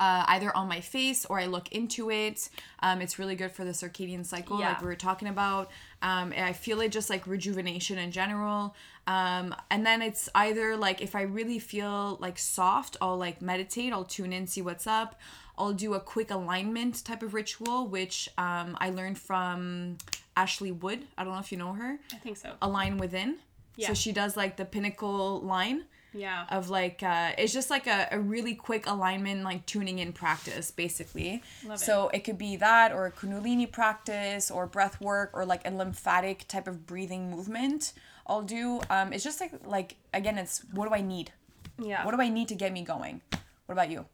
uh, 0.00 0.24
either 0.28 0.54
on 0.56 0.68
my 0.68 0.80
face 0.80 1.24
or 1.26 1.38
I 1.38 1.46
look 1.46 1.70
into 1.72 2.10
it. 2.10 2.48
Um, 2.80 3.00
it's 3.00 3.18
really 3.18 3.34
good 3.36 3.52
for 3.52 3.64
the 3.64 3.70
circadian 3.72 4.24
cycle, 4.24 4.58
Yeah. 4.58 4.70
like 4.70 4.80
we 4.80 4.86
were 4.86 4.96
talking 4.96 5.28
about. 5.28 5.70
Um, 6.02 6.32
I 6.36 6.52
feel 6.52 6.80
it 6.80 6.90
just 6.90 7.08
like 7.10 7.26
rejuvenation 7.26 7.98
in 7.98 8.10
general. 8.10 8.74
Um, 9.06 9.54
and 9.70 9.84
then 9.86 10.02
it's 10.02 10.28
either 10.34 10.76
like 10.76 11.00
if 11.00 11.14
I 11.14 11.22
really 11.22 11.58
feel 11.58 12.16
like 12.20 12.38
soft, 12.38 12.96
I'll 13.00 13.16
like 13.16 13.40
meditate, 13.42 13.92
I'll 13.92 14.04
tune 14.04 14.32
in, 14.32 14.46
see 14.46 14.62
what's 14.62 14.86
up. 14.86 15.20
I'll 15.58 15.72
do 15.72 15.94
a 15.94 16.00
quick 16.00 16.30
alignment 16.30 17.04
type 17.04 17.22
of 17.22 17.34
ritual, 17.34 17.86
which 17.86 18.28
um, 18.38 18.76
I 18.80 18.90
learned 18.90 19.18
from 19.18 19.98
Ashley 20.36 20.72
Wood. 20.72 21.04
I 21.18 21.24
don't 21.24 21.34
know 21.34 21.40
if 21.40 21.52
you 21.52 21.58
know 21.58 21.74
her. 21.74 21.98
I 22.12 22.16
think 22.16 22.36
so. 22.38 22.52
Align 22.62 22.96
Within. 22.98 23.36
Yeah. 23.76 23.88
So 23.88 23.94
she 23.94 24.12
does 24.12 24.36
like 24.36 24.56
the 24.56 24.64
pinnacle 24.64 25.40
line 25.40 25.84
Yeah. 26.12 26.44
of 26.50 26.68
like 26.68 27.02
uh 27.02 27.32
it's 27.38 27.52
just 27.54 27.70
like 27.70 27.86
a, 27.86 28.08
a 28.10 28.18
really 28.20 28.54
quick 28.54 28.86
alignment 28.86 29.44
like 29.44 29.64
tuning 29.64 29.98
in 29.98 30.12
practice 30.12 30.70
basically 30.70 31.42
Love 31.64 31.80
it. 31.80 31.84
so 31.84 32.08
it 32.12 32.20
could 32.24 32.36
be 32.36 32.56
that 32.56 32.92
or 32.92 33.06
a 33.06 33.10
kundalini 33.12 33.66
practice 33.70 34.50
or 34.50 34.66
breath 34.66 35.00
work 35.00 35.30
or 35.32 35.46
like 35.46 35.66
a 35.66 35.70
lymphatic 35.70 36.46
type 36.48 36.68
of 36.68 36.86
breathing 36.86 37.30
movement 37.30 37.94
i'll 38.26 38.42
do 38.42 38.80
um 38.90 39.12
it's 39.14 39.24
just 39.24 39.40
like 39.40 39.52
like 39.64 39.96
again 40.12 40.36
it's 40.36 40.62
what 40.74 40.86
do 40.88 40.94
i 40.94 41.00
need 41.00 41.32
yeah. 41.78 42.04
what 42.04 42.14
do 42.14 42.20
i 42.20 42.28
need 42.28 42.48
to 42.48 42.54
get 42.54 42.70
me 42.72 42.82
going 42.84 43.20
what 43.66 43.72
about 43.72 43.90
you 43.90 44.04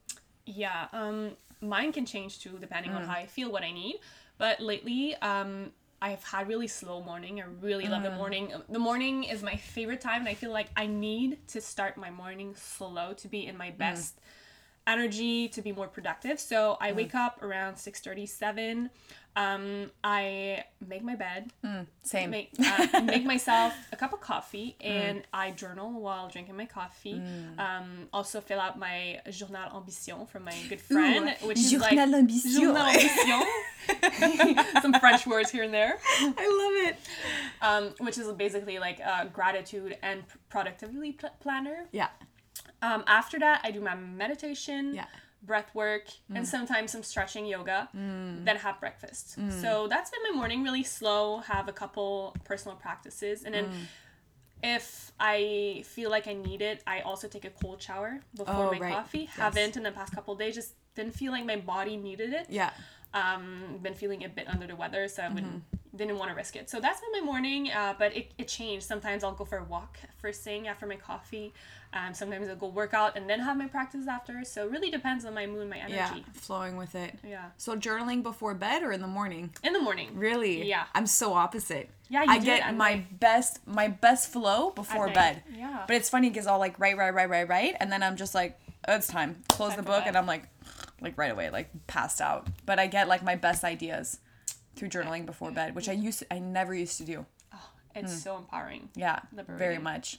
Yeah, 0.47 0.87
um, 0.93 1.33
mine 1.61 1.93
can 1.93 2.07
change 2.07 2.39
too 2.41 2.57
depending 2.61 2.93
Mm. 2.93 2.97
on 2.99 3.05
how 3.09 3.17
I 3.23 3.27
feel, 3.27 3.51
what 3.51 3.63
I 3.63 3.73
need. 3.73 3.97
But 4.39 4.61
lately, 4.61 5.15
um, 5.21 5.73
I've 6.01 6.23
had 6.23 6.47
really 6.49 6.69
slow 6.69 7.03
morning. 7.03 7.41
I 7.41 7.45
really 7.45 7.89
love 7.89 8.03
Mm. 8.03 8.11
the 8.11 8.17
morning. 8.17 8.53
The 8.69 8.79
morning 8.79 9.25
is 9.25 9.43
my 9.43 9.57
favorite 9.57 10.01
time, 10.01 10.21
and 10.21 10.29
I 10.29 10.35
feel 10.35 10.53
like 10.53 10.69
I 10.77 10.87
need 10.87 11.47
to 11.49 11.61
start 11.61 11.97
my 11.97 12.11
morning 12.11 12.55
slow 12.55 13.15
to 13.15 13.29
be 13.29 13.47
in 13.47 13.57
my 13.57 13.71
Mm. 13.71 14.21
Energy 14.89 15.49
to 15.55 15.61
be 15.63 15.71
more 15.73 15.87
productive. 15.89 16.41
So 16.41 16.77
I 16.81 16.91
Mm. 16.93 16.97
wake 16.97 17.15
up 17.15 17.35
around 17.43 17.77
six 17.77 18.01
thirty 18.01 18.27
seven. 18.27 18.91
Um, 19.37 19.93
I 20.03 20.65
make 20.85 21.05
my 21.05 21.15
bed, 21.15 21.53
same 22.03 22.31
make 22.31 22.51
uh, 22.59 23.03
make 23.03 23.25
myself 23.35 23.73
a 23.93 23.97
cup 24.03 24.13
of 24.13 24.21
coffee 24.21 24.75
Mm. 24.81 24.87
and 24.91 25.17
I 25.33 25.53
journal 25.53 25.91
while 26.07 26.27
drinking 26.29 26.57
my 26.57 26.67
coffee. 26.67 27.23
Um, 27.67 28.09
also 28.13 28.41
fill 28.41 28.61
out 28.67 28.75
my 28.89 29.21
journal 29.31 29.69
ambition 29.77 30.27
from 30.27 30.43
my 30.51 30.57
good 30.69 30.81
friend, 30.81 31.37
which 31.49 31.59
is 31.59 31.73
like 31.75 31.95
Journal 31.95 32.17
ambition. 32.17 32.51
journal 32.51 32.87
ambition. 32.95 33.41
Some 34.83 34.95
French 34.95 35.25
words 35.27 35.51
here 35.51 35.63
and 35.63 35.73
there, 35.73 35.99
i 36.21 36.47
love 36.63 36.77
it 36.89 36.97
um, 37.63 37.85
which 38.05 38.19
is 38.19 38.27
basically 38.33 38.79
like 38.79 38.99
a 39.01 39.27
gratitude 39.33 39.97
and 40.03 40.23
productivity 40.49 41.13
pl- 41.13 41.31
planner. 41.41 41.87
yeah 41.93 42.09
Um, 42.83 43.05
after 43.07 43.39
that, 43.41 43.61
I 43.65 43.71
do 43.71 43.81
my 43.81 43.95
meditation, 43.95 44.95
Yeah. 44.95 45.07
breath 45.43 45.75
work, 45.75 46.05
and 46.35 46.47
sometimes 46.47 46.91
some 46.93 47.03
stretching 47.03 47.47
yoga. 47.47 47.89
Then 47.93 48.57
have 48.57 48.79
breakfast. 48.81 49.37
So 49.63 49.87
that's 49.89 50.11
been 50.11 50.21
my 50.31 50.37
morning. 50.37 50.63
Really 50.63 50.85
slow. 50.85 51.39
Have 51.39 51.69
a 51.69 51.73
couple 51.73 52.37
personal 52.45 52.77
practices, 52.77 53.45
and 53.45 53.55
then 53.55 53.71
if 54.63 55.13
I 55.21 55.83
feel 55.87 56.11
like 56.11 56.27
I 56.27 56.33
need 56.35 56.63
it, 56.63 56.83
I 56.87 57.01
also 57.01 57.29
take 57.29 57.45
a 57.45 57.51
cold 57.51 57.81
shower 57.81 58.21
before 58.37 58.67
Oh, 58.67 58.71
my 58.73 58.79
right. 58.81 58.93
coffee. 58.93 59.21
Yes. 59.21 59.37
Haven't 59.37 59.77
in 59.77 59.83
the 59.85 59.93
past 59.93 60.13
couple 60.15 60.35
days. 60.35 60.55
Just 60.55 60.75
didn't 60.95 61.15
feel 61.15 61.31
like 61.31 61.45
my 61.45 61.55
body 61.57 61.97
needed 61.97 62.33
it 62.33 62.47
yeah 62.51 62.71
um 63.15 63.79
been 63.81 63.95
feeling 63.95 64.25
a 64.25 64.29
bit 64.29 64.49
under 64.49 64.67
the 64.67 64.75
weather 64.75 65.07
so 65.07 65.23
i 65.23 65.29
wouldn't 65.29 65.47
Mm-hmm. 65.63 65.78
Didn't 66.07 66.19
want 66.19 66.31
to 66.31 66.37
risk 66.37 66.57
it 66.57 66.71
so 66.71 66.81
that's 66.81 67.01
been 67.01 67.13
my 67.21 67.27
morning 67.27 67.71
uh, 67.71 67.95
but 67.99 68.17
it, 68.17 68.33
it 68.39 68.49
changed 68.49 68.87
sometimes 68.87 69.23
i'll 69.25 69.33
go 69.33 69.45
for 69.45 69.59
a 69.59 69.65
walk 69.65 69.99
first 70.19 70.43
thing 70.43 70.69
after 70.69 70.87
my 70.87 70.97
coffee 70.97 71.53
um, 71.93 72.13
sometimes 72.13 72.49
i'll 72.49 72.57
go 72.57 72.69
work 72.69 72.93
out 72.95 73.17
and 73.17 73.29
then 73.29 73.41
have 73.41 73.57
my 73.57 73.67
practice 73.67 74.07
after 74.09 74.45
so 74.45 74.65
it 74.67 74.71
really 74.71 74.91
depends 74.91 75.25
on 75.25 75.35
my 75.35 75.47
mood 75.47 75.69
my 75.69 75.79
energy. 75.79 75.95
yeah 75.95 76.15
flowing 76.35 76.77
with 76.77 76.95
it 76.95 77.19
yeah, 77.27 77.47
so 77.57 77.77
journaling 77.77 78.23
before 78.23 78.55
bed 78.55 78.83
or 78.83 78.93
in 78.93 79.01
the 79.01 79.07
morning 79.07 79.51
in 79.63 79.73
the 79.73 79.81
morning 79.81 80.09
Really? 80.15 80.69
Yeah. 80.69 80.85
I'm 80.95 81.07
so 81.07 81.33
opposite. 81.35 81.91
Yeah, 82.09 82.25
you 82.25 82.31
I 82.31 82.39
do 82.39 82.45
get 82.45 82.75
my 82.75 82.95
night. 82.95 83.21
best 83.21 83.67
my 83.67 83.89
best 83.89 84.33
flow 84.33 84.71
before 84.71 85.09
bed. 85.11 85.43
Yeah. 85.55 85.85
But 85.87 85.97
it's 85.97 86.09
funny 86.09 86.29
because 86.31 86.47
I'll 86.47 86.59
like 86.59 86.79
write, 86.79 86.97
write, 86.97 87.15
write, 87.15 87.29
write, 87.29 87.49
write, 87.49 87.77
and 87.81 87.93
then 87.93 88.03
I'm 88.03 88.17
just 88.17 88.35
like, 88.35 88.59
oh, 88.87 88.97
it's 88.97 89.07
time. 89.07 89.43
Close 89.49 89.71
Time 89.71 89.79
the 89.79 89.83
book, 89.85 90.05
and 90.07 90.17
I'm 90.17 90.27
like, 90.27 90.45
like 91.01 91.17
right 91.19 91.31
away, 91.31 91.51
like 91.51 91.71
passed 91.87 92.21
out. 92.21 92.47
But 92.67 92.79
I 92.79 92.87
get 92.87 93.09
like 93.09 93.23
my 93.23 93.37
best 93.37 93.65
ideas 93.65 94.19
through 94.79 94.89
journaling 94.89 95.27
before 95.27 95.51
bed, 95.51 95.75
which 95.75 95.89
I 95.89 95.93
used 95.93 96.21
to, 96.21 96.33
I 96.33 96.39
never 96.39 96.75
used 96.75 96.97
to 96.99 97.05
do. 97.05 97.27
oh, 97.53 97.71
it's 97.95 98.13
Hmm. 98.13 98.19
so 98.19 98.37
empowering 98.37 98.89
Yeah, 98.95 99.21
very 99.33 99.79
much. 99.79 100.19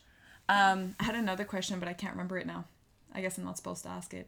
Um, 0.50 0.96
I 1.00 1.04
had 1.04 1.16
another 1.16 1.46
question, 1.46 1.80
but 1.80 1.88
I 1.88 1.94
can't 1.94 2.14
remember 2.14 2.38
it 2.38 2.46
now. 2.48 2.66
I 3.14 3.22
guess 3.22 3.38
I'm 3.38 3.46
not 3.46 3.58
supposed 3.58 3.84
to 3.84 3.90
ask 3.90 4.14
it. 4.14 4.28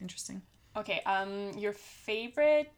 Interesting. 0.00 0.42
okay 0.76 1.00
um 1.06 1.50
your 1.58 1.72
favorite 1.72 2.72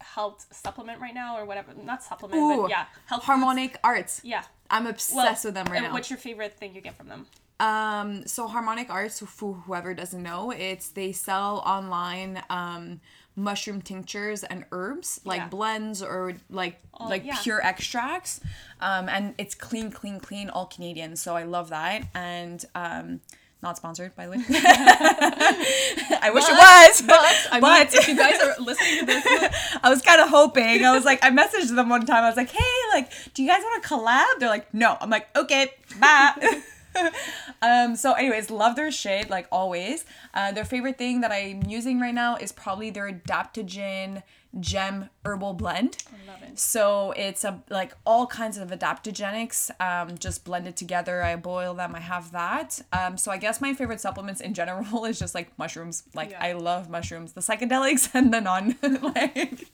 health 0.00 0.46
supplement 0.50 1.00
right 1.00 1.14
now 1.14 1.36
or 1.38 1.44
whatever 1.44 1.72
not 1.82 2.02
supplement 2.02 2.40
Ooh, 2.40 2.62
but 2.62 2.70
yeah 2.70 2.86
health 3.06 3.20
foods? 3.22 3.26
Harmonic 3.26 3.78
Arts. 3.84 4.20
yeah 4.24 4.42
I'm 4.70 4.86
obsessed 4.86 5.14
well, 5.14 5.38
with 5.44 5.54
them 5.54 5.66
right 5.66 5.76
and 5.76 5.86
now. 5.86 5.92
what's 5.92 6.10
your 6.10 6.18
favorite 6.18 6.56
thing 6.58 6.74
you 6.74 6.80
get 6.80 6.96
from 6.96 7.08
them 7.08 7.26
Um, 7.60 8.26
so 8.26 8.48
Harmonic 8.48 8.90
Arts, 8.90 9.20
for 9.20 9.54
whoever 9.54 9.94
doesn't 9.94 10.22
know, 10.22 10.50
it's 10.50 10.88
they 10.88 11.12
sell 11.12 11.58
online 11.64 12.42
um 12.50 13.00
mushroom 13.36 13.82
tinctures 13.82 14.44
and 14.44 14.64
herbs 14.70 15.20
like 15.24 15.38
Yeah. 15.40 15.48
blends 15.48 16.02
or 16.02 16.34
like 16.50 16.80
like 17.00 17.24
yeah. 17.24 17.36
pure 17.42 17.60
extracts. 17.64 18.40
Um, 18.80 19.08
and 19.08 19.34
it's 19.38 19.54
clean, 19.54 19.90
clean, 19.90 20.20
clean, 20.20 20.48
all 20.50 20.66
Canadian. 20.66 21.16
So 21.16 21.34
I 21.36 21.42
love 21.42 21.70
that. 21.70 22.04
And 22.14 22.64
um, 22.74 23.20
not 23.62 23.76
sponsored 23.76 24.14
by 24.14 24.26
the 24.26 24.32
way. 24.32 24.44
I 24.48 26.30
wish 26.32 26.44
it 26.48 26.52
was, 26.52 27.02
But 27.02 27.20
I 27.50 27.54
mean, 27.54 27.60
But- 27.60 27.94
if 27.94 28.08
you 28.08 28.16
guys 28.16 28.40
are 28.40 28.54
listening 28.62 29.00
to 29.00 29.06
this, 29.06 29.24
I 29.82 29.90
was 29.90 30.02
kind 30.02 30.20
of 30.20 30.28
hoping. 30.28 30.84
I 30.84 30.94
was 30.94 31.04
like, 31.04 31.24
I 31.24 31.30
messaged 31.30 31.74
them 31.74 31.88
one 31.88 32.06
time. 32.06 32.24
I 32.24 32.28
was 32.28 32.36
like, 32.36 32.50
hey, 32.50 32.60
like, 32.92 33.10
do 33.34 33.42
you 33.42 33.48
guys 33.48 33.62
want 33.62 33.82
to 33.82 33.88
collab? 33.88 34.26
They're 34.38 34.48
like, 34.48 34.72
no. 34.72 34.96
I'm 35.00 35.10
like, 35.10 35.28
okay, 35.36 35.72
bye. 36.00 36.34
um, 37.62 37.96
so, 37.96 38.12
anyways, 38.12 38.50
love 38.50 38.76
their 38.76 38.90
shit, 38.90 39.30
like 39.30 39.46
always. 39.50 40.04
Uh, 40.32 40.52
their 40.52 40.64
favorite 40.64 40.98
thing 40.98 41.20
that 41.20 41.32
I'm 41.32 41.62
using 41.64 42.00
right 42.00 42.14
now 42.14 42.36
is 42.36 42.52
probably 42.52 42.90
their 42.90 43.10
adaptogen 43.10 44.22
gem 44.60 45.08
herbal 45.24 45.54
blend. 45.54 46.04
I 46.12 46.30
love 46.30 46.42
it. 46.42 46.58
So 46.58 47.12
it's 47.16 47.44
a 47.44 47.62
like 47.70 47.92
all 48.06 48.26
kinds 48.26 48.56
of 48.58 48.70
adaptogenics, 48.70 49.70
um, 49.80 50.16
just 50.18 50.44
blended 50.44 50.76
together. 50.76 51.22
I 51.22 51.36
boil 51.36 51.74
them. 51.74 51.94
I 51.94 52.00
have 52.00 52.30
that. 52.32 52.80
Um, 52.92 53.16
so 53.16 53.32
I 53.32 53.36
guess 53.36 53.60
my 53.60 53.74
favorite 53.74 54.00
supplements 54.00 54.40
in 54.40 54.54
general 54.54 55.04
is 55.06 55.18
just 55.18 55.34
like 55.34 55.56
mushrooms. 55.58 56.04
Like 56.14 56.30
Yeah. 56.30 56.44
I 56.44 56.52
love 56.52 56.88
mushrooms, 56.88 57.32
the 57.32 57.40
psychedelics 57.40 58.10
and 58.14 58.32
the 58.32 58.40
non. 58.40 58.76
like, 59.02 59.66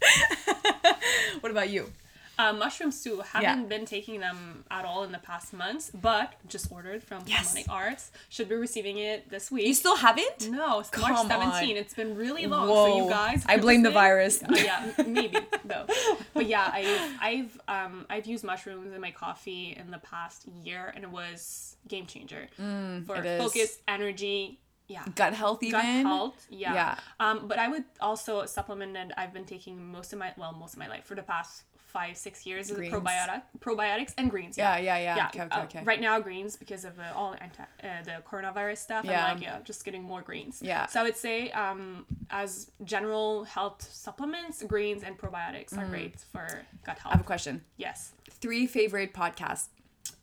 what 1.41 1.51
about 1.53 1.71
you? 1.71 1.93
Uh, 2.41 2.53
mushrooms 2.55 3.03
too. 3.05 3.21
Haven't 3.21 3.61
Yeah. 3.63 3.69
been 3.75 3.85
taking 3.85 4.21
them 4.21 4.65
at 4.71 4.85
all 4.85 5.03
in 5.05 5.13
the 5.13 5.19
past 5.31 5.53
months, 5.53 5.91
but 5.93 6.29
just 6.49 6.73
ordered 6.73 7.03
from 7.03 7.23
Yes. 7.27 7.39
Harmonic 7.49 7.69
Arts. 7.71 8.11
Should 8.31 8.49
be 8.49 8.55
receiving 8.55 8.97
it 8.99 9.29
this 9.29 9.51
week. 9.51 9.67
You 9.67 9.75
still 9.75 9.97
haven't? 9.97 10.49
no, 10.51 10.81
it's 10.81 10.91
March 10.97 11.15
Come 11.17 11.29
17. 11.29 11.71
on. 11.73 11.77
It's 11.83 11.95
been 11.95 12.17
really 12.17 12.47
long. 12.47 12.67
So 12.69 12.97
you 12.97 13.09
guys, 13.11 13.45
I 13.47 13.59
blame 13.59 13.83
the 13.83 13.91
virus. 13.91 14.43
Uh, 14.43 14.47
yeah, 14.57 14.93
maybe 15.07 15.39
though. 15.65 15.87
But 16.35 16.47
yeah, 16.47 16.71
I've 16.73 17.01
I've 17.29 17.61
um 17.77 18.07
I've 18.09 18.27
used 18.27 18.43
mushrooms 18.45 18.93
in 18.95 19.01
my 19.01 19.11
coffee 19.11 19.77
in 19.79 19.91
the 19.91 19.99
past 19.99 20.47
year, 20.65 20.93
and 20.95 21.05
it 21.05 21.11
was 21.11 21.77
game 21.89 22.07
changer 22.07 22.49
for 22.57 22.63
Mm, 22.63 23.25
is. 23.27 23.39
focus, 23.43 23.79
energy. 23.87 24.61
Yeah, 24.89 25.05
Gut 25.15 25.35
health 25.35 25.63
even. 25.63 25.79
gut 25.81 26.07
health 26.13 26.47
yeah. 26.51 26.75
Yeah. 26.75 26.95
um 27.21 27.47
but 27.47 27.61
i 27.61 27.69
would 27.69 27.85
also 28.01 28.45
supplement 28.47 28.97
and 28.97 29.13
i've 29.17 29.33
been 29.33 29.45
taking 29.45 29.77
most 29.97 30.13
of 30.13 30.19
my 30.19 30.33
well 30.37 30.53
most 30.53 30.73
of 30.75 30.81
my 30.81 30.89
life 30.89 31.05
for 31.05 31.15
the 31.15 31.23
past 31.23 31.63
five 31.97 32.17
six 32.17 32.47
years 32.47 32.71
is 32.71 32.77
Greens. 32.77 32.95
probiotic 32.95 33.43
probiotics 33.59 34.13
and 34.19 34.31
greens 34.31 34.57
Yeah, 34.57 34.79
yeah, 34.79 34.99
yeah. 34.99 35.27
Okay, 35.29 35.43
okay, 35.43 35.61
uh, 35.61 35.65
okay. 35.65 35.83
right 35.85 36.01
now 36.01 36.15
greens 36.21 36.57
because 36.57 36.85
of 36.85 36.95
uh, 36.99 37.19
all 37.19 37.35
anti- 37.47 37.63
uh, 37.83 38.03
the 38.09 38.17
coronavirus 38.31 38.79
stuff 38.79 39.05
Yeah. 39.05 39.27
i'm 39.27 39.35
like 39.37 39.43
yeah 39.43 39.59
just 39.71 39.85
getting 39.85 40.03
more 40.13 40.23
greens 40.23 40.55
Yeah. 40.63 40.87
so 40.87 41.01
i 41.01 41.03
would 41.03 41.17
say 41.17 41.51
um 41.65 42.07
as 42.31 42.71
general 42.85 43.45
health 43.45 43.81
supplements 44.07 44.63
greens 44.63 45.03
and 45.03 45.19
probiotics 45.19 45.77
are 45.77 45.87
great 45.95 46.15
for 46.33 46.47
gut 46.87 46.99
health. 46.99 47.13
I 47.13 47.17
have 47.17 47.21
a 47.21 47.31
question. 47.35 47.55
yes 47.77 48.13
Three 48.45 48.67
favorite 48.67 49.13
podcasts. 49.13 49.67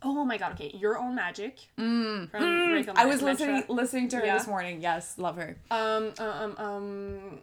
oh 0.01 0.23
my 0.31 0.37
god 0.41 0.53
okay 0.53 0.71
your 0.83 0.97
own 0.97 1.13
magic 1.15 1.53
from 1.75 2.31
Mm. 2.31 2.97
I 3.03 3.05
was 3.05 3.21
Metra. 3.21 3.23
listening 3.31 3.63
listening 3.81 4.07
to 4.09 4.15
her 4.17 4.25
Yeah. 4.25 4.37
this 4.37 4.47
morning. 4.47 4.81
Yes, 4.81 5.03
love 5.17 5.35
her. 5.41 5.51
Um, 5.71 6.13
um, 6.19 6.51
um, 6.57 7.39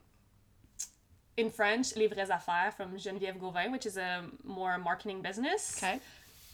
in 1.36 1.50
French, 1.50 1.96
Les 1.96 2.08
Vraies 2.08 2.30
Affaires 2.30 2.74
from 2.74 2.92
Geneviève 2.96 3.38
Gauvin, 3.38 3.72
which 3.72 3.86
is 3.86 3.96
a 3.96 4.22
more 4.44 4.78
marketing 4.78 5.20
business. 5.22 5.82
Okay. 5.82 6.00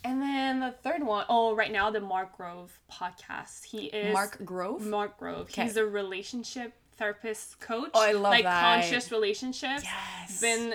And 0.05 0.23
then 0.23 0.61
the 0.61 0.71
third 0.71 1.03
one, 1.03 1.27
oh, 1.29 1.55
right 1.55 1.71
now 1.71 1.91
the 1.91 2.01
Mark 2.01 2.37
Grove 2.37 2.79
podcast. 2.91 3.65
He 3.65 3.87
is 3.87 4.13
Mark 4.15 4.43
Grove? 4.45 4.81
Mark 4.87 5.19
Grove. 5.19 5.43
Okay. 5.51 5.65
He's 5.65 5.77
a 5.77 5.85
relationship 5.85 6.73
therapist 6.97 7.61
coach. 7.61 7.91
Oh, 7.93 8.01
I 8.03 8.13
love 8.13 8.33
like 8.33 8.45
that. 8.45 8.61
conscious 8.83 9.13
relationships. 9.13 9.83
Yes. 9.85 10.41
Been 10.41 10.75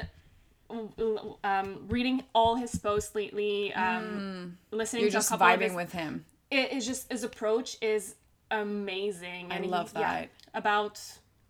um, 1.44 1.86
reading 1.88 2.24
all 2.34 2.56
his 2.56 2.76
posts 2.76 3.16
lately. 3.16 3.74
Um, 3.74 4.58
listening 4.72 5.02
Mm. 5.02 5.04
You're 5.04 5.10
to 5.12 5.18
just 5.18 5.30
a 5.30 5.38
couple 5.38 5.48
of 5.48 5.60
vibing 5.60 5.64
his, 5.64 5.74
with 5.76 5.92
him. 5.92 6.26
it 6.52 6.72
is 6.74 6.86
just 6.86 7.12
his 7.12 7.24
approach 7.24 7.78
is 7.82 8.16
amazing. 8.52 9.52
I 9.52 9.56
and 9.56 9.66
he- 9.66 9.72
love 9.72 9.92
yeah, 9.96 10.02
that. 10.22 10.30
about 10.54 11.00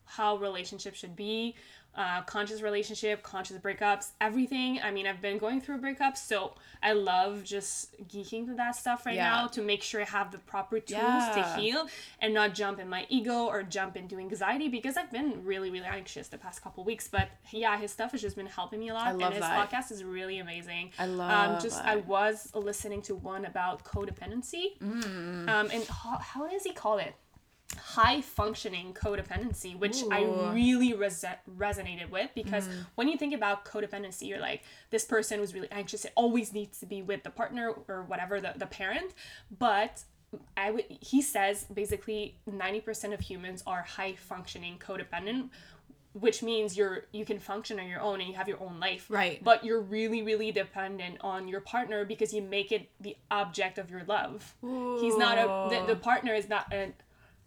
how 0.06 0.38
relationships 0.38 0.98
should 1.00 1.16
be, 1.16 1.56
uh, 1.96 2.22
conscious 2.24 2.62
relationship, 2.62 3.24
conscious 3.24 3.58
breakups, 3.58 4.12
everything. 4.20 4.80
I 4.82 4.92
mean, 4.92 5.08
I've 5.08 5.22
been 5.22 5.38
going 5.38 5.62
through 5.62 5.80
breakups, 5.80 6.18
so 6.18 6.54
I 6.84 6.92
love 6.94 7.44
just 7.44 7.96
geeking 8.08 8.46
to 8.48 8.54
that 8.56 8.76
stuff 8.76 9.06
right 9.06 9.16
Yeah. 9.16 9.30
now 9.30 9.48
to 9.48 9.62
make 9.62 9.82
sure 9.82 10.02
I 10.02 10.06
have 10.06 10.32
the 10.32 10.40
proper 10.40 10.80
tools 10.80 11.00
Yeah. 11.02 11.34
to 11.56 11.62
heal 11.62 11.88
and 12.20 12.34
not 12.34 12.54
jump 12.54 12.80
in 12.80 12.90
my 12.90 13.06
ego 13.10 13.46
or 13.46 13.64
jump 13.64 13.96
into 13.96 14.18
anxiety 14.18 14.68
because 14.68 14.98
I've 14.98 15.12
been 15.12 15.46
really, 15.46 15.70
really 15.72 15.86
anxious 15.86 16.28
the 16.28 16.38
past 16.38 16.62
couple 16.62 16.84
weeks. 16.84 17.08
But 17.08 17.30
yeah, 17.52 17.78
his 17.78 17.92
stuff 17.92 18.12
has 18.12 18.22
just 18.22 18.36
been 18.36 18.46
helping 18.48 18.80
me 18.82 18.90
a 18.90 18.94
lot, 18.94 19.14
and 19.14 19.22
his 19.34 19.40
that. 19.40 19.70
podcast 19.70 19.92
is 19.92 20.04
really 20.04 20.40
amazing. 20.40 20.92
I 21.00 21.06
love 21.06 21.32
Um, 21.56 21.62
just 21.62 21.82
I 21.84 21.96
was 21.96 22.52
listening 22.54 23.02
to 23.04 23.16
one 23.16 23.46
about 23.46 23.84
codependency, 23.86 24.78
Mm. 24.80 25.50
um, 25.50 25.70
and 25.72 25.84
how, 25.88 26.18
how 26.18 26.48
does 26.48 26.64
he 26.64 26.74
call 26.74 26.98
it? 26.98 27.16
High 27.78 28.22
functioning 28.22 28.94
codependency, 28.94 29.78
which 29.78 30.04
I 30.12 30.22
Ooh. 30.24 30.28
Mm. 30.28 30.54
really 30.54 30.94
res- 30.94 31.26
resonated 31.58 32.10
with 32.10 32.30
because 32.36 32.70
when 32.96 33.08
you 33.08 33.18
think 33.18 33.34
about 33.34 33.66
codependency, 33.66 34.28
you're 34.28 34.40
like, 34.40 34.64
this 34.92 35.04
person 35.06 35.40
was 35.42 35.54
really 35.54 35.72
anxious. 35.72 36.06
It 36.06 36.14
always 36.16 36.54
needs 36.54 36.80
to 36.80 36.86
be 36.86 37.02
with 37.02 37.24
the 37.24 37.32
partner 37.32 37.74
or 37.88 38.04
whatever, 38.04 38.40
the, 38.40 38.54
the 38.56 38.68
parent. 38.68 39.14
But 39.58 40.04
I 40.56 40.72
would, 40.72 40.86
he 40.90 41.22
says 41.22 41.66
basically 41.74 42.38
90% 42.50 43.14
of 43.14 43.20
humans 43.22 43.64
are 43.66 43.82
high 43.82 44.14
functioning 44.16 44.78
codependent, 44.78 45.50
which 46.14 46.42
means 46.44 46.78
you're 46.78 47.06
you 47.12 47.26
can 47.26 47.40
function 47.40 47.80
on 47.80 47.88
your 47.88 48.00
own 48.00 48.22
and 48.22 48.30
you 48.30 48.36
have 48.36 48.48
your 48.48 48.62
own 48.64 48.80
life 48.80 49.06
Right. 49.10 49.44
but 49.44 49.66
you're 49.66 49.82
really 49.82 50.24
really 50.24 50.50
dependent 50.50 51.18
on 51.20 51.50
your 51.50 51.60
partner 51.60 52.06
because 52.06 52.34
you 52.34 52.42
make 52.42 52.72
it 52.72 52.90
the 53.02 53.18
object 53.30 53.78
of 53.78 53.92
your 53.92 54.04
love 54.08 54.56
he's 55.02 55.18
not 55.18 55.38
a 55.38 55.76
the, 55.76 55.94
the 55.94 56.00
partner 56.00 56.34
is 56.34 56.48
not 56.48 56.72
a, 56.74 56.94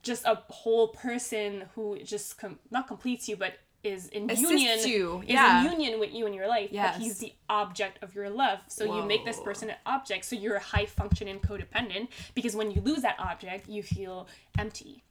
just 0.03 0.25
a 0.25 0.37
whole 0.49 0.89
person 0.89 1.65
who 1.75 1.99
just 2.05 2.39
com- 2.39 2.59
not 2.71 2.87
completes 2.87 3.29
you 3.29 3.37
but 3.37 3.55
is 3.85 4.09
in 4.09 4.29
union 4.29 4.79
you, 4.87 5.21
is 5.23 5.29
yeah. 5.31 5.65
in 5.65 5.71
union 5.73 6.01
with 6.01 6.13
you 6.13 6.27
in 6.27 6.35
your 6.35 6.49
life 6.49 6.69
Yes. 6.73 6.97
but 6.97 7.03
he's 7.03 7.19
the 7.19 7.33
object 7.49 8.03
of 8.03 8.15
your 8.15 8.29
love 8.29 8.59
so 8.67 8.85
you 8.97 9.05
make 9.05 9.25
this 9.25 9.39
person 9.41 9.71
an 9.71 9.77
object 9.87 10.25
so 10.25 10.35
you're 10.35 10.57
a 10.57 10.61
high 10.61 10.85
functioning 10.87 11.39
codependent 11.39 12.09
because 12.35 12.57
when 12.57 12.71
you 12.73 12.81
lose 12.81 13.03
that 13.03 13.17
object 13.21 13.69
you 13.69 13.83
feel 13.83 14.27
empty 14.59 15.05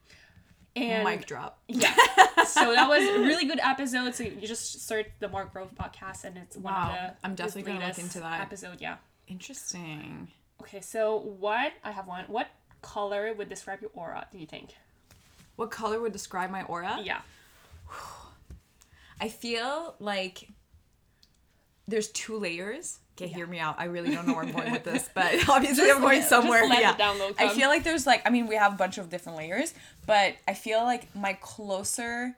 and 0.76 1.04
Mic 1.06 1.26
drop. 1.26 1.60
yeah. 1.68 1.92
so 2.46 2.72
that 2.76 2.88
was 2.88 3.02
a 3.04 3.20
really 3.22 3.46
good 3.46 3.60
episode. 3.64 4.14
So 4.14 4.24
you 4.26 4.48
just 4.48 4.88
search 4.88 5.08
the 5.18 5.28
Mark 5.28 5.52
Grove 5.52 5.72
podcast 5.74 6.24
and 6.24 6.38
it's 6.38 6.56
one 6.56 6.72
Wow. 6.72 6.90
of 6.90 6.94
the 6.94 7.16
I'm 7.26 7.34
definitely 7.34 7.64
gonna 7.74 7.88
look 7.88 7.98
into 7.98 8.20
that. 8.20 8.42
episode. 8.42 8.80
Yeah. 8.80 8.98
Interesting. 9.28 10.28
Okay, 10.62 10.82
so 10.82 11.18
what 11.18 11.72
I 11.84 11.92
have 11.92 12.06
one. 12.08 12.26
What 12.28 12.48
color 12.82 13.34
would 13.34 13.50
describe 13.50 13.82
your 13.82 13.92
aura? 13.94 14.28
Do 14.32 14.38
you 14.38 14.46
think? 14.46 14.76
What 15.56 15.72
color 15.72 16.00
would 16.00 16.14
describe 16.14 16.52
my 16.52 16.64
aura? 16.64 17.00
Yeah. 17.04 17.22
I 19.20 19.30
feel 19.30 19.96
like 20.00 20.48
there's 21.88 22.10
two 22.10 22.38
layers. 22.38 23.00
Okay, 23.16 23.28
hear 23.28 23.48
me 23.48 23.58
out. 23.58 23.80
I 23.80 23.86
really 23.86 24.14
don't 24.14 24.28
know 24.28 24.36
where 24.36 24.44
I'm 24.44 24.52
going 24.52 24.72
with 24.72 24.84
this, 24.84 25.10
but 25.16 25.50
obviously 25.50 25.90
I'm 25.90 26.02
going 26.02 26.22
somewhere. 26.22 26.64
yeah. 26.66 26.96
I 27.40 27.50
feel 27.50 27.70
like 27.70 27.84
there's 27.84 28.06
like 28.06 28.22
I 28.26 28.30
mean 28.30 28.48
we 28.48 28.56
have 28.56 28.74
a 28.74 28.78
bunch 28.78 28.98
of 29.00 29.10
different 29.10 29.38
layers, 29.38 29.74
but 30.06 30.36
I 30.48 30.54
feel 30.54 30.84
like 30.84 31.16
my 31.16 31.34
closer 31.34 32.36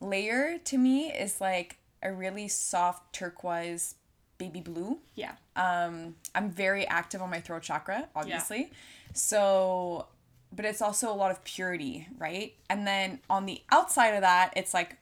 layer 0.00 0.58
to 0.66 0.78
me 0.78 1.10
is 1.10 1.40
like 1.40 1.78
a 2.02 2.12
really 2.12 2.46
soft 2.46 3.12
turquoise 3.12 3.96
baby 4.38 4.60
blue. 4.60 4.98
Yeah. 5.14 5.32
Um, 5.56 6.14
I'm 6.34 6.50
very 6.50 6.86
active 6.86 7.20
on 7.20 7.30
my 7.30 7.40
throat 7.40 7.62
chakra, 7.62 8.08
obviously. 8.14 8.58
Yeah. 8.60 8.66
So, 9.14 10.06
but 10.54 10.64
it's 10.64 10.80
also 10.80 11.12
a 11.12 11.14
lot 11.14 11.30
of 11.30 11.42
purity, 11.44 12.06
right? 12.18 12.54
And 12.70 12.86
then 12.86 13.20
on 13.28 13.46
the 13.46 13.60
outside 13.70 14.14
of 14.14 14.22
that, 14.22 14.52
it's 14.56 14.72
like 14.72 14.96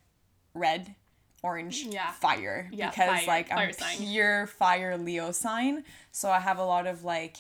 red, 0.55 0.95
orange, 1.43 1.85
Yeah. 1.85 2.11
fire. 2.13 2.69
Yeah, 2.73 2.91
because 2.91 3.21
fire. 3.21 3.27
like 3.27 3.51
I'm 3.53 3.59
Fire 3.59 3.73
sign. 3.73 3.99
pure 3.99 4.47
fire 4.47 4.97
Leo 4.99 5.31
sign. 5.33 5.85
So 6.13 6.31
I 6.31 6.41
have 6.41 6.59
a 6.59 6.65
lot 6.65 6.87
of 6.87 7.05
like 7.05 7.37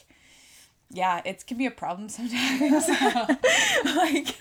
yeah, 0.90 1.20
it 1.24 1.44
can 1.46 1.58
be 1.58 1.66
a 1.66 1.70
problem 1.70 2.08
sometimes. 2.08 2.88
like, 3.84 4.40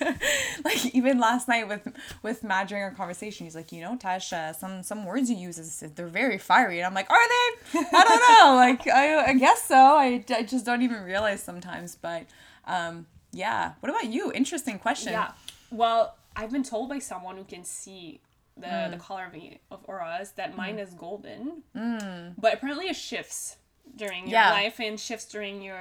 like 0.64 0.94
even 0.94 1.18
last 1.18 1.48
night 1.48 1.68
with 1.68 1.88
with 2.22 2.44
Matt 2.44 2.68
during 2.68 2.84
our 2.84 2.92
conversation, 2.92 3.46
he's 3.46 3.54
like, 3.56 3.72
you 3.72 3.80
know, 3.80 3.96
Tasha, 3.96 4.54
some 4.54 4.82
some 4.82 5.04
words 5.04 5.28
you 5.30 5.36
use 5.36 5.58
is 5.58 5.80
they're 5.94 6.06
very 6.06 6.38
fiery, 6.38 6.78
and 6.78 6.86
I'm 6.86 6.94
like, 6.94 7.10
are 7.10 7.28
they? 7.28 7.80
I 7.92 8.04
don't 8.04 8.20
know. 8.20 8.54
Like, 8.56 8.86
I, 8.88 9.26
I 9.30 9.34
guess 9.34 9.62
so. 9.62 9.74
I, 9.76 10.24
I 10.30 10.42
just 10.42 10.64
don't 10.64 10.82
even 10.82 11.02
realize 11.02 11.42
sometimes. 11.42 11.94
But, 11.96 12.26
um, 12.66 13.06
yeah. 13.32 13.72
What 13.80 13.90
about 13.90 14.06
you? 14.06 14.32
Interesting 14.32 14.78
question. 14.78 15.12
Yeah. 15.12 15.32
Well, 15.70 16.16
I've 16.36 16.50
been 16.52 16.62
told 16.62 16.88
by 16.88 17.00
someone 17.00 17.36
who 17.36 17.44
can 17.44 17.64
see 17.64 18.20
the 18.56 18.68
Hmm. 18.68 18.90
the 18.92 18.96
color 18.96 19.26
of, 19.26 19.32
the- 19.32 19.58
of 19.70 19.80
auras 19.86 20.30
that 20.36 20.56
mine 20.56 20.78
is 20.78 20.94
golden. 20.94 21.62
But 22.38 22.54
apparently 22.54 22.86
it 22.86 22.96
shifts 22.96 23.56
during 23.94 24.22
your. 24.28 24.32
Yeah. 24.40 24.50
life 24.50 24.80
and 24.80 24.98
shifts 24.98 25.26
during 25.26 25.62
your 25.62 25.78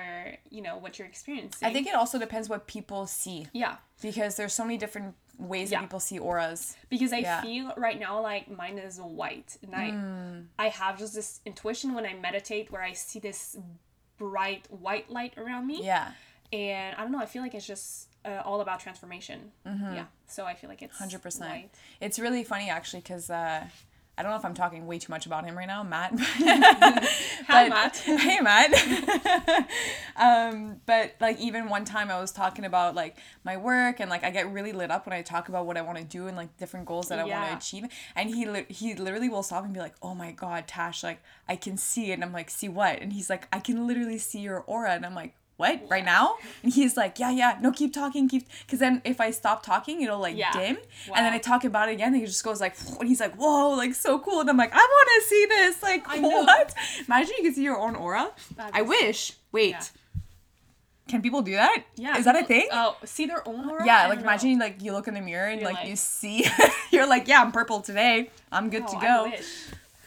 you 0.50 0.62
know 0.62 0.78
what 0.78 0.98
you're 1.00 1.08
experiencing. 1.08 1.68
I 1.68 1.72
think 1.74 1.88
it 1.88 1.96
also 1.96 2.20
depends 2.20 2.48
what 2.50 2.68
people 2.68 3.08
see 3.08 3.48
yeah. 3.54 3.78
because 4.02 4.36
there's 4.38 4.54
so 4.54 4.64
many 4.64 4.78
different 4.78 5.16
ways 5.38 5.70
Yeah. 5.72 5.80
that 5.80 5.86
people 5.88 6.00
see 6.00 6.18
auras. 6.20 6.78
because 6.90 7.12
I 7.12 7.18
Yeah. 7.18 7.42
feel 7.42 7.74
right 7.76 8.00
now 8.00 8.22
like 8.22 8.50
mine 8.50 8.78
is 8.78 9.00
white, 9.00 9.58
and 9.64 9.76
I 9.76 9.90
Hmm. 9.92 10.40
I 10.58 10.70
have 10.70 10.98
just 10.98 11.14
this 11.14 11.42
intuition 11.46 11.94
when 11.94 12.06
I 12.06 12.14
meditate 12.14 12.72
where 12.72 12.82
I 12.82 12.94
see 12.94 13.20
this 13.20 13.58
bright 14.18 14.66
white 14.72 15.10
light 15.10 15.38
around 15.38 15.68
me, 15.68 15.84
Yeah. 15.84 16.12
and 16.54 16.96
I 16.96 17.02
don't 17.02 17.12
know. 17.12 17.20
I 17.20 17.26
feel 17.26 17.42
like 17.42 17.54
it's 17.54 17.68
just 17.68 18.08
uh, 18.24 18.42
all 18.44 18.60
about 18.62 18.80
transformation. 18.80 19.52
Yeah, 19.66 20.06
so 20.26 20.46
I 20.46 20.56
feel 20.56 20.70
like 20.70 20.82
it's 20.82 20.94
Mm-hmm. 20.94 21.04
Hundred 21.04 21.22
percent. 21.22 21.52
white. 21.52 21.70
It's 22.00 22.18
really 22.18 22.44
funny 22.44 22.70
actually 22.70 23.02
because 23.02 23.30
uh, 23.30 23.68
I 24.18 24.24
don't 24.24 24.32
know 24.32 24.38
if 24.38 24.46
I'm 24.46 24.54
talking 24.54 24.88
way 24.88 24.98
too 24.98 25.12
much 25.12 25.26
about 25.26 25.44
him 25.46 25.58
right 25.58 25.68
now, 25.68 25.84
Matt. 25.84 26.12
Hi, 26.20 27.68
But- 27.68 27.70
Matt. 27.70 27.98
hey, 28.22 28.40
Matt. 28.40 29.70
um, 30.16 30.82
but 30.86 31.16
like 31.20 31.40
even 31.40 31.68
one 31.68 31.84
time 31.84 32.10
I 32.10 32.20
was 32.22 32.32
talking 32.32 32.64
about 32.66 32.96
like 32.96 33.18
my 33.44 33.58
work 33.58 34.00
and 34.00 34.10
like 34.10 34.24
I 34.24 34.30
get 34.30 34.52
really 34.52 34.72
lit 34.72 34.90
up 34.90 35.06
when 35.06 35.14
I 35.14 35.22
talk 35.22 35.50
about 35.50 35.66
what 35.66 35.78
I 35.78 35.82
want 35.82 35.98
to 35.98 36.04
do 36.04 36.28
and 36.28 36.38
like 36.38 36.56
different 36.58 36.86
goals 36.86 37.10
that 37.10 37.20
I 37.20 37.26
want 37.26 37.50
to 37.52 37.58
achieve. 37.58 37.86
And 38.16 38.30
he 38.30 38.46
li- 38.46 38.66
he 38.70 38.96
literally 38.96 39.28
will 39.30 39.44
stop 39.44 39.64
and 39.66 39.74
be 39.74 39.80
like, 39.80 39.96
"Oh 40.02 40.16
my 40.16 40.32
God, 40.32 40.68
Tash, 40.68 41.04
like 41.04 41.22
I 41.50 41.56
can 41.58 41.78
see 41.78 42.12
it." 42.12 42.14
And 42.14 42.24
I'm 42.24 42.34
like, 42.34 42.50
"See 42.50 42.70
what?" 42.70 43.02
And 43.02 43.12
he's 43.12 43.30
like, 43.30 43.48
"I 43.52 43.60
can 43.60 43.86
literally 43.86 44.18
see 44.18 44.40
your 44.40 44.60
aura." 44.62 44.92
And 44.92 45.06
I'm 45.06 45.16
like. 45.16 45.36
What 45.58 45.84
right 45.90 46.04
now? 46.04 46.36
And 46.64 46.74
he's 46.74 46.98
like, 46.98 47.18
yeah, 47.18 47.32
yeah, 47.32 47.58
no, 47.62 47.72
keep 47.72 47.94
talking, 47.94 48.28
keep. 48.28 48.46
Because 48.66 48.80
then 48.80 49.02
if 49.06 49.22
I 49.22 49.32
stop 49.32 49.64
talking, 49.64 50.02
it'll 50.02 50.20
like 50.20 50.36
Yeah. 50.36 50.52
dim, 50.52 50.78
and 51.16 51.26
then 51.26 51.32
I 51.32 51.38
talk 51.38 51.64
about 51.64 51.88
it 51.88 51.94
again, 51.94 52.10
and 52.14 52.18
he 52.18 52.26
just 52.26 52.44
goes 52.44 52.60
like, 52.60 52.76
and 53.00 53.08
he's 53.08 53.22
like, 53.22 53.36
whoa, 53.36 53.70
like 53.70 53.96
so 53.96 54.20
cool, 54.20 54.42
and 54.42 54.50
I'm 54.50 54.58
like, 54.58 54.74
I 54.74 54.78
want 54.78 55.10
to 55.24 55.30
see 55.30 55.46
this, 55.46 55.82
like 55.82 56.04
I 56.10 56.18
know. 56.20 56.28
what? 56.44 56.74
Imagine 57.08 57.36
you 57.38 57.44
could 57.46 57.56
see 57.56 57.64
your 57.64 57.80
own 57.80 57.96
aura. 57.96 58.32
I 58.60 58.82
wish. 58.82 59.34
Wait, 59.54 59.72
Yeah. 59.72 59.84
can 61.08 61.22
people 61.22 61.42
do 61.42 61.54
that? 61.54 61.84
Yeah, 61.96 62.18
is 62.18 62.26
that 62.26 62.36
a 62.36 62.44
thing? 62.44 62.68
Oh, 62.74 62.98
see 63.06 63.26
their 63.26 63.48
own 63.48 63.70
aura. 63.70 63.86
yeah, 63.86 64.02
I 64.04 64.08
like 64.08 64.20
imagine 64.20 64.60
like 64.60 64.82
you 64.82 64.92
look 64.92 65.08
in 65.08 65.14
the 65.14 65.22
mirror 65.22 65.48
and 65.48 65.62
You're 65.62 65.72
like, 65.72 65.88
you 65.88 65.96
see, 65.96 66.46
you're 66.92 67.08
like, 67.08 67.30
yeah, 67.30 67.42
I'm 67.42 67.54
purple 67.54 67.80
today. 67.80 68.30
I'm 68.52 68.70
good 68.70 68.84
oh, 68.88 68.92
to 68.92 68.98
Oh, 68.98 69.00
go. 69.32 69.34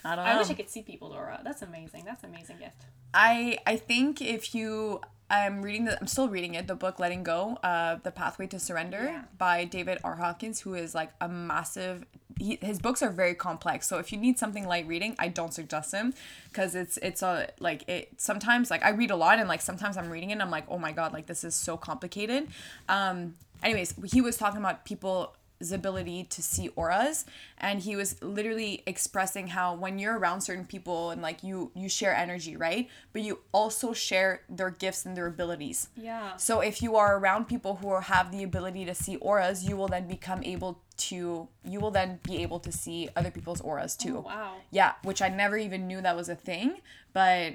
I 0.04 0.10
wish. 0.10 0.12
I 0.12 0.16
don't 0.16 0.24
know. 0.24 0.30
I 0.32 0.38
wish 0.38 0.50
I 0.50 0.54
could 0.54 0.70
see 0.70 0.82
people, 0.82 1.10
Dora. 1.10 1.40
That's 1.44 1.62
amazing. 1.62 2.04
That's 2.04 2.22
an 2.24 2.30
amazing 2.30 2.58
gift. 2.58 2.82
I 3.14 3.58
I 3.66 3.76
think 3.76 4.20
if 4.20 4.54
you 4.54 5.00
I'm 5.30 5.60
reading 5.62 5.84
the 5.86 5.98
I'm 6.00 6.06
still 6.06 6.28
reading 6.28 6.54
it 6.54 6.66
the 6.66 6.74
book 6.74 6.98
Letting 6.98 7.22
Go 7.22 7.58
uh 7.62 7.96
the 8.02 8.10
Pathway 8.10 8.46
to 8.48 8.58
Surrender 8.58 9.02
Yeah. 9.04 9.22
by 9.36 9.64
David 9.64 9.98
R 10.04 10.16
Hawkins 10.16 10.60
who 10.60 10.74
is 10.74 10.94
like 10.94 11.10
a 11.20 11.28
massive 11.28 12.04
he, 12.38 12.56
his 12.62 12.78
books 12.78 13.02
are 13.02 13.10
very 13.10 13.34
complex 13.34 13.88
so 13.88 13.98
if 13.98 14.12
you 14.12 14.18
need 14.18 14.38
something 14.38 14.66
light 14.66 14.86
reading 14.86 15.16
I 15.18 15.28
don't 15.28 15.52
suggest 15.52 15.92
him 15.92 16.14
because 16.50 16.74
it's 16.74 16.96
it's 16.98 17.22
a 17.22 17.48
like 17.60 17.86
it 17.88 18.12
sometimes 18.18 18.70
like 18.70 18.82
I 18.84 18.90
read 18.90 19.10
a 19.10 19.16
lot 19.16 19.38
and 19.38 19.48
like 19.48 19.60
sometimes 19.60 19.96
I'm 19.96 20.08
reading 20.10 20.30
it 20.30 20.34
and 20.34 20.42
I'm 20.42 20.50
like 20.50 20.64
oh 20.68 20.78
my 20.78 20.92
god 20.92 21.12
like 21.12 21.26
this 21.26 21.44
is 21.44 21.54
so 21.54 21.76
complicated 21.76 22.48
um 22.88 23.34
anyways 23.62 23.94
he 24.06 24.20
was 24.20 24.36
talking 24.36 24.58
about 24.60 24.84
people 24.84 25.34
ability 25.72 26.22
to 26.24 26.40
see 26.42 26.68
auras 26.76 27.24
and 27.58 27.80
he 27.80 27.96
was 27.96 28.22
literally 28.22 28.82
expressing 28.86 29.48
how 29.48 29.74
when 29.74 29.98
you're 29.98 30.16
around 30.18 30.40
certain 30.40 30.64
people 30.64 31.10
and 31.10 31.20
like 31.20 31.42
you 31.42 31.70
you 31.74 31.88
share 31.88 32.14
energy 32.14 32.56
right 32.56 32.88
but 33.12 33.22
you 33.22 33.38
also 33.52 33.92
share 33.92 34.42
their 34.48 34.70
gifts 34.70 35.04
and 35.04 35.16
their 35.16 35.26
abilities 35.26 35.88
Yeah. 35.96 36.36
so 36.36 36.60
if 36.60 36.80
you 36.80 36.94
are 36.96 37.18
around 37.18 37.46
people 37.48 37.76
who 37.76 37.88
are, 37.90 38.02
have 38.02 38.30
the 38.30 38.42
ability 38.44 38.84
to 38.84 38.94
see 38.94 39.16
auras 39.16 39.64
you 39.64 39.76
will 39.76 39.88
then 39.88 40.06
become 40.06 40.44
able 40.44 40.80
to 41.08 41.48
you 41.64 41.80
will 41.80 41.90
then 41.90 42.20
be 42.22 42.40
able 42.42 42.60
to 42.60 42.70
see 42.72 43.08
other 43.16 43.30
people's 43.32 43.60
auras 43.60 43.96
too 43.96 44.18
Oh, 44.18 44.20
wow. 44.28 44.52
yeah 44.70 44.92
which 45.02 45.20
i 45.20 45.28
never 45.28 45.56
even 45.56 45.86
knew 45.88 46.00
that 46.00 46.14
was 46.16 46.28
a 46.28 46.36
thing 46.36 46.76
but 47.12 47.54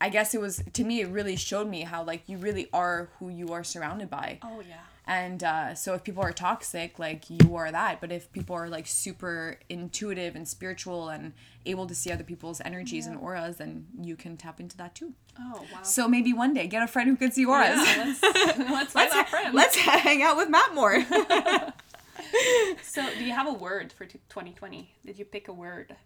I 0.00 0.08
guess 0.08 0.34
it 0.34 0.40
was 0.40 0.60
to 0.72 0.82
me 0.82 1.00
it 1.00 1.08
really 1.10 1.36
showed 1.36 1.68
me 1.68 1.82
how 1.82 2.02
like 2.02 2.28
you 2.28 2.36
really 2.36 2.66
are 2.72 3.10
who 3.20 3.28
you 3.28 3.52
are 3.52 3.62
surrounded 3.62 4.10
by. 4.10 4.40
Oh 4.42 4.60
yeah. 4.68 4.80
And 5.12 5.44
uh, 5.44 5.74
so 5.74 5.92
if 5.92 6.04
people 6.04 6.22
are 6.22 6.32
toxic, 6.32 6.98
like 6.98 7.28
you 7.28 7.54
are 7.54 7.70
that. 7.70 8.00
But 8.00 8.10
if 8.12 8.32
people 8.32 8.56
are 8.56 8.68
like 8.68 8.86
super 8.86 9.58
intuitive 9.68 10.34
and 10.34 10.48
spiritual 10.48 11.10
and 11.10 11.34
able 11.66 11.86
to 11.86 11.94
see 11.94 12.10
other 12.10 12.24
people's 12.24 12.62
energies 12.64 13.06
and 13.06 13.18
auras, 13.18 13.58
then 13.58 13.86
you 14.00 14.16
can 14.16 14.38
tap 14.38 14.58
into 14.58 14.76
that 14.78 14.94
too. 14.94 15.12
Oh 15.38 15.64
wow. 15.72 15.82
So 15.82 16.08
maybe 16.08 16.32
one 16.32 16.54
day 16.54 16.66
get 16.66 16.82
a 16.82 16.86
friend 16.86 17.10
who 17.10 17.16
can 17.16 17.30
see 17.30 17.44
auras. 17.44 17.76
yeah, 17.76 18.14
let's 18.20 18.94
let's 18.94 18.94
that 18.94 19.28
friend. 19.28 19.54
Let's 19.54 19.76
hang 19.76 20.22
out 20.22 20.38
with 20.38 20.48
Matt 20.48 20.74
more. 20.74 21.04
So, 22.82 23.02
do 23.18 23.24
you 23.24 23.32
have 23.32 23.46
a 23.46 23.52
word 23.52 23.92
for 23.92 24.04
t- 24.04 24.20
2020? 24.28 24.94
Did 25.04 25.18
you 25.18 25.24
pick 25.24 25.48
a 25.48 25.52
word? 25.52 25.96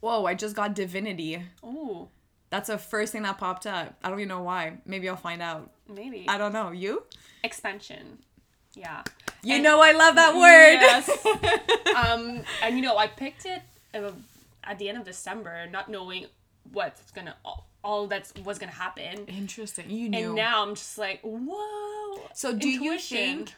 Whoa, 0.00 0.26
I 0.26 0.34
just 0.34 0.54
got 0.54 0.74
divinity. 0.74 1.42
Oh, 1.62 2.08
That's 2.54 2.68
the 2.68 2.78
first 2.78 3.10
thing 3.10 3.22
that 3.24 3.36
popped 3.36 3.66
up. 3.66 3.96
I 4.04 4.08
don't 4.10 4.20
even 4.20 4.28
know 4.28 4.42
why. 4.42 4.74
Maybe 4.86 5.08
I'll 5.08 5.16
find 5.16 5.42
out. 5.42 5.72
maybe 5.88 6.24
I 6.28 6.38
don't 6.38 6.52
know. 6.52 6.70
You? 6.70 7.02
expansion. 7.42 8.18
Yeah. 8.74 9.02
You 9.42 9.56
And- 9.56 9.64
know 9.64 9.80
I 9.82 9.90
love 9.90 10.14
that 10.14 10.34
word. 10.36 10.78
Yes. 10.80 11.04
um, 11.96 12.42
and 12.62 12.76
you 12.76 12.82
know, 12.82 12.96
I 12.96 13.08
picked 13.08 13.44
it 13.44 13.62
uh, 13.92 14.12
at 14.62 14.78
the 14.78 14.88
end 14.88 14.98
of 14.98 15.04
December, 15.04 15.66
not 15.68 15.88
knowing 15.88 16.26
what's 16.72 17.10
gonna 17.10 17.34
all, 17.44 17.66
all 17.82 18.06
that 18.06 18.30
was 18.44 18.60
gonna 18.60 18.70
happen. 18.70 19.26
Interesting. 19.26 19.90
You 19.90 20.08
knew. 20.08 20.26
And 20.28 20.34
now 20.36 20.62
I'm 20.62 20.76
just 20.76 20.96
like, 20.96 21.18
whoa. 21.22 22.20
so 22.34 22.54
do 22.54 22.68
you 22.68 23.00
think 23.00 23.52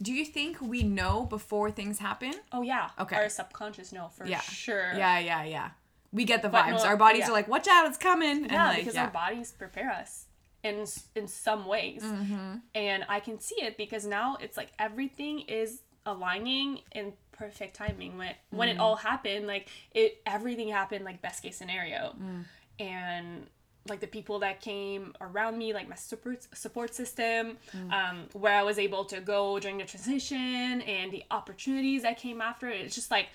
do 0.00 0.10
you 0.14 0.24
think 0.24 0.58
we 0.62 0.82
know 0.84 1.26
before 1.26 1.70
things 1.70 1.98
happen? 1.98 2.32
Oh 2.50 2.62
yeah. 2.62 2.88
Okay. 2.98 3.16
Our 3.16 3.28
subconscious 3.28 3.92
know 3.92 4.08
for 4.16 4.24
Yeah. 4.26 4.40
sure. 4.40 4.94
Yeah, 4.96 5.18
yeah, 5.18 5.44
yeah. 5.44 5.68
We 6.12 6.24
get 6.24 6.42
the 6.42 6.48
But 6.48 6.64
vibes. 6.66 6.78
no- 6.82 6.84
Our 6.90 6.96
bodies 6.96 7.20
yeah. 7.20 7.28
are 7.28 7.32
like, 7.32 7.48
watch 7.48 7.68
out, 7.68 7.86
it's 7.86 7.98
coming. 7.98 8.44
and 8.44 8.50
Yeah, 8.52 8.68
like, 8.68 8.78
because 8.78 8.94
yeah. 8.94 9.04
our 9.04 9.10
bodies 9.10 9.52
prepare 9.52 9.90
us 9.90 10.26
in 10.62 10.86
in 11.14 11.28
some 11.28 11.66
ways, 11.66 12.02
Mm-hmm. 12.02 12.56
and 12.74 13.04
I 13.08 13.20
can 13.20 13.38
see 13.40 13.56
it 13.62 13.76
because 13.76 14.06
now 14.06 14.36
it's 14.40 14.56
like 14.56 14.70
everything 14.78 15.40
is 15.40 15.82
aligning 16.06 16.80
in 16.92 17.12
perfect 17.32 17.76
timing. 17.76 18.16
When 18.18 18.34
when 18.50 18.68
Mm. 18.68 18.72
it 18.72 18.78
all 18.80 18.96
happened, 18.96 19.46
like 19.46 19.68
it 19.92 20.20
everything 20.26 20.68
happened 20.70 21.04
like 21.04 21.20
best 21.22 21.42
case 21.42 21.56
scenario, 21.56 22.14
Mm. 22.20 22.44
and 22.80 23.46
like 23.88 24.00
the 24.00 24.06
people 24.06 24.40
that 24.40 24.60
came 24.60 25.14
around 25.20 25.56
me, 25.56 25.72
like 25.72 25.88
my 25.88 25.94
support 25.94 26.46
support 26.54 26.94
system, 26.94 27.56
Mm. 27.72 27.92
um, 27.92 28.28
where 28.32 28.54
I 28.54 28.62
was 28.62 28.78
able 28.78 29.04
to 29.06 29.20
go 29.20 29.58
during 29.60 29.78
the 29.78 29.84
transition, 29.84 30.82
and 30.82 31.12
the 31.12 31.24
opportunities 31.30 32.02
that 32.02 32.18
came 32.18 32.40
after. 32.40 32.68
It's 32.68 32.94
just 32.94 33.10
like, 33.10 33.28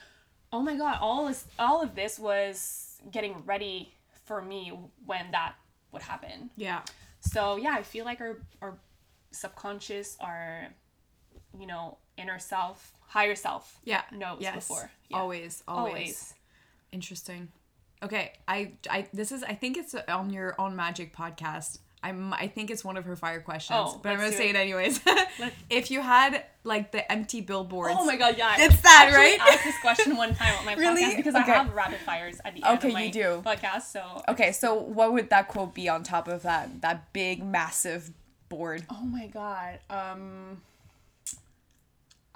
oh 0.53 0.61
my 0.61 0.75
god, 0.77 0.97
all 1.01 1.27
this 1.27 1.45
all 1.59 1.81
of 1.83 1.95
this 1.95 2.17
was 2.17 2.97
getting 3.11 3.43
ready 3.45 3.93
for 4.25 4.41
me 4.41 4.71
when 5.05 5.31
that 5.31 5.55
would 5.91 6.01
happen. 6.01 6.49
yeah. 6.55 6.81
So 7.19 7.57
yeah, 7.57 7.75
I 7.77 7.83
feel 7.83 8.05
like 8.05 8.21
our 8.21 8.37
our 8.61 8.77
subconscious, 9.31 10.15
our 10.21 10.67
you 11.59 11.67
know 11.67 11.97
inner 12.17 12.39
self, 12.39 12.93
higher 13.07 13.35
self, 13.35 13.79
Yeah. 13.83 14.03
knows 14.11 14.37
yes. 14.39 14.55
before. 14.55 14.91
Yeah. 15.09 15.17
Always, 15.17 15.63
always. 15.67 15.93
always. 15.93 16.33
Interesting. 16.91 17.49
Okay, 18.03 18.33
I, 18.47 18.73
I, 18.89 19.07
this 19.13 19.31
is, 19.31 19.43
I 19.43 19.53
think 19.55 19.77
it's 19.77 19.95
on 20.07 20.29
your 20.29 20.55
own 20.59 20.75
magic 20.75 21.15
podcast. 21.15 21.79
I'm, 22.03 22.33
I 22.33 22.47
think 22.47 22.69
it's 22.69 22.83
one 22.83 22.97
of 22.97 23.05
her 23.05 23.15
fire 23.15 23.39
questions, 23.41 23.79
Oh, 23.81 23.99
but 24.03 24.09
I'm 24.11 24.17
gonna 24.19 24.31
say 24.33 24.49
it, 24.49 24.55
it. 24.55 24.59
anyways. 24.59 24.99
if 25.69 25.89
you 25.89 26.01
had 26.01 26.43
like 26.63 26.91
the 26.91 27.09
empty 27.11 27.41
billboards, 27.41 27.95
Oh 27.97 28.05
my 28.05 28.17
god, 28.17 28.35
yeah. 28.37 28.55
It's 28.59 28.81
that, 28.81 29.11
right? 29.15 29.39
asked 29.39 29.63
this 29.63 29.79
question 29.79 30.15
one 30.17 30.35
time 30.35 30.53
on 30.59 30.65
my 30.65 30.73
Really? 30.77 31.03
podcast 31.03 31.15
because 31.17 31.35
Okay. 31.35 31.51
I 31.51 31.55
have 31.63 31.73
rapid 31.73 31.99
fires 31.99 32.39
at 32.45 32.53
the 32.55 32.63
end 32.63 32.77
Okay, 32.79 32.87
of 32.89 32.93
my 32.93 33.03
you 33.05 33.11
do. 33.11 33.41
podcast. 33.45 33.83
So 33.83 34.21
Okay, 34.29 34.51
so 34.51 34.75
what 34.75 35.13
would 35.13 35.29
that 35.29 35.47
quote 35.47 35.73
be 35.73 35.87
on 35.89 36.03
top 36.03 36.27
of 36.27 36.43
that 36.43 36.81
that 36.81 37.11
big 37.13 37.43
massive 37.43 38.11
board? 38.49 38.83
Oh 38.91 39.03
my 39.05 39.27
god. 39.27 39.79
Um 39.89 40.61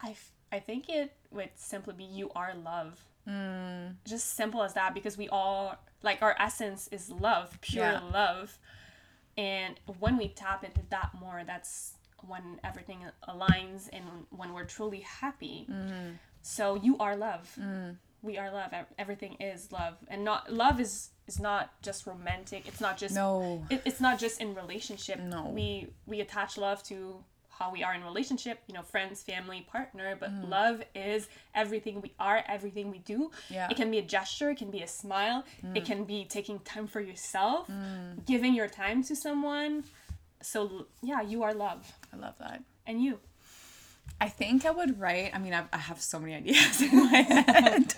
I, 0.04 0.12
f- 0.12 0.32
I 0.52 0.60
think 0.60 0.90
it 0.90 1.12
would 1.32 1.50
simply 1.56 1.94
be 1.94 2.04
you 2.04 2.30
are 2.36 2.54
love. 2.64 3.04
Mm. 3.28 3.96
Just 4.06 4.36
simple 4.36 4.64
as 4.64 4.74
that 4.76 4.94
because 4.94 5.18
we 5.18 5.28
all 5.30 5.76
like 6.04 6.22
our 6.22 6.36
essence 6.40 6.88
is 6.92 7.10
love, 7.12 7.58
pure 7.62 7.84
Yeah. 7.84 8.02
love. 8.14 8.58
And 9.38 9.80
when 10.00 10.18
we 10.18 10.30
tap 10.30 10.64
into 10.64 10.82
that 10.90 11.12
more, 11.20 11.44
that's 11.46 11.94
when 12.26 12.60
everything 12.64 13.00
aligns 13.30 13.88
and 13.94 14.04
when 14.30 14.54
we're 14.54 14.66
truly 14.66 15.02
happy. 15.02 15.68
Mm-hmm. 15.70 16.14
So 16.42 16.76
you 16.76 16.98
are 16.98 17.16
love. 17.16 17.56
Mm. 17.60 17.98
We 18.24 18.38
are 18.38 18.52
love. 18.52 18.72
Everything 18.98 19.36
is 19.40 19.72
love, 19.72 19.96
and 20.08 20.24
not 20.24 20.52
love 20.52 20.80
is 20.80 21.10
is 21.28 21.40
not 21.40 21.80
just 21.82 22.08
romantic. 22.08 22.68
It's 22.68 22.82
not 22.82 22.98
just 22.98 23.14
No. 23.14 23.64
it, 23.70 23.82
it's 23.86 24.00
not 24.02 24.18
just 24.18 24.42
in 24.42 24.56
relationship. 24.56 25.20
No. 25.20 25.50
We 25.50 25.90
we 26.08 26.20
attach 26.22 26.58
love 26.58 26.82
to 26.84 27.24
how 27.58 27.72
we 27.72 27.84
are 27.84 27.94
in 27.94 28.04
relationship, 28.04 28.60
you 28.68 28.74
know, 28.74 28.84
friends, 28.84 29.24
family, 29.24 29.62
partner, 29.72 30.16
but 30.20 30.30
Mm. 30.32 30.50
love 30.50 30.84
is 30.94 31.28
everything 31.56 32.02
we 32.02 32.14
are, 32.20 32.44
everything 32.48 32.92
we 32.92 33.00
do. 33.00 33.32
Yeah. 33.50 33.68
Mm. 33.68 33.72
It 33.72 33.78
can 33.78 33.92
be 33.92 33.98
a 33.98 34.02
gesture, 34.04 34.50
it 34.52 34.58
can 34.58 34.70
be 34.72 34.82
a 34.82 34.88
smile, 34.88 35.44
it 35.76 35.84
can 35.86 36.04
be 36.04 36.26
taking 36.26 36.60
time 36.60 36.88
for 36.88 37.02
yourself, 37.02 37.70
giving 38.26 38.54
your 38.54 38.68
time 38.68 39.04
to 39.04 39.16
someone. 39.16 39.84
So 40.42 40.88
yeah, 41.02 41.22
you 41.22 41.44
are 41.44 41.54
love. 41.54 41.92
I 42.14 42.18
love 42.18 42.36
that. 42.40 42.62
And 42.86 43.02
you. 43.04 43.20
I 44.22 44.30
think 44.30 44.66
I 44.66 44.72
would 44.72 45.00
write. 45.00 45.32
I 45.34 45.40
mean, 45.40 45.54
I, 45.54 45.66
I 45.74 45.78
have 45.78 46.02
so 46.02 46.20
many 46.20 46.34
ideas 46.36 46.82
in 46.86 46.96
my 47.12 47.22
head, 47.22 47.94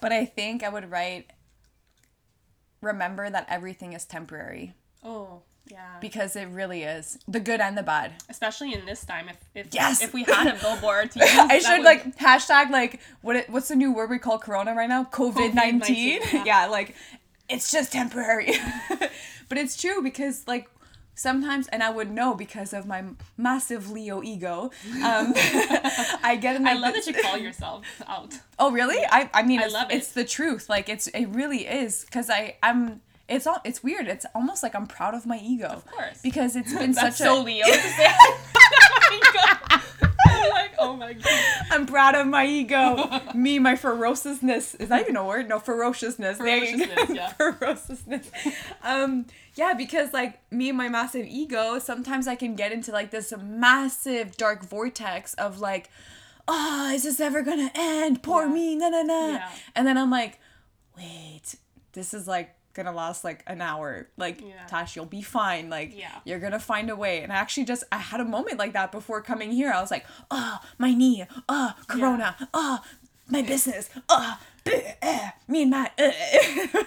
but 0.00 0.12
I 0.12 0.24
think 0.24 0.62
I 0.62 0.68
would 0.68 0.90
write. 0.90 1.30
Remember 2.80 3.30
that 3.30 3.46
everything 3.48 3.92
is 3.94 4.04
temporary 4.04 4.74
Oh, 5.02 5.42
yeah. 5.70 5.96
because 6.00 6.36
it 6.36 6.46
really 6.48 6.82
is 6.82 7.18
the 7.28 7.40
good 7.40 7.60
and 7.60 7.76
the 7.76 7.82
bad. 7.82 8.12
Especially 8.28 8.72
in 8.74 8.84
this 8.86 9.04
time, 9.04 9.28
if 9.28 9.36
if, 9.54 9.74
Yes! 9.74 10.02
if 10.02 10.12
we 10.12 10.22
had 10.24 10.46
a 10.46 10.58
billboard 10.62 11.10
to 11.12 11.20
use, 11.20 11.28
I 11.30 11.58
should 11.58 11.78
would- 11.78 11.84
like 11.84 12.16
hashtag 12.18 12.70
like 12.70 13.00
what 13.22 13.36
it, 13.36 13.50
what's 13.50 13.68
the 13.68 13.76
new 13.76 13.92
word 13.92 14.10
we 14.10 14.18
call 14.18 14.38
Corona 14.38 14.74
right 14.74 14.88
now? 14.88 15.04
COVID 15.04 15.54
nineteen. 15.54 16.22
COVID-19, 16.22 16.46
Yeah. 16.46 16.66
like 16.66 16.94
it's 17.48 17.70
just 17.70 17.92
temporary, 17.92 18.52
but 19.48 19.58
it's 19.58 19.76
true 19.80 20.02
because 20.02 20.46
like 20.46 20.68
sometimes, 21.16 21.68
and 21.68 21.82
I 21.82 21.90
would 21.90 22.10
know 22.10 22.34
because 22.34 22.72
of 22.72 22.86
my 22.86 23.04
massive 23.36 23.90
Leo 23.90 24.22
ego. 24.22 24.70
Um, 25.04 25.32
I 25.36 26.38
get 26.40 26.56
in. 26.56 26.66
I 26.66 26.72
love 26.74 26.94
that 26.94 27.06
you 27.06 27.12
call 27.14 27.36
yourself 27.38 27.84
out. 28.08 28.38
Oh 28.58 28.72
really? 28.72 28.98
I 29.10 29.30
I 29.34 29.42
mean 29.42 29.60
I 29.60 29.64
it's, 29.64 29.74
love 29.74 29.90
it. 29.90 29.96
it's 29.96 30.12
the 30.12 30.24
truth. 30.24 30.68
Like 30.68 30.88
it's 30.88 31.06
it 31.08 31.26
really 31.26 31.66
is 31.66 32.04
cuz 32.10 32.30
I 32.30 32.56
I'm 32.62 33.00
it's 33.28 33.46
all 33.46 33.58
it's 33.64 33.82
weird. 33.82 34.06
It's 34.08 34.26
almost 34.34 34.62
like 34.62 34.74
I'm 34.74 34.86
proud 34.86 35.14
of 35.14 35.26
my 35.26 35.38
ego. 35.38 35.66
Of 35.68 35.86
course. 35.86 36.20
Because 36.22 36.56
it's 36.56 36.72
been 36.78 36.92
That's 36.92 37.16
such 37.18 37.26
so 37.26 37.40
a 37.40 37.42
Leo 37.42 37.64
to 37.66 37.72
say. 37.72 38.06
oh 38.08 39.08
my 39.10 39.20
god. 39.32 39.80
I'm 40.26 40.50
like, 40.50 40.70
oh 40.78 40.96
my 40.96 41.12
god. 41.12 41.44
I'm 41.70 41.86
proud 41.86 42.14
of 42.14 42.26
my 42.26 42.46
ego. 42.46 43.20
Me, 43.34 43.58
my 43.58 43.76
ferociousness. 43.76 44.74
Is 44.76 44.88
that 44.88 45.02
even 45.02 45.16
a 45.16 45.24
word? 45.24 45.48
No, 45.48 45.58
ferociousness. 45.58 46.38
There 46.38 46.56
you 46.64 46.78
go. 46.78 46.84
Ferociousness, 46.86 47.16
yeah. 47.16 47.32
ferociousness. 47.38 48.30
Um, 48.82 49.26
yeah, 49.54 49.74
because 49.74 50.12
like 50.12 50.40
me 50.52 50.68
and 50.70 50.78
my 50.78 50.88
massive 50.88 51.26
ego, 51.26 51.78
sometimes 51.78 52.26
I 52.26 52.34
can 52.36 52.54
get 52.56 52.72
into 52.72 52.90
like 52.92 53.10
this 53.10 53.32
massive 53.42 54.36
dark 54.36 54.64
vortex 54.64 55.34
of 55.34 55.60
like, 55.60 55.88
oh, 56.48 56.90
is 56.92 57.04
this 57.04 57.20
ever 57.20 57.42
gonna 57.42 57.70
end? 57.74 58.22
Poor 58.22 58.46
Yeah. 58.46 58.52
me, 58.52 58.76
na 58.76 58.88
na 58.88 59.02
na. 59.02 59.28
Yeah. 59.28 59.50
And 59.76 59.86
then 59.86 59.96
I'm 59.96 60.10
like, 60.10 60.38
wait, 60.96 61.54
this 61.92 62.12
is 62.14 62.26
like 62.26 62.54
gonna 62.74 62.92
last 62.92 63.24
like 63.24 63.42
an 63.46 63.60
hour. 63.60 64.08
Like, 64.16 64.40
Yeah. 64.40 64.66
Tash, 64.68 64.96
you'll 64.96 65.06
be 65.06 65.22
fine. 65.22 65.70
Like, 65.70 65.96
Yeah. 65.96 66.10
you're 66.24 66.40
gonna 66.40 66.58
find 66.60 66.90
a 66.90 66.96
way. 66.96 67.22
And 67.22 67.32
I 67.32 67.36
actually 67.36 67.64
just 67.64 67.84
I 67.92 67.98
had 67.98 68.20
a 68.20 68.24
moment 68.24 68.58
like 68.58 68.72
that 68.74 68.92
before 68.92 69.22
coming 69.22 69.52
here. 69.52 69.72
I 69.72 69.80
was 69.80 69.90
like, 69.90 70.04
oh, 70.30 70.58
my 70.78 70.92
knee, 70.92 71.24
oh, 71.48 71.72
corona, 71.86 72.36
oh, 72.52 72.80
my 73.28 73.42
business, 73.42 73.88
oh, 74.08 74.38
eh, 74.66 75.30
me 75.48 75.62
and 75.62 75.70
Matt. 75.70 75.92
eh." 75.96 76.66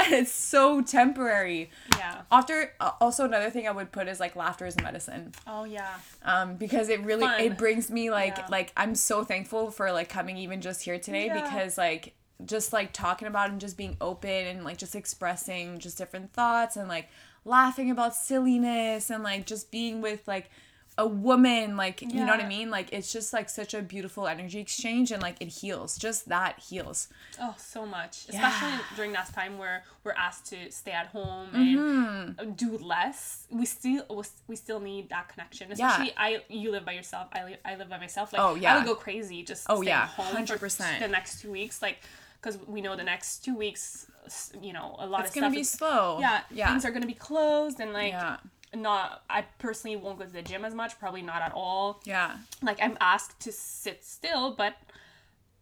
and 0.00 0.12
it's 0.12 0.32
so 0.32 0.80
temporary. 0.82 1.70
Yeah. 1.96 2.22
After 2.32 2.72
uh, 2.80 2.92
also 3.00 3.24
another 3.24 3.48
thing 3.50 3.68
I 3.68 3.70
would 3.70 3.92
put 3.92 4.08
is 4.08 4.18
like 4.18 4.34
laughter 4.34 4.66
is 4.66 4.76
medicine 4.80 5.32
Oh 5.46 5.62
yeah. 5.64 5.94
um 6.24 6.56
because 6.56 6.88
it 6.88 7.00
really 7.04 7.22
Fun. 7.26 7.40
it 7.40 7.56
brings 7.56 7.88
me 7.88 8.10
like 8.10 8.36
Yeah. 8.38 8.46
like 8.50 8.72
i'm 8.76 8.96
so 8.96 9.22
thankful 9.22 9.70
for 9.70 9.92
like 9.92 10.08
coming 10.08 10.36
even 10.38 10.60
just 10.60 10.82
here 10.82 10.98
today 10.98 11.26
Yeah. 11.26 11.40
because 11.42 11.78
like 11.78 12.14
just 12.44 12.72
like 12.72 12.92
talking 12.92 13.28
about 13.28 13.50
and 13.50 13.60
just 13.60 13.76
being 13.76 13.96
open 14.00 14.30
and 14.30 14.64
like 14.64 14.76
just 14.76 14.94
expressing 14.94 15.78
just 15.78 15.96
different 15.96 16.32
thoughts 16.32 16.76
and 16.76 16.88
like 16.88 17.08
laughing 17.44 17.90
about 17.90 18.14
silliness 18.14 19.08
and 19.10 19.22
like 19.24 19.46
just 19.46 19.70
being 19.70 20.00
with 20.02 20.26
like 20.26 20.50
a 20.98 21.06
woman 21.06 21.76
like 21.76 22.00
you 22.00 22.08
know 22.24 22.26
what 22.26 22.40
i 22.40 22.48
mean 22.48 22.70
like 22.70 22.90
it's 22.90 23.12
just 23.12 23.30
like 23.34 23.50
such 23.50 23.74
a 23.74 23.82
beautiful 23.82 24.26
energy 24.26 24.58
exchange 24.58 25.12
and 25.12 25.20
like 25.22 25.36
it 25.40 25.48
heals 25.48 25.98
just 25.98 26.26
that 26.30 26.58
heals 26.58 27.08
Oh, 27.38 27.54
so 27.58 27.84
much. 27.84 28.24
Yeah. 28.30 28.48
Especially 28.48 28.78
during 28.96 29.12
that 29.12 29.30
time 29.34 29.58
where 29.58 29.84
we're 30.04 30.12
asked 30.12 30.46
to 30.46 30.70
stay 30.72 30.92
at 30.92 31.08
home 31.08 31.50
and 31.52 31.78
Mm-hmm. 32.38 32.52
do 32.52 32.78
less. 32.78 33.46
We 33.50 33.66
still 33.66 34.24
we 34.48 34.56
still 34.56 34.80
need 34.80 35.10
that 35.10 35.28
connection. 35.28 35.70
Especially 35.70 36.14
I 36.16 36.40
you 36.48 36.70
live 36.70 36.86
by 36.86 36.92
yourself. 36.92 37.28
I 37.34 37.44
live 37.44 37.58
I 37.62 37.76
live 37.76 37.90
by 37.90 37.98
myself. 37.98 38.32
Like 38.32 38.40
Oh, 38.40 38.54
yeah. 38.54 38.72
I 38.72 38.78
would 38.78 38.86
go 38.86 38.94
crazy 38.94 39.42
just 39.42 39.66
Oh, 39.68 39.82
yeah. 39.82 40.06
home 40.06 40.34
100%. 40.34 40.98
the 41.00 41.08
next 41.08 41.42
two 41.42 41.52
weeks. 41.52 41.82
Like 41.82 41.98
because 42.46 42.60
we 42.68 42.80
know 42.80 42.94
the 42.94 43.02
next 43.02 43.44
two 43.44 43.56
weeks, 43.56 44.06
you 44.60 44.72
know, 44.72 44.94
a 45.00 45.06
lot 45.06 45.22
It's 45.22 45.30
of 45.30 45.34
gonna 45.34 45.46
stuff. 45.48 45.52
be 45.54 45.60
is- 45.60 45.70
slow. 45.70 46.18
yeah, 46.20 46.42
Yeah. 46.50 46.68
things 46.68 46.84
are 46.84 46.90
gonna 46.92 47.06
be 47.06 47.14
closed 47.14 47.80
and 47.80 47.92
like 47.92 48.12
Yeah. 48.12 48.36
not. 48.74 49.24
I 49.28 49.42
personally 49.58 49.96
won't 49.96 50.18
go 50.18 50.24
to 50.26 50.30
the 50.30 50.42
gym 50.42 50.64
as 50.64 50.74
much. 50.74 50.98
Probably 50.98 51.22
not 51.22 51.42
at 51.42 51.52
all. 51.52 52.00
Yeah. 52.04 52.36
Like 52.62 52.80
I'm 52.80 52.96
asked 53.00 53.40
to 53.40 53.52
sit 53.52 54.04
still, 54.04 54.52
but 54.52 54.74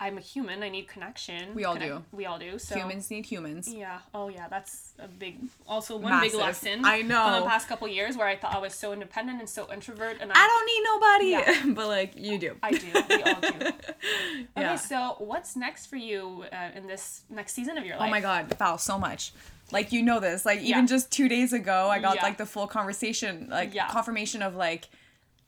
I'm 0.00 0.18
a 0.18 0.20
human. 0.20 0.62
I 0.62 0.68
need 0.68 0.88
connection. 0.88 1.54
We 1.54 1.64
all 1.64 1.74
Connect- 1.74 1.92
do. 2.10 2.16
We 2.16 2.26
all 2.26 2.38
do. 2.38 2.58
So 2.58 2.74
Humans 2.74 3.10
need 3.10 3.26
humans. 3.26 3.72
yeah. 3.72 4.00
Oh 4.12 4.28
yeah. 4.28 4.48
That's 4.48 4.92
a 4.98 5.06
big. 5.06 5.38
Also 5.68 5.96
one 5.96 6.10
Massive. 6.12 6.32
big 6.32 6.40
lesson. 6.40 6.84
I 6.84 7.02
know. 7.02 7.22
From 7.24 7.40
the 7.44 7.48
past 7.48 7.68
couple 7.68 7.86
years 7.88 8.16
where 8.16 8.26
I 8.26 8.36
thought 8.36 8.54
I 8.54 8.58
was 8.58 8.74
so 8.74 8.92
independent 8.92 9.38
and 9.38 9.48
so 9.48 9.72
introvert, 9.72 10.18
and 10.20 10.32
I 10.34 10.46
don't 10.46 10.66
need 10.66 10.82
nobody, 10.84 11.64
Yeah. 11.66 11.74
but 11.74 11.86
like 11.88 12.12
you 12.16 12.38
do. 12.38 12.56
I 12.62 12.72
do. 12.72 12.86
We 13.08 13.22
all 13.22 13.40
do. 13.40 13.48
Okay, 13.56 14.46
Yeah. 14.56 14.76
so 14.76 15.14
what's 15.18 15.56
next 15.56 15.86
for 15.86 15.96
you 15.96 16.44
uh, 16.52 16.70
in 16.76 16.86
this 16.86 17.22
next 17.30 17.54
season 17.54 17.78
of 17.78 17.86
your 17.86 17.96
life? 17.96 18.06
Oh 18.08 18.10
my 18.10 18.20
god, 18.20 18.52
Val, 18.58 18.76
so 18.78 18.98
much. 18.98 19.32
Like 19.72 19.92
you 19.92 20.02
know 20.02 20.20
this. 20.20 20.44
Like 20.44 20.58
even 20.60 20.82
Yeah. 20.82 20.86
just 20.86 21.10
two 21.10 21.28
days 21.28 21.52
ago, 21.52 21.88
I 21.88 21.98
got 22.00 22.16
Yeah. 22.16 22.22
like 22.24 22.36
the 22.36 22.46
full 22.46 22.66
conversation, 22.66 23.48
like 23.50 23.74
confirmation 23.90 24.42
of 24.42 24.54
like, 24.56 24.88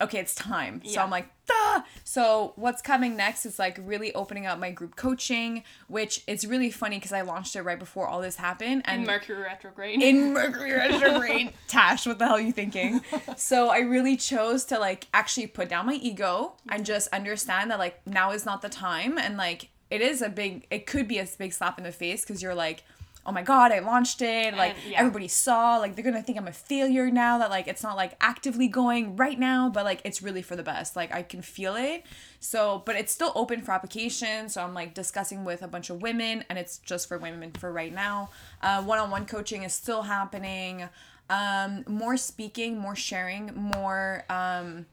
okay, 0.00 0.18
it's 0.18 0.34
time. 0.34 0.82
So 0.84 1.00
I'm 1.00 1.10
like, 1.10 1.28
Duh! 1.46 1.82
So 2.02 2.52
what's 2.56 2.82
coming 2.82 3.16
next 3.16 3.46
is 3.46 3.58
like 3.58 3.78
really 3.82 4.12
opening 4.14 4.46
up 4.46 4.58
my 4.58 4.70
group 4.72 4.96
coaching, 4.96 5.62
which 5.86 6.22
it's 6.26 6.44
really 6.44 6.70
funny 6.70 6.96
because 6.96 7.12
I 7.12 7.20
launched 7.20 7.54
it 7.54 7.62
right 7.62 7.78
before 7.78 8.08
all 8.08 8.20
this 8.20 8.36
happened, 8.36 8.82
and 8.84 9.06
Mercury 9.06 9.42
retrograde. 9.42 10.02
in 10.02 10.32
Mercury 10.32 10.72
retrograde. 10.72 11.52
Tash, 11.68 12.06
what 12.06 12.18
the 12.18 12.26
hell 12.26 12.34
are 12.34 12.40
you 12.40 12.52
thinking? 12.52 13.00
So 13.36 13.68
I 13.68 13.78
really 13.78 14.16
chose 14.16 14.64
to 14.66 14.78
like 14.78 15.06
actually 15.12 15.46
put 15.46 15.68
down 15.68 15.86
my 15.86 15.94
ego 15.94 16.54
and 16.68 16.84
just 16.84 17.08
understand 17.08 17.70
that 17.70 17.78
like 17.78 18.04
now 18.06 18.32
is 18.32 18.44
not 18.44 18.62
the 18.62 18.68
time 18.68 19.18
and 19.18 19.36
like 19.36 19.68
it 19.90 20.00
is 20.00 20.22
a 20.22 20.28
big 20.28 20.66
it 20.70 20.86
could 20.86 21.06
be 21.06 21.18
a 21.18 21.26
big 21.38 21.52
slap 21.52 21.78
in 21.78 21.84
the 21.84 21.92
face 21.92 22.24
because 22.24 22.42
you're 22.42 22.54
like 22.54 22.82
oh 23.26 23.32
my 23.32 23.42
god 23.42 23.72
i 23.72 23.78
launched 23.80 24.22
it. 24.22 24.54
Like 24.54 24.76
And, 24.82 24.92
yeah. 24.92 25.00
everybody 25.00 25.28
saw 25.28 25.76
like 25.78 25.94
they're 25.94 26.04
gonna 26.04 26.22
think 26.22 26.38
i'm 26.38 26.48
a 26.48 26.52
failure 26.52 27.10
now 27.10 27.38
that 27.38 27.50
like 27.50 27.68
it's 27.68 27.82
not 27.82 27.96
like 27.96 28.16
actively 28.20 28.68
going 28.68 29.16
right 29.16 29.38
now 29.38 29.68
but 29.68 29.84
like 29.84 30.00
it's 30.04 30.22
really 30.22 30.42
for 30.42 30.56
the 30.56 30.62
best. 30.62 30.96
Like 30.96 31.12
i 31.12 31.22
can 31.22 31.42
feel 31.42 31.76
it. 31.76 32.04
So 32.40 32.82
but 32.86 32.96
it's 32.96 33.12
still 33.12 33.32
open 33.34 33.60
for 33.62 33.72
application. 33.72 34.48
So 34.48 34.62
i'm 34.62 34.74
like 34.74 34.94
discussing 34.94 35.44
with 35.44 35.62
a 35.62 35.68
bunch 35.68 35.90
of 35.90 36.00
women 36.02 36.44
and 36.48 36.58
it's 36.58 36.78
just 36.78 37.08
for 37.08 37.18
women 37.18 37.52
for 37.52 37.72
right 37.72 37.92
now. 37.92 38.30
Uh, 38.62 38.82
one-on-one 38.82 39.26
coaching 39.26 39.62
is 39.64 39.74
still 39.74 40.02
happening. 40.02 40.88
Um, 41.28 41.84
more 41.88 42.16
speaking 42.16 42.78
more 42.78 42.94
sharing 42.94 43.50
more 43.54 44.24
um, 44.30 44.86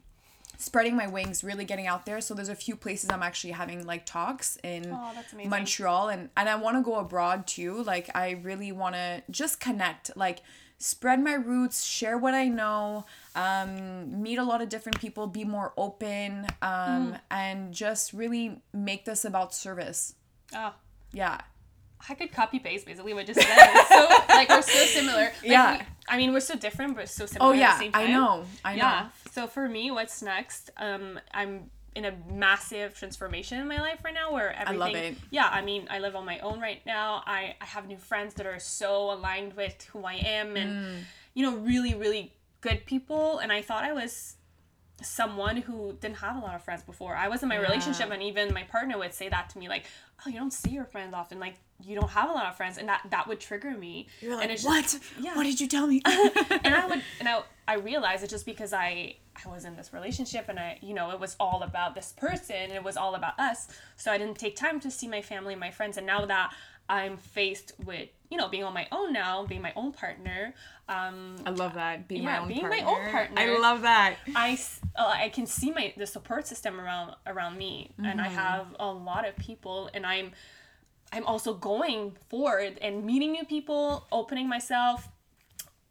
spreading 0.58 0.96
my 0.96 1.06
wings 1.06 1.42
really 1.44 1.64
getting 1.64 1.86
out 1.86 2.06
there 2.06 2.20
so 2.20 2.34
there's 2.34 2.48
a 2.48 2.54
few 2.54 2.76
places 2.76 3.10
i'm 3.10 3.22
actually 3.22 3.50
having 3.52 3.84
like 3.86 4.04
talks 4.06 4.56
in 4.62 4.90
Oh, 4.92 5.12
montreal 5.46 6.08
and 6.08 6.30
and 6.36 6.48
i 6.48 6.54
want 6.54 6.76
to 6.76 6.82
go 6.82 6.96
abroad 6.98 7.46
too 7.46 7.82
like 7.82 8.08
i 8.14 8.30
really 8.42 8.72
want 8.72 8.94
to 8.94 9.22
just 9.30 9.60
connect 9.60 10.16
like 10.16 10.40
spread 10.78 11.20
my 11.22 11.34
roots 11.34 11.84
share 11.84 12.18
what 12.18 12.34
i 12.34 12.48
know 12.48 13.04
um, 13.36 14.22
meet 14.22 14.38
a 14.38 14.44
lot 14.44 14.60
of 14.62 14.68
different 14.68 14.98
people 15.00 15.26
be 15.26 15.44
more 15.44 15.72
open 15.76 16.46
um, 16.62 16.70
Mm-hmm. 16.70 17.14
and 17.30 17.72
just 17.74 18.12
really 18.12 18.60
make 18.72 19.04
this 19.04 19.24
about 19.24 19.54
service 19.54 20.14
oh, 20.54 20.72
yeah 21.12 21.40
I 22.06 22.12
could 22.12 22.32
copy 22.32 22.58
paste 22.58 22.84
basically 22.84 23.14
what 23.14 23.24
just 23.24 23.40
said. 23.40 23.48
It's 23.50 23.88
so 23.88 24.08
like 24.28 24.50
we're 24.50 24.60
so 24.60 24.84
similar. 24.84 25.22
Like, 25.22 25.34
Yeah. 25.42 25.78
we- 25.78 25.84
I 26.06 26.18
mean, 26.18 26.34
we're 26.34 26.40
so 26.40 26.54
different, 26.54 26.96
but 26.96 27.08
so 27.08 27.24
similar. 27.24 27.48
oh 27.50 27.54
at 27.54 27.58
yeah 27.58 27.72
the 27.72 27.78
same 27.84 27.90
i 27.94 28.06
know 28.08 28.44
i 28.62 28.72
know 28.72 28.76
Yeah. 28.76 29.08
So 29.34 29.46
for 29.48 29.68
me, 29.68 29.90
what's 29.90 30.22
next? 30.22 30.70
Um, 30.76 31.18
I'm 31.32 31.70
in 31.96 32.04
a 32.04 32.12
massive 32.32 32.94
transformation 32.94 33.60
in 33.60 33.68
my 33.68 33.78
life 33.80 33.98
right 34.04 34.14
now 34.14 34.32
where 34.32 34.52
everything 34.52 34.82
I 34.82 34.84
love 34.84 34.94
it. 34.96 35.14
yeah 35.30 35.48
i 35.52 35.62
mean 35.62 35.86
i 35.88 36.00
live 36.00 36.16
on 36.16 36.24
my 36.26 36.40
own 36.40 36.58
right 36.60 36.84
now 36.84 37.22
i 37.24 37.54
i 37.60 37.64
have 37.64 37.86
new 37.86 37.96
friends 37.98 38.34
that 38.34 38.46
are 38.46 38.58
so 38.58 39.12
aligned 39.12 39.52
with 39.54 39.76
who 39.92 40.04
i 40.04 40.14
am 40.14 40.56
and 40.56 40.70
Mm. 40.72 40.98
you 41.34 41.42
know 41.48 41.56
really 41.58 41.94
really 41.94 42.32
good 42.62 42.84
people 42.84 43.38
and 43.38 43.52
i 43.52 43.62
thought 43.62 43.84
i 43.84 43.92
was 43.92 44.34
someone 45.02 45.58
who 45.58 45.92
didn't 46.00 46.16
have 46.16 46.34
a 46.36 46.40
lot 46.40 46.56
of 46.56 46.62
friends 46.64 46.82
before 46.82 47.14
i 47.14 47.28
was 47.28 47.44
in 47.44 47.48
my 47.48 47.56
relationship 47.58 48.10
and 48.10 48.24
even 48.24 48.52
my 48.52 48.64
partner 48.64 48.98
would 48.98 49.14
say 49.14 49.28
that 49.28 49.50
to 49.50 49.58
me 49.60 49.68
like 49.68 49.84
oh 50.26 50.28
you 50.30 50.36
don't 50.38 50.52
see 50.52 50.70
your 50.70 50.84
friends 50.86 51.14
often 51.14 51.38
like 51.38 51.54
you 51.82 51.94
don't 51.98 52.10
have 52.10 52.30
a 52.30 52.32
lot 52.32 52.46
of 52.46 52.56
friends 52.56 52.78
and 52.78 52.88
that 52.88 53.02
that 53.10 53.26
would 53.28 53.40
trigger 53.40 53.72
me. 53.72 54.06
You're 54.20 54.40
and 54.40 54.50
it's 54.50 54.64
what? 54.64 54.82
just- 54.84 55.00
yeah. 55.20 55.34
What 55.36 55.44
did 55.44 55.60
you 55.60 55.66
tell 55.68 55.86
me? 55.86 56.02
And 56.06 56.74
I 56.74 56.86
would 56.86 57.02
and 57.20 57.28
I, 57.28 57.42
I 57.66 57.74
realized 57.76 58.22
it 58.24 58.30
just 58.30 58.46
because 58.46 58.72
I 58.72 59.16
I 59.44 59.48
was 59.48 59.64
in 59.64 59.74
this 59.76 59.92
relationship 59.92 60.48
and 60.48 60.58
I 60.58 60.78
you 60.80 60.94
know 60.94 61.10
it 61.10 61.20
was 61.20 61.36
all 61.40 61.62
about 61.62 61.94
this 61.94 62.12
person 62.16 62.56
and 62.56 62.72
it 62.72 62.84
was 62.84 62.96
all 62.96 63.14
about 63.14 63.38
us. 63.38 63.68
So 63.96 64.10
I 64.12 64.18
didn't 64.18 64.38
take 64.38 64.56
time 64.56 64.80
to 64.80 64.90
see 64.90 65.08
my 65.08 65.20
family 65.22 65.52
and 65.54 65.60
my 65.60 65.70
friends 65.70 65.96
and 65.96 66.06
now 66.06 66.24
that 66.26 66.52
I'm 66.88 67.16
faced 67.16 67.72
with 67.84 68.08
you 68.30 68.36
know 68.38 68.48
being 68.48 68.64
on 68.64 68.74
my 68.74 68.86
own 68.92 69.12
now 69.12 69.44
being 69.46 69.62
my 69.62 69.72
own 69.76 69.92
partner 69.92 70.52
um 70.88 71.36
i 71.46 71.50
love 71.50 71.74
that 71.74 72.08
being 72.08 72.22
Yeah, 72.24 72.32
my 72.32 72.38
own 72.40 72.48
being 72.48 72.68
my 72.68 72.80
own 72.80 73.10
partner. 73.10 73.40
i 73.40 73.58
love 73.58 73.82
that. 73.82 74.16
I, 74.36 74.50
s- 74.52 74.80
uh, 74.96 75.12
I 75.16 75.28
can 75.30 75.46
see 75.46 75.70
my 75.70 75.94
the 75.96 76.06
support 76.06 76.46
system 76.46 76.78
around 76.80 77.14
around 77.26 77.56
me 77.56 77.92
and 78.02 78.20
I 78.20 78.28
have 78.28 78.66
a 78.80 78.90
lot 78.90 79.26
of 79.26 79.34
people 79.36 79.88
and 79.94 80.04
I'm 80.04 80.32
I'm 81.14 81.26
also 81.26 81.54
going 81.54 82.16
forward 82.28 82.76
and 82.82 83.04
meeting 83.04 83.30
new 83.30 83.44
people 83.44 84.04
opening 84.10 84.48
myself 84.48 85.08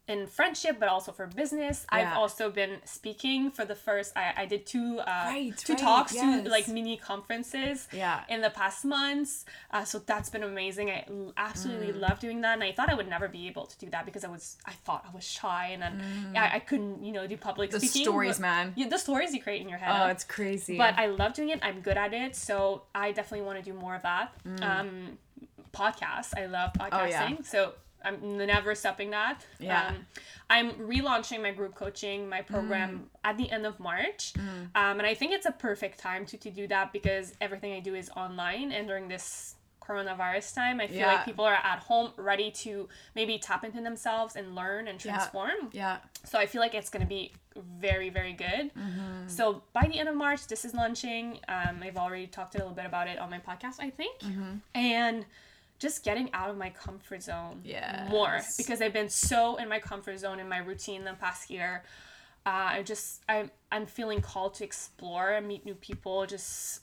in 0.06 0.26
friendship 0.26 0.76
but 0.78 0.88
also 0.88 1.10
for 1.12 1.26
business 1.26 1.86
I've 1.88 2.14
also 2.16 2.50
been 2.50 2.76
speaking 2.84 3.50
for 3.50 3.64
the 3.64 3.74
first 3.74 4.12
I, 4.16 4.34
I 4.42 4.46
did 4.46 4.66
two 4.66 4.98
uh 5.00 5.04
Right, 5.26 5.56
two 5.56 5.72
right, 5.72 5.80
talks 5.82 6.12
yes. 6.14 6.42
two 6.44 6.50
like 6.50 6.68
mini 6.68 6.98
conferences 6.98 7.88
Yeah. 7.90 8.20
in 8.28 8.42
the 8.42 8.50
past 8.50 8.84
months 8.84 9.46
uh, 9.70 9.84
so 9.84 9.98
that's 10.00 10.28
been 10.28 10.42
amazing 10.42 10.90
I 10.90 11.06
absolutely 11.38 11.92
Mm. 11.94 12.00
love 12.00 12.18
doing 12.20 12.42
that 12.42 12.54
and 12.54 12.62
I 12.64 12.72
thought 12.72 12.90
I 12.90 12.94
would 12.94 13.08
never 13.08 13.28
be 13.28 13.46
able 13.48 13.64
to 13.66 13.78
do 13.78 13.88
that 13.90 14.04
because 14.04 14.24
I 14.24 14.28
was 14.28 14.58
I 14.66 14.72
thought 14.84 15.04
I 15.10 15.14
was 15.14 15.24
shy 15.24 15.68
and 15.72 15.80
then 15.82 16.02
I, 16.36 16.56
I 16.56 16.58
couldn't 16.58 17.02
you 17.02 17.12
know 17.12 17.26
do 17.26 17.36
public 17.38 17.70
Mm. 17.70 17.72
the 17.72 17.80
speaking 17.80 18.04
stories 18.04 18.36
but- 18.36 18.42
man 18.42 18.72
yeah, 18.76 18.88
the 18.88 18.98
stories 18.98 19.32
you 19.32 19.40
create 19.42 19.62
in 19.62 19.68
your 19.70 19.78
head 19.78 19.94
oh 20.02 20.08
it's 20.08 20.24
crazy 20.24 20.76
but 20.76 20.98
I 20.98 21.06
love 21.06 21.32
doing 21.32 21.48
it. 21.48 21.60
I'm 21.62 21.80
good 21.80 21.96
at 21.96 22.12
it, 22.12 22.36
so 22.36 22.82
I 22.94 23.12
definitely 23.12 23.46
want 23.46 23.58
to 23.58 23.64
do 23.64 23.72
more 23.72 23.94
of 23.94 24.02
that. 24.02 24.32
Um, 24.60 25.18
podcasts, 25.72 26.32
I 26.36 26.46
love 26.46 26.72
podcasting, 26.74 26.90
Mm. 26.90 27.32
Oh, 27.32 27.36
yeah. 27.36 27.36
so 27.44 27.72
I'm 28.04 28.36
never 28.38 28.74
stopping 28.74 29.10
that. 29.10 29.44
Yeah. 29.58 29.88
Um, 29.88 30.06
I'm 30.50 30.70
relaunching 30.72 31.40
my 31.42 31.52
group 31.52 31.74
coaching, 31.74 32.28
my 32.28 32.42
program 32.42 32.90
Mm. 32.90 33.18
at 33.30 33.36
the 33.38 33.50
end 33.50 33.64
of 33.66 33.80
March, 33.80 34.32
um, 34.36 34.98
and 35.00 35.02
I 35.02 35.14
think 35.14 35.32
it's 35.32 35.46
a 35.46 35.52
perfect 35.52 35.98
time 35.98 36.26
to 36.26 36.36
to 36.38 36.50
do 36.50 36.66
that 36.68 36.92
because 36.92 37.34
everything 37.40 37.72
I 37.72 37.80
do 37.80 37.94
is 37.94 38.10
online, 38.16 38.70
and 38.72 38.86
during 38.86 39.08
this 39.08 39.56
coronavirus 39.80 40.54
time, 40.54 40.80
I 40.80 40.86
feel 40.86 40.96
Yeah. 40.98 41.12
like 41.14 41.24
people 41.26 41.44
are 41.44 41.60
at 41.72 41.78
home 41.80 42.12
ready 42.16 42.50
to 42.64 42.88
maybe 43.14 43.38
tap 43.38 43.64
into 43.64 43.82
themselves 43.82 44.34
and 44.34 44.54
learn 44.54 44.88
and 44.88 44.98
transform. 44.98 45.68
yeah 45.72 45.98
So 46.24 46.38
I 46.38 46.46
feel 46.46 46.62
like 46.62 46.74
it's 46.74 46.88
gonna 46.88 47.04
be 47.04 47.32
very, 47.54 48.08
very 48.08 48.32
good. 48.32 48.70
So 49.26 49.62
by 49.74 49.86
the 49.86 49.98
end 50.00 50.08
of 50.08 50.14
March, 50.16 50.46
this 50.46 50.64
is 50.64 50.72
launching. 50.74 51.38
Um, 51.48 51.82
I've 51.82 51.98
already 51.98 52.26
talked 52.26 52.54
a 52.54 52.58
little 52.58 52.72
bit 52.72 52.86
about 52.86 53.08
it 53.08 53.18
on 53.18 53.28
my 53.30 53.38
podcast, 53.38 53.76
I 53.78 53.90
think. 53.90 54.22
And 54.74 55.26
just 55.84 56.02
getting 56.08 56.28
out 56.32 56.48
of 56.52 56.56
my 56.56 56.70
comfort 56.70 57.22
zone 57.22 57.56
more 58.08 58.40
because 58.56 58.78
I've 58.82 58.92
been 59.00 59.10
so 59.10 59.56
in 59.62 59.68
my 59.68 59.78
comfort 59.90 60.18
zone 60.24 60.38
in 60.40 60.48
my 60.48 60.58
routine 60.70 61.04
the 61.04 61.12
past 61.26 61.50
year. 61.50 61.70
Uh, 62.46 62.78
I 62.78 62.82
just 62.82 63.22
I'm 63.28 63.50
I'm 63.70 63.86
feeling 63.86 64.20
called 64.20 64.52
to 64.58 64.64
explore, 64.64 65.28
and 65.36 65.46
meet 65.46 65.62
new 65.64 65.74
people, 65.88 66.26
just 66.26 66.80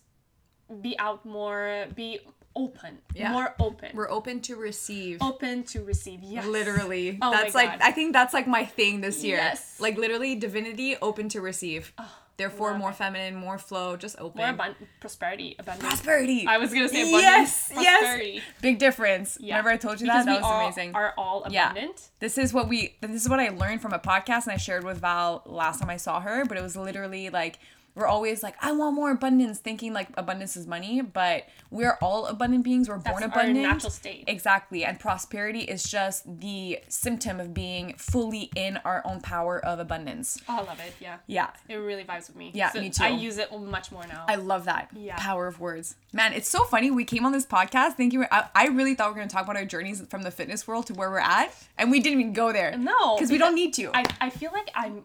be 0.82 0.94
out 1.00 1.26
more, 1.26 1.88
be 1.96 2.20
open, 2.56 2.98
Yeah. 3.16 3.32
more 3.32 3.56
open, 3.60 3.90
we're 3.94 4.10
open 4.20 4.42
to 4.42 4.56
receive 4.56 5.22
open 5.22 5.64
to 5.74 5.84
receive. 5.84 6.20
Yes, 6.22 6.46
Literally. 6.46 7.18
Oh 7.22 7.32
that's 7.32 7.56
like 7.56 7.70
God. 7.72 7.80
I 7.82 7.92
think 7.92 8.14
that's 8.14 8.34
like 8.34 8.48
my 8.48 8.66
thing 8.66 9.02
this 9.02 9.24
year. 9.24 9.38
Yes. 9.38 9.78
Like 9.80 9.98
literally 9.98 10.36
divinity 10.36 10.96
open 11.02 11.30
to 11.30 11.42
receive. 11.42 11.94
Therefore 12.42 12.72
love 12.72 12.80
more 12.80 12.90
it. 12.92 12.96
feminine, 12.96 13.36
more 13.36 13.58
flow, 13.58 13.96
just 13.98 14.16
open. 14.20 14.40
more 14.42 14.50
abundant 14.50 14.88
prosperity, 15.00 15.56
abundance. 15.60 15.88
prosperity. 15.88 16.46
I 16.48 16.58
was 16.58 16.74
gonna 16.74 16.90
say 16.90 17.02
abundance. 17.02 17.22
Yes, 17.24 17.72
prosperity. 17.74 18.32
yes. 18.36 18.44
Big 18.62 18.80
difference. 18.80 19.38
Yeah. 19.40 19.56
Remember 19.56 19.70
I 19.72 19.78
told 19.78 20.02
you 20.02 20.08
because 20.08 20.26
that? 20.26 20.32
we 20.32 20.36
That 20.38 20.42
was 20.44 20.52
all 20.52 20.66
amazing. 20.66 20.96
Are 20.96 21.14
all 21.18 21.46
Yeah. 21.50 21.74
this 22.20 22.38
is 22.38 22.54
what 22.54 22.68
we 22.68 22.96
this 23.02 23.22
is 23.24 23.30
what 23.30 23.40
I 23.40 23.50
learned 23.50 23.82
from 23.82 23.94
a 23.94 24.00
podcast 24.00 24.44
and 24.44 24.54
I 24.54 24.58
shared 24.58 24.84
with 24.84 25.00
Val 25.00 25.44
last 25.46 25.80
time 25.80 25.90
I 25.90 25.98
saw 25.98 26.20
her, 26.20 26.46
but 26.46 26.58
it 26.58 26.62
was 26.64 26.76
literally 26.76 27.30
like 27.30 27.60
we're 27.96 28.06
always 28.08 28.42
like, 28.44 28.56
I 28.62 28.72
want 28.72 28.96
more 28.96 29.12
abundance, 29.12 29.60
thinking 29.60 29.94
like 29.94 30.08
abundance 30.16 30.56
is 30.56 30.66
money, 30.68 31.02
but 31.02 31.46
we're 31.70 31.98
all 32.02 32.26
abundant 32.28 32.64
beings. 32.64 32.88
We're 32.88 32.98
born 32.98 33.24
abundant. 33.24 33.66
our 33.66 33.74
natural 33.74 33.90
state. 33.92 34.24
Exactly. 34.28 34.86
And 34.86 35.00
prosperity 35.00 35.60
is 35.62 35.84
just 35.84 36.24
the 36.40 36.80
symptom 36.88 37.40
of 37.40 37.54
being 37.54 37.96
fully 37.98 38.50
in 38.56 38.78
our 38.86 39.02
own 39.06 39.20
power 39.22 39.60
of 39.66 39.80
abundance. 39.80 40.40
Oh, 40.48 40.60
I 40.60 40.62
love 40.64 40.80
it. 40.80 40.94
Yeah. 41.00 41.18
Yeah. 41.28 41.50
It 41.68 41.76
really 41.76 42.04
vibes 42.04 42.28
with 42.28 42.36
me. 42.38 42.52
Yeah, 42.54 42.72
So 42.72 42.80
me 42.82 42.90
too. 42.90 43.04
I 43.04 43.10
use 43.10 43.38
it 43.38 43.50
much 43.60 43.92
more 43.92 44.06
now. 44.08 44.26
I 44.28 44.36
love 44.36 44.66
that 44.66 44.90
Yeah. 44.96 45.16
power 45.18 45.48
of 45.48 45.60
words. 45.60 45.96
Man, 46.14 46.34
it's 46.34 46.50
so 46.50 46.64
funny. 46.66 46.92
We 46.92 47.04
came 47.06 47.26
on 47.26 47.32
this 47.32 47.46
podcast 47.46 47.94
thinking, 47.94 48.26
I, 48.32 48.46
I 48.56 48.68
really 48.68 48.96
thought 48.96 49.08
we 49.08 49.12
were 49.14 49.18
going 49.20 49.28
to 49.30 49.34
talk 49.34 49.44
about 49.46 49.56
our 49.58 49.66
journeys 49.66 50.02
from 50.10 50.24
the 50.24 50.32
fitness 50.32 50.68
world 50.68 50.88
to 50.88 50.94
where 50.94 51.10
we're 51.10 51.20
at. 51.20 51.54
And 51.78 51.90
we 51.92 52.00
didn't 52.00 52.20
even 52.22 52.34
go 52.34 52.52
there. 52.54 52.78
no, 52.78 53.16
Because 53.16 53.32
we 53.32 53.38
don't 53.38 53.56
need 53.56 53.74
to. 53.76 53.92
I, 53.94 54.04
I 54.20 54.30
feel 54.30 54.52
like 54.52 54.70
I'm 54.76 55.04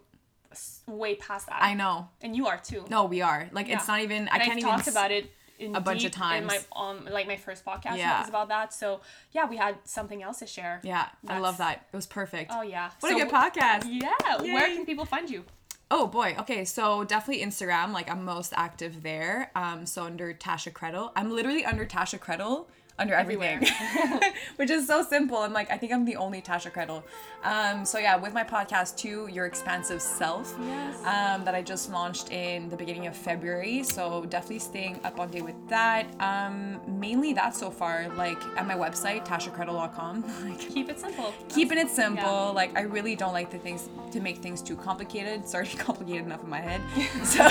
way 0.87 1.15
past 1.15 1.47
that. 1.47 1.61
I 1.61 1.73
know. 1.73 2.09
And 2.21 2.35
you 2.35 2.47
are 2.47 2.57
too. 2.57 2.85
No, 2.89 3.05
we 3.05 3.21
are. 3.21 3.49
Like, 3.51 3.69
it's 3.69 3.87
not 3.87 4.01
even, 4.01 4.27
I 4.29 4.35
and 4.35 4.43
can't 4.43 4.51
I've 4.51 4.57
even. 4.59 4.69
talked 4.69 4.87
s- 4.87 4.93
about 4.93 5.11
it 5.11 5.31
in 5.59 5.75
A 5.75 5.81
bunch 5.81 6.05
of 6.05 6.11
deep 6.11 6.21
in 6.21 6.45
my 6.45 6.53
times. 6.57 6.67
um 6.75 7.07
like 7.11 7.25
my 7.27 7.35
first 7.35 7.65
podcast 7.65 7.97
Yeah. 7.97 8.19
was 8.19 8.29
about 8.29 8.47
that. 8.49 8.73
So 8.73 9.01
yeah, 9.31 9.45
we 9.47 9.57
had 9.57 9.75
something 9.85 10.21
else 10.21 10.39
to 10.39 10.45
share. 10.45 10.79
Yeah, 10.83 11.07
I 11.27 11.39
love 11.39 11.57
that. 11.57 11.87
It 11.91 11.95
was 11.95 12.05
perfect. 12.05 12.51
Oh 12.53 12.61
yeah. 12.61 12.91
What 12.99 13.09
So- 13.09 13.17
a 13.17 13.19
good 13.23 13.33
podcast. 13.33 13.85
Yeah. 13.87 14.11
Where 14.41 14.67
can 14.75 14.85
people 14.85 15.05
find 15.05 15.27
you? 15.29 15.43
Oh 15.89 16.05
boy. 16.05 16.35
Okay, 16.39 16.63
so 16.63 17.03
definitely 17.05 17.43
Instagram. 17.43 17.91
Like 17.91 18.07
I'm 18.11 18.23
most 18.23 18.53
active 18.55 19.01
there. 19.03 19.49
Um, 19.55 19.85
so 19.87 20.03
under 20.03 20.31
Tasha 20.33 20.71
Credle, 20.71 21.11
I'm 21.15 21.31
literally 21.31 21.65
under 21.65 21.85
Tasha 21.87 22.19
Credle 22.19 22.67
under 22.99 23.13
everything, 23.13 23.65
which 24.55 24.69
is 24.71 24.87
so 24.87 25.03
simple. 25.03 25.37
I'm 25.37 25.53
like, 25.53 25.69
I 25.71 25.77
think 25.77 25.91
I'm 25.93 26.03
the 26.05 26.15
only 26.15 26.41
Tasha 26.41 26.71
Credle. 26.71 27.03
Um, 27.43 27.85
so 27.85 27.99
yeah, 27.99 28.15
with 28.15 28.33
my 28.33 28.43
podcast 28.43 28.97
too, 28.97 29.27
Your 29.31 29.45
Expansive 29.45 30.01
Self, 30.01 30.55
Yes. 30.59 30.95
um, 31.05 31.45
that 31.45 31.53
I 31.53 31.61
just 31.61 31.91
launched 31.91 32.31
in 32.31 32.69
the 32.69 32.75
beginning 32.75 33.05
of 33.07 33.15
February. 33.15 33.83
So 33.83 34.25
definitely 34.25 34.59
staying 34.59 34.99
up 35.03 35.19
on 35.19 35.29
date 35.29 35.43
with 35.45 35.55
that. 35.69 36.07
Um, 36.19 36.81
mainly 36.99 37.33
that 37.33 37.55
so 37.55 37.69
far. 37.69 38.07
Like 38.15 38.41
at 38.57 38.65
my 38.67 38.75
website, 38.75 39.25
TashaCredle.com. 39.25 40.23
Like 40.47 40.59
Keep 40.59 40.89
it 40.89 40.99
simple. 40.99 41.33
keeping 41.49 41.77
it 41.77 41.89
simple. 41.89 42.23
Yeah. 42.23 42.49
Like 42.61 42.75
I 42.77 42.81
really 42.81 43.15
don't 43.15 43.33
like 43.33 43.51
the 43.51 43.57
things 43.59 43.89
to 44.11 44.19
make 44.19 44.37
things 44.37 44.61
too 44.61 44.75
complicated. 44.75 45.41
It's 45.41 45.53
already 45.53 45.77
complicated 45.77 46.25
enough 46.25 46.43
in 46.43 46.49
my 46.49 46.61
head. 46.61 46.81
So 47.25 47.43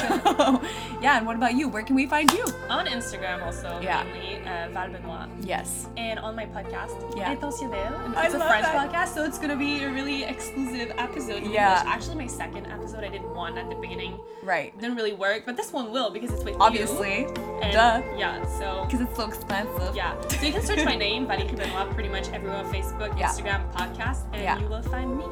yeah, 1.01 1.19
and 1.19 1.27
what 1.27 1.37
about 1.37 1.55
you? 1.55 1.69
Where 1.69 1.83
can 1.83 1.95
we 1.97 2.07
find 2.07 2.31
you? 2.33 2.45
On 2.69 2.87
Instagram 2.87 3.43
also 3.45 3.79
Yeah. 3.81 4.03
mainly 4.05 4.37
uh, 4.47 4.69
Val 4.71 4.89
Benoit. 4.91 5.29
Yes. 5.41 5.87
And 5.97 6.19
on 6.19 6.35
my 6.35 6.47
podcast, 6.47 6.95
Yeah. 7.17 7.33
Intentionnel. 7.33 8.17
It's 8.25 8.35
a 8.35 8.39
love 8.39 8.49
French 8.49 8.65
that. 8.65 8.91
podcast, 8.93 9.15
so 9.15 9.25
it's 9.25 9.39
gonna 9.39 9.57
be 9.57 9.83
a 9.85 9.91
really 9.93 10.25
exclusive 10.25 10.93
episode. 10.99 11.43
Yeah. 11.45 11.79
English. 11.81 11.95
Actually, 11.95 12.17
my 12.17 12.27
second 12.27 12.67
episode, 12.67 13.05
I 13.05 13.09
did 13.09 13.23
one 13.35 13.59
at 13.59 13.69
the 13.69 13.77
beginning. 13.77 14.19
Right. 14.43 14.77
Didn't 14.81 14.97
really 14.97 15.13
work, 15.13 15.45
but 15.47 15.57
this 15.57 15.73
one 15.73 15.93
will 15.93 16.11
because 16.11 16.31
it's 16.31 16.45
with 16.45 16.57
Obviously. 16.61 17.21
you. 17.23 17.61
And 17.63 17.73
Duh. 17.73 18.03
Yeah. 18.17 18.45
So 18.59 18.85
Because 18.87 19.01
it's 19.03 19.17
so 19.17 19.27
expensive. 19.27 19.95
yeah. 19.95 20.15
So 20.29 20.47
you 20.47 20.53
can 20.53 20.63
search 20.63 20.85
my 20.85 20.97
name, 20.97 21.27
Valérie 21.27 21.57
Benoit, 21.57 21.91
pretty 21.95 22.09
much 22.09 22.29
everywhere 22.31 22.57
on 22.59 22.73
Facebook, 22.73 23.19
Yeah. 23.19 23.29
Instagram, 23.29 23.71
podcast, 23.73 24.25
and 24.33 24.43
Yeah. 24.43 24.59
you 24.59 24.69
will 24.69 24.83
find 24.83 25.17
me. 25.19 25.25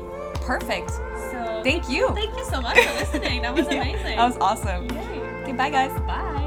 Perfect. 0.43 0.91
So 0.91 1.61
Thank 1.65 1.89
you. 1.89 2.09
Thank 2.15 2.37
you 2.37 2.45
so 2.45 2.61
much 2.61 2.79
for 2.79 2.95
listening. 3.01 3.43
That 3.43 3.55
was 3.55 3.67
Yeah, 3.71 3.81
amazing. 3.83 4.17
That 4.17 4.27
was 4.27 4.37
awesome. 4.39 4.91
Yay. 4.91 5.21
Okay, 5.43 5.53
bye 5.53 5.71
guys. 5.71 5.93
Bye. 6.03 6.44